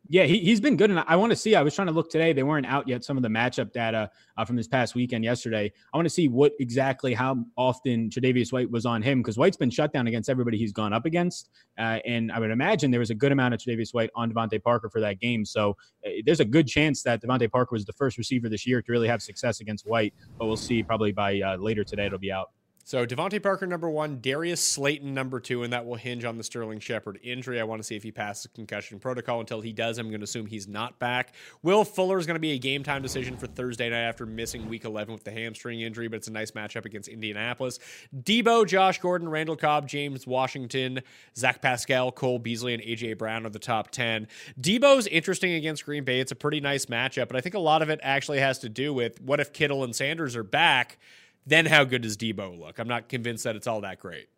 Yeah, 0.08 0.24
he, 0.24 0.38
he's 0.38 0.60
been 0.60 0.76
good. 0.76 0.90
And 0.90 1.02
I 1.06 1.16
want 1.16 1.30
to 1.30 1.36
see, 1.36 1.54
I 1.54 1.62
was 1.62 1.74
trying 1.74 1.88
to 1.88 1.92
look 1.92 2.10
today. 2.10 2.32
They 2.32 2.42
weren't 2.42 2.66
out 2.66 2.86
yet, 2.86 3.04
some 3.04 3.16
of 3.16 3.22
the 3.22 3.28
matchup 3.28 3.72
data 3.72 4.10
uh, 4.36 4.44
from 4.44 4.56
this 4.56 4.68
past 4.68 4.94
weekend 4.94 5.24
yesterday. 5.24 5.72
I 5.92 5.96
want 5.96 6.06
to 6.06 6.10
see 6.10 6.28
what 6.28 6.52
exactly, 6.60 7.12
how 7.12 7.44
often 7.56 8.08
Tre'Davious 8.10 8.52
White 8.52 8.70
was 8.70 8.86
on 8.86 9.02
him 9.02 9.20
because 9.20 9.36
White's 9.36 9.56
been 9.56 9.70
shut 9.70 9.92
down 9.92 10.06
against 10.06 10.28
everybody 10.28 10.58
he's 10.58 10.72
gone 10.72 10.92
up 10.92 11.06
against. 11.06 11.50
Uh, 11.78 11.98
and 12.04 12.30
I 12.30 12.38
would 12.38 12.50
imagine 12.50 12.90
there 12.90 13.00
was 13.00 13.10
a 13.10 13.14
good 13.14 13.32
amount 13.32 13.54
of 13.54 13.60
Tre'Davious 13.60 13.92
White 13.92 14.10
on 14.14 14.32
DeVante 14.32 14.62
Parker 14.62 14.88
for 14.88 15.00
that 15.00 15.18
game. 15.18 15.44
So 15.44 15.76
uh, 16.06 16.10
there's 16.24 16.40
a 16.40 16.44
good 16.44 16.68
chance 16.68 17.02
that 17.02 17.22
DeVante 17.22 17.50
Parker 17.50 17.74
was 17.74 17.84
the 17.84 17.92
first 17.92 18.18
receiver 18.18 18.48
this 18.48 18.66
year 18.66 18.80
to 18.82 18.92
really 18.92 19.08
have 19.08 19.22
success 19.22 19.60
against 19.60 19.86
White. 19.86 20.14
But 20.38 20.46
we'll 20.46 20.56
see 20.56 20.82
probably 20.82 21.12
by 21.12 21.40
uh, 21.40 21.56
later 21.56 21.84
today, 21.84 22.06
it'll 22.06 22.18
be 22.18 22.32
out. 22.32 22.50
So 22.86 23.04
DeVante 23.04 23.42
Parker 23.42 23.66
number 23.66 23.90
one, 23.90 24.20
Darius 24.20 24.62
Slayton 24.62 25.12
number 25.12 25.40
two, 25.40 25.64
and 25.64 25.72
that 25.72 25.84
will 25.84 25.96
hinge 25.96 26.24
on 26.24 26.36
the 26.36 26.44
Sterling 26.44 26.78
Shepard 26.78 27.18
injury. 27.20 27.60
I 27.60 27.64
want 27.64 27.80
to 27.80 27.82
see 27.82 27.96
if 27.96 28.04
he 28.04 28.12
passes 28.12 28.48
concussion 28.54 29.00
protocol. 29.00 29.40
Until 29.40 29.60
he 29.60 29.72
does, 29.72 29.98
I'm 29.98 30.06
going 30.06 30.20
to 30.20 30.24
assume 30.24 30.46
he's 30.46 30.68
not 30.68 30.96
back. 31.00 31.34
Will 31.64 31.84
Fuller 31.84 32.16
is 32.16 32.26
going 32.26 32.36
to 32.36 32.40
be 32.40 32.52
a 32.52 32.58
game 32.58 32.84
time 32.84 33.02
decision 33.02 33.36
for 33.36 33.48
Thursday 33.48 33.90
night 33.90 34.04
after 34.04 34.24
missing 34.24 34.68
Week 34.68 34.84
11 34.84 35.12
with 35.12 35.24
the 35.24 35.32
hamstring 35.32 35.80
injury, 35.80 36.06
but 36.06 36.18
it's 36.18 36.28
a 36.28 36.32
nice 36.32 36.52
matchup 36.52 36.84
against 36.84 37.08
Indianapolis. 37.08 37.80
Deebo, 38.16 38.64
Josh 38.64 39.00
Gordon, 39.00 39.28
Randall 39.28 39.56
Cobb, 39.56 39.88
James 39.88 40.24
Washington, 40.24 41.00
Zach 41.36 41.60
Pascal, 41.60 42.12
Cole 42.12 42.38
Beasley, 42.38 42.72
and 42.72 42.84
AJ 42.84 43.18
Brown 43.18 43.44
are 43.44 43.50
the 43.50 43.58
top 43.58 43.90
ten. 43.90 44.28
Deebo's 44.60 45.08
interesting 45.08 45.54
against 45.54 45.84
Green 45.84 46.04
Bay. 46.04 46.20
It's 46.20 46.30
a 46.30 46.36
pretty 46.36 46.60
nice 46.60 46.86
matchup, 46.86 47.26
but 47.26 47.34
I 47.34 47.40
think 47.40 47.56
a 47.56 47.58
lot 47.58 47.82
of 47.82 47.90
it 47.90 47.98
actually 48.04 48.38
has 48.38 48.60
to 48.60 48.68
do 48.68 48.94
with 48.94 49.20
what 49.20 49.40
if 49.40 49.52
Kittle 49.52 49.82
and 49.82 49.92
Sanders 49.92 50.36
are 50.36 50.44
back 50.44 50.98
then 51.46 51.66
how 51.66 51.84
good 51.84 52.02
does 52.02 52.16
Deebo 52.16 52.58
look? 52.58 52.78
I'm 52.78 52.88
not 52.88 53.08
convinced 53.08 53.44
that 53.44 53.56
it's 53.56 53.66
all 53.66 53.80
that 53.82 54.00
great. 54.00 54.28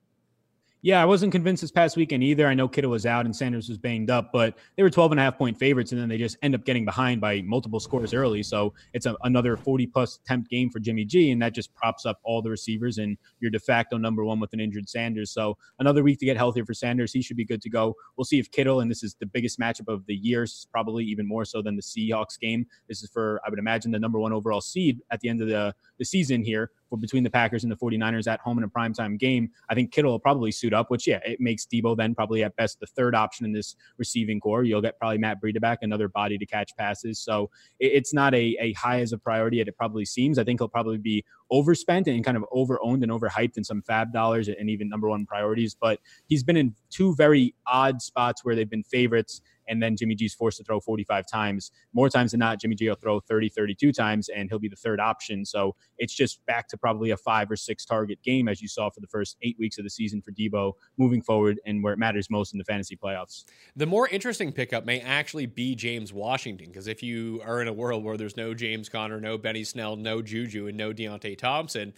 Yeah, 0.81 1.03
I 1.03 1.07
wasn't 1.07 1.33
convinced 1.33 1.61
this 1.61 1.73
past 1.73 1.97
weekend 1.97 2.23
either. 2.23 2.47
I 2.47 2.55
know 2.55 2.69
Kittle 2.69 2.93
was 2.93 3.05
out 3.05 3.25
and 3.27 3.35
Sanders 3.35 3.69
was 3.69 3.79
banged 3.79 4.11
up, 4.11 4.31
but 4.33 4.57
they 4.77 4.85
were 4.85 4.91
12 4.91 5.11
and 5.11 5.19
a 5.19 5.25
half 5.25 5.37
point 5.37 5.59
favorites, 5.59 5.91
and 5.91 6.01
then 6.01 6.09
they 6.09 6.19
just 6.19 6.37
end 6.41 6.55
up 6.55 6.65
getting 6.65 6.85
behind 6.85 7.21
by 7.21 7.43
multiple 7.43 7.81
scores 7.81 8.15
early. 8.15 8.45
So 8.45 8.75
it's 8.95 9.05
a, 9.05 9.17
another 9.25 9.57
40 9.57 9.89
plus 9.89 10.21
attempt 10.25 10.49
game 10.49 10.71
for 10.71 10.79
Jimmy 10.79 11.05
G, 11.05 11.33
and 11.33 11.43
that 11.43 11.53
just 11.53 11.75
props 11.75 12.07
up 12.07 12.21
all 12.23 12.43
the 12.43 12.51
receivers, 12.51 12.99
and 12.99 13.19
you're 13.41 13.51
de 13.51 13.59
facto 13.59 13.99
number 13.99 14.25
one 14.25 14.39
with 14.39 14.53
an 14.53 14.61
injured 14.61 14.89
Sanders. 14.89 15.33
So 15.33 15.59
another 15.81 16.05
week 16.05 16.21
to 16.21 16.27
get 16.27 16.37
healthier 16.37 16.65
for 16.65 16.75
Sanders. 16.75 17.13
He 17.13 17.23
should 17.23 17.37
be 17.37 17.45
good 17.45 17.63
to 17.63 17.71
go. 17.71 17.97
We'll 18.17 18.25
see 18.25 18.39
if 18.39 18.49
Kittle, 18.53 18.79
and 18.79 18.89
this 18.89 19.03
is 19.03 19.17
the 19.19 19.27
biggest 19.27 19.59
matchup 19.59 19.93
of 19.93 20.07
the 20.07 20.15
year, 20.15 20.47
probably 20.71 21.05
even 21.07 21.27
more 21.27 21.45
so 21.45 21.61
than 21.61 21.75
the 21.75 21.83
Seahawks 21.83 22.39
game. 22.39 22.65
This 22.89 23.03
is 23.03 23.11
for, 23.11 23.41
I 23.45 23.51
would 23.51 23.59
imagine, 23.59 23.91
the 23.91 23.99
number 23.99 24.21
one 24.21 24.33
overall 24.33 24.61
seed 24.61 25.01
at 25.11 25.19
the 25.19 25.29
end 25.29 25.43
of 25.43 25.49
the, 25.49 25.75
the 25.99 26.05
season 26.05 26.45
here 26.45 26.71
between 26.97 27.23
the 27.23 27.31
Packers 27.31 27.65
and 27.65 27.71
the 27.71 27.77
49ers 27.77 28.27
at 28.27 28.41
home 28.41 28.59
in 28.59 28.65
a 28.65 28.69
primetime 28.69 29.19
game. 29.19 29.51
I 29.69 29.75
think 29.75 29.93
Kittle 29.93 30.13
will 30.13 30.19
probably 30.19 30.51
suit 30.51 30.73
up, 30.73 30.91
which, 30.91 31.07
yeah, 31.07 31.21
it 31.25 31.41
makes 31.41 31.67
Deebo 31.67 31.97
then 31.97 32.15
probably 32.15 32.45
at 32.45 32.57
best 32.57 32.81
the 32.81 32.87
third 32.87 33.15
option 33.15 33.45
in 33.45 33.53
this 33.53 33.77
receiving 33.99 34.41
corps. 34.41 34.65
You'll 34.65 34.81
get 34.81 34.99
probably 34.99 35.19
Matt 35.19 35.41
Breida 35.43 35.61
back, 35.61 35.81
another 35.83 36.09
body 36.09 36.39
to 36.39 36.47
catch 36.47 36.75
passes. 36.77 37.19
So 37.19 37.51
it's 37.79 38.15
not 38.15 38.35
a, 38.35 38.57
a 38.61 38.73
high 38.73 39.01
as 39.01 39.13
a 39.13 39.19
priority 39.19 39.61
as 39.61 39.69
it 39.69 39.77
probably 39.77 40.05
seems. 40.05 40.39
I 40.39 40.45
think 40.45 40.61
he'll 40.61 40.69
probably 40.69 40.99
be 40.99 41.25
overspent 41.51 42.07
and 42.07 42.25
kind 42.25 42.37
of 42.37 42.45
overowned 42.53 43.03
and 43.03 43.11
overhyped 43.11 43.57
in 43.57 43.65
some 43.65 43.83
fab 43.83 44.13
dollars 44.13 44.49
and 44.49 44.71
even 44.71 44.89
number 44.89 45.09
one 45.09 45.27
priorities. 45.27 45.75
But 45.75 46.01
he's 46.27 46.43
been 46.43 46.57
in 46.57 46.75
two 46.91 47.15
very 47.15 47.55
odd 47.67 48.03
spots 48.03 48.45
where 48.45 48.55
they've 48.55 48.69
been 48.69 48.85
favorites 48.85 49.41
and 49.69 49.83
then 49.83 49.97
Jimmy 49.97 50.15
G's 50.15 50.35
forced 50.35 50.59
to 50.59 50.65
throw 50.65 50.81
45 50.81 51.27
times. 51.27 51.71
More 51.93 52.09
times 52.09 52.33
than 52.33 52.41
not, 52.41 52.61
Jimmy 52.61 52.75
G 52.75 52.89
will 52.89 52.97
throw 52.97 53.21
30, 53.21 53.51
32 53.51 53.93
times, 53.93 54.29
and 54.29 54.49
he'll 54.49 54.59
be 54.59 54.69
the 54.69 54.77
third 54.77 54.99
option. 54.99 55.45
So 55.45 55.77
it's 55.99 56.15
just 56.15 56.45
back 56.47 56.69
to 56.69 56.77
probably 56.77 57.11
a 57.11 57.17
five 57.17 57.51
or 57.51 57.57
six 57.57 57.85
target 57.85 58.23
game, 58.23 58.49
as 58.49 58.61
you 58.61 58.69
saw 58.69 58.91
for 58.91 59.01
the 59.01 59.07
first 59.07 59.37
eight 59.43 59.57
weeks 59.59 59.79
of 59.79 59.85
the 59.85 59.91
season 59.91 60.23
for 60.23 60.33
Deebo 60.33 60.73
moving 60.97 61.23
forward 61.23 61.61
and 61.67 61.83
where 61.83 61.93
it 61.93 61.99
matters 61.99 62.31
most 62.31 62.53
in 62.53 62.59
the 62.59 62.65
fantasy 62.65 62.97
playoffs. 62.97 63.45
The 63.77 63.87
more 63.87 64.09
interesting 64.09 64.53
pickup 64.53 64.85
may 64.85 65.01
actually 65.01 65.47
be 65.47 65.75
James 65.75 66.13
Washington, 66.13 66.69
because 66.69 66.89
if 66.89 67.03
you 67.03 67.41
are 67.45 67.61
in 67.61 67.69
a 67.69 67.73
world 67.73 68.03
where 68.03 68.17
there's 68.17 68.37
no 68.37 68.55
James 68.55 68.89
Conner, 68.89 69.21
no 69.21 69.37
Benny 69.39 69.65
Snell, 69.65 69.97
no 69.97 70.23
Juju, 70.23 70.67
and 70.67 70.77
no 70.77 70.93
Diontae 70.93 71.38
Thompson, 71.39 71.95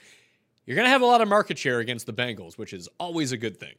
you're 0.67 0.77
going 0.77 0.87
to 0.87 0.91
have 0.91 1.03
a 1.03 1.07
lot 1.07 1.21
of 1.21 1.29
market 1.29 1.59
share 1.59 1.81
against 1.81 2.07
the 2.07 2.13
Bengals, 2.13 2.57
which 2.59 2.73
is 2.73 2.89
always 2.99 3.33
a 3.33 3.37
good 3.37 3.59
thing. 3.59 3.75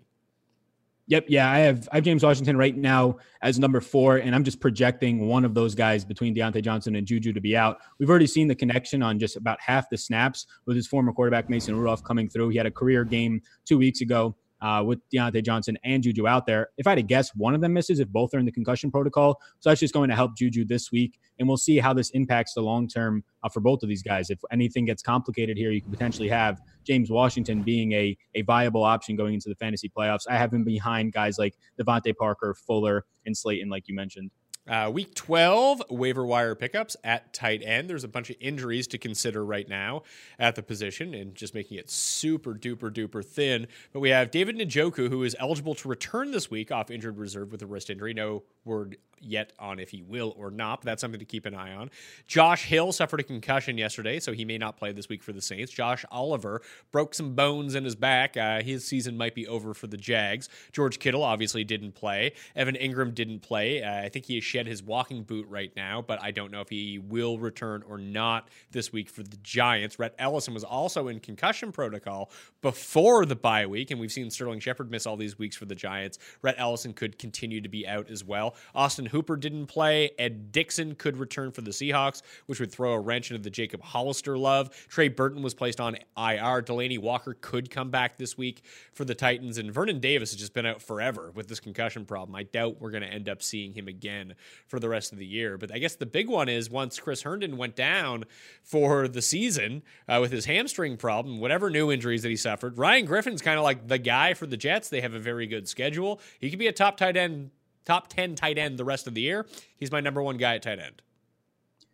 Yep, 1.07 1.25
yeah, 1.27 1.51
I 1.51 1.59
have 1.59 1.89
I 1.91 1.97
have 1.97 2.05
James 2.05 2.23
Washington 2.23 2.55
right 2.55 2.75
now 2.75 3.17
as 3.41 3.59
number 3.59 3.81
four, 3.81 4.17
and 4.17 4.33
I'm 4.33 4.43
just 4.43 4.61
projecting 4.61 5.27
one 5.27 5.43
of 5.43 5.53
those 5.53 5.75
guys 5.75 6.05
between 6.05 6.33
Diontae 6.33 6.63
Johnson 6.63 6.95
and 6.95 7.05
Juju 7.05 7.33
to 7.33 7.41
be 7.41 7.57
out. 7.57 7.79
We've 7.99 8.09
already 8.09 8.27
seen 8.27 8.47
the 8.47 8.55
connection 8.55 9.03
on 9.03 9.19
just 9.19 9.35
about 9.35 9.59
half 9.59 9.89
the 9.89 9.97
snaps 9.97 10.45
with 10.65 10.77
his 10.77 10.87
former 10.87 11.11
quarterback 11.11 11.49
Mason 11.49 11.75
Rudolph 11.75 12.03
coming 12.03 12.29
through. 12.29 12.49
He 12.49 12.57
had 12.57 12.65
a 12.65 12.71
career 12.71 13.03
game 13.03 13.41
two 13.65 13.77
weeks 13.77 13.99
ago 14.01 14.37
uh, 14.61 14.83
with 14.85 14.99
Diontae 15.13 15.43
Johnson 15.43 15.77
and 15.83 16.03
Juju 16.03 16.27
out 16.27 16.45
there. 16.45 16.69
If 16.77 16.87
I 16.87 16.91
had 16.91 16.95
to 16.95 17.03
guess, 17.03 17.33
one 17.35 17.55
of 17.55 17.61
them 17.61 17.73
misses 17.73 17.99
if 17.99 18.07
both 18.09 18.33
are 18.33 18.39
in 18.39 18.45
the 18.45 18.51
concussion 18.51 18.91
protocol. 18.91 19.39
So 19.59 19.69
that's 19.69 19.79
just 19.79 19.93
going 19.93 20.09
to 20.09 20.15
help 20.15 20.35
Juju 20.35 20.65
this 20.65 20.91
week. 20.91 21.19
And 21.39 21.47
we'll 21.47 21.57
see 21.57 21.79
how 21.79 21.93
this 21.93 22.09
impacts 22.11 22.53
the 22.53 22.61
long 22.61 22.87
term 22.87 23.23
uh, 23.43 23.49
for 23.49 23.59
both 23.59 23.83
of 23.83 23.89
these 23.89 24.03
guys. 24.03 24.29
If 24.29 24.39
anything 24.51 24.85
gets 24.85 25.01
complicated 25.01 25.57
here, 25.57 25.71
you 25.71 25.81
could 25.81 25.91
potentially 25.91 26.29
have 26.29 26.61
James 26.83 27.09
Washington 27.09 27.63
being 27.63 27.91
a, 27.93 28.17
a 28.35 28.41
viable 28.43 28.83
option 28.83 29.15
going 29.15 29.33
into 29.33 29.49
the 29.49 29.55
fantasy 29.55 29.89
playoffs. 29.89 30.25
I 30.29 30.37
have 30.37 30.53
him 30.53 30.63
behind 30.63 31.13
guys 31.13 31.37
like 31.37 31.55
DeVante 31.79 32.15
Parker, 32.15 32.55
Fuller, 32.67 33.05
and 33.25 33.35
Slayton, 33.35 33.69
like 33.69 33.87
you 33.87 33.95
mentioned. 33.95 34.31
Uh, 34.69 34.91
week 34.93 35.15
12, 35.15 35.81
waiver 35.89 36.23
wire 36.23 36.53
pickups 36.53 36.95
at 37.03 37.33
tight 37.33 37.63
end. 37.65 37.89
There's 37.89 38.03
a 38.03 38.07
bunch 38.07 38.29
of 38.29 38.35
injuries 38.39 38.85
to 38.87 38.99
consider 38.99 39.43
right 39.43 39.67
now 39.67 40.03
at 40.37 40.55
the 40.55 40.61
position 40.61 41.15
and 41.15 41.33
just 41.33 41.55
making 41.55 41.79
it 41.79 41.89
super 41.89 42.53
duper 42.53 42.91
duper 42.91 43.25
thin. 43.25 43.67
But 43.91 44.01
we 44.01 44.09
have 44.09 44.29
David 44.29 44.57
Njoku, 44.57 45.09
who 45.09 45.23
is 45.23 45.35
eligible 45.39 45.73
to 45.75 45.87
return 45.87 46.29
this 46.29 46.51
week 46.51 46.71
off 46.71 46.91
injured 46.91 47.17
reserve 47.17 47.51
with 47.51 47.63
a 47.63 47.65
wrist 47.65 47.89
injury. 47.89 48.13
No 48.13 48.43
word 48.63 48.97
yet 49.21 49.53
on 49.59 49.79
if 49.79 49.89
he 49.89 50.01
will 50.01 50.33
or 50.37 50.51
not, 50.51 50.81
but 50.81 50.85
that's 50.85 51.01
something 51.01 51.19
to 51.19 51.25
keep 51.25 51.45
an 51.45 51.53
eye 51.53 51.73
on. 51.73 51.89
Josh 52.27 52.65
Hill 52.65 52.91
suffered 52.91 53.19
a 53.19 53.23
concussion 53.23 53.77
yesterday, 53.77 54.19
so 54.19 54.33
he 54.33 54.45
may 54.45 54.57
not 54.57 54.77
play 54.77 54.91
this 54.91 55.09
week 55.09 55.23
for 55.23 55.31
the 55.31 55.41
Saints. 55.41 55.71
Josh 55.71 56.03
Oliver 56.11 56.61
broke 56.91 57.13
some 57.13 57.35
bones 57.35 57.75
in 57.75 57.83
his 57.83 57.95
back. 57.95 58.35
Uh, 58.35 58.61
his 58.61 58.85
season 58.85 59.17
might 59.17 59.35
be 59.35 59.47
over 59.47 59.73
for 59.73 59.87
the 59.87 59.97
Jags. 59.97 60.49
George 60.71 60.99
Kittle 60.99 61.23
obviously 61.23 61.63
didn't 61.63 61.93
play. 61.93 62.33
Evan 62.55 62.75
Engram 62.75 63.13
didn't 63.13 63.41
play. 63.41 63.83
Uh, 63.83 64.05
I 64.05 64.09
think 64.09 64.25
he 64.25 64.35
has 64.35 64.43
shed 64.51 64.67
his 64.67 64.83
walking 64.83 65.23
boot 65.23 65.47
right 65.47 65.71
now, 65.77 66.01
but 66.01 66.21
I 66.21 66.31
don't 66.31 66.51
know 66.51 66.59
if 66.59 66.67
he 66.67 66.99
will 66.99 67.39
return 67.39 67.83
or 67.87 67.97
not 67.97 68.49
this 68.71 68.91
week 68.91 69.09
for 69.09 69.23
the 69.23 69.37
Giants. 69.37 69.97
Rhett 69.97 70.13
Ellison 70.19 70.53
was 70.53 70.65
also 70.65 71.07
in 71.07 71.21
concussion 71.21 71.71
protocol 71.71 72.31
before 72.61 73.25
the 73.25 73.35
bye 73.35 73.65
week, 73.65 73.91
and 73.91 73.99
we've 73.99 74.11
seen 74.11 74.29
Sterling 74.29 74.59
Shepard 74.59 74.91
miss 74.91 75.05
all 75.05 75.15
these 75.15 75.39
weeks 75.39 75.55
for 75.55 75.63
the 75.65 75.75
Giants. 75.75 76.19
Rhett 76.41 76.55
Ellison 76.57 76.91
could 76.93 77.17
continue 77.17 77.61
to 77.61 77.69
be 77.69 77.87
out 77.87 78.09
as 78.09 78.25
well. 78.25 78.55
Austin 78.75 79.05
Hooper 79.05 79.37
didn't 79.37 79.67
play. 79.67 80.11
Ed 80.19 80.51
Dickson 80.51 80.95
could 80.95 81.15
return 81.15 81.51
for 81.51 81.61
the 81.61 81.71
Seahawks, 81.71 82.21
which 82.47 82.59
would 82.59 82.71
throw 82.71 82.91
a 82.91 82.99
wrench 82.99 83.31
into 83.31 83.41
the 83.41 83.49
Jacob 83.49 83.81
Hollister 83.81 84.37
love. 84.37 84.69
Trey 84.89 85.07
Burton 85.07 85.41
was 85.41 85.53
placed 85.53 85.79
on 85.79 85.95
IR. 86.17 86.61
Delanie 86.61 86.99
Walker 86.99 87.37
could 87.39 87.69
come 87.69 87.89
back 87.89 88.17
this 88.17 88.37
week 88.37 88.63
for 88.91 89.05
the 89.05 89.15
Titans. 89.15 89.57
And 89.57 89.73
Vernon 89.73 90.01
Davis 90.01 90.31
has 90.31 90.39
just 90.39 90.53
been 90.53 90.65
out 90.65 90.81
forever 90.81 91.31
with 91.33 91.47
this 91.47 91.61
concussion 91.61 92.05
problem. 92.05 92.35
I 92.35 92.43
doubt 92.43 92.81
we're 92.81 92.91
going 92.91 93.03
to 93.03 93.09
end 93.09 93.29
up 93.29 93.41
seeing 93.41 93.73
him 93.73 93.87
again 93.87 94.35
for 94.67 94.79
the 94.79 94.89
rest 94.89 95.11
of 95.11 95.17
the 95.17 95.25
year. 95.25 95.57
But 95.57 95.73
I 95.73 95.77
guess 95.77 95.95
the 95.95 96.05
big 96.05 96.29
one 96.29 96.49
is 96.49 96.69
once 96.69 96.99
Chris 96.99 97.23
Herndon 97.23 97.57
went 97.57 97.75
down 97.75 98.25
for 98.63 99.07
the 99.07 99.21
season 99.21 99.83
uh, 100.07 100.19
with 100.21 100.31
his 100.31 100.45
hamstring 100.45 100.97
problem, 100.97 101.39
whatever 101.39 101.69
new 101.69 101.91
injuries 101.91 102.23
that 102.23 102.29
he 102.29 102.35
suffered, 102.35 102.77
Ryan 102.77 103.05
Griffin's 103.05 103.41
kind 103.41 103.57
of 103.57 103.63
like 103.63 103.87
the 103.87 103.97
guy 103.97 104.33
for 104.33 104.45
the 104.45 104.57
Jets. 104.57 104.89
They 104.89 105.01
have 105.01 105.13
a 105.13 105.19
very 105.19 105.47
good 105.47 105.67
schedule. 105.67 106.19
He 106.39 106.49
could 106.49 106.59
be 106.59 106.67
a 106.67 106.73
top 106.73 106.97
tight 106.97 107.17
end 107.17 107.51
top 107.85 108.07
10 108.09 108.35
tight 108.35 108.57
end 108.57 108.77
the 108.77 108.85
rest 108.85 109.07
of 109.07 109.13
the 109.13 109.21
year. 109.21 109.45
He's 109.75 109.91
my 109.91 109.99
number 109.99 110.21
one 110.21 110.37
guy 110.37 110.55
at 110.55 110.61
tight 110.61 110.79
end. 110.79 111.01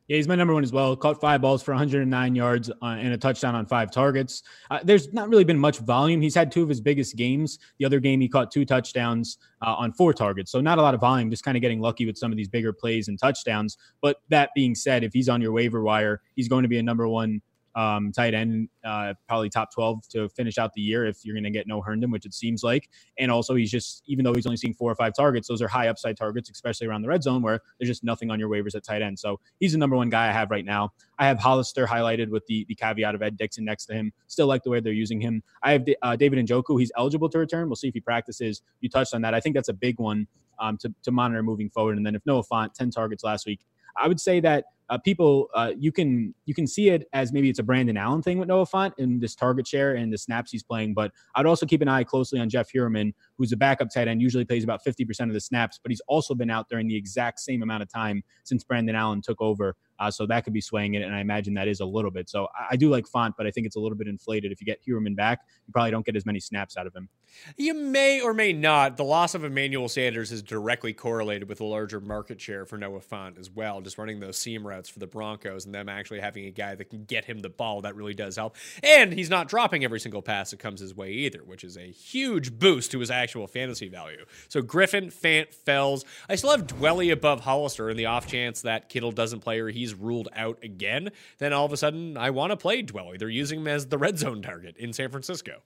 Yeah, 0.07 0.15
he's 0.15 0.27
my 0.27 0.35
number 0.35 0.53
one 0.53 0.63
as 0.63 0.71
well. 0.71 0.95
Caught 0.95 1.19
five 1.19 1.41
balls 1.41 1.61
for 1.61 1.71
109 1.71 2.35
yards 2.35 2.69
uh, 2.69 2.85
and 2.85 3.13
a 3.13 3.17
touchdown 3.17 3.55
on 3.55 3.65
five 3.65 3.91
targets. 3.91 4.41
Uh, 4.71 4.79
there's 4.81 5.11
not 5.11 5.27
really 5.27 5.43
been 5.43 5.59
much 5.59 5.79
volume. 5.79 6.21
He's 6.21 6.35
had 6.35 6.49
two 6.49 6.63
of 6.63 6.69
his 6.69 6.79
biggest 6.79 7.17
games. 7.17 7.59
The 7.77 7.85
other 7.85 7.99
game, 7.99 8.21
he 8.21 8.29
caught 8.29 8.49
two 8.49 8.63
touchdowns 8.63 9.37
uh, 9.61 9.73
on 9.73 9.91
four 9.91 10.13
targets. 10.13 10.49
So 10.49 10.61
not 10.61 10.77
a 10.77 10.81
lot 10.81 10.93
of 10.93 11.01
volume, 11.01 11.29
just 11.29 11.43
kind 11.43 11.57
of 11.57 11.61
getting 11.61 11.81
lucky 11.81 12.05
with 12.05 12.17
some 12.17 12.31
of 12.31 12.37
these 12.37 12.47
bigger 12.47 12.71
plays 12.71 13.09
and 13.09 13.19
touchdowns. 13.19 13.77
But 14.01 14.21
that 14.29 14.51
being 14.55 14.75
said, 14.75 15.03
if 15.03 15.11
he's 15.11 15.27
on 15.27 15.41
your 15.41 15.51
waiver 15.51 15.83
wire, 15.83 16.21
he's 16.37 16.47
going 16.47 16.63
to 16.63 16.69
be 16.69 16.77
a 16.77 16.83
number 16.83 17.09
one 17.09 17.41
um, 17.77 18.11
tight 18.11 18.33
end, 18.33 18.69
uh, 18.83 19.13
probably 19.27 19.49
top 19.49 19.71
12 19.71 20.07
to 20.09 20.29
finish 20.29 20.57
out 20.57 20.73
the 20.73 20.81
year 20.81 21.05
if 21.05 21.23
you're 21.23 21.35
going 21.35 21.43
to 21.43 21.51
get 21.51 21.67
no 21.67 21.79
Herndon, 21.79 22.09
which 22.09 22.25
it 22.25 22.33
seems 22.33 22.63
like. 22.63 22.89
And 23.19 23.31
also, 23.31 23.53
he's 23.53 23.69
just, 23.69 24.01
even 24.07 24.25
though 24.25 24.33
he's 24.33 24.47
only 24.47 24.57
seeing 24.57 24.73
four 24.73 24.91
or 24.91 24.95
five 24.95 25.13
targets, 25.15 25.47
those 25.47 25.61
are 25.61 25.67
high 25.67 25.87
upside 25.87 26.17
targets, 26.17 26.49
especially 26.49 26.87
around 26.87 27.03
the 27.03 27.07
red 27.07 27.21
zone 27.21 27.43
where 27.43 27.61
there's 27.79 27.87
just 27.87 28.03
nothing 28.03 28.31
on 28.31 28.39
your 28.39 28.49
waivers 28.49 28.73
at 28.73 28.83
tight 28.83 29.03
end. 29.03 29.19
So 29.19 29.39
he's 29.59 29.73
the 29.73 29.77
number 29.77 29.95
one 29.95 30.09
guy 30.09 30.27
I 30.27 30.31
have 30.31 30.49
right 30.49 30.65
now. 30.65 30.91
I 31.19 31.27
have 31.27 31.37
Hollister 31.37 31.85
highlighted 31.85 32.29
with 32.29 32.47
the, 32.47 32.65
the 32.67 32.73
caveat 32.73 33.13
of 33.13 33.21
Ed 33.21 33.37
Dickson 33.37 33.63
next 33.63 33.85
to 33.85 33.93
him. 33.93 34.11
Still 34.25 34.47
like 34.47 34.63
the 34.63 34.71
way 34.71 34.79
they're 34.79 34.91
using 34.91 35.21
him. 35.21 35.43
I 35.61 35.73
have 35.73 35.85
uh, 36.01 36.15
David 36.15 36.43
Njoku. 36.47 36.79
He's 36.79 36.91
eligible 36.97 37.29
to 37.29 37.37
return. 37.37 37.69
We'll 37.69 37.75
see 37.75 37.89
if 37.89 37.93
he 37.93 38.01
practices. 38.01 38.63
You 38.81 38.89
touched 38.89 39.13
on 39.13 39.21
that. 39.21 39.35
I 39.35 39.39
think 39.39 39.53
that's 39.53 39.69
a 39.69 39.73
big 39.73 39.99
one 39.99 40.27
um, 40.59 40.77
to, 40.77 40.91
to 41.03 41.11
monitor 41.11 41.43
moving 41.43 41.69
forward. 41.69 41.97
And 41.97 42.05
then 42.05 42.15
if 42.15 42.25
Noah 42.25 42.43
Fant, 42.43 42.73
10 42.73 42.89
targets 42.89 43.23
last 43.23 43.45
week, 43.45 43.59
I 43.95 44.07
would 44.07 44.19
say 44.19 44.39
that 44.39 44.65
uh, 44.89 44.97
people 44.97 45.49
uh, 45.53 45.71
you 45.77 45.91
can 45.91 46.33
you 46.45 46.53
can 46.53 46.65
see 46.65 46.89
it 46.89 47.07
as 47.13 47.33
maybe 47.33 47.49
it's 47.49 47.59
a 47.59 47.63
Brandon 47.63 47.97
Allen 47.97 48.21
thing 48.21 48.37
with 48.37 48.47
Noah 48.47 48.65
Fant 48.65 48.93
and 48.97 49.19
this 49.19 49.35
target 49.35 49.67
share 49.67 49.95
and 49.95 50.11
the 50.11 50.17
snaps 50.17 50.51
he's 50.51 50.63
playing. 50.63 50.93
But 50.93 51.11
I'd 51.35 51.45
also 51.45 51.65
keep 51.65 51.81
an 51.81 51.87
eye 51.87 52.03
closely 52.03 52.39
on 52.39 52.49
Jeff 52.49 52.71
Heuerman, 52.71 53.13
who's 53.37 53.51
a 53.51 53.57
backup 53.57 53.89
tight 53.93 54.07
end, 54.07 54.21
usually 54.21 54.45
plays 54.45 54.63
about 54.63 54.83
50% 54.83 55.27
of 55.27 55.33
the 55.33 55.39
snaps, 55.39 55.79
but 55.81 55.91
he's 55.91 56.01
also 56.07 56.33
been 56.33 56.49
out 56.49 56.69
during 56.69 56.87
the 56.87 56.95
exact 56.95 57.39
same 57.39 57.63
amount 57.63 57.83
of 57.83 57.89
time 57.89 58.23
since 58.43 58.63
Brandon 58.63 58.95
Allen 58.95 59.21
took 59.21 59.41
over. 59.41 59.75
Uh, 59.99 60.11
so 60.11 60.27
that 60.27 60.43
could 60.43 60.53
be 60.53 60.61
swaying 60.61 60.93
it, 60.93 61.01
and 61.01 61.15
I 61.15 61.21
imagine 61.21 61.55
that 61.55 61.67
is 61.67 61.79
a 61.79 61.85
little 61.85 62.11
bit. 62.11 62.29
So 62.29 62.47
I, 62.55 62.73
I 62.73 62.75
do 62.75 62.89
like 62.89 63.05
Fant, 63.05 63.33
but 63.35 63.47
I 63.47 63.51
think 63.51 63.65
it's 63.65 63.77
a 63.77 63.79
little 63.79 63.97
bit 63.97 64.07
inflated. 64.07 64.51
If 64.51 64.61
you 64.61 64.65
get 64.65 64.79
Heuerman 64.85 65.15
back, 65.15 65.39
you 65.65 65.73
probably 65.73 65.89
don't 65.89 66.05
get 66.05 66.15
as 66.15 66.23
many 66.25 66.39
snaps 66.39 66.77
out 66.77 66.85
of 66.85 66.95
him. 66.95 67.09
You 67.57 67.73
may 67.73 68.21
or 68.21 68.33
may 68.33 68.53
not. 68.53 68.97
The 68.97 69.03
loss 69.03 69.33
of 69.33 69.43
Emmanuel 69.43 69.89
Sanders 69.89 70.31
is 70.31 70.43
directly 70.43 70.93
correlated 70.93 71.49
with 71.49 71.61
a 71.61 71.65
larger 71.65 71.99
market 71.99 72.39
share 72.39 72.65
for 72.65 72.77
Noah 72.77 72.99
Fant 72.99 73.39
as 73.39 73.49
well. 73.49 73.81
Just 73.81 73.97
running 73.97 74.19
those 74.19 74.37
seam 74.37 74.65
routes 74.65 74.76
for 74.85 74.99
the 74.99 75.07
Broncos 75.07 75.65
and 75.65 75.73
them 75.73 75.89
actually 75.89 76.19
having 76.19 76.45
a 76.45 76.51
guy 76.51 76.75
that 76.75 76.89
can 76.89 77.05
get 77.05 77.25
him 77.25 77.39
the 77.39 77.49
ball, 77.49 77.81
that 77.81 77.95
really 77.95 78.13
does 78.13 78.35
help. 78.35 78.55
And 78.83 79.13
he's 79.13 79.29
not 79.29 79.47
dropping 79.47 79.83
every 79.83 79.99
single 79.99 80.21
pass 80.21 80.51
that 80.51 80.59
comes 80.59 80.79
his 80.79 80.95
way 80.95 81.11
either, 81.11 81.39
which 81.39 81.63
is 81.63 81.77
a 81.77 81.91
huge 81.91 82.59
boost 82.59 82.91
to 82.91 82.99
his 82.99 83.09
actual 83.09 83.47
fantasy 83.47 83.87
value. 83.87 84.25
So 84.49 84.61
Griffin, 84.61 85.09
Fant, 85.09 85.53
Fells. 85.53 86.05
I 86.29 86.35
still 86.35 86.51
have 86.51 86.67
Dwelley 86.67 87.11
above 87.11 87.41
Hollister 87.41 87.89
in 87.89 87.97
the 87.97 88.05
off 88.05 88.27
chance 88.27 88.61
that 88.61 88.89
Kittle 88.89 89.11
doesn't 89.11 89.39
play 89.39 89.59
or 89.59 89.69
he's 89.69 89.93
ruled 89.93 90.29
out 90.35 90.59
again. 90.63 91.09
Then 91.39 91.53
all 91.53 91.65
of 91.65 91.73
a 91.73 91.77
sudden, 91.77 92.17
I 92.17 92.29
want 92.29 92.51
to 92.51 92.57
play 92.57 92.83
Dwelley. 92.83 93.17
They're 93.17 93.29
using 93.29 93.61
him 93.61 93.67
as 93.67 93.87
the 93.87 93.97
red 93.97 94.19
zone 94.19 94.41
target 94.41 94.77
in 94.77 94.93
San 94.93 95.09
Francisco. 95.09 95.61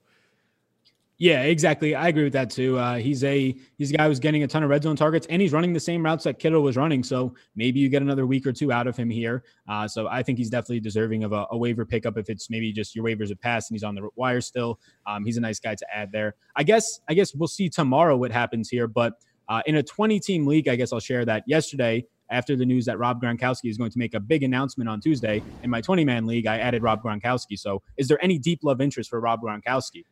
Yeah, 1.22 1.42
exactly. 1.42 1.94
I 1.94 2.08
agree 2.08 2.24
with 2.24 2.32
that 2.32 2.50
too. 2.50 2.76
Uh, 2.76 2.96
he's 2.96 3.22
a 3.22 3.56
he's 3.78 3.92
a 3.92 3.96
guy 3.96 4.08
who's 4.08 4.18
getting 4.18 4.42
a 4.42 4.48
ton 4.48 4.64
of 4.64 4.70
red 4.70 4.82
zone 4.82 4.96
targets, 4.96 5.24
and 5.30 5.40
he's 5.40 5.52
running 5.52 5.72
the 5.72 5.78
same 5.78 6.04
routes 6.04 6.24
that 6.24 6.40
Kittle 6.40 6.64
was 6.64 6.76
running. 6.76 7.04
So 7.04 7.36
maybe 7.54 7.78
you 7.78 7.88
get 7.88 8.02
another 8.02 8.26
week 8.26 8.44
or 8.44 8.52
two 8.52 8.72
out 8.72 8.88
of 8.88 8.96
him 8.96 9.08
here. 9.08 9.44
Uh, 9.68 9.86
so 9.86 10.08
I 10.08 10.24
think 10.24 10.38
he's 10.38 10.50
definitely 10.50 10.80
deserving 10.80 11.22
of 11.22 11.32
a, 11.32 11.46
a, 11.52 11.56
waiver 11.56 11.86
pickup 11.86 12.18
if 12.18 12.28
it's 12.28 12.50
maybe 12.50 12.72
just 12.72 12.96
your 12.96 13.04
waivers 13.04 13.28
have 13.28 13.40
passed 13.40 13.70
and 13.70 13.76
he's 13.76 13.84
on 13.84 13.94
the 13.94 14.08
wire 14.16 14.40
still. 14.40 14.80
Um, 15.06 15.24
he's 15.24 15.36
a 15.36 15.40
nice 15.40 15.60
guy 15.60 15.76
to 15.76 15.86
add 15.94 16.10
there. 16.10 16.34
I 16.56 16.64
guess 16.64 16.98
I 17.08 17.14
guess 17.14 17.32
we'll 17.36 17.46
see 17.46 17.68
tomorrow 17.68 18.16
what 18.16 18.32
happens 18.32 18.68
here. 18.68 18.88
But 18.88 19.12
uh, 19.48 19.62
in 19.66 19.76
a 19.76 19.82
20 19.84 20.18
team 20.18 20.44
league, 20.44 20.66
I 20.66 20.74
guess 20.74 20.92
I'll 20.92 20.98
share 20.98 21.24
that 21.24 21.44
yesterday 21.46 22.04
after 22.30 22.56
the 22.56 22.66
news 22.66 22.84
that 22.86 22.98
Rob 22.98 23.22
Gronkowski 23.22 23.70
is 23.70 23.78
going 23.78 23.92
to 23.92 23.98
make 24.00 24.14
a 24.14 24.20
big 24.20 24.42
announcement 24.42 24.90
on 24.90 25.00
Tuesday. 25.00 25.40
In 25.62 25.70
my 25.70 25.82
20 25.82 26.04
man 26.04 26.26
league, 26.26 26.48
I 26.48 26.58
added 26.58 26.82
Rob 26.82 27.00
Gronkowski. 27.00 27.56
So 27.56 27.80
is 27.96 28.08
there 28.08 28.18
any 28.24 28.38
deep 28.38 28.64
love 28.64 28.80
interest 28.80 29.08
for 29.08 29.20
Rob 29.20 29.40
Gronkowski? 29.40 30.02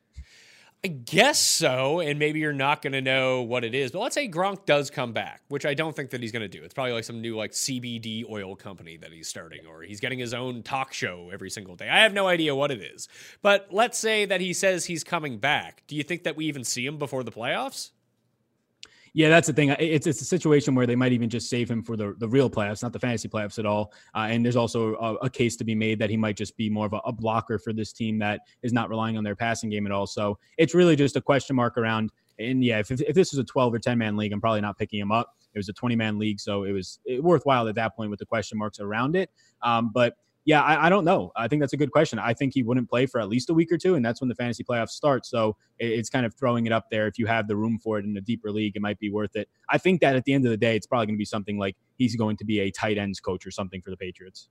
I 0.83 0.89
guess 0.89 1.39
so, 1.39 2.01
and 2.01 2.19
maybe 2.19 2.41
you're 2.41 2.55
not 2.55 2.81
going 2.81 2.95
to 2.95 3.03
know 3.03 3.43
what 3.43 3.65
it 3.65 3.75
is. 3.75 3.91
But 3.91 3.99
let's 3.99 4.15
say 4.15 4.27
Gronk 4.31 4.65
does 4.65 4.89
come 4.89 5.13
back, 5.13 5.43
which 5.49 5.67
I 5.67 5.75
don't 5.75 5.95
think 5.95 6.09
that 6.11 6.23
he's 6.23 6.33
going 6.33 6.41
to 6.41 6.49
do. 6.49 6.65
It's 6.65 6.73
probably 6.73 6.95
like 6.95 7.05
some 7.05 7.21
new 7.21 7.37
like 7.37 7.51
CBD 7.51 8.25
oil 8.31 8.57
company 8.57 8.97
that 8.97 9.13
he's 9.13 9.29
starting, 9.29 9.67
or 9.67 9.83
he's 9.83 10.01
getting 10.01 10.19
his 10.19 10.33
own 10.33 10.63
talk 10.63 10.95
show 10.95 11.29
every 11.31 11.51
single 11.51 11.77
day. 11.77 11.91
I 11.91 12.01
have 12.01 12.15
no 12.15 12.27
idea 12.29 12.55
what 12.55 12.71
it 12.71 12.81
is. 12.81 13.09
But 13.43 13.69
let's 13.71 13.99
say 13.99 14.25
that 14.25 14.41
he 14.41 14.55
says 14.55 14.87
he's 14.87 15.05
coming 15.05 15.37
back. 15.37 15.83
Do 15.87 15.97
you 15.97 16.03
think 16.03 16.23
that 16.23 16.35
we 16.35 16.47
even 16.47 16.65
see 16.65 16.87
him 16.87 16.97
before 16.97 17.25
the 17.25 17.33
playoffs? 17.33 17.91
Yeah, 19.13 19.29
that's 19.29 19.47
the 19.47 19.53
thing. 19.53 19.71
It's 19.79 20.07
it's 20.07 20.21
a 20.21 20.25
situation 20.25 20.75
where 20.75 20.87
they 20.87 20.97
might 20.97 21.13
even 21.13 21.29
just 21.29 21.51
save 21.51 21.71
him 21.71 21.83
for 21.83 21.97
the, 21.97 22.15
the 22.19 22.29
real 22.29 22.49
playoffs, 22.49 22.83
not 22.83 22.93
the 22.93 22.99
fantasy 22.99 23.29
playoffs 23.29 23.59
at 23.59 23.67
all. 23.67 23.93
Uh, 24.15 24.29
and 24.31 24.45
there's 24.45 24.57
also 24.57 24.95
a, 24.97 25.15
a, 25.27 25.31
case 25.31 25.57
to 25.57 25.65
be 25.65 25.75
made 25.75 25.99
that 25.99 26.11
he 26.11 26.17
might 26.17 26.37
just 26.37 26.57
be 26.57 26.71
more 26.71 26.87
of 26.87 26.93
a, 26.93 26.99
a, 26.99 27.13
blocker 27.13 27.59
for 27.59 27.73
this 27.73 27.93
team 27.93 28.19
that 28.19 28.41
is 28.63 28.73
not 28.73 28.89
relying 28.89 29.17
on 29.17 29.25
their 29.25 29.35
passing 29.35 29.69
game 29.69 29.87
at 29.87 29.93
all. 29.93 30.07
So 30.07 30.39
it's 30.59 30.75
really 30.75 30.97
just 30.97 31.17
a 31.17 31.21
question 31.21 31.57
mark 31.57 31.77
around. 31.77 32.11
And 32.39 32.65
yeah, 32.65 32.79
if, 32.79 32.91
if 32.91 33.15
this 33.15 33.33
was 33.33 33.39
a 33.39 33.45
12 33.45 33.75
or 33.75 33.79
10 33.79 33.99
man 33.99 34.17
league, 34.17 34.33
I'm 34.33 34.41
probably 34.41 34.61
not 34.61 34.79
picking 34.79 35.01
him 35.01 35.13
up. 35.13 35.35
It 35.53 35.59
was 35.59 35.69
a 35.69 35.73
20 35.73 35.97
man 35.97 36.19
league, 36.19 36.39
so 36.39 36.63
it 36.63 36.73
was 36.73 37.01
worthwhile 37.21 37.67
at 37.69 37.75
that 37.75 37.97
point 37.97 38.11
with 38.11 38.21
the 38.21 38.27
question 38.27 38.57
marks 38.59 38.79
around 38.79 39.17
it. 39.17 39.31
Um, 39.63 39.91
but 39.93 40.17
yeah, 40.45 40.63
I, 40.63 40.87
I, 40.87 40.89
don't 40.89 41.05
know. 41.05 41.33
I 41.37 41.49
think 41.49 41.61
that's 41.61 41.75
a 41.75 41.77
good 41.77 41.91
question. 41.91 42.19
I 42.19 42.33
think 42.33 42.55
he 42.55 42.63
wouldn't 42.63 42.89
play 42.89 43.07
for 43.07 43.21
at 43.21 43.29
least 43.29 43.51
a 43.51 43.55
week 43.55 43.71
or 43.71 43.77
two, 43.77 43.95
and 43.95 44.05
that's 44.05 44.21
when 44.21 44.29
the 44.29 44.35
fantasy 44.35 44.65
playoffs 44.65 44.91
start. 44.91 45.27
So 45.27 45.57
it's 45.79 46.09
kind 46.09 46.25
of 46.25 46.35
throwing 46.35 46.67
it 46.67 46.73
up 46.73 46.87
there. 46.91 47.07
If 47.07 47.19
you 47.19 47.27
have 47.27 47.47
the 47.47 47.57
room 47.57 47.79
for 47.79 47.99
it 47.99 48.05
in 48.05 48.17
a 48.17 48.21
deeper 48.21 48.51
league, 48.51 48.75
it 48.75 48.83
might 48.83 48.99
be 48.99 49.11
worth 49.11 49.37
it. 49.37 49.49
I 49.69 49.79
think 49.79 50.01
that 50.01 50.17
at 50.17 50.25
the 50.25 50.33
end 50.33 50.47
of 50.47 50.51
the 50.51 50.57
day, 50.57 50.77
it's 50.77 50.87
probably 50.87 51.07
going 51.07 51.17
to 51.17 51.19
be 51.19 51.25
something 51.25 51.59
like 51.59 51.77
he's 51.97 52.17
going 52.17 52.37
to 52.39 52.45
be 52.45 52.61
a 52.61 52.71
tight 52.71 52.97
ends 52.97 53.21
coach 53.21 53.47
or 53.47 53.51
something 53.51 53.83
for 53.83 53.91
the 53.91 53.97
Patriots. 53.97 54.49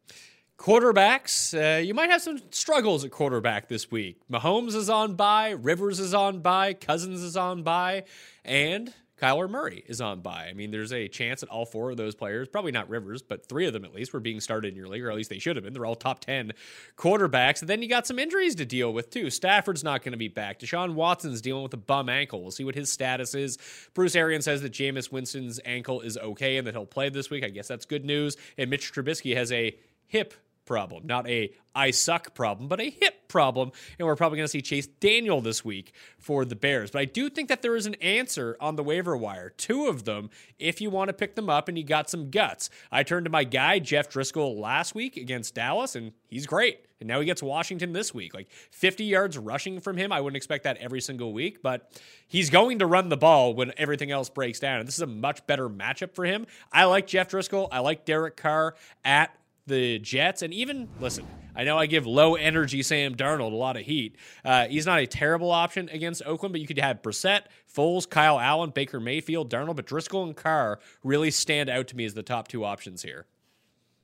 Quarterbacks, 0.60 1.54
uh, 1.54 1.80
you 1.80 1.94
might 1.94 2.10
have 2.10 2.22
some 2.22 2.40
struggles 2.52 3.06
at 3.06 3.12
quarterback 3.12 3.70
this 3.70 3.90
week. 3.90 4.20
Mahomes 4.30 4.76
is 4.76 4.90
on 4.90 5.16
bye, 5.16 5.52
Rivers 5.52 6.02
is 6.02 6.14
on 6.14 6.42
bye, 6.42 6.74
Cousins 6.74 7.24
is 7.24 7.38
on 7.38 7.64
bye, 7.64 8.04
and 8.44 8.94
Kyler 9.20 9.50
Murray 9.50 9.84
is 9.88 10.02
on 10.02 10.22
bye. 10.22 10.48
I 10.50 10.54
mean, 10.54 10.72
there's 10.72 10.94
a 10.94 11.08
chance 11.08 11.42
that 11.42 11.50
all 11.50 11.66
four 11.66 11.92
of 11.92 11.98
those 11.98 12.16
players, 12.16 12.48
probably 12.48 12.72
not 12.72 12.90
Rivers, 12.90 13.22
but 13.22 13.46
three 13.46 13.66
of 13.68 13.74
them 13.74 13.84
at 13.84 13.94
least, 13.94 14.14
were 14.14 14.20
being 14.20 14.40
started 14.40 14.70
in 14.70 14.78
your 14.78 14.88
league, 14.88 15.04
or 15.04 15.10
at 15.10 15.16
least 15.16 15.30
they 15.30 15.40
should 15.40 15.56
have 15.56 15.64
been. 15.64 15.74
They're 15.74 15.86
all 15.86 15.96
top 15.96 16.22
10 16.22 16.54
quarterbacks. 16.98 17.62
And 17.62 17.70
then 17.70 17.82
you 17.82 17.90
got 17.90 18.08
some 18.08 18.18
injuries 18.18 18.56
to 18.56 18.66
deal 18.66 18.94
with, 18.94 19.10
too. 19.10 19.30
Stafford's 19.30 19.84
not 19.84 20.04
going 20.04 20.14
to 20.14 20.18
be 20.18 20.28
back. 20.28 20.60
Deshaun 20.60 20.94
Watson's 20.94 21.42
dealing 21.42 21.64
with 21.64 21.74
a 21.74 21.78
bum 21.78 22.10
ankle. 22.10 22.42
We'll 22.42 22.52
see 22.52 22.64
what 22.64 22.76
his 22.76 22.92
status 22.92 23.36
is. 23.36 23.58
Bruce 23.94 24.16
Arians 24.16 24.46
says 24.46 24.62
that 24.62 24.72
Jameis 24.72 25.12
Winston's 25.12 25.60
ankle 25.66 26.02
is 26.02 26.18
okay 26.18 26.58
and 26.58 26.66
that 26.68 26.74
he'll 26.74 26.86
play 26.86 27.10
this 27.10 27.30
week. 27.30 27.44
I 27.44 27.50
guess 27.50 27.68
that's 27.68 27.86
good 27.86 28.06
news. 28.06 28.38
And 28.58 28.70
Mitch 28.70 28.94
Trubisky 28.94 29.36
has 29.36 29.52
a 29.52 29.76
hip 30.08 30.34
problem, 30.70 31.08
not 31.08 31.28
a 31.28 31.52
I 31.74 31.90
suck 31.90 32.36
problem, 32.36 32.68
but 32.68 32.80
a 32.80 32.92
hip 32.92 33.28
problem. 33.28 33.72
And 33.98 34.08
we're 34.08 34.16
probably 34.16 34.38
going 34.38 34.46
to 34.46 34.52
see 34.52 34.62
Chase 34.62 34.86
Daniel 34.86 35.42
this 35.42 35.66
week 35.66 35.94
for 36.20 36.46
the 36.46 36.56
Bears. 36.56 36.92
But 36.92 37.00
I 37.00 37.06
do 37.06 37.28
think 37.28 37.50
that 37.50 37.64
there 37.64 37.76
is 37.76 37.88
an 37.88 37.96
answer 37.96 38.56
on 38.62 38.76
the 38.76 38.84
waiver 38.84 39.18
wire, 39.18 39.50
two 39.50 39.88
of 39.88 40.06
them, 40.06 40.30
if 40.60 40.80
you 40.80 40.92
want 40.92 41.10
to 41.10 41.14
pick 41.14 41.36
them 41.36 41.50
up 41.50 41.68
and 41.68 41.78
you 41.78 41.84
got 41.84 42.08
some 42.08 42.30
guts. 42.30 42.70
I 42.92 43.02
turned 43.02 43.26
to 43.26 43.32
my 43.32 43.46
guy, 43.46 43.80
Jeff 43.80 44.12
Driskel, 44.12 44.60
last 44.60 44.94
week 44.94 45.18
against 45.18 45.56
Dallas, 45.56 45.96
and 45.96 46.12
he's 46.28 46.46
great. 46.46 46.86
And 47.00 47.08
now 47.08 47.20
he 47.20 47.26
gets 47.26 47.42
Washington 47.42 47.94
this 47.94 48.14
week. 48.14 48.34
Like 48.34 48.50
50 48.72 49.06
yards 49.06 49.38
rushing 49.38 49.80
from 49.80 49.98
him. 49.98 50.12
I 50.12 50.22
wouldn't 50.22 50.38
expect 50.38 50.66
that 50.66 50.78
every 50.78 51.02
single 51.02 51.34
week, 51.34 51.64
but 51.64 51.92
he's 52.28 52.50
going 52.50 52.80
to 52.80 52.86
run 52.86 53.10
the 53.10 53.18
ball 53.18 53.54
when 53.54 53.72
everything 53.78 54.12
else 54.12 54.30
breaks 54.30 54.60
down. 54.60 54.80
And 54.80 54.88
this 54.88 54.96
is 54.96 55.02
a 55.02 55.08
much 55.08 55.48
better 55.48 55.70
matchup 55.70 56.14
for 56.14 56.26
him. 56.26 56.46
I 56.72 56.86
like 56.86 57.08
Jeff 57.08 57.30
Driskel. 57.30 57.70
I 57.72 57.80
like 57.80 58.06
Derek 58.06 58.36
Carr 58.36 58.76
at 59.06 59.34
the 59.70 60.00
Jets, 60.00 60.42
and 60.42 60.54
even 60.54 60.90
listen, 61.00 61.26
I 61.56 61.64
know 61.64 61.78
I 61.78 61.86
give 61.86 62.06
low 62.06 62.36
energy 62.36 62.84
Sam 62.84 63.16
Darnold 63.16 63.54
a 63.54 63.56
lot 63.56 63.78
of 63.78 63.84
heat. 63.84 64.18
Uh, 64.44 64.68
he's 64.68 64.86
not 64.86 65.00
a 65.00 65.08
terrible 65.08 65.52
option 65.52 65.90
against 65.90 66.22
Oakland, 66.26 66.54
but 66.54 66.62
you 66.62 66.68
could 66.68 66.80
have 66.80 67.02
Brissett, 67.02 67.44
Foles, 67.74 68.10
Kyle 68.10 68.40
Allen, 68.40 68.72
Baker 68.72 69.00
Mayfield, 69.00 69.50
Darnold, 69.50 69.78
but 69.78 69.88
Driskel 69.88 70.24
and 70.24 70.36
Carr 70.36 70.80
really 71.04 71.32
stand 71.32 71.70
out 71.70 71.88
to 71.88 71.96
me 71.96 72.06
as 72.06 72.14
the 72.14 72.24
top 72.24 72.48
two 72.48 72.66
options 72.66 73.02
here. 73.02 73.26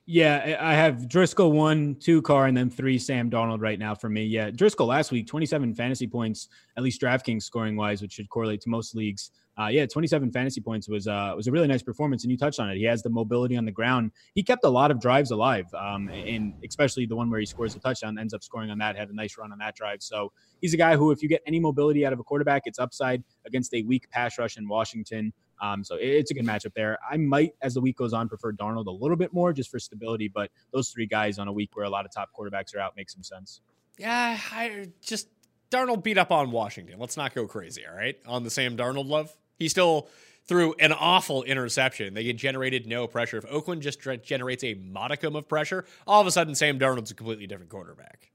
Yeah, 0.07 0.57
I 0.61 0.73
have 0.73 1.07
Driskel 1.07 1.51
one, 1.51 1.95
two 1.95 2.21
Carr, 2.21 2.45
and 2.45 2.55
then 2.55 2.69
three 2.69 2.99
Sam 2.99 3.29
Darnold 3.31 3.61
right 3.61 3.79
now 3.79 3.95
for 3.95 4.07
me. 4.07 4.23
Yeah, 4.23 4.51
Driskel 4.51 4.85
last 4.85 5.11
week, 5.11 5.25
27 5.25 5.73
fantasy 5.73 6.05
points, 6.05 6.49
at 6.77 6.83
least 6.83 7.01
DraftKings 7.01 7.41
scoring 7.41 7.75
wise, 7.75 8.03
which 8.03 8.13
should 8.13 8.29
correlate 8.29 8.61
to 8.61 8.69
most 8.69 8.95
leagues 8.95 9.31
uh, 9.57 9.67
yeah, 9.67 9.85
27 9.85 10.31
fantasy 10.31 10.59
points 10.59 10.89
was 10.89 11.07
uh, 11.07 11.33
was 11.35 11.47
a 11.47 11.51
really 11.51 11.67
nice 11.67 11.81
performance, 11.81 12.23
and 12.23 12.31
you 12.31 12.37
touched 12.37 12.59
on 12.59 12.69
it. 12.69 12.77
He 12.77 12.83
has 12.83 13.01
the 13.01 13.09
mobility 13.09 13.55
on 13.55 13.63
the 13.63 13.71
ground. 13.71 14.11
He 14.33 14.43
kept 14.43 14.65
a 14.65 14.69
lot 14.69 14.91
of 14.91 14.99
drives 14.99 15.31
alive, 15.31 15.65
um, 15.73 16.09
and 16.09 16.53
especially 16.67 17.05
the 17.05 17.15
one 17.15 17.29
where 17.29 17.39
he 17.39 17.45
scores 17.45 17.73
a 17.75 17.79
touchdown, 17.79 18.19
ends 18.19 18.33
up 18.33 18.43
scoring 18.43 18.69
on 18.69 18.77
that. 18.79 18.97
Had 18.97 19.09
a 19.09 19.15
nice 19.15 19.37
run 19.37 19.53
on 19.53 19.57
that 19.59 19.75
drive. 19.75 20.03
So 20.03 20.33
he's 20.61 20.73
a 20.73 20.77
guy 20.77 20.97
who, 20.97 21.11
if 21.11 21.23
you 21.23 21.29
get 21.29 21.41
any 21.47 21.59
mobility 21.59 22.05
out 22.05 22.11
of 22.11 22.19
a 22.19 22.23
quarterback, 22.23 22.63
it's 22.65 22.79
upside 22.79 23.23
against 23.45 23.73
a 23.73 23.81
weak 23.83 24.09
pass 24.09 24.37
rush 24.37 24.57
in 24.57 24.67
Washington. 24.67 25.31
Um, 25.61 25.85
so 25.85 25.95
it's 25.97 26.31
a 26.31 26.33
good 26.33 26.45
matchup 26.45 26.73
there. 26.73 26.97
I 27.09 27.15
might, 27.15 27.53
as 27.61 27.75
the 27.75 27.81
week 27.81 27.95
goes 27.95 28.11
on, 28.11 28.27
prefer 28.27 28.51
Darnold 28.51 28.87
a 28.87 28.91
little 28.91 29.15
bit 29.15 29.31
more 29.33 29.53
just 29.53 29.71
for 29.71 29.79
stability, 29.79 30.27
but 30.27 30.51
those 30.73 30.89
three 30.89 31.07
guys 31.07 31.39
on 31.39 31.47
a 31.47 31.53
week 31.53 31.69
where 31.75 31.85
a 31.85 31.89
lot 31.89 32.05
of 32.05 32.11
top 32.11 32.29
quarterbacks 32.37 32.75
are 32.75 32.79
out 32.79 32.97
makes 32.97 33.13
some 33.13 33.23
sense. 33.23 33.61
Yeah, 33.97 34.37
I 34.51 34.89
just 35.01 35.29
Darnold 35.71 36.03
beat 36.03 36.17
up 36.17 36.31
on 36.31 36.51
Washington. 36.51 36.99
Let's 36.99 37.17
not 37.17 37.33
go 37.33 37.47
crazy, 37.47 37.83
all 37.89 37.95
right? 37.95 38.17
On 38.25 38.43
the 38.43 38.49
Sam 38.49 38.77
Darnold 38.77 39.07
love. 39.07 39.35
He 39.57 39.69
still 39.69 40.09
threw 40.47 40.73
an 40.79 40.91
awful 40.93 41.43
interception. 41.43 42.13
They 42.13 42.31
generated 42.33 42.85
no 42.85 43.07
pressure. 43.07 43.37
If 43.37 43.45
Oakland 43.49 43.81
just 43.81 43.99
generates 44.23 44.63
a 44.63 44.75
modicum 44.75 45.35
of 45.35 45.47
pressure, 45.47 45.85
all 46.05 46.21
of 46.21 46.27
a 46.27 46.31
sudden 46.31 46.55
Sam 46.55 46.77
Darnold's 46.77 47.11
a 47.11 47.15
completely 47.15 47.47
different 47.47 47.69
quarterback. 47.71 48.31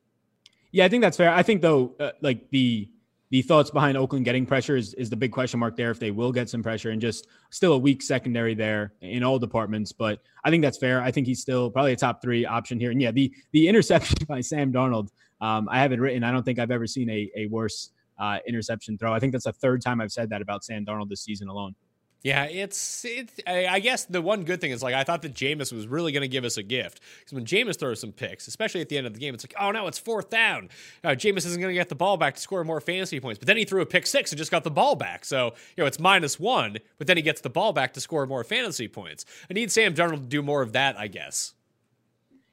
Yeah, 0.73 0.85
I 0.85 0.89
think 0.89 1.03
that's 1.03 1.17
fair. 1.17 1.31
I 1.31 1.43
think 1.43 1.63
though, 1.63 1.95
uh, 1.99 2.13
like 2.21 2.51
the 2.51 2.89
the 3.31 3.43
thoughts 3.43 3.71
behind 3.71 3.97
Oakland 3.97 4.25
getting 4.25 4.45
pressure 4.45 4.77
is, 4.77 4.93
is 4.95 5.09
the 5.09 5.15
big 5.15 5.31
question 5.31 5.61
mark 5.61 5.77
there 5.77 5.93
if 5.93 6.01
they 6.01 6.11
will 6.11 6.33
get 6.33 6.51
some 6.51 6.65
pressure 6.65 6.91
and 6.91 7.01
just 7.01 7.29
still 7.51 7.75
a 7.75 7.79
weak 7.79 8.03
secondary 8.03 8.55
there 8.55 8.93
in 9.03 9.23
all 9.23 9.39
departments. 9.39 9.93
But 9.93 10.21
I 10.43 10.51
think 10.51 10.63
that's 10.63 10.79
fair. 10.79 11.01
I 11.01 11.13
think 11.13 11.29
he's 11.29 11.41
still 11.41 11.71
probably 11.71 11.93
a 11.93 11.97
top 11.97 12.21
three 12.21 12.45
option 12.45 12.81
here. 12.81 12.91
And 12.91 13.01
yeah, 13.01 13.13
the 13.13 13.33
the 13.53 13.69
interception 13.69 14.19
by 14.29 14.41
Sam 14.41 14.73
Darnold, 14.73 15.11
um, 15.41 15.69
I 15.71 15.81
haven't 15.81 16.01
written. 16.01 16.25
I 16.25 16.33
don't 16.33 16.43
think 16.43 16.59
I've 16.59 16.73
ever 16.73 16.87
seen 16.87 17.09
a 17.09 17.31
a 17.37 17.47
worse 17.47 17.91
uh, 18.21 18.39
interception 18.47 18.99
throw. 18.99 19.13
I 19.13 19.19
think 19.19 19.33
that's 19.33 19.47
the 19.47 19.53
third 19.53 19.83
time 19.83 20.01
I've 20.01 20.13
said 20.13 20.31
that 20.31 20.43
about 20.43 20.63
Sam 20.63 20.85
Darnold 20.85 21.09
this 21.09 21.23
season 21.23 21.49
alone. 21.49 21.75
Yeah, 22.23 22.45
it's 22.45 23.07
it's. 23.07 23.33
I 23.47 23.81
guess 23.81 24.05
the 24.05 24.21
one 24.21 24.45
good 24.45 24.61
thing 24.61 24.73
is 24.73 24.83
like 24.83 24.95
I 24.95 25.05
thought 25.05 25.23
that 25.23 25.33
Jameis 25.33 25.73
was 25.73 25.89
really 25.89 26.13
going 26.13 26.21
to 26.21 26.29
give 26.29 26.45
us 26.45 26.59
a 26.59 26.63
gift 26.63 27.01
because 27.19 27.33
when 27.33 27.47
Jameis 27.47 27.79
throws 27.79 27.99
some 27.99 28.13
picks, 28.13 28.47
especially 28.47 28.83
at 28.83 28.91
the 28.91 28.99
end 28.99 29.07
of 29.07 29.15
the 29.15 29.21
game, 29.21 29.33
it's 29.33 29.43
like, 29.43 29.55
oh 29.59 29.71
no, 29.71 29.87
it's 29.87 29.99
fourth 29.99 30.29
down. 30.29 30.69
Uh, 31.03 31.11
Jameis 31.11 31.47
isn't 31.47 31.59
going 31.59 31.73
to 31.73 31.79
get 31.79 31.89
the 31.89 31.95
ball 31.95 32.19
back 32.19 32.35
to 32.35 32.41
score 32.41 32.63
more 32.63 32.79
fantasy 32.83 33.21
points. 33.21 33.39
But 33.39 33.47
then 33.47 33.57
he 33.57 33.65
threw 33.65 33.81
a 33.81 33.87
pick 33.87 34.07
six 34.07 34.33
and 34.33 34.39
just 34.39 34.51
got 34.51 34.65
the 34.65 34.71
ball 34.71 34.97
back. 34.97 35.25
So 35.25 35.55
you 35.77 35.83
know 35.83 35.87
it's 35.87 35.99
minus 35.99 36.39
one, 36.39 36.77
but 36.99 37.07
then 37.07 37.17
he 37.17 37.23
gets 37.23 37.41
the 37.41 37.49
ball 37.49 37.73
back 37.73 37.95
to 37.95 38.03
score 38.03 38.27
more 38.27 38.45
fantasy 38.45 38.87
points. 38.87 39.25
I 39.51 39.55
need 39.55 39.73
Sam 39.73 39.95
Darnold 39.95 40.21
to 40.21 40.27
do 40.27 40.43
more 40.43 40.61
of 40.61 40.75
that, 40.75 40.99
I 40.99 41.07
guess. 41.07 41.55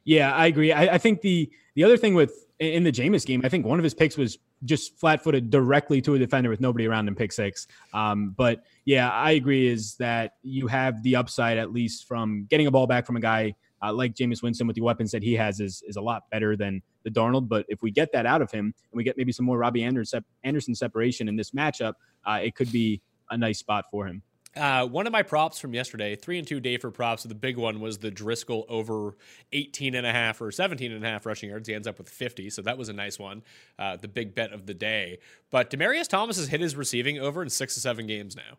Yeah, 0.06 0.34
I 0.34 0.48
agree. 0.48 0.72
I, 0.72 0.94
I 0.94 0.98
think 0.98 1.20
the 1.20 1.52
the 1.76 1.84
other 1.84 1.98
thing 1.98 2.14
with 2.14 2.46
in 2.60 2.84
the 2.84 2.92
Jameis 2.94 3.26
game, 3.26 3.42
I 3.44 3.50
think 3.50 3.66
one 3.66 3.80
of 3.80 3.84
his 3.84 3.94
picks 3.94 4.16
was 4.16 4.38
just 4.66 5.00
flat 5.00 5.24
footed 5.24 5.50
directly 5.50 6.02
to 6.02 6.16
a 6.16 6.20
defender 6.20 6.50
with 6.50 6.62
nobody 6.62 6.88
around 6.88 7.08
in 7.08 7.16
pick 7.16 7.32
six. 7.32 7.68
Um, 7.94 8.34
but 8.38 8.64
yeah, 8.86 9.10
I 9.10 9.32
agree 9.32 9.68
is 9.68 9.96
that 9.96 10.34
you 10.44 10.68
have 10.68 11.04
the 11.04 11.16
upside 11.16 11.58
at 11.58 11.72
least 11.72 12.08
from 12.08 12.48
getting 12.50 12.68
a 12.68 12.72
ball 12.72 12.88
back 12.88 13.06
from 13.06 13.18
a 13.18 13.20
guy 13.20 13.56
uh, 13.84 13.94
like 13.94 14.16
Jameis 14.16 14.42
Winston 14.42 14.66
with 14.68 14.76
the 14.76 14.82
weapons 14.82 15.12
that 15.12 15.22
he 15.22 15.34
has 15.34 15.60
is, 15.60 15.84
is 15.88 15.98
a 15.98 16.02
lot 16.02 16.24
better 16.32 16.56
than 16.56 16.82
the 17.04 17.12
Darnold. 17.12 17.48
But 17.48 17.66
if 17.70 17.82
we 17.82 17.92
get 17.92 18.12
that 18.14 18.26
out 18.26 18.42
of 18.42 18.52
him 18.52 18.66
and 18.66 18.98
we 18.98 19.04
get 19.04 19.18
maybe 19.18 19.32
some 19.32 19.46
more 19.46 19.58
Robbie 19.58 19.84
Anderson, 19.84 20.26
Anderson 20.44 20.74
separation 20.74 21.28
in 21.28 21.36
this 21.36 21.52
matchup, 21.52 21.94
uh, 22.26 22.40
it 22.44 22.56
could 22.56 22.72
be 22.72 23.02
a 23.30 23.38
nice 23.38 23.60
spot 23.60 23.86
for 23.92 24.08
him. 24.08 24.22
Uh, 24.58 24.86
one 24.86 25.08
of 25.08 25.14
my 25.14 25.24
props 25.24 25.60
from 25.60 25.74
yesterday, 25.74 26.16
three 26.16 26.38
and 26.38 26.48
two 26.48 26.60
day 26.60 26.78
for 26.78 26.92
props. 26.92 27.24
The 27.24 27.36
big 27.36 27.58
one 27.58 27.80
was 27.80 28.00
the 28.00 28.12
Driskel 28.12 28.66
over 28.68 29.16
18 29.54 29.96
and 29.96 30.06
a 30.06 30.12
half 30.12 30.42
or 30.42 30.52
17 30.52 30.92
and 30.92 31.06
a 31.06 31.08
half 31.08 31.26
rushing 31.26 31.50
yards. 31.50 31.68
He 31.68 31.76
ends 31.76 31.88
up 31.88 31.98
with 31.98 32.10
50. 32.10 32.50
So 32.50 32.62
that 32.64 32.78
was 32.78 32.90
a 32.90 32.94
nice 32.94 33.20
one. 33.20 33.44
Uh, 33.78 33.98
the 33.98 34.08
big 34.08 34.36
bet 34.36 34.52
of 34.52 34.66
the 34.66 34.74
day. 34.74 35.20
But 35.52 35.70
Demaryius 35.70 36.08
Thomas 36.08 36.38
has 36.38 36.48
hit 36.48 36.62
his 36.62 36.76
receiving 36.76 37.20
over 37.20 37.42
in 37.42 37.50
six 37.50 37.76
to 37.76 37.80
seven 37.80 38.08
games 38.08 38.36
now. 38.36 38.58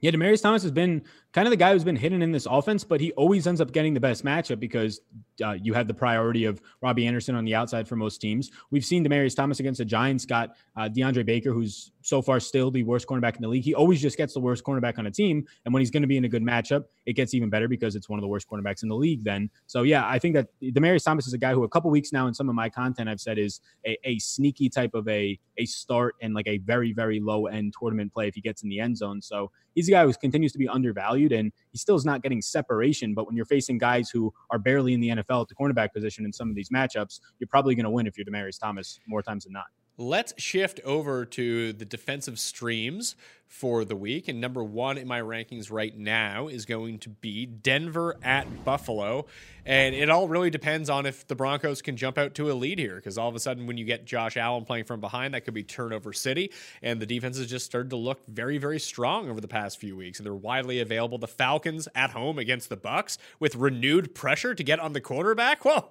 Yeah, 0.00 0.12
Demaryius 0.12 0.40
Thomas 0.40 0.62
has 0.62 0.72
been 0.72 1.02
kind 1.32 1.46
of 1.46 1.50
the 1.50 1.58
guy 1.58 1.72
who's 1.72 1.84
been 1.84 1.96
hidden 1.96 2.22
in 2.22 2.32
this 2.32 2.46
offense, 2.50 2.84
but 2.84 3.00
he 3.00 3.12
always 3.12 3.46
ends 3.46 3.60
up 3.60 3.70
getting 3.70 3.92
the 3.92 4.00
best 4.00 4.24
matchup 4.24 4.58
because 4.58 5.02
uh, 5.44 5.52
you 5.52 5.74
have 5.74 5.86
the 5.86 5.94
priority 5.94 6.46
of 6.46 6.62
Robbie 6.80 7.06
Anderson 7.06 7.34
on 7.34 7.44
the 7.44 7.54
outside 7.54 7.86
for 7.86 7.96
most 7.96 8.18
teams. 8.18 8.50
We've 8.70 8.84
seen 8.84 9.04
Demaryius 9.04 9.36
Thomas 9.36 9.60
against 9.60 9.78
the 9.78 9.84
Giants 9.84 10.24
got 10.24 10.56
uh, 10.74 10.88
DeAndre 10.88 11.26
Baker, 11.26 11.52
who's 11.52 11.92
so 12.02 12.22
far 12.22 12.40
still 12.40 12.70
the 12.70 12.82
worst 12.82 13.06
cornerback 13.06 13.36
in 13.36 13.42
the 13.42 13.48
league. 13.48 13.64
He 13.64 13.74
always 13.74 14.00
just 14.00 14.16
gets 14.16 14.34
the 14.34 14.40
worst 14.40 14.64
cornerback 14.64 14.98
on 14.98 15.06
a 15.06 15.10
team, 15.10 15.44
and 15.64 15.74
when 15.74 15.80
he's 15.80 15.90
going 15.90 16.02
to 16.02 16.06
be 16.06 16.16
in 16.16 16.24
a 16.24 16.28
good 16.28 16.42
matchup, 16.42 16.84
it 17.06 17.14
gets 17.14 17.34
even 17.34 17.50
better 17.50 17.68
because 17.68 17.96
it's 17.96 18.08
one 18.08 18.18
of 18.18 18.22
the 18.22 18.28
worst 18.28 18.48
cornerbacks 18.48 18.82
in 18.82 18.88
the 18.88 18.96
league. 18.96 19.24
Then, 19.24 19.50
so 19.66 19.82
yeah, 19.82 20.06
I 20.06 20.18
think 20.18 20.34
that 20.34 20.48
Demaryius 20.62 21.04
Thomas 21.04 21.26
is 21.26 21.32
a 21.32 21.38
guy 21.38 21.52
who 21.52 21.64
a 21.64 21.68
couple 21.68 21.90
weeks 21.90 22.12
now 22.12 22.26
in 22.26 22.34
some 22.34 22.48
of 22.48 22.54
my 22.54 22.68
content 22.68 23.08
I've 23.08 23.20
said 23.20 23.38
is 23.38 23.60
a, 23.86 23.96
a 24.04 24.18
sneaky 24.18 24.68
type 24.68 24.94
of 24.94 25.06
a 25.08 25.38
a 25.58 25.66
start 25.66 26.14
and 26.22 26.34
like 26.34 26.46
a 26.46 26.58
very 26.58 26.92
very 26.92 27.20
low 27.20 27.46
end 27.46 27.74
tournament 27.78 28.12
play 28.12 28.28
if 28.28 28.34
he 28.34 28.40
gets 28.40 28.62
in 28.62 28.68
the 28.68 28.80
end 28.80 28.96
zone. 28.96 29.20
So 29.20 29.50
he's 29.74 29.88
a 29.88 29.92
guy 29.92 30.04
who 30.04 30.12
continues 30.14 30.52
to 30.52 30.58
be 30.58 30.68
undervalued, 30.68 31.32
and 31.32 31.52
he 31.72 31.78
still 31.78 31.96
is 31.96 32.04
not 32.04 32.22
getting 32.22 32.42
separation. 32.42 33.14
But 33.14 33.26
when 33.26 33.36
you're 33.36 33.44
facing 33.44 33.78
guys 33.78 34.10
who 34.10 34.32
are 34.50 34.58
barely 34.58 34.94
in 34.94 35.00
the 35.00 35.08
NFL 35.08 35.42
at 35.42 35.48
the 35.48 35.54
cornerback 35.54 35.92
position 35.92 36.24
in 36.24 36.32
some 36.32 36.48
of 36.48 36.54
these 36.54 36.70
matchups, 36.70 37.20
you're 37.38 37.48
probably 37.48 37.74
going 37.74 37.84
to 37.84 37.90
win 37.90 38.06
if 38.06 38.16
you're 38.16 38.24
Demaryius 38.24 38.58
Thomas 38.58 39.00
more 39.06 39.22
times 39.22 39.44
than 39.44 39.52
not. 39.52 39.66
Let's 40.00 40.32
shift 40.38 40.80
over 40.82 41.26
to 41.26 41.74
the 41.74 41.84
defensive 41.84 42.38
streams 42.38 43.16
for 43.46 43.84
the 43.84 43.94
week. 43.94 44.28
And 44.28 44.40
number 44.40 44.64
one 44.64 44.96
in 44.96 45.06
my 45.06 45.20
rankings 45.20 45.70
right 45.70 45.94
now 45.94 46.48
is 46.48 46.64
going 46.64 47.00
to 47.00 47.10
be 47.10 47.44
Denver 47.44 48.16
at 48.22 48.64
Buffalo. 48.64 49.26
And 49.66 49.94
it 49.94 50.08
all 50.08 50.26
really 50.26 50.48
depends 50.48 50.88
on 50.88 51.04
if 51.04 51.26
the 51.26 51.34
Broncos 51.34 51.82
can 51.82 51.98
jump 51.98 52.16
out 52.16 52.34
to 52.36 52.50
a 52.50 52.54
lead 52.54 52.78
here, 52.78 52.94
because 52.94 53.18
all 53.18 53.28
of 53.28 53.34
a 53.34 53.40
sudden, 53.40 53.66
when 53.66 53.76
you 53.76 53.84
get 53.84 54.06
Josh 54.06 54.38
Allen 54.38 54.64
playing 54.64 54.84
from 54.84 55.00
behind, 55.00 55.34
that 55.34 55.44
could 55.44 55.52
be 55.52 55.64
turnover 55.64 56.14
city. 56.14 56.50
And 56.80 56.98
the 56.98 57.04
defense 57.04 57.36
has 57.36 57.48
just 57.48 57.66
started 57.66 57.90
to 57.90 57.96
look 57.96 58.26
very, 58.26 58.56
very 58.56 58.80
strong 58.80 59.28
over 59.28 59.42
the 59.42 59.48
past 59.48 59.78
few 59.78 59.96
weeks. 59.96 60.18
And 60.18 60.24
they're 60.24 60.32
widely 60.32 60.80
available. 60.80 61.18
The 61.18 61.28
Falcons 61.28 61.88
at 61.94 62.12
home 62.12 62.38
against 62.38 62.70
the 62.70 62.76
Bucs 62.78 63.18
with 63.38 63.54
renewed 63.54 64.14
pressure 64.14 64.54
to 64.54 64.64
get 64.64 64.80
on 64.80 64.94
the 64.94 65.02
quarterback. 65.02 65.62
Whoa 65.62 65.90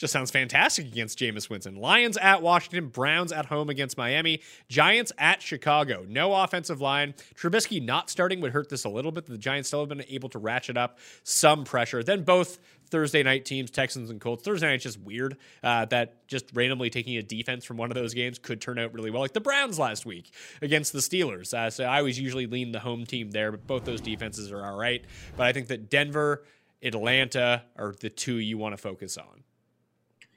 just 0.00 0.14
sounds 0.14 0.30
fantastic 0.30 0.86
against 0.86 1.18
Jameis 1.18 1.50
Winston. 1.50 1.76
Lions 1.76 2.16
at 2.16 2.40
Washington, 2.40 2.88
Browns 2.88 3.32
at 3.32 3.46
home 3.46 3.68
against 3.68 3.98
Miami, 3.98 4.40
Giants 4.68 5.12
at 5.18 5.42
Chicago. 5.42 6.06
No 6.08 6.34
offensive 6.34 6.80
line. 6.80 7.14
Trubisky 7.34 7.84
not 7.84 8.08
starting 8.08 8.40
would 8.40 8.52
hurt 8.52 8.70
this 8.70 8.84
a 8.84 8.88
little 8.88 9.12
bit. 9.12 9.26
The 9.26 9.36
Giants 9.36 9.68
still 9.68 9.80
have 9.80 9.90
been 9.90 10.02
able 10.08 10.30
to 10.30 10.38
ratchet 10.38 10.78
up 10.78 10.98
some 11.22 11.64
pressure. 11.64 12.02
Then 12.02 12.22
both 12.22 12.58
Thursday 12.86 13.22
night 13.22 13.44
teams, 13.44 13.70
Texans 13.70 14.08
and 14.08 14.22
Colts. 14.22 14.42
Thursday 14.42 14.66
night 14.66 14.72
night's 14.72 14.84
just 14.84 15.00
weird. 15.00 15.36
Uh, 15.62 15.84
that 15.86 16.26
just 16.26 16.46
randomly 16.54 16.88
taking 16.88 17.18
a 17.18 17.22
defense 17.22 17.66
from 17.66 17.76
one 17.76 17.90
of 17.90 17.94
those 17.94 18.14
games 18.14 18.38
could 18.38 18.60
turn 18.60 18.78
out 18.78 18.94
really 18.94 19.10
well, 19.10 19.20
like 19.20 19.34
the 19.34 19.40
Browns 19.40 19.78
last 19.78 20.06
week 20.06 20.32
against 20.62 20.94
the 20.94 21.00
Steelers. 21.00 21.52
Uh, 21.52 21.68
so 21.68 21.84
I 21.84 21.98
always 21.98 22.18
usually 22.18 22.46
lean 22.46 22.72
the 22.72 22.80
home 22.80 23.04
team 23.04 23.30
there, 23.30 23.50
but 23.50 23.66
both 23.66 23.84
those 23.84 24.00
defenses 24.00 24.50
are 24.50 24.64
all 24.64 24.78
right. 24.78 25.04
But 25.36 25.46
I 25.46 25.52
think 25.52 25.68
that 25.68 25.90
Denver, 25.90 26.44
Atlanta 26.82 27.64
are 27.76 27.94
the 28.00 28.08
two 28.08 28.36
you 28.36 28.56
want 28.56 28.72
to 28.72 28.78
focus 28.78 29.18
on. 29.18 29.44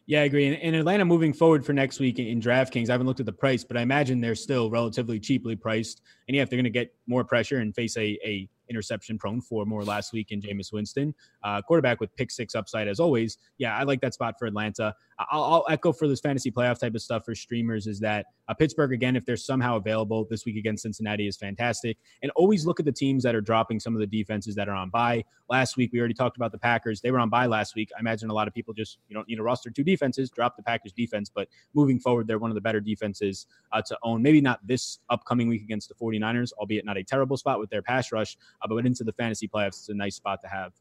Yeah, 0.06 0.22
I 0.22 0.24
agree. 0.26 0.54
And, 0.54 0.76
Atlanta 0.76 1.06
moving 1.06 1.32
forward 1.32 1.66
for 1.66 1.72
next 1.72 2.00
week 2.00 2.20
in, 2.20 2.28
in 2.28 2.42
DraftKings, 2.42 2.90
I 2.90 2.92
haven't 2.92 3.08
looked 3.08 3.22
at 3.22 3.26
the 3.26 3.32
price, 3.32 3.64
but 3.64 3.78
I 3.78 3.82
imagine 3.82 4.20
they're 4.20 4.36
still 4.36 4.70
relatively 4.70 5.18
cheaply 5.18 5.56
priced. 5.56 6.02
And 6.28 6.36
yeah, 6.36 6.44
if 6.44 6.50
they're 6.50 6.58
going 6.58 6.66
to 6.66 6.70
get 6.70 6.94
more 7.08 7.24
pressure 7.24 7.60
and 7.60 7.74
face 7.74 7.96
a, 7.96 8.20
a 8.26 8.50
interception 8.70 9.18
prone 9.18 9.42
for 9.42 9.66
more 9.66 9.84
last 9.84 10.14
week 10.14 10.32
in 10.32 10.42
Jameis 10.42 10.74
Winston. 10.74 11.14
Uh, 11.44 11.62
quarterback 11.62 12.00
with 12.00 12.16
pick 12.16 12.32
six 12.32 12.56
upside 12.56 12.88
as 12.88 13.00
always. 13.00 13.38
Yeah, 13.58 13.78
I 13.78 13.84
like 13.84 14.02
that 14.02 14.14
spot 14.14 14.36
for 14.38 14.46
Atlanta. 14.46 14.94
I'll, 15.32 15.44
I'll 15.44 15.66
echo 15.70 15.94
for 15.94 16.08
this 16.08 16.20
fantasy 16.20 16.52
playoff 16.52 16.80
type 16.80 16.96
of 16.96 17.02
stuff 17.02 17.26
for 17.26 17.36
streamers 17.36 17.88
is 17.88 18.00
that 18.02 18.26
uh, 18.48 18.54
Pittsburgh, 18.54 18.94
again, 18.94 19.16
if 19.16 19.26
they're 19.26 19.38
somehow 19.38 19.78
available 19.78 20.26
this 20.30 20.46
week 20.46 20.58
against 20.58 20.84
Cincinnati, 20.84 21.28
is 21.28 21.38
fantastic. 21.38 21.98
And 22.22 22.32
always 22.36 22.66
look 22.66 22.80
at 22.80 22.86
the 22.86 22.92
teams 22.92 23.24
that 23.24 23.36
are 23.36 23.42
dropping 23.42 23.80
some 23.80 23.94
of 23.94 24.00
the 24.00 24.08
defenses 24.08 24.56
that 24.56 24.68
are 24.68 24.76
on 24.76 24.90
bye. 24.90 25.24
Last 25.50 25.78
week, 25.78 25.92
we 25.94 26.00
already 26.00 26.14
talked 26.14 26.38
about 26.38 26.52
the 26.52 26.58
Packers. 26.58 27.02
They 27.02 27.12
were 27.12 27.20
on 27.20 27.30
bye 27.30 27.46
last 27.46 27.76
week. 27.76 27.90
I 27.96 28.00
imagine 28.00 28.30
a 28.30 28.34
lot 28.34 28.48
of 28.48 28.54
people 28.54 28.74
just, 28.74 28.98
you 29.08 29.14
don't 29.14 29.28
need 29.28 29.38
to 29.38 29.44
roster 29.44 29.70
two 29.70 29.84
defenses, 29.84 30.30
drop 30.30 30.58
the 30.58 30.64
Packers 30.64 30.92
defense. 30.92 31.30
But 31.34 31.48
moving 31.74 32.00
forward, 32.00 32.28
they're 32.28 32.40
one 32.40 32.52
of 32.52 32.56
the 32.56 32.62
better 32.62 32.80
defenses 32.80 33.48
uh, 33.72 33.82
to 33.84 33.98
own. 34.04 34.22
Maybe 34.22 34.42
not 34.42 34.66
this 34.66 35.00
upcoming 35.10 35.48
week 35.48 35.62
against 35.62 35.90
the 35.90 35.96
49ers, 35.96 36.52
albeit 36.54 36.86
not 36.86 36.98
a 36.98 37.04
terrible 37.04 37.38
spot 37.38 37.60
with 37.60 37.70
their 37.70 37.82
pass 37.82 38.12
rush, 38.12 38.38
uh, 38.62 38.68
but 38.68 38.86
into 38.86 39.04
the 39.04 39.14
fantasy 39.14 39.48
playoffs, 39.48 39.80
it's 39.80 39.90
a 39.90 39.94
nice 39.94 40.16
spot 40.16 40.42
to 40.42 40.48
have. 40.48 40.74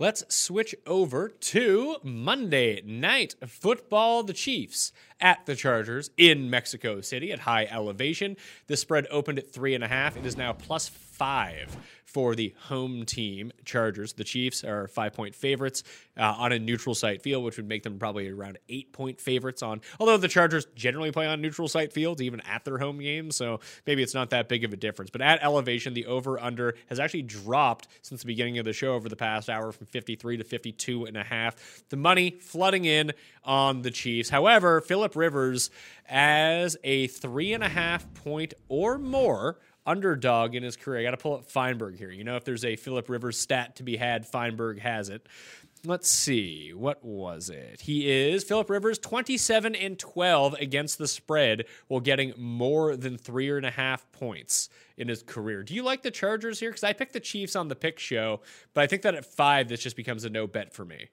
Let's 0.00 0.32
switch 0.32 0.76
over 0.86 1.28
to 1.28 1.96
Monday 2.04 2.80
night 2.86 3.34
football. 3.44 4.22
The 4.22 4.32
Chiefs 4.32 4.92
at 5.20 5.44
the 5.44 5.56
Chargers 5.56 6.10
in 6.16 6.48
Mexico 6.48 7.00
City 7.00 7.32
at 7.32 7.40
high 7.40 7.64
elevation. 7.64 8.36
The 8.68 8.76
spread 8.76 9.08
opened 9.10 9.40
at 9.40 9.52
three 9.52 9.74
and 9.74 9.82
a 9.82 9.88
half. 9.88 10.16
It 10.16 10.24
is 10.24 10.36
now 10.36 10.52
plus 10.52 10.86
five 10.86 11.76
for 12.08 12.34
the 12.34 12.54
home 12.68 13.04
team, 13.04 13.52
Chargers. 13.66 14.14
The 14.14 14.24
Chiefs 14.24 14.64
are 14.64 14.88
five 14.88 15.12
point 15.12 15.34
favorites 15.34 15.82
uh, 16.16 16.34
on 16.38 16.52
a 16.52 16.58
neutral 16.58 16.94
site 16.94 17.20
field, 17.20 17.44
which 17.44 17.58
would 17.58 17.68
make 17.68 17.82
them 17.82 17.98
probably 17.98 18.30
around 18.30 18.58
eight 18.70 18.94
point 18.94 19.20
favorites 19.20 19.62
on. 19.62 19.82
Although 20.00 20.16
the 20.16 20.26
Chargers 20.26 20.66
generally 20.74 21.12
play 21.12 21.26
on 21.26 21.42
neutral 21.42 21.68
site 21.68 21.92
fields, 21.92 22.22
even 22.22 22.40
at 22.40 22.64
their 22.64 22.78
home 22.78 22.98
games, 22.98 23.36
so 23.36 23.60
maybe 23.86 24.02
it's 24.02 24.14
not 24.14 24.30
that 24.30 24.48
big 24.48 24.64
of 24.64 24.72
a 24.72 24.76
difference. 24.76 25.10
But 25.10 25.20
at 25.20 25.42
elevation, 25.42 25.92
the 25.92 26.06
over 26.06 26.40
under 26.40 26.76
has 26.88 26.98
actually 26.98 27.22
dropped 27.22 27.88
since 28.00 28.22
the 28.22 28.26
beginning 28.26 28.56
of 28.58 28.64
the 28.64 28.72
show 28.72 28.94
over 28.94 29.10
the 29.10 29.16
past 29.16 29.50
hour 29.50 29.70
from 29.70 29.86
53 29.86 30.38
to 30.38 30.44
52 30.44 31.04
and 31.04 31.16
a 31.16 31.22
half. 31.22 31.56
The 31.90 31.96
money 31.96 32.38
flooding 32.40 32.86
in 32.86 33.12
on 33.44 33.82
the 33.82 33.90
Chiefs. 33.90 34.30
However, 34.30 34.80
Philip 34.80 35.14
Rivers 35.14 35.70
as 36.08 36.74
a 36.82 37.06
three 37.08 37.52
and 37.52 37.62
a 37.62 37.68
half 37.68 38.14
point 38.14 38.54
or 38.68 38.96
more 38.96 39.58
underdog 39.88 40.54
in 40.54 40.62
his 40.62 40.76
career. 40.76 41.00
I 41.00 41.02
got 41.02 41.12
to 41.12 41.16
pull 41.16 41.34
up 41.34 41.46
Feinberg 41.46 41.98
here. 41.98 42.10
You 42.10 42.22
know, 42.22 42.36
if 42.36 42.44
there's 42.44 42.64
a 42.64 42.76
Philip 42.76 43.08
Rivers 43.08 43.38
stat 43.38 43.76
to 43.76 43.82
be 43.82 43.96
had, 43.96 44.26
Feinberg 44.26 44.78
has 44.80 45.08
it. 45.08 45.26
Let's 45.84 46.10
see. 46.10 46.72
What 46.74 47.04
was 47.04 47.50
it? 47.50 47.80
He 47.80 48.10
is 48.10 48.42
Philip 48.42 48.68
Rivers, 48.68 48.98
27 48.98 49.76
and 49.76 49.98
12 49.98 50.54
against 50.54 50.98
the 50.98 51.06
spread 51.06 51.66
while 51.86 52.00
getting 52.00 52.34
more 52.36 52.96
than 52.96 53.16
three 53.16 53.48
and 53.50 53.64
a 53.64 53.70
half 53.70 54.10
points 54.12 54.68
in 54.96 55.08
his 55.08 55.22
career. 55.22 55.62
Do 55.62 55.74
you 55.74 55.82
like 55.82 56.02
the 56.02 56.10
Chargers 56.10 56.58
here? 56.58 56.70
Because 56.70 56.84
I 56.84 56.92
picked 56.92 57.12
the 57.12 57.20
Chiefs 57.20 57.54
on 57.54 57.68
the 57.68 57.76
pick 57.76 57.98
show, 57.98 58.40
but 58.74 58.82
I 58.82 58.86
think 58.88 59.02
that 59.02 59.14
at 59.14 59.24
five, 59.24 59.68
this 59.68 59.80
just 59.80 59.96
becomes 59.96 60.24
a 60.24 60.30
no 60.30 60.46
bet 60.48 60.74
for 60.74 60.84
me. 60.84 61.08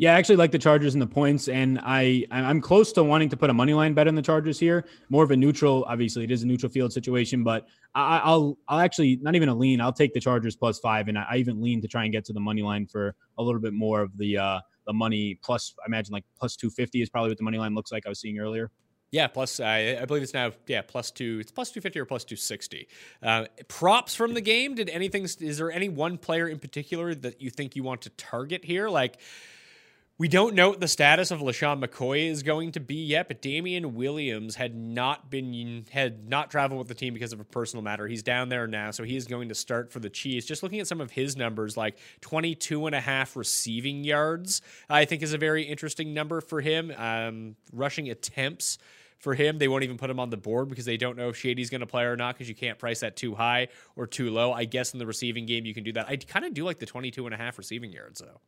Yeah, 0.00 0.14
I 0.14 0.18
actually 0.18 0.36
like 0.36 0.50
the 0.50 0.58
Chargers 0.58 0.94
and 0.94 1.02
the 1.02 1.06
points, 1.06 1.46
and 1.46 1.78
I 1.82 2.24
I'm 2.30 2.62
close 2.62 2.90
to 2.92 3.04
wanting 3.04 3.28
to 3.28 3.36
put 3.36 3.50
a 3.50 3.52
money 3.52 3.74
line 3.74 3.92
bet 3.92 4.08
on 4.08 4.14
the 4.14 4.22
Chargers 4.22 4.58
here. 4.58 4.86
More 5.10 5.22
of 5.22 5.30
a 5.30 5.36
neutral, 5.36 5.84
obviously 5.86 6.24
it 6.24 6.30
is 6.30 6.42
a 6.42 6.46
neutral 6.46 6.72
field 6.72 6.90
situation, 6.90 7.44
but 7.44 7.66
I, 7.94 8.30
will 8.30 8.58
I'll 8.66 8.80
actually 8.80 9.18
not 9.20 9.34
even 9.34 9.50
a 9.50 9.54
lean. 9.54 9.78
I'll 9.78 9.92
take 9.92 10.14
the 10.14 10.20
Chargers 10.20 10.56
plus 10.56 10.78
five, 10.78 11.08
and 11.08 11.18
I, 11.18 11.36
even 11.36 11.60
lean 11.60 11.82
to 11.82 11.86
try 11.86 12.04
and 12.04 12.12
get 12.12 12.24
to 12.24 12.32
the 12.32 12.40
money 12.40 12.62
line 12.62 12.86
for 12.86 13.14
a 13.36 13.42
little 13.42 13.60
bit 13.60 13.74
more 13.74 14.00
of 14.00 14.16
the 14.16 14.38
uh, 14.38 14.60
the 14.86 14.94
money 14.94 15.38
plus. 15.44 15.74
I 15.84 15.88
imagine 15.88 16.14
like 16.14 16.24
plus 16.38 16.56
two 16.56 16.70
fifty 16.70 17.02
is 17.02 17.10
probably 17.10 17.32
what 17.32 17.36
the 17.36 17.44
money 17.44 17.58
line 17.58 17.74
looks 17.74 17.92
like. 17.92 18.06
I 18.06 18.08
was 18.08 18.20
seeing 18.20 18.38
earlier. 18.38 18.70
Yeah, 19.10 19.26
plus 19.26 19.60
I, 19.60 19.98
I 20.00 20.06
believe 20.06 20.22
it's 20.22 20.32
now 20.32 20.52
yeah 20.66 20.80
plus 20.80 21.10
two. 21.10 21.40
It's 21.42 21.52
plus 21.52 21.72
two 21.72 21.82
fifty 21.82 22.00
or 22.00 22.06
plus 22.06 22.24
two 22.24 22.36
sixty. 22.36 22.88
Uh, 23.22 23.44
props 23.68 24.14
from 24.14 24.32
the 24.32 24.40
game. 24.40 24.76
Did 24.76 24.88
anything? 24.88 25.24
Is 25.24 25.58
there 25.58 25.70
any 25.70 25.90
one 25.90 26.16
player 26.16 26.48
in 26.48 26.58
particular 26.58 27.14
that 27.16 27.42
you 27.42 27.50
think 27.50 27.76
you 27.76 27.82
want 27.82 28.00
to 28.00 28.10
target 28.10 28.64
here? 28.64 28.88
Like 28.88 29.18
we 30.20 30.28
don't 30.28 30.54
know 30.54 30.68
what 30.68 30.80
the 30.80 30.86
status 30.86 31.30
of 31.30 31.40
LeSean 31.40 31.82
McCoy 31.82 32.28
is 32.28 32.42
going 32.42 32.72
to 32.72 32.78
be 32.78 33.06
yet, 33.06 33.26
but 33.26 33.40
Damien 33.40 33.94
Williams 33.94 34.54
had 34.54 34.74
not 34.74 35.30
been 35.30 35.86
had 35.88 36.28
not 36.28 36.50
traveled 36.50 36.78
with 36.78 36.88
the 36.88 36.94
team 36.94 37.14
because 37.14 37.32
of 37.32 37.40
a 37.40 37.44
personal 37.44 37.82
matter. 37.82 38.06
He's 38.06 38.22
down 38.22 38.50
there 38.50 38.66
now, 38.66 38.90
so 38.90 39.02
he 39.02 39.16
is 39.16 39.26
going 39.26 39.48
to 39.48 39.54
start 39.54 39.90
for 39.90 39.98
the 39.98 40.10
Chiefs. 40.10 40.44
Just 40.44 40.62
looking 40.62 40.78
at 40.78 40.86
some 40.86 41.00
of 41.00 41.10
his 41.10 41.38
numbers, 41.38 41.74
like 41.74 41.96
22 42.20 42.84
and 42.84 42.94
a 42.94 43.00
half 43.00 43.34
receiving 43.34 44.04
yards, 44.04 44.60
I 44.90 45.06
think 45.06 45.22
is 45.22 45.32
a 45.32 45.38
very 45.38 45.62
interesting 45.62 46.12
number 46.12 46.42
for 46.42 46.60
him. 46.60 46.92
Um, 46.98 47.56
rushing 47.72 48.10
attempts 48.10 48.76
for 49.20 49.32
him. 49.32 49.56
They 49.56 49.68
won't 49.68 49.84
even 49.84 49.96
put 49.96 50.10
him 50.10 50.20
on 50.20 50.28
the 50.28 50.36
board 50.36 50.68
because 50.68 50.84
they 50.84 50.98
don't 50.98 51.16
know 51.16 51.30
if 51.30 51.38
Shady's 51.38 51.70
going 51.70 51.80
to 51.80 51.86
play 51.86 52.04
or 52.04 52.16
not 52.16 52.34
because 52.34 52.46
you 52.50 52.54
can't 52.54 52.78
price 52.78 53.00
that 53.00 53.16
too 53.16 53.34
high 53.34 53.68
or 53.96 54.06
too 54.06 54.30
low. 54.30 54.52
I 54.52 54.66
guess 54.66 54.92
in 54.92 54.98
the 54.98 55.06
receiving 55.06 55.46
game 55.46 55.64
you 55.64 55.72
can 55.72 55.82
do 55.82 55.94
that. 55.94 56.10
I 56.10 56.16
kind 56.16 56.44
of 56.44 56.52
do 56.52 56.66
like 56.66 56.78
the 56.78 56.84
22 56.84 57.24
and 57.24 57.34
a 57.34 57.38
half 57.38 57.56
receiving 57.56 57.90
yards 57.90 58.20
though. 58.20 58.42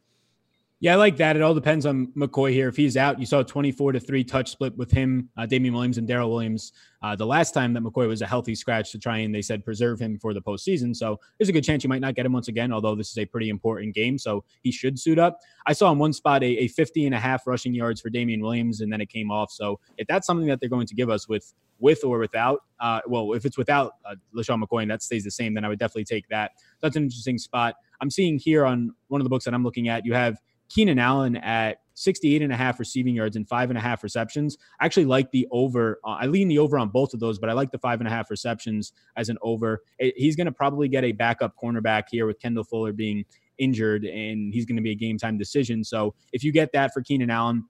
Yeah, 0.83 0.95
I 0.95 0.97
like 0.97 1.17
that. 1.19 1.37
It 1.37 1.43
all 1.43 1.55
depends 1.55 1.87
on 1.87 2.09
McCoy 2.17 2.51
here. 2.51 2.67
If 2.67 2.77
he's 2.77 2.97
out, 2.97 3.21
you 3.21 3.25
saw 3.25 3.39
a 3.39 3.45
24 3.45 3.93
to 3.93 4.01
3 4.01 4.25
touch 4.25 4.51
split 4.51 4.77
with 4.77 4.91
him, 4.91 5.29
uh, 5.37 5.47
Damien 5.47 5.73
Williams, 5.73 5.97
and 5.97 6.09
Darrel 6.09 6.29
Williams. 6.29 6.73
Uh, 7.01 7.15
the 7.15 7.25
last 7.25 7.55
time 7.55 7.73
that 7.75 7.85
McCoy 7.85 8.09
was 8.09 8.21
a 8.21 8.27
healthy 8.27 8.57
scratch 8.57 8.91
to 8.91 8.99
try 8.99 9.19
and 9.19 9.33
they 9.33 9.43
said 9.43 9.65
preserve 9.65 10.01
him 10.01 10.19
for 10.19 10.35
the 10.35 10.43
postseason. 10.43 10.95
So 10.97 11.21
there's 11.39 11.49
a 11.49 11.53
good 11.53 11.63
chance 11.63 11.85
you 11.85 11.89
might 11.89 12.01
not 12.01 12.17
get 12.17 12.27
him 12.27 12.33
once 12.33 12.49
again, 12.49 12.73
although 12.73 12.97
this 12.97 13.13
is 13.13 13.19
a 13.19 13.25
pretty 13.25 13.49
important 13.49 13.95
game. 13.95 14.19
So 14.19 14.43
he 14.65 14.73
should 14.73 14.99
suit 14.99 15.21
up. 15.21 15.39
I 15.67 15.73
saw 15.73 15.93
in 15.93 16.01
one 16.01 16.13
spot 16.13 16.43
a, 16.43 16.47
a 16.47 16.67
50 16.67 17.07
and 17.07 17.15
a 17.15 17.19
half 17.21 17.47
rushing 17.47 17.73
yards 17.73 18.01
for 18.01 18.11
Damien 18.11 18.41
Williams, 18.41 18.81
and 18.81 18.93
then 18.93 19.01
it 19.01 19.09
came 19.09 19.31
off. 19.31 19.53
So 19.53 19.79
if 19.99 20.09
that's 20.09 20.27
something 20.27 20.49
that 20.49 20.59
they're 20.59 20.69
going 20.69 20.89
to 20.89 20.97
give 20.97 21.11
us 21.11 21.29
with 21.29 21.55
with 21.79 22.03
or 22.05 22.19
without, 22.19 22.61
uh, 22.81 23.01
well, 23.07 23.35
if 23.35 23.45
it's 23.45 23.59
without 23.59 23.95
uh, 24.05 24.15
LeSean 24.35 24.63
McCoy 24.63 24.83
and 24.83 24.91
that 24.91 25.03
stays 25.03 25.23
the 25.23 25.31
same, 25.31 25.55
then 25.55 25.65
I 25.65 25.69
would 25.69 25.79
definitely 25.79 26.05
take 26.05 26.29
that. 26.29 26.53
That's 26.81 26.97
an 26.97 27.05
interesting 27.05 27.39
spot. 27.39 27.77
I'm 28.01 28.11
seeing 28.11 28.39
here 28.39 28.65
on 28.65 28.95
one 29.09 29.21
of 29.21 29.25
the 29.25 29.31
books 29.31 29.45
that 29.45 29.55
I'm 29.55 29.65
looking 29.65 29.89
at, 29.89 30.05
you 30.05 30.15
have 30.15 30.39
Keenan 30.73 30.99
Allen 30.99 31.37
at 31.37 31.79
68 31.95 32.41
and 32.41 32.53
a 32.53 32.57
half 32.57 32.79
receiving 32.79 33.15
yards 33.15 33.37
and 33.37 33.47
five 33.47 33.69
and 33.71 33.79
a 33.79 33.81
half 33.81 34.03
receptions. 34.03 34.57
I 34.81 34.87
actually 34.87 35.05
like 35.05 35.31
the 35.31 35.47
over. 35.51 36.01
Uh, 36.05 36.17
I 36.21 36.27
lean 36.27 36.49
the 36.49 36.59
over 36.59 36.79
on 36.79 36.89
both 36.89 37.13
of 37.13 37.21
those, 37.21 37.39
but 37.39 37.51
I 37.51 37.53
like 37.53 37.71
the 37.71 37.79
five 37.79 38.01
and 38.01 38.09
a 38.09 38.11
half 38.11 38.31
receptions 38.31 38.93
as 39.17 39.29
an 39.29 39.37
over. 39.43 39.83
It, 39.99 40.15
he's 40.17 40.35
going 40.35 40.47
to 40.47 40.53
probably 40.53 40.89
get 40.89 41.05
a 41.05 41.13
backup 41.13 41.55
cornerback 41.63 42.05
here 42.11 42.27
with 42.27 42.41
Kendall 42.41 42.65
Fuller 42.65 42.93
being 42.93 43.25
injured, 43.59 44.05
and 44.05 44.55
he's 44.55 44.65
going 44.65 44.77
to 44.77 44.83
be 44.83 44.93
a 44.93 44.95
game 44.95 45.19
time 45.19 45.37
decision. 45.37 45.85
So 45.85 46.15
if 46.33 46.43
you 46.43 46.53
get 46.53 46.73
that 46.73 46.95
for 46.95 47.03
Keenan 47.03 47.31
Allen, 47.31 47.65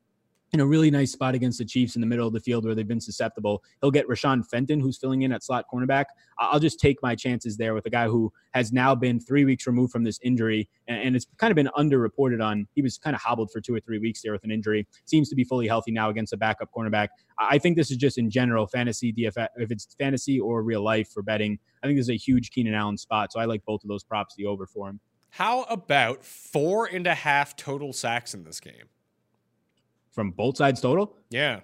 in 0.52 0.60
a 0.60 0.66
really 0.66 0.90
nice 0.90 1.12
spot 1.12 1.34
against 1.34 1.58
the 1.58 1.64
Chiefs 1.64 1.94
in 1.94 2.02
the 2.02 2.06
middle 2.06 2.26
of 2.26 2.34
the 2.34 2.40
field 2.40 2.66
where 2.66 2.74
they've 2.74 2.86
been 2.86 3.00
susceptible. 3.00 3.62
He'll 3.80 3.90
get 3.90 4.06
Rashad 4.06 4.46
Fenton, 4.50 4.80
who's 4.80 4.98
filling 4.98 5.22
in 5.22 5.32
at 5.32 5.42
slot 5.42 5.64
cornerback. 5.72 6.06
I'll 6.38 6.60
just 6.60 6.78
take 6.78 7.02
my 7.02 7.14
chances 7.14 7.56
there 7.56 7.72
with 7.72 7.86
a 7.86 7.90
guy 7.90 8.06
who 8.06 8.30
has 8.52 8.70
now 8.70 8.94
been 8.94 9.18
three 9.18 9.46
weeks 9.46 9.66
removed 9.66 9.92
from 9.92 10.04
this 10.04 10.20
injury, 10.22 10.68
and 10.88 11.16
it's 11.16 11.26
kind 11.38 11.50
of 11.50 11.54
been 11.54 11.70
underreported 11.78 12.44
on. 12.44 12.66
He 12.74 12.82
was 12.82 12.98
kind 12.98 13.16
of 13.16 13.22
hobbled 13.22 13.50
for 13.50 13.62
two 13.62 13.74
or 13.74 13.80
three 13.80 13.98
weeks 13.98 14.20
there 14.20 14.32
with 14.32 14.44
an 14.44 14.50
injury. 14.50 14.86
Seems 15.06 15.30
to 15.30 15.34
be 15.34 15.44
fully 15.44 15.66
healthy 15.66 15.90
now 15.90 16.10
against 16.10 16.34
a 16.34 16.36
backup 16.36 16.68
cornerback. 16.76 17.08
I 17.38 17.56
think 17.56 17.76
this 17.78 17.90
is 17.90 17.96
just 17.96 18.18
in 18.18 18.28
general 18.28 18.66
fantasy 18.66 19.10
DFS, 19.10 19.48
if 19.56 19.70
it's 19.70 19.94
fantasy 19.98 20.38
or 20.38 20.62
real 20.62 20.82
life 20.82 21.08
for 21.10 21.22
betting. 21.22 21.58
I 21.82 21.86
think 21.86 21.98
this 21.98 22.04
is 22.04 22.10
a 22.10 22.16
huge 22.16 22.50
Keenan 22.50 22.74
Allen 22.74 22.98
spot, 22.98 23.32
so 23.32 23.40
I 23.40 23.46
like 23.46 23.64
both 23.64 23.82
of 23.84 23.88
those 23.88 24.04
props, 24.04 24.34
the 24.34 24.44
over 24.44 24.66
for 24.66 24.90
him. 24.90 25.00
How 25.30 25.62
about 25.62 26.24
four 26.24 26.84
and 26.84 27.06
a 27.06 27.14
half 27.14 27.56
total 27.56 27.94
sacks 27.94 28.34
in 28.34 28.44
this 28.44 28.60
game? 28.60 28.90
From 30.12 30.30
both 30.30 30.58
sides 30.58 30.80
total. 30.80 31.16
Yeah. 31.30 31.60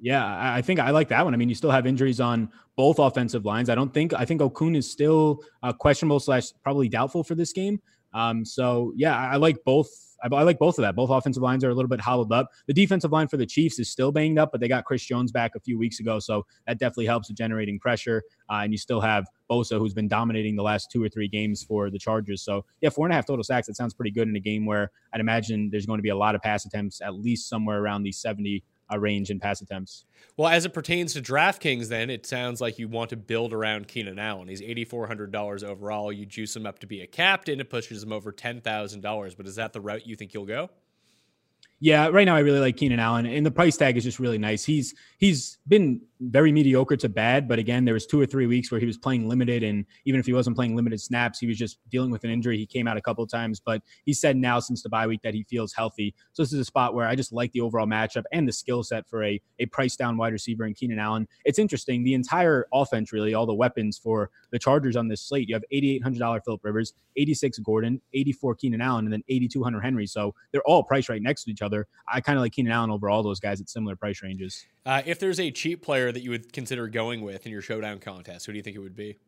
Yeah, 0.00 0.54
I 0.54 0.62
think 0.62 0.78
I 0.78 0.90
like 0.90 1.08
that 1.08 1.24
one. 1.24 1.34
I 1.34 1.36
mean, 1.36 1.48
you 1.48 1.56
still 1.56 1.72
have 1.72 1.86
injuries 1.86 2.20
on 2.20 2.50
both 2.76 3.00
offensive 3.00 3.44
lines. 3.44 3.68
I 3.68 3.74
don't 3.74 3.92
think 3.92 4.14
I 4.14 4.24
think 4.24 4.40
Okung 4.40 4.76
is 4.76 4.88
still 4.88 5.40
uh, 5.64 5.72
questionable 5.72 6.20
slash 6.20 6.52
probably 6.62 6.88
doubtful 6.88 7.24
for 7.24 7.34
this 7.34 7.52
game. 7.52 7.80
Um, 8.14 8.44
so 8.44 8.92
yeah, 8.96 9.16
I, 9.16 9.32
I 9.32 9.36
like 9.36 9.56
both 9.64 9.90
I, 10.22 10.34
I, 10.34 10.42
like 10.42 10.58
both 10.58 10.78
of 10.78 10.82
that. 10.82 10.94
Both 10.94 11.10
offensive 11.10 11.42
lines 11.42 11.64
are 11.64 11.70
a 11.70 11.74
little 11.74 11.88
bit 11.88 12.00
hollowed 12.00 12.32
up. 12.32 12.50
The 12.66 12.74
defensive 12.74 13.12
line 13.12 13.28
for 13.28 13.36
the 13.36 13.46
Chiefs 13.46 13.78
is 13.78 13.90
still 13.90 14.12
banged 14.12 14.38
up, 14.38 14.50
but 14.52 14.60
they 14.60 14.68
got 14.68 14.84
Chris 14.84 15.04
Jones 15.04 15.32
back 15.32 15.52
a 15.56 15.60
few 15.60 15.78
weeks 15.78 16.00
ago, 16.00 16.18
so 16.18 16.46
that 16.66 16.78
definitely 16.78 17.06
helps 17.06 17.28
with 17.28 17.36
generating 17.36 17.78
pressure. 17.78 18.22
Uh, 18.50 18.60
and 18.62 18.72
you 18.72 18.78
still 18.78 19.00
have 19.00 19.26
Bosa, 19.50 19.78
who's 19.78 19.94
been 19.94 20.08
dominating 20.08 20.56
the 20.56 20.62
last 20.62 20.90
two 20.90 21.02
or 21.02 21.08
three 21.08 21.28
games 21.28 21.62
for 21.62 21.90
the 21.90 21.98
Chargers. 21.98 22.42
So 22.42 22.64
yeah, 22.80 22.90
four 22.90 23.06
and 23.06 23.12
a 23.12 23.16
half 23.16 23.26
total 23.26 23.44
sacks. 23.44 23.66
That 23.66 23.76
sounds 23.76 23.94
pretty 23.94 24.10
good 24.10 24.28
in 24.28 24.36
a 24.36 24.40
game 24.40 24.66
where 24.66 24.90
I'd 25.12 25.20
imagine 25.20 25.70
there's 25.70 25.86
going 25.86 25.98
to 25.98 26.02
be 26.02 26.08
a 26.10 26.16
lot 26.16 26.34
of 26.34 26.42
pass 26.42 26.64
attempts, 26.64 27.00
at 27.00 27.14
least 27.14 27.48
somewhere 27.48 27.80
around 27.80 28.02
the 28.02 28.12
70 28.12 28.62
uh, 28.90 28.98
range 28.98 29.30
in 29.30 29.38
pass 29.38 29.60
attempts. 29.60 30.04
Well, 30.36 30.48
as 30.48 30.64
it 30.64 30.72
pertains 30.72 31.12
to 31.14 31.22
DraftKings, 31.22 31.88
then 31.88 32.10
it 32.10 32.26
sounds 32.26 32.60
like 32.60 32.78
you 32.78 32.88
want 32.88 33.10
to 33.10 33.16
build 33.16 33.52
around 33.52 33.88
Keenan 33.88 34.18
Allen. 34.18 34.48
He's 34.48 34.62
eighty 34.62 34.84
four 34.84 35.06
hundred 35.06 35.32
dollars 35.32 35.62
overall. 35.62 36.12
You 36.12 36.26
juice 36.26 36.54
him 36.56 36.66
up 36.66 36.78
to 36.80 36.86
be 36.86 37.02
a 37.02 37.06
captain. 37.06 37.60
It 37.60 37.70
pushes 37.70 38.02
him 38.02 38.12
over 38.12 38.32
ten 38.32 38.60
thousand 38.60 39.02
dollars. 39.02 39.34
But 39.34 39.46
is 39.46 39.56
that 39.56 39.72
the 39.72 39.80
route 39.80 40.06
you 40.06 40.16
think 40.16 40.34
you'll 40.34 40.46
go? 40.46 40.70
Yeah, 41.80 42.08
right 42.08 42.24
now 42.24 42.34
I 42.34 42.40
really 42.40 42.58
like 42.58 42.76
Keenan 42.76 42.98
Allen, 42.98 43.24
and 43.24 43.46
the 43.46 43.52
price 43.52 43.76
tag 43.76 43.96
is 43.96 44.02
just 44.02 44.18
really 44.18 44.36
nice. 44.38 44.64
He's 44.64 44.96
he's 45.18 45.58
been 45.68 46.00
very 46.20 46.50
mediocre 46.50 46.96
to 46.96 47.08
bad, 47.08 47.46
but 47.46 47.60
again, 47.60 47.84
there 47.84 47.94
was 47.94 48.04
two 48.04 48.20
or 48.20 48.26
three 48.26 48.48
weeks 48.48 48.72
where 48.72 48.80
he 48.80 48.86
was 48.86 48.98
playing 48.98 49.28
limited, 49.28 49.62
and 49.62 49.84
even 50.04 50.18
if 50.18 50.26
he 50.26 50.32
wasn't 50.32 50.56
playing 50.56 50.74
limited 50.74 51.00
snaps, 51.00 51.38
he 51.38 51.46
was 51.46 51.56
just 51.56 51.78
dealing 51.88 52.10
with 52.10 52.24
an 52.24 52.30
injury. 52.30 52.58
He 52.58 52.66
came 52.66 52.88
out 52.88 52.96
a 52.96 53.00
couple 53.00 53.24
times, 53.28 53.60
but 53.60 53.80
he 54.04 54.12
said 54.12 54.36
now 54.36 54.58
since 54.58 54.82
the 54.82 54.88
bye 54.88 55.06
week 55.06 55.20
that 55.22 55.34
he 55.34 55.44
feels 55.44 55.72
healthy. 55.72 56.16
So 56.32 56.42
this 56.42 56.52
is 56.52 56.58
a 56.58 56.64
spot 56.64 56.94
where 56.94 57.06
I 57.06 57.14
just 57.14 57.32
like 57.32 57.52
the 57.52 57.60
overall 57.60 57.86
matchup 57.86 58.24
and 58.32 58.48
the 58.48 58.52
skill 58.52 58.82
set 58.82 59.08
for 59.08 59.22
a 59.22 59.40
a 59.60 59.66
price 59.66 59.94
down 59.94 60.16
wide 60.16 60.32
receiver 60.32 60.66
in 60.66 60.74
Keenan 60.74 60.98
Allen. 60.98 61.28
It's 61.44 61.60
interesting. 61.60 62.02
The 62.02 62.14
entire 62.14 62.66
offense, 62.72 63.12
really, 63.12 63.34
all 63.34 63.46
the 63.46 63.54
weapons 63.54 63.96
for 63.98 64.30
the 64.50 64.58
Chargers 64.58 64.96
on 64.96 65.06
this 65.06 65.22
slate. 65.22 65.48
You 65.48 65.54
have 65.54 65.64
eighty 65.70 65.94
eight 65.94 66.02
hundred 66.02 66.18
dollar 66.18 66.40
Philip 66.40 66.64
Rivers, 66.64 66.92
eighty 67.14 67.34
six 67.34 67.56
Gordon, 67.60 68.00
eighty 68.14 68.32
four 68.32 68.56
Keenan 68.56 68.80
Allen, 68.80 69.04
and 69.04 69.12
then 69.12 69.22
eighty 69.28 69.46
two 69.46 69.62
hundred 69.62 69.82
Henry. 69.82 70.08
So 70.08 70.34
they're 70.50 70.62
all 70.62 70.82
priced 70.82 71.08
right 71.08 71.22
next 71.22 71.44
to 71.44 71.52
each 71.52 71.62
other. 71.62 71.67
I 72.10 72.20
kind 72.20 72.38
of 72.38 72.42
like 72.42 72.52
Keenan 72.52 72.72
Allen 72.72 72.90
over 72.90 73.08
all 73.08 73.22
those 73.22 73.40
guys 73.40 73.60
at 73.60 73.68
similar 73.68 73.96
price 73.96 74.22
ranges. 74.22 74.64
Uh, 74.86 75.02
if 75.06 75.18
there's 75.18 75.40
a 75.40 75.50
cheap 75.50 75.82
player 75.82 76.12
that 76.12 76.22
you 76.22 76.30
would 76.30 76.52
consider 76.52 76.88
going 76.88 77.22
with 77.22 77.46
in 77.46 77.52
your 77.52 77.62
showdown 77.62 77.98
contest, 77.98 78.46
who 78.46 78.52
do 78.52 78.56
you 78.56 78.62
think 78.62 78.76
it 78.76 78.80
would 78.80 78.96
be? 78.96 79.18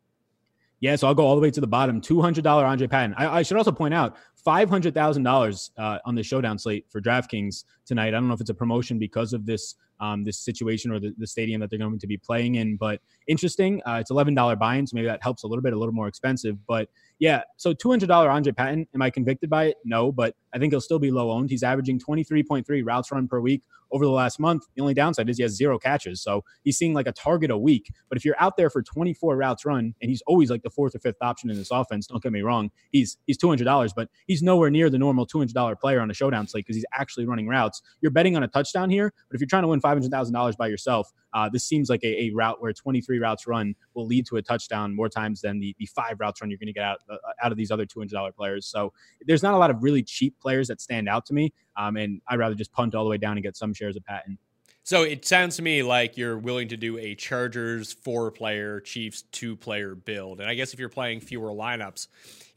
Yeah, 0.81 0.95
so 0.95 1.07
I'll 1.07 1.13
go 1.13 1.25
all 1.25 1.35
the 1.35 1.41
way 1.41 1.51
to 1.51 1.61
the 1.61 1.67
bottom. 1.67 2.01
Two 2.01 2.21
hundred 2.21 2.43
dollar 2.43 2.65
Andre 2.65 2.87
Patton. 2.87 3.13
I, 3.15 3.37
I, 3.37 3.41
should 3.43 3.55
also 3.55 3.71
point 3.71 3.93
out 3.93 4.17
five 4.33 4.67
hundred 4.67 4.95
thousand 4.95 5.27
uh, 5.27 5.31
dollars 5.31 5.71
on 5.77 6.15
the 6.15 6.23
showdown 6.23 6.57
slate 6.57 6.87
for 6.89 6.99
DraftKings 6.99 7.65
tonight. 7.85 8.07
I 8.07 8.11
don't 8.11 8.27
know 8.27 8.33
if 8.33 8.41
it's 8.41 8.49
a 8.49 8.55
promotion 8.55 8.97
because 8.97 9.33
of 9.33 9.45
this 9.45 9.75
um, 9.99 10.23
this 10.23 10.39
situation 10.39 10.91
or 10.91 10.99
the, 10.99 11.13
the, 11.19 11.27
stadium 11.27 11.61
that 11.61 11.69
they're 11.69 11.77
going 11.77 11.99
to 11.99 12.07
be 12.07 12.17
playing 12.17 12.55
in, 12.55 12.75
but 12.75 12.99
interesting. 13.27 13.79
Uh, 13.85 13.99
it's 14.01 14.09
eleven 14.09 14.33
dollar 14.33 14.55
buy-in, 14.55 14.87
so 14.87 14.95
maybe 14.95 15.05
that 15.05 15.21
helps 15.21 15.43
a 15.43 15.47
little 15.47 15.61
bit, 15.61 15.73
a 15.73 15.77
little 15.77 15.93
more 15.93 16.07
expensive. 16.07 16.57
But 16.65 16.89
yeah, 17.21 17.43
so 17.55 17.71
two 17.71 17.89
hundred 17.89 18.07
dollar 18.07 18.31
Andre 18.31 18.51
Patton. 18.51 18.87
Am 18.95 19.01
I 19.03 19.11
convicted 19.11 19.47
by 19.47 19.65
it? 19.65 19.77
No, 19.85 20.11
but 20.11 20.35
I 20.53 20.57
think 20.57 20.73
he'll 20.73 20.81
still 20.81 20.97
be 20.97 21.11
low 21.11 21.29
owned. 21.29 21.51
He's 21.51 21.61
averaging 21.61 21.99
twenty 21.99 22.23
three 22.23 22.41
point 22.41 22.65
three 22.65 22.81
routes 22.81 23.11
run 23.11 23.27
per 23.27 23.39
week 23.39 23.61
over 23.91 24.05
the 24.05 24.11
last 24.11 24.39
month. 24.39 24.63
The 24.75 24.81
only 24.81 24.93
downside 24.93 25.29
is 25.29 25.37
he 25.37 25.43
has 25.43 25.55
zero 25.55 25.77
catches. 25.77 26.21
So 26.21 26.43
he's 26.63 26.77
seeing 26.77 26.93
like 26.93 27.07
a 27.07 27.11
target 27.11 27.51
a 27.51 27.57
week. 27.57 27.91
But 28.09 28.17
if 28.17 28.25
you're 28.25 28.39
out 28.39 28.57
there 28.57 28.69
for 28.69 28.81
24 28.81 29.35
routes 29.35 29.65
run, 29.65 29.93
and 30.01 30.09
he's 30.09 30.21
always 30.27 30.49
like 30.49 30.63
the 30.63 30.69
fourth 30.69 30.95
or 30.95 30.99
fifth 30.99 31.21
option 31.21 31.49
in 31.49 31.57
this 31.57 31.71
offense, 31.71 32.07
don't 32.07 32.21
get 32.21 32.31
me 32.31 32.41
wrong, 32.41 32.71
he's 32.91 33.17
he's 33.27 33.37
$200, 33.37 33.91
but 33.95 34.09
he's 34.27 34.41
nowhere 34.41 34.69
near 34.69 34.89
the 34.89 34.97
normal 34.99 35.25
$200 35.27 35.79
player 35.79 35.99
on 35.99 36.09
a 36.09 36.13
showdown 36.13 36.47
slate 36.47 36.65
because 36.65 36.75
he's 36.75 36.85
actually 36.93 37.25
running 37.25 37.47
routes. 37.47 37.81
You're 38.01 38.11
betting 38.11 38.35
on 38.35 38.43
a 38.43 38.47
touchdown 38.47 38.89
here, 38.89 39.13
but 39.29 39.35
if 39.35 39.41
you're 39.41 39.47
trying 39.47 39.63
to 39.63 39.67
win 39.67 39.81
$500,000 39.81 40.57
by 40.57 40.67
yourself, 40.67 41.11
uh, 41.33 41.49
this 41.49 41.63
seems 41.63 41.89
like 41.89 42.03
a, 42.03 42.25
a, 42.25 42.31
route 42.33 42.61
where 42.61 42.73
23 42.73 43.19
routes 43.19 43.47
run 43.47 43.73
will 43.93 44.05
lead 44.05 44.25
to 44.25 44.37
a 44.37 44.41
touchdown 44.41 44.93
more 44.95 45.09
times 45.09 45.41
than 45.41 45.59
the, 45.59 45.75
the 45.79 45.85
five 45.85 46.19
routes 46.19 46.41
run 46.41 46.49
you're 46.49 46.57
going 46.57 46.67
to 46.67 46.73
get 46.73 46.83
out, 46.83 46.99
uh, 47.09 47.15
out 47.41 47.51
of 47.51 47.57
these 47.57 47.71
other 47.71 47.85
$200 47.85 48.35
players. 48.35 48.65
So 48.67 48.91
there's 49.25 49.43
not 49.43 49.53
a 49.53 49.57
lot 49.57 49.69
of 49.69 49.81
really 49.81 50.03
cheap 50.03 50.37
players 50.39 50.67
that 50.67 50.81
stand 50.81 51.07
out 51.07 51.25
to 51.27 51.33
me. 51.33 51.53
Um, 51.77 51.97
and 51.97 52.21
I'd 52.27 52.39
rather 52.39 52.55
just 52.55 52.71
punt 52.71 52.95
all 52.95 53.03
the 53.03 53.09
way 53.09 53.17
down 53.17 53.37
and 53.37 53.43
get 53.43 53.55
some 53.57 53.73
shares 53.73 53.95
of 53.95 54.05
Patton. 54.05 54.37
So 54.83 55.03
it 55.03 55.25
sounds 55.25 55.57
to 55.57 55.61
me 55.61 55.83
like 55.83 56.17
you're 56.17 56.39
willing 56.39 56.67
to 56.69 56.77
do 56.77 56.97
a 56.97 57.13
Chargers 57.13 57.93
four 57.93 58.31
player, 58.31 58.79
Chiefs 58.79 59.23
two 59.31 59.55
player 59.55 59.93
build. 59.93 60.39
And 60.39 60.49
I 60.49 60.55
guess 60.55 60.73
if 60.73 60.79
you're 60.79 60.89
playing 60.89 61.19
fewer 61.19 61.49
lineups 61.49 62.07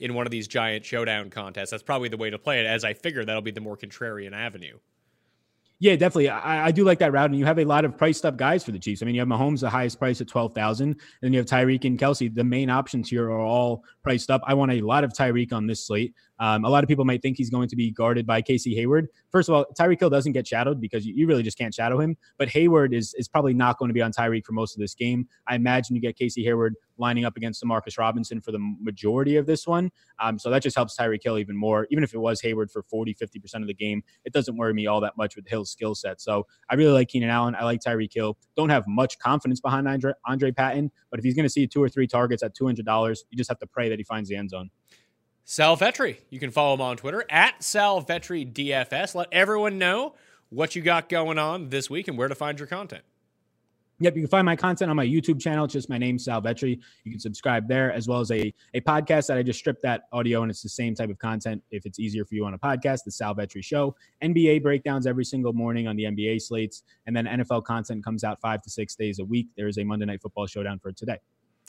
in 0.01 0.15
one 0.15 0.27
of 0.27 0.31
these 0.31 0.49
giant 0.49 0.87
showdown 0.87 1.29
contests, 1.29 1.71
that's 1.71 1.83
probably 1.83 2.09
the 2.09 2.17
way 2.17 2.31
to 2.31 2.39
play 2.39 2.61
it. 2.61 2.67
As 2.67 2.83
I 2.83 2.95
figure 2.95 3.25
that'll 3.25 3.43
be 3.43 3.51
the 3.51 3.61
more 3.61 3.77
contrarian 3.77 4.33
avenue. 4.33 4.79
Yeah, 5.81 5.97
definitely. 5.97 6.29
I, 6.29 6.67
I, 6.67 6.71
do 6.71 6.85
like 6.85 7.01
that 7.01 7.13
route, 7.13 7.31
and 7.31 7.39
you 7.39 7.45
have 7.47 7.59
a 7.59 7.65
lot 7.65 7.85
of 7.85 7.99
priced 7.99 8.25
up 8.25 8.37
guys 8.37 8.65
for 8.65 8.71
the 8.71 8.79
Chiefs. 8.79 9.03
I 9.03 9.07
mean, 9.07 9.15
you 9.17 9.21
have 9.21 9.29
Mahomes, 9.29 9.61
the 9.61 9.69
highest 9.69 9.99
price 9.99 10.21
at 10.21 10.29
twelve 10.29 10.55
thousand, 10.55 10.91
and 10.91 10.99
then 11.21 11.33
you 11.33 11.39
have 11.41 11.47
Tyreek 11.47 11.85
and 11.85 11.99
Kelce. 11.99 12.33
The 12.33 12.45
main 12.45 12.71
options 12.71 13.11
here 13.11 13.29
are 13.29 13.41
all 13.41 13.83
priced 14.03 14.31
up. 14.31 14.41
I 14.47 14.55
want 14.55 14.73
a 14.73 14.81
lot 14.81 15.03
of 15.03 15.13
Tyreek 15.13 15.53
on 15.53 15.67
this 15.67 15.85
slate. 15.85 16.15
Um, 16.39 16.65
a 16.65 16.69
lot 16.69 16.85
of 16.85 16.89
people 16.89 17.05
might 17.05 17.23
think 17.23 17.37
he's 17.37 17.51
going 17.51 17.69
to 17.69 17.77
be 17.77 17.91
guarded 17.91 18.27
by 18.27 18.41
Casey 18.41 18.75
Hayward. 18.77 19.09
First 19.31 19.49
of 19.49 19.55
all, 19.55 19.67
Tyreek 19.79 20.01
Hill 20.01 20.11
doesn't 20.11 20.33
get 20.33 20.47
shadowed 20.47 20.81
because 20.81 21.07
you, 21.07 21.15
you, 21.15 21.27
really 21.27 21.43
just 21.43 21.59
can't 21.59 21.75
shadow 21.75 22.01
him. 22.01 22.17
But 22.39 22.49
Hayward 22.49 22.95
is 22.95 23.13
is 23.19 23.29
probably 23.29 23.55
not 23.55 23.79
going 23.79 23.89
to 23.89 23.95
be 23.95 24.03
on 24.03 24.13
Tyreek 24.13 24.45
for 24.45 24.53
most 24.53 24.77
of 24.77 24.81
this 24.81 24.95
game. 24.95 25.29
I 25.49 25.57
imagine 25.57 25.97
you 25.97 26.03
get 26.03 26.17
Casey 26.17 26.45
Hayward 26.45 26.77
lining 26.99 27.25
up 27.25 27.37
against 27.37 27.63
Demarcus 27.63 27.99
Robinson 27.99 28.41
for 28.41 28.53
the 28.53 28.59
majority 28.81 29.37
of 29.37 29.47
this 29.47 29.67
one. 29.67 29.91
Um, 30.19 30.39
so 30.39 30.51
that 30.51 30.63
just 30.63 30.77
helps 30.77 30.97
Tyreek 30.97 31.23
Hill 31.23 31.39
even 31.39 31.57
more. 31.57 31.87
Even 31.91 32.05
if 32.05 32.15
it 32.15 32.19
was 32.19 32.41
Hayward 32.41 32.71
for 32.71 32.83
40, 32.83 33.15
50% 33.15 33.55
of 33.57 33.67
the 33.67 33.75
game, 33.75 34.03
it 34.25 34.33
doesn't 34.33 34.57
worry 34.57 34.73
me 34.73 34.87
all 34.87 35.01
that 35.01 35.17
much 35.17 35.37
with 35.37 35.47
Hill's 35.49 35.71
skill 35.71 35.95
set. 35.95 36.21
So 36.21 36.47
I 36.69 36.75
really 36.75 36.93
like 36.93 37.09
Keenan 37.09 37.31
Allen. 37.31 37.55
I 37.55 37.65
like 37.65 37.81
Tyreek 37.81 38.13
Hill. 38.13 38.37
Don't 38.57 38.71
have 38.71 38.85
much 38.87 39.19
confidence 39.19 39.61
behind 39.61 39.89
Andre, 39.89 40.13
Andre 40.27 40.51
Patton, 40.51 40.91
but 41.11 41.19
if 41.19 41.25
he's 41.25 41.35
going 41.35 41.45
to 41.45 41.51
see 41.51 41.67
two 41.67 41.83
or 41.83 41.89
three 41.89 42.07
targets 42.07 42.43
at 42.43 42.57
$200, 42.57 43.19
you 43.31 43.37
just 43.37 43.49
have 43.49 43.59
to 43.59 43.67
pray 43.67 43.89
that 43.89 43.99
he 43.99 44.05
finds 44.05 44.29
the 44.29 44.37
end 44.37 44.51
zone. 44.51 44.71
Sal 45.45 45.77
Vetri. 45.77 46.17
You 46.31 46.41
can 46.41 46.51
follow 46.51 46.75
him 46.75 46.81
on 46.81 46.97
Twitter 46.97 47.25
at 47.29 47.63
Sal 47.63 48.03
Vetri 48.03 48.51
DFS. 48.51 49.15
Let 49.15 49.29
everyone 49.31 49.79
know 49.79 50.15
what 50.49 50.75
you 50.75 50.83
got 50.83 51.09
going 51.09 51.39
on 51.39 51.69
this 51.69 51.91
week 51.91 52.09
and 52.09 52.17
where 52.17 52.29
to 52.29 52.35
find 52.35 52.59
your 52.59 52.67
content. 52.67 53.03
Yep, 54.01 54.17
you 54.17 54.23
can 54.23 54.29
find 54.29 54.45
my 54.45 54.57
content 54.57 54.91
on 54.91 54.97
my 54.97 55.07
YouTube 55.07 55.41
channel. 55.41 55.65
It's 55.65 55.73
just 55.73 55.89
my 55.89 55.99
name, 55.99 56.19
Sal 56.19 56.43
Vetri. 56.43 56.81
You 57.05 57.11
can 57.11 57.21
subscribe 57.21 57.69
there, 57.69 57.93
as 57.93 58.09
well 58.09 58.21
as 58.21 58.31
a, 58.33 58.53
a 58.75 58.81
podcast 58.81 59.29
that 59.29 59.39
I 59.39 59.43
just 59.43 59.59
stripped 59.59 59.83
that 59.83 60.09
audio, 60.13 60.43
and 60.43 60.51
it's 60.51 60.63
the 60.63 60.69
same 60.69 60.95
type 60.95 61.11
of 61.11 61.19
content. 61.19 61.63
If 61.71 61.87
it's 61.87 62.01
easier 62.01 62.25
for 62.25 62.35
you 62.35 62.45
on 62.45 62.55
a 62.55 62.59
podcast, 62.59 63.05
the 63.05 63.13
Sal 63.13 63.35
Vetri 63.35 63.63
Show. 63.63 63.95
NBA 64.23 64.63
breakdowns 64.63 65.07
every 65.07 65.25
single 65.25 65.53
morning 65.53 65.87
on 65.87 65.97
the 65.97 66.05
NBA 66.05 66.43
slates, 66.43 66.83
and 67.07 67.17
then 67.17 67.27
NFL 67.27 67.65
content 67.65 68.05
comes 68.05 68.25
out 68.25 68.41
five 68.41 68.63
to 68.63 68.71
six 68.71 68.97
days 68.97 69.21
a 69.21 69.25
week. 69.25 69.49
There 69.57 69.69
is 69.69 69.79
a 69.79 69.85
Monday 69.85 70.07
Night 70.07 70.23
Football 70.23 70.47
showdown 70.47 70.81
for 70.81 70.91
today. 70.91 71.19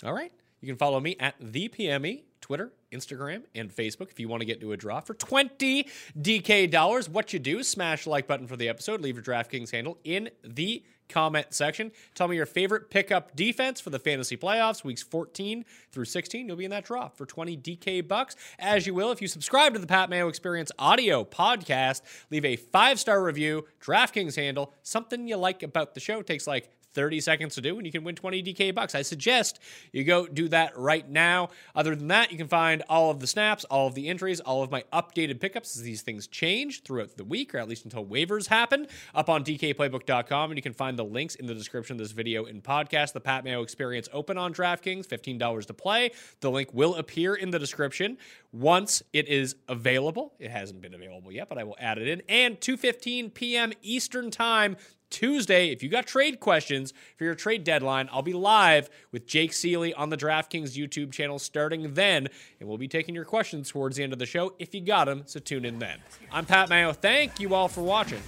All 0.03 0.13
right. 0.13 0.31
You 0.61 0.67
can 0.67 0.77
follow 0.77 0.99
me 0.99 1.15
at 1.19 1.35
the 1.39 1.69
PME, 1.69 2.23
Twitter, 2.41 2.73
Instagram, 2.91 3.43
and 3.53 3.69
Facebook 3.69 4.09
if 4.09 4.19
you 4.19 4.27
want 4.27 4.41
to 4.41 4.45
get 4.45 4.55
into 4.55 4.71
a 4.71 4.77
draw 4.77 4.99
for 4.99 5.13
20 5.13 5.87
DK 6.19 6.71
dollars. 6.71 7.07
What 7.07 7.33
you 7.33 7.39
do, 7.39 7.61
smash 7.61 8.05
the 8.05 8.09
like 8.09 8.25
button 8.25 8.47
for 8.47 8.55
the 8.55 8.69
episode, 8.69 9.01
leave 9.01 9.15
your 9.15 9.23
DraftKings 9.23 9.71
handle 9.71 9.99
in 10.03 10.29
the 10.43 10.83
comment 11.09 11.47
section. 11.53 11.91
Tell 12.13 12.27
me 12.27 12.35
your 12.35 12.45
favorite 12.45 12.89
pickup 12.89 13.35
defense 13.35 13.79
for 13.79 13.89
the 13.89 13.99
fantasy 13.99 14.37
playoffs, 14.37 14.83
weeks 14.83 15.03
14 15.03 15.65
through 15.91 16.05
16. 16.05 16.47
You'll 16.47 16.57
be 16.57 16.65
in 16.65 16.71
that 16.71 16.85
draw 16.85 17.09
for 17.09 17.25
20 17.25 17.57
DK 17.57 18.07
bucks, 18.07 18.35
as 18.59 18.87
you 18.87 18.93
will 18.93 19.11
if 19.11 19.21
you 19.21 19.27
subscribe 19.27 19.73
to 19.73 19.79
the 19.79 19.87
Pat 19.87 20.09
Mayo 20.09 20.27
Experience 20.27 20.71
audio 20.77 21.23
podcast. 21.23 22.01
Leave 22.31 22.45
a 22.45 22.55
five 22.55 22.99
star 22.99 23.23
review, 23.23 23.65
DraftKings 23.81 24.35
handle, 24.35 24.73
something 24.83 25.27
you 25.27 25.37
like 25.37 25.63
about 25.63 25.93
the 25.93 25.99
show. 25.99 26.19
It 26.19 26.27
takes 26.27 26.47
like 26.47 26.69
30 26.95 27.19
seconds 27.19 27.55
to 27.55 27.61
do 27.61 27.77
and 27.77 27.85
you 27.85 27.91
can 27.91 28.03
win 28.03 28.15
20 28.15 28.41
DK 28.41 28.73
bucks. 28.73 28.95
I 28.95 29.03
suggest 29.03 29.59
you 29.91 30.03
go 30.03 30.25
do 30.25 30.47
that 30.47 30.75
right 30.77 31.07
now. 31.07 31.49
Other 31.75 31.95
than 31.95 32.07
that, 32.07 32.31
you 32.31 32.37
can 32.37 32.47
find 32.47 32.81
all 32.89 33.11
of 33.11 33.19
the 33.19 33.27
snaps, 33.27 33.65
all 33.65 33.87
of 33.87 33.93
the 33.93 34.07
entries, 34.07 34.39
all 34.39 34.63
of 34.63 34.71
my 34.71 34.83
updated 34.91 35.39
pickups 35.39 35.75
as 35.75 35.83
these 35.83 36.01
things 36.01 36.25
change 36.27 36.83
throughout 36.83 37.17
the 37.17 37.23
week 37.23 37.53
or 37.53 37.59
at 37.59 37.67
least 37.67 37.83
until 37.83 38.05
waivers 38.05 38.47
happen 38.47 38.87
up 39.13 39.29
on 39.29 39.43
dkplaybook.com 39.43 40.51
and 40.51 40.57
you 40.57 40.63
can 40.63 40.73
find 40.73 40.97
the 40.97 41.05
links 41.05 41.35
in 41.35 41.45
the 41.45 41.53
description 41.53 41.95
of 41.95 41.99
this 41.99 42.11
video 42.11 42.45
and 42.45 42.63
podcast. 42.63 43.13
The 43.13 43.21
Pat 43.21 43.43
Mayo 43.43 43.61
Experience 43.61 44.09
open 44.13 44.37
on 44.37 44.53
DraftKings, 44.53 45.05
$15 45.05 45.65
to 45.65 45.73
play. 45.73 46.11
The 46.39 46.49
link 46.49 46.73
will 46.73 46.95
appear 46.95 47.35
in 47.35 47.51
the 47.51 47.59
description 47.59 48.17
once 48.51 49.03
it 49.13 49.27
is 49.27 49.55
available. 49.67 50.33
It 50.39 50.51
hasn't 50.51 50.81
been 50.81 50.93
available 50.93 51.31
yet, 51.31 51.49
but 51.49 51.57
I 51.57 51.63
will 51.63 51.75
add 51.79 51.97
it 51.97 52.07
in. 52.07 52.21
And 52.29 52.59
2:15 52.59 53.33
p.m. 53.33 53.73
Eastern 53.81 54.31
Time 54.31 54.77
Tuesday, 55.15 55.69
if 55.69 55.81
you 55.81 55.87
got 55.87 56.05
trade 56.05 56.41
questions 56.41 56.93
for 57.15 57.23
your 57.23 57.35
trade 57.35 57.63
deadline, 57.63 58.09
I'll 58.11 58.21
be 58.21 58.33
live 58.33 58.89
with 59.13 59.25
Jake 59.25 59.51
Ciely 59.51 59.93
on 59.95 60.09
the 60.09 60.17
DraftKings 60.17 60.77
YouTube 60.77 61.13
channel 61.13 61.39
starting 61.39 61.93
then, 61.93 62.27
and 62.59 62.67
we'll 62.67 62.77
be 62.77 62.89
taking 62.89 63.15
your 63.15 63.23
questions 63.23 63.69
towards 63.69 63.95
the 63.95 64.03
end 64.03 64.11
of 64.11 64.19
the 64.19 64.25
show 64.25 64.55
if 64.59 64.75
you 64.75 64.81
got 64.81 65.05
them, 65.05 65.23
so 65.25 65.39
tune 65.39 65.63
in 65.63 65.79
then. 65.79 65.99
I'm 66.33 66.45
Pat 66.45 66.67
Mayo. 66.67 66.91
Thank 66.91 67.39
you 67.39 67.55
all 67.55 67.69
for 67.69 67.81
watching. 67.81 68.21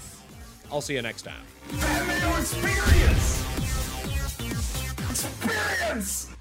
I'll 0.72 0.80
see 0.80 0.94
you 0.94 1.02
next 1.02 1.24
time. 1.24 1.44
Experience! 2.38 3.44
Experience! 5.10 6.37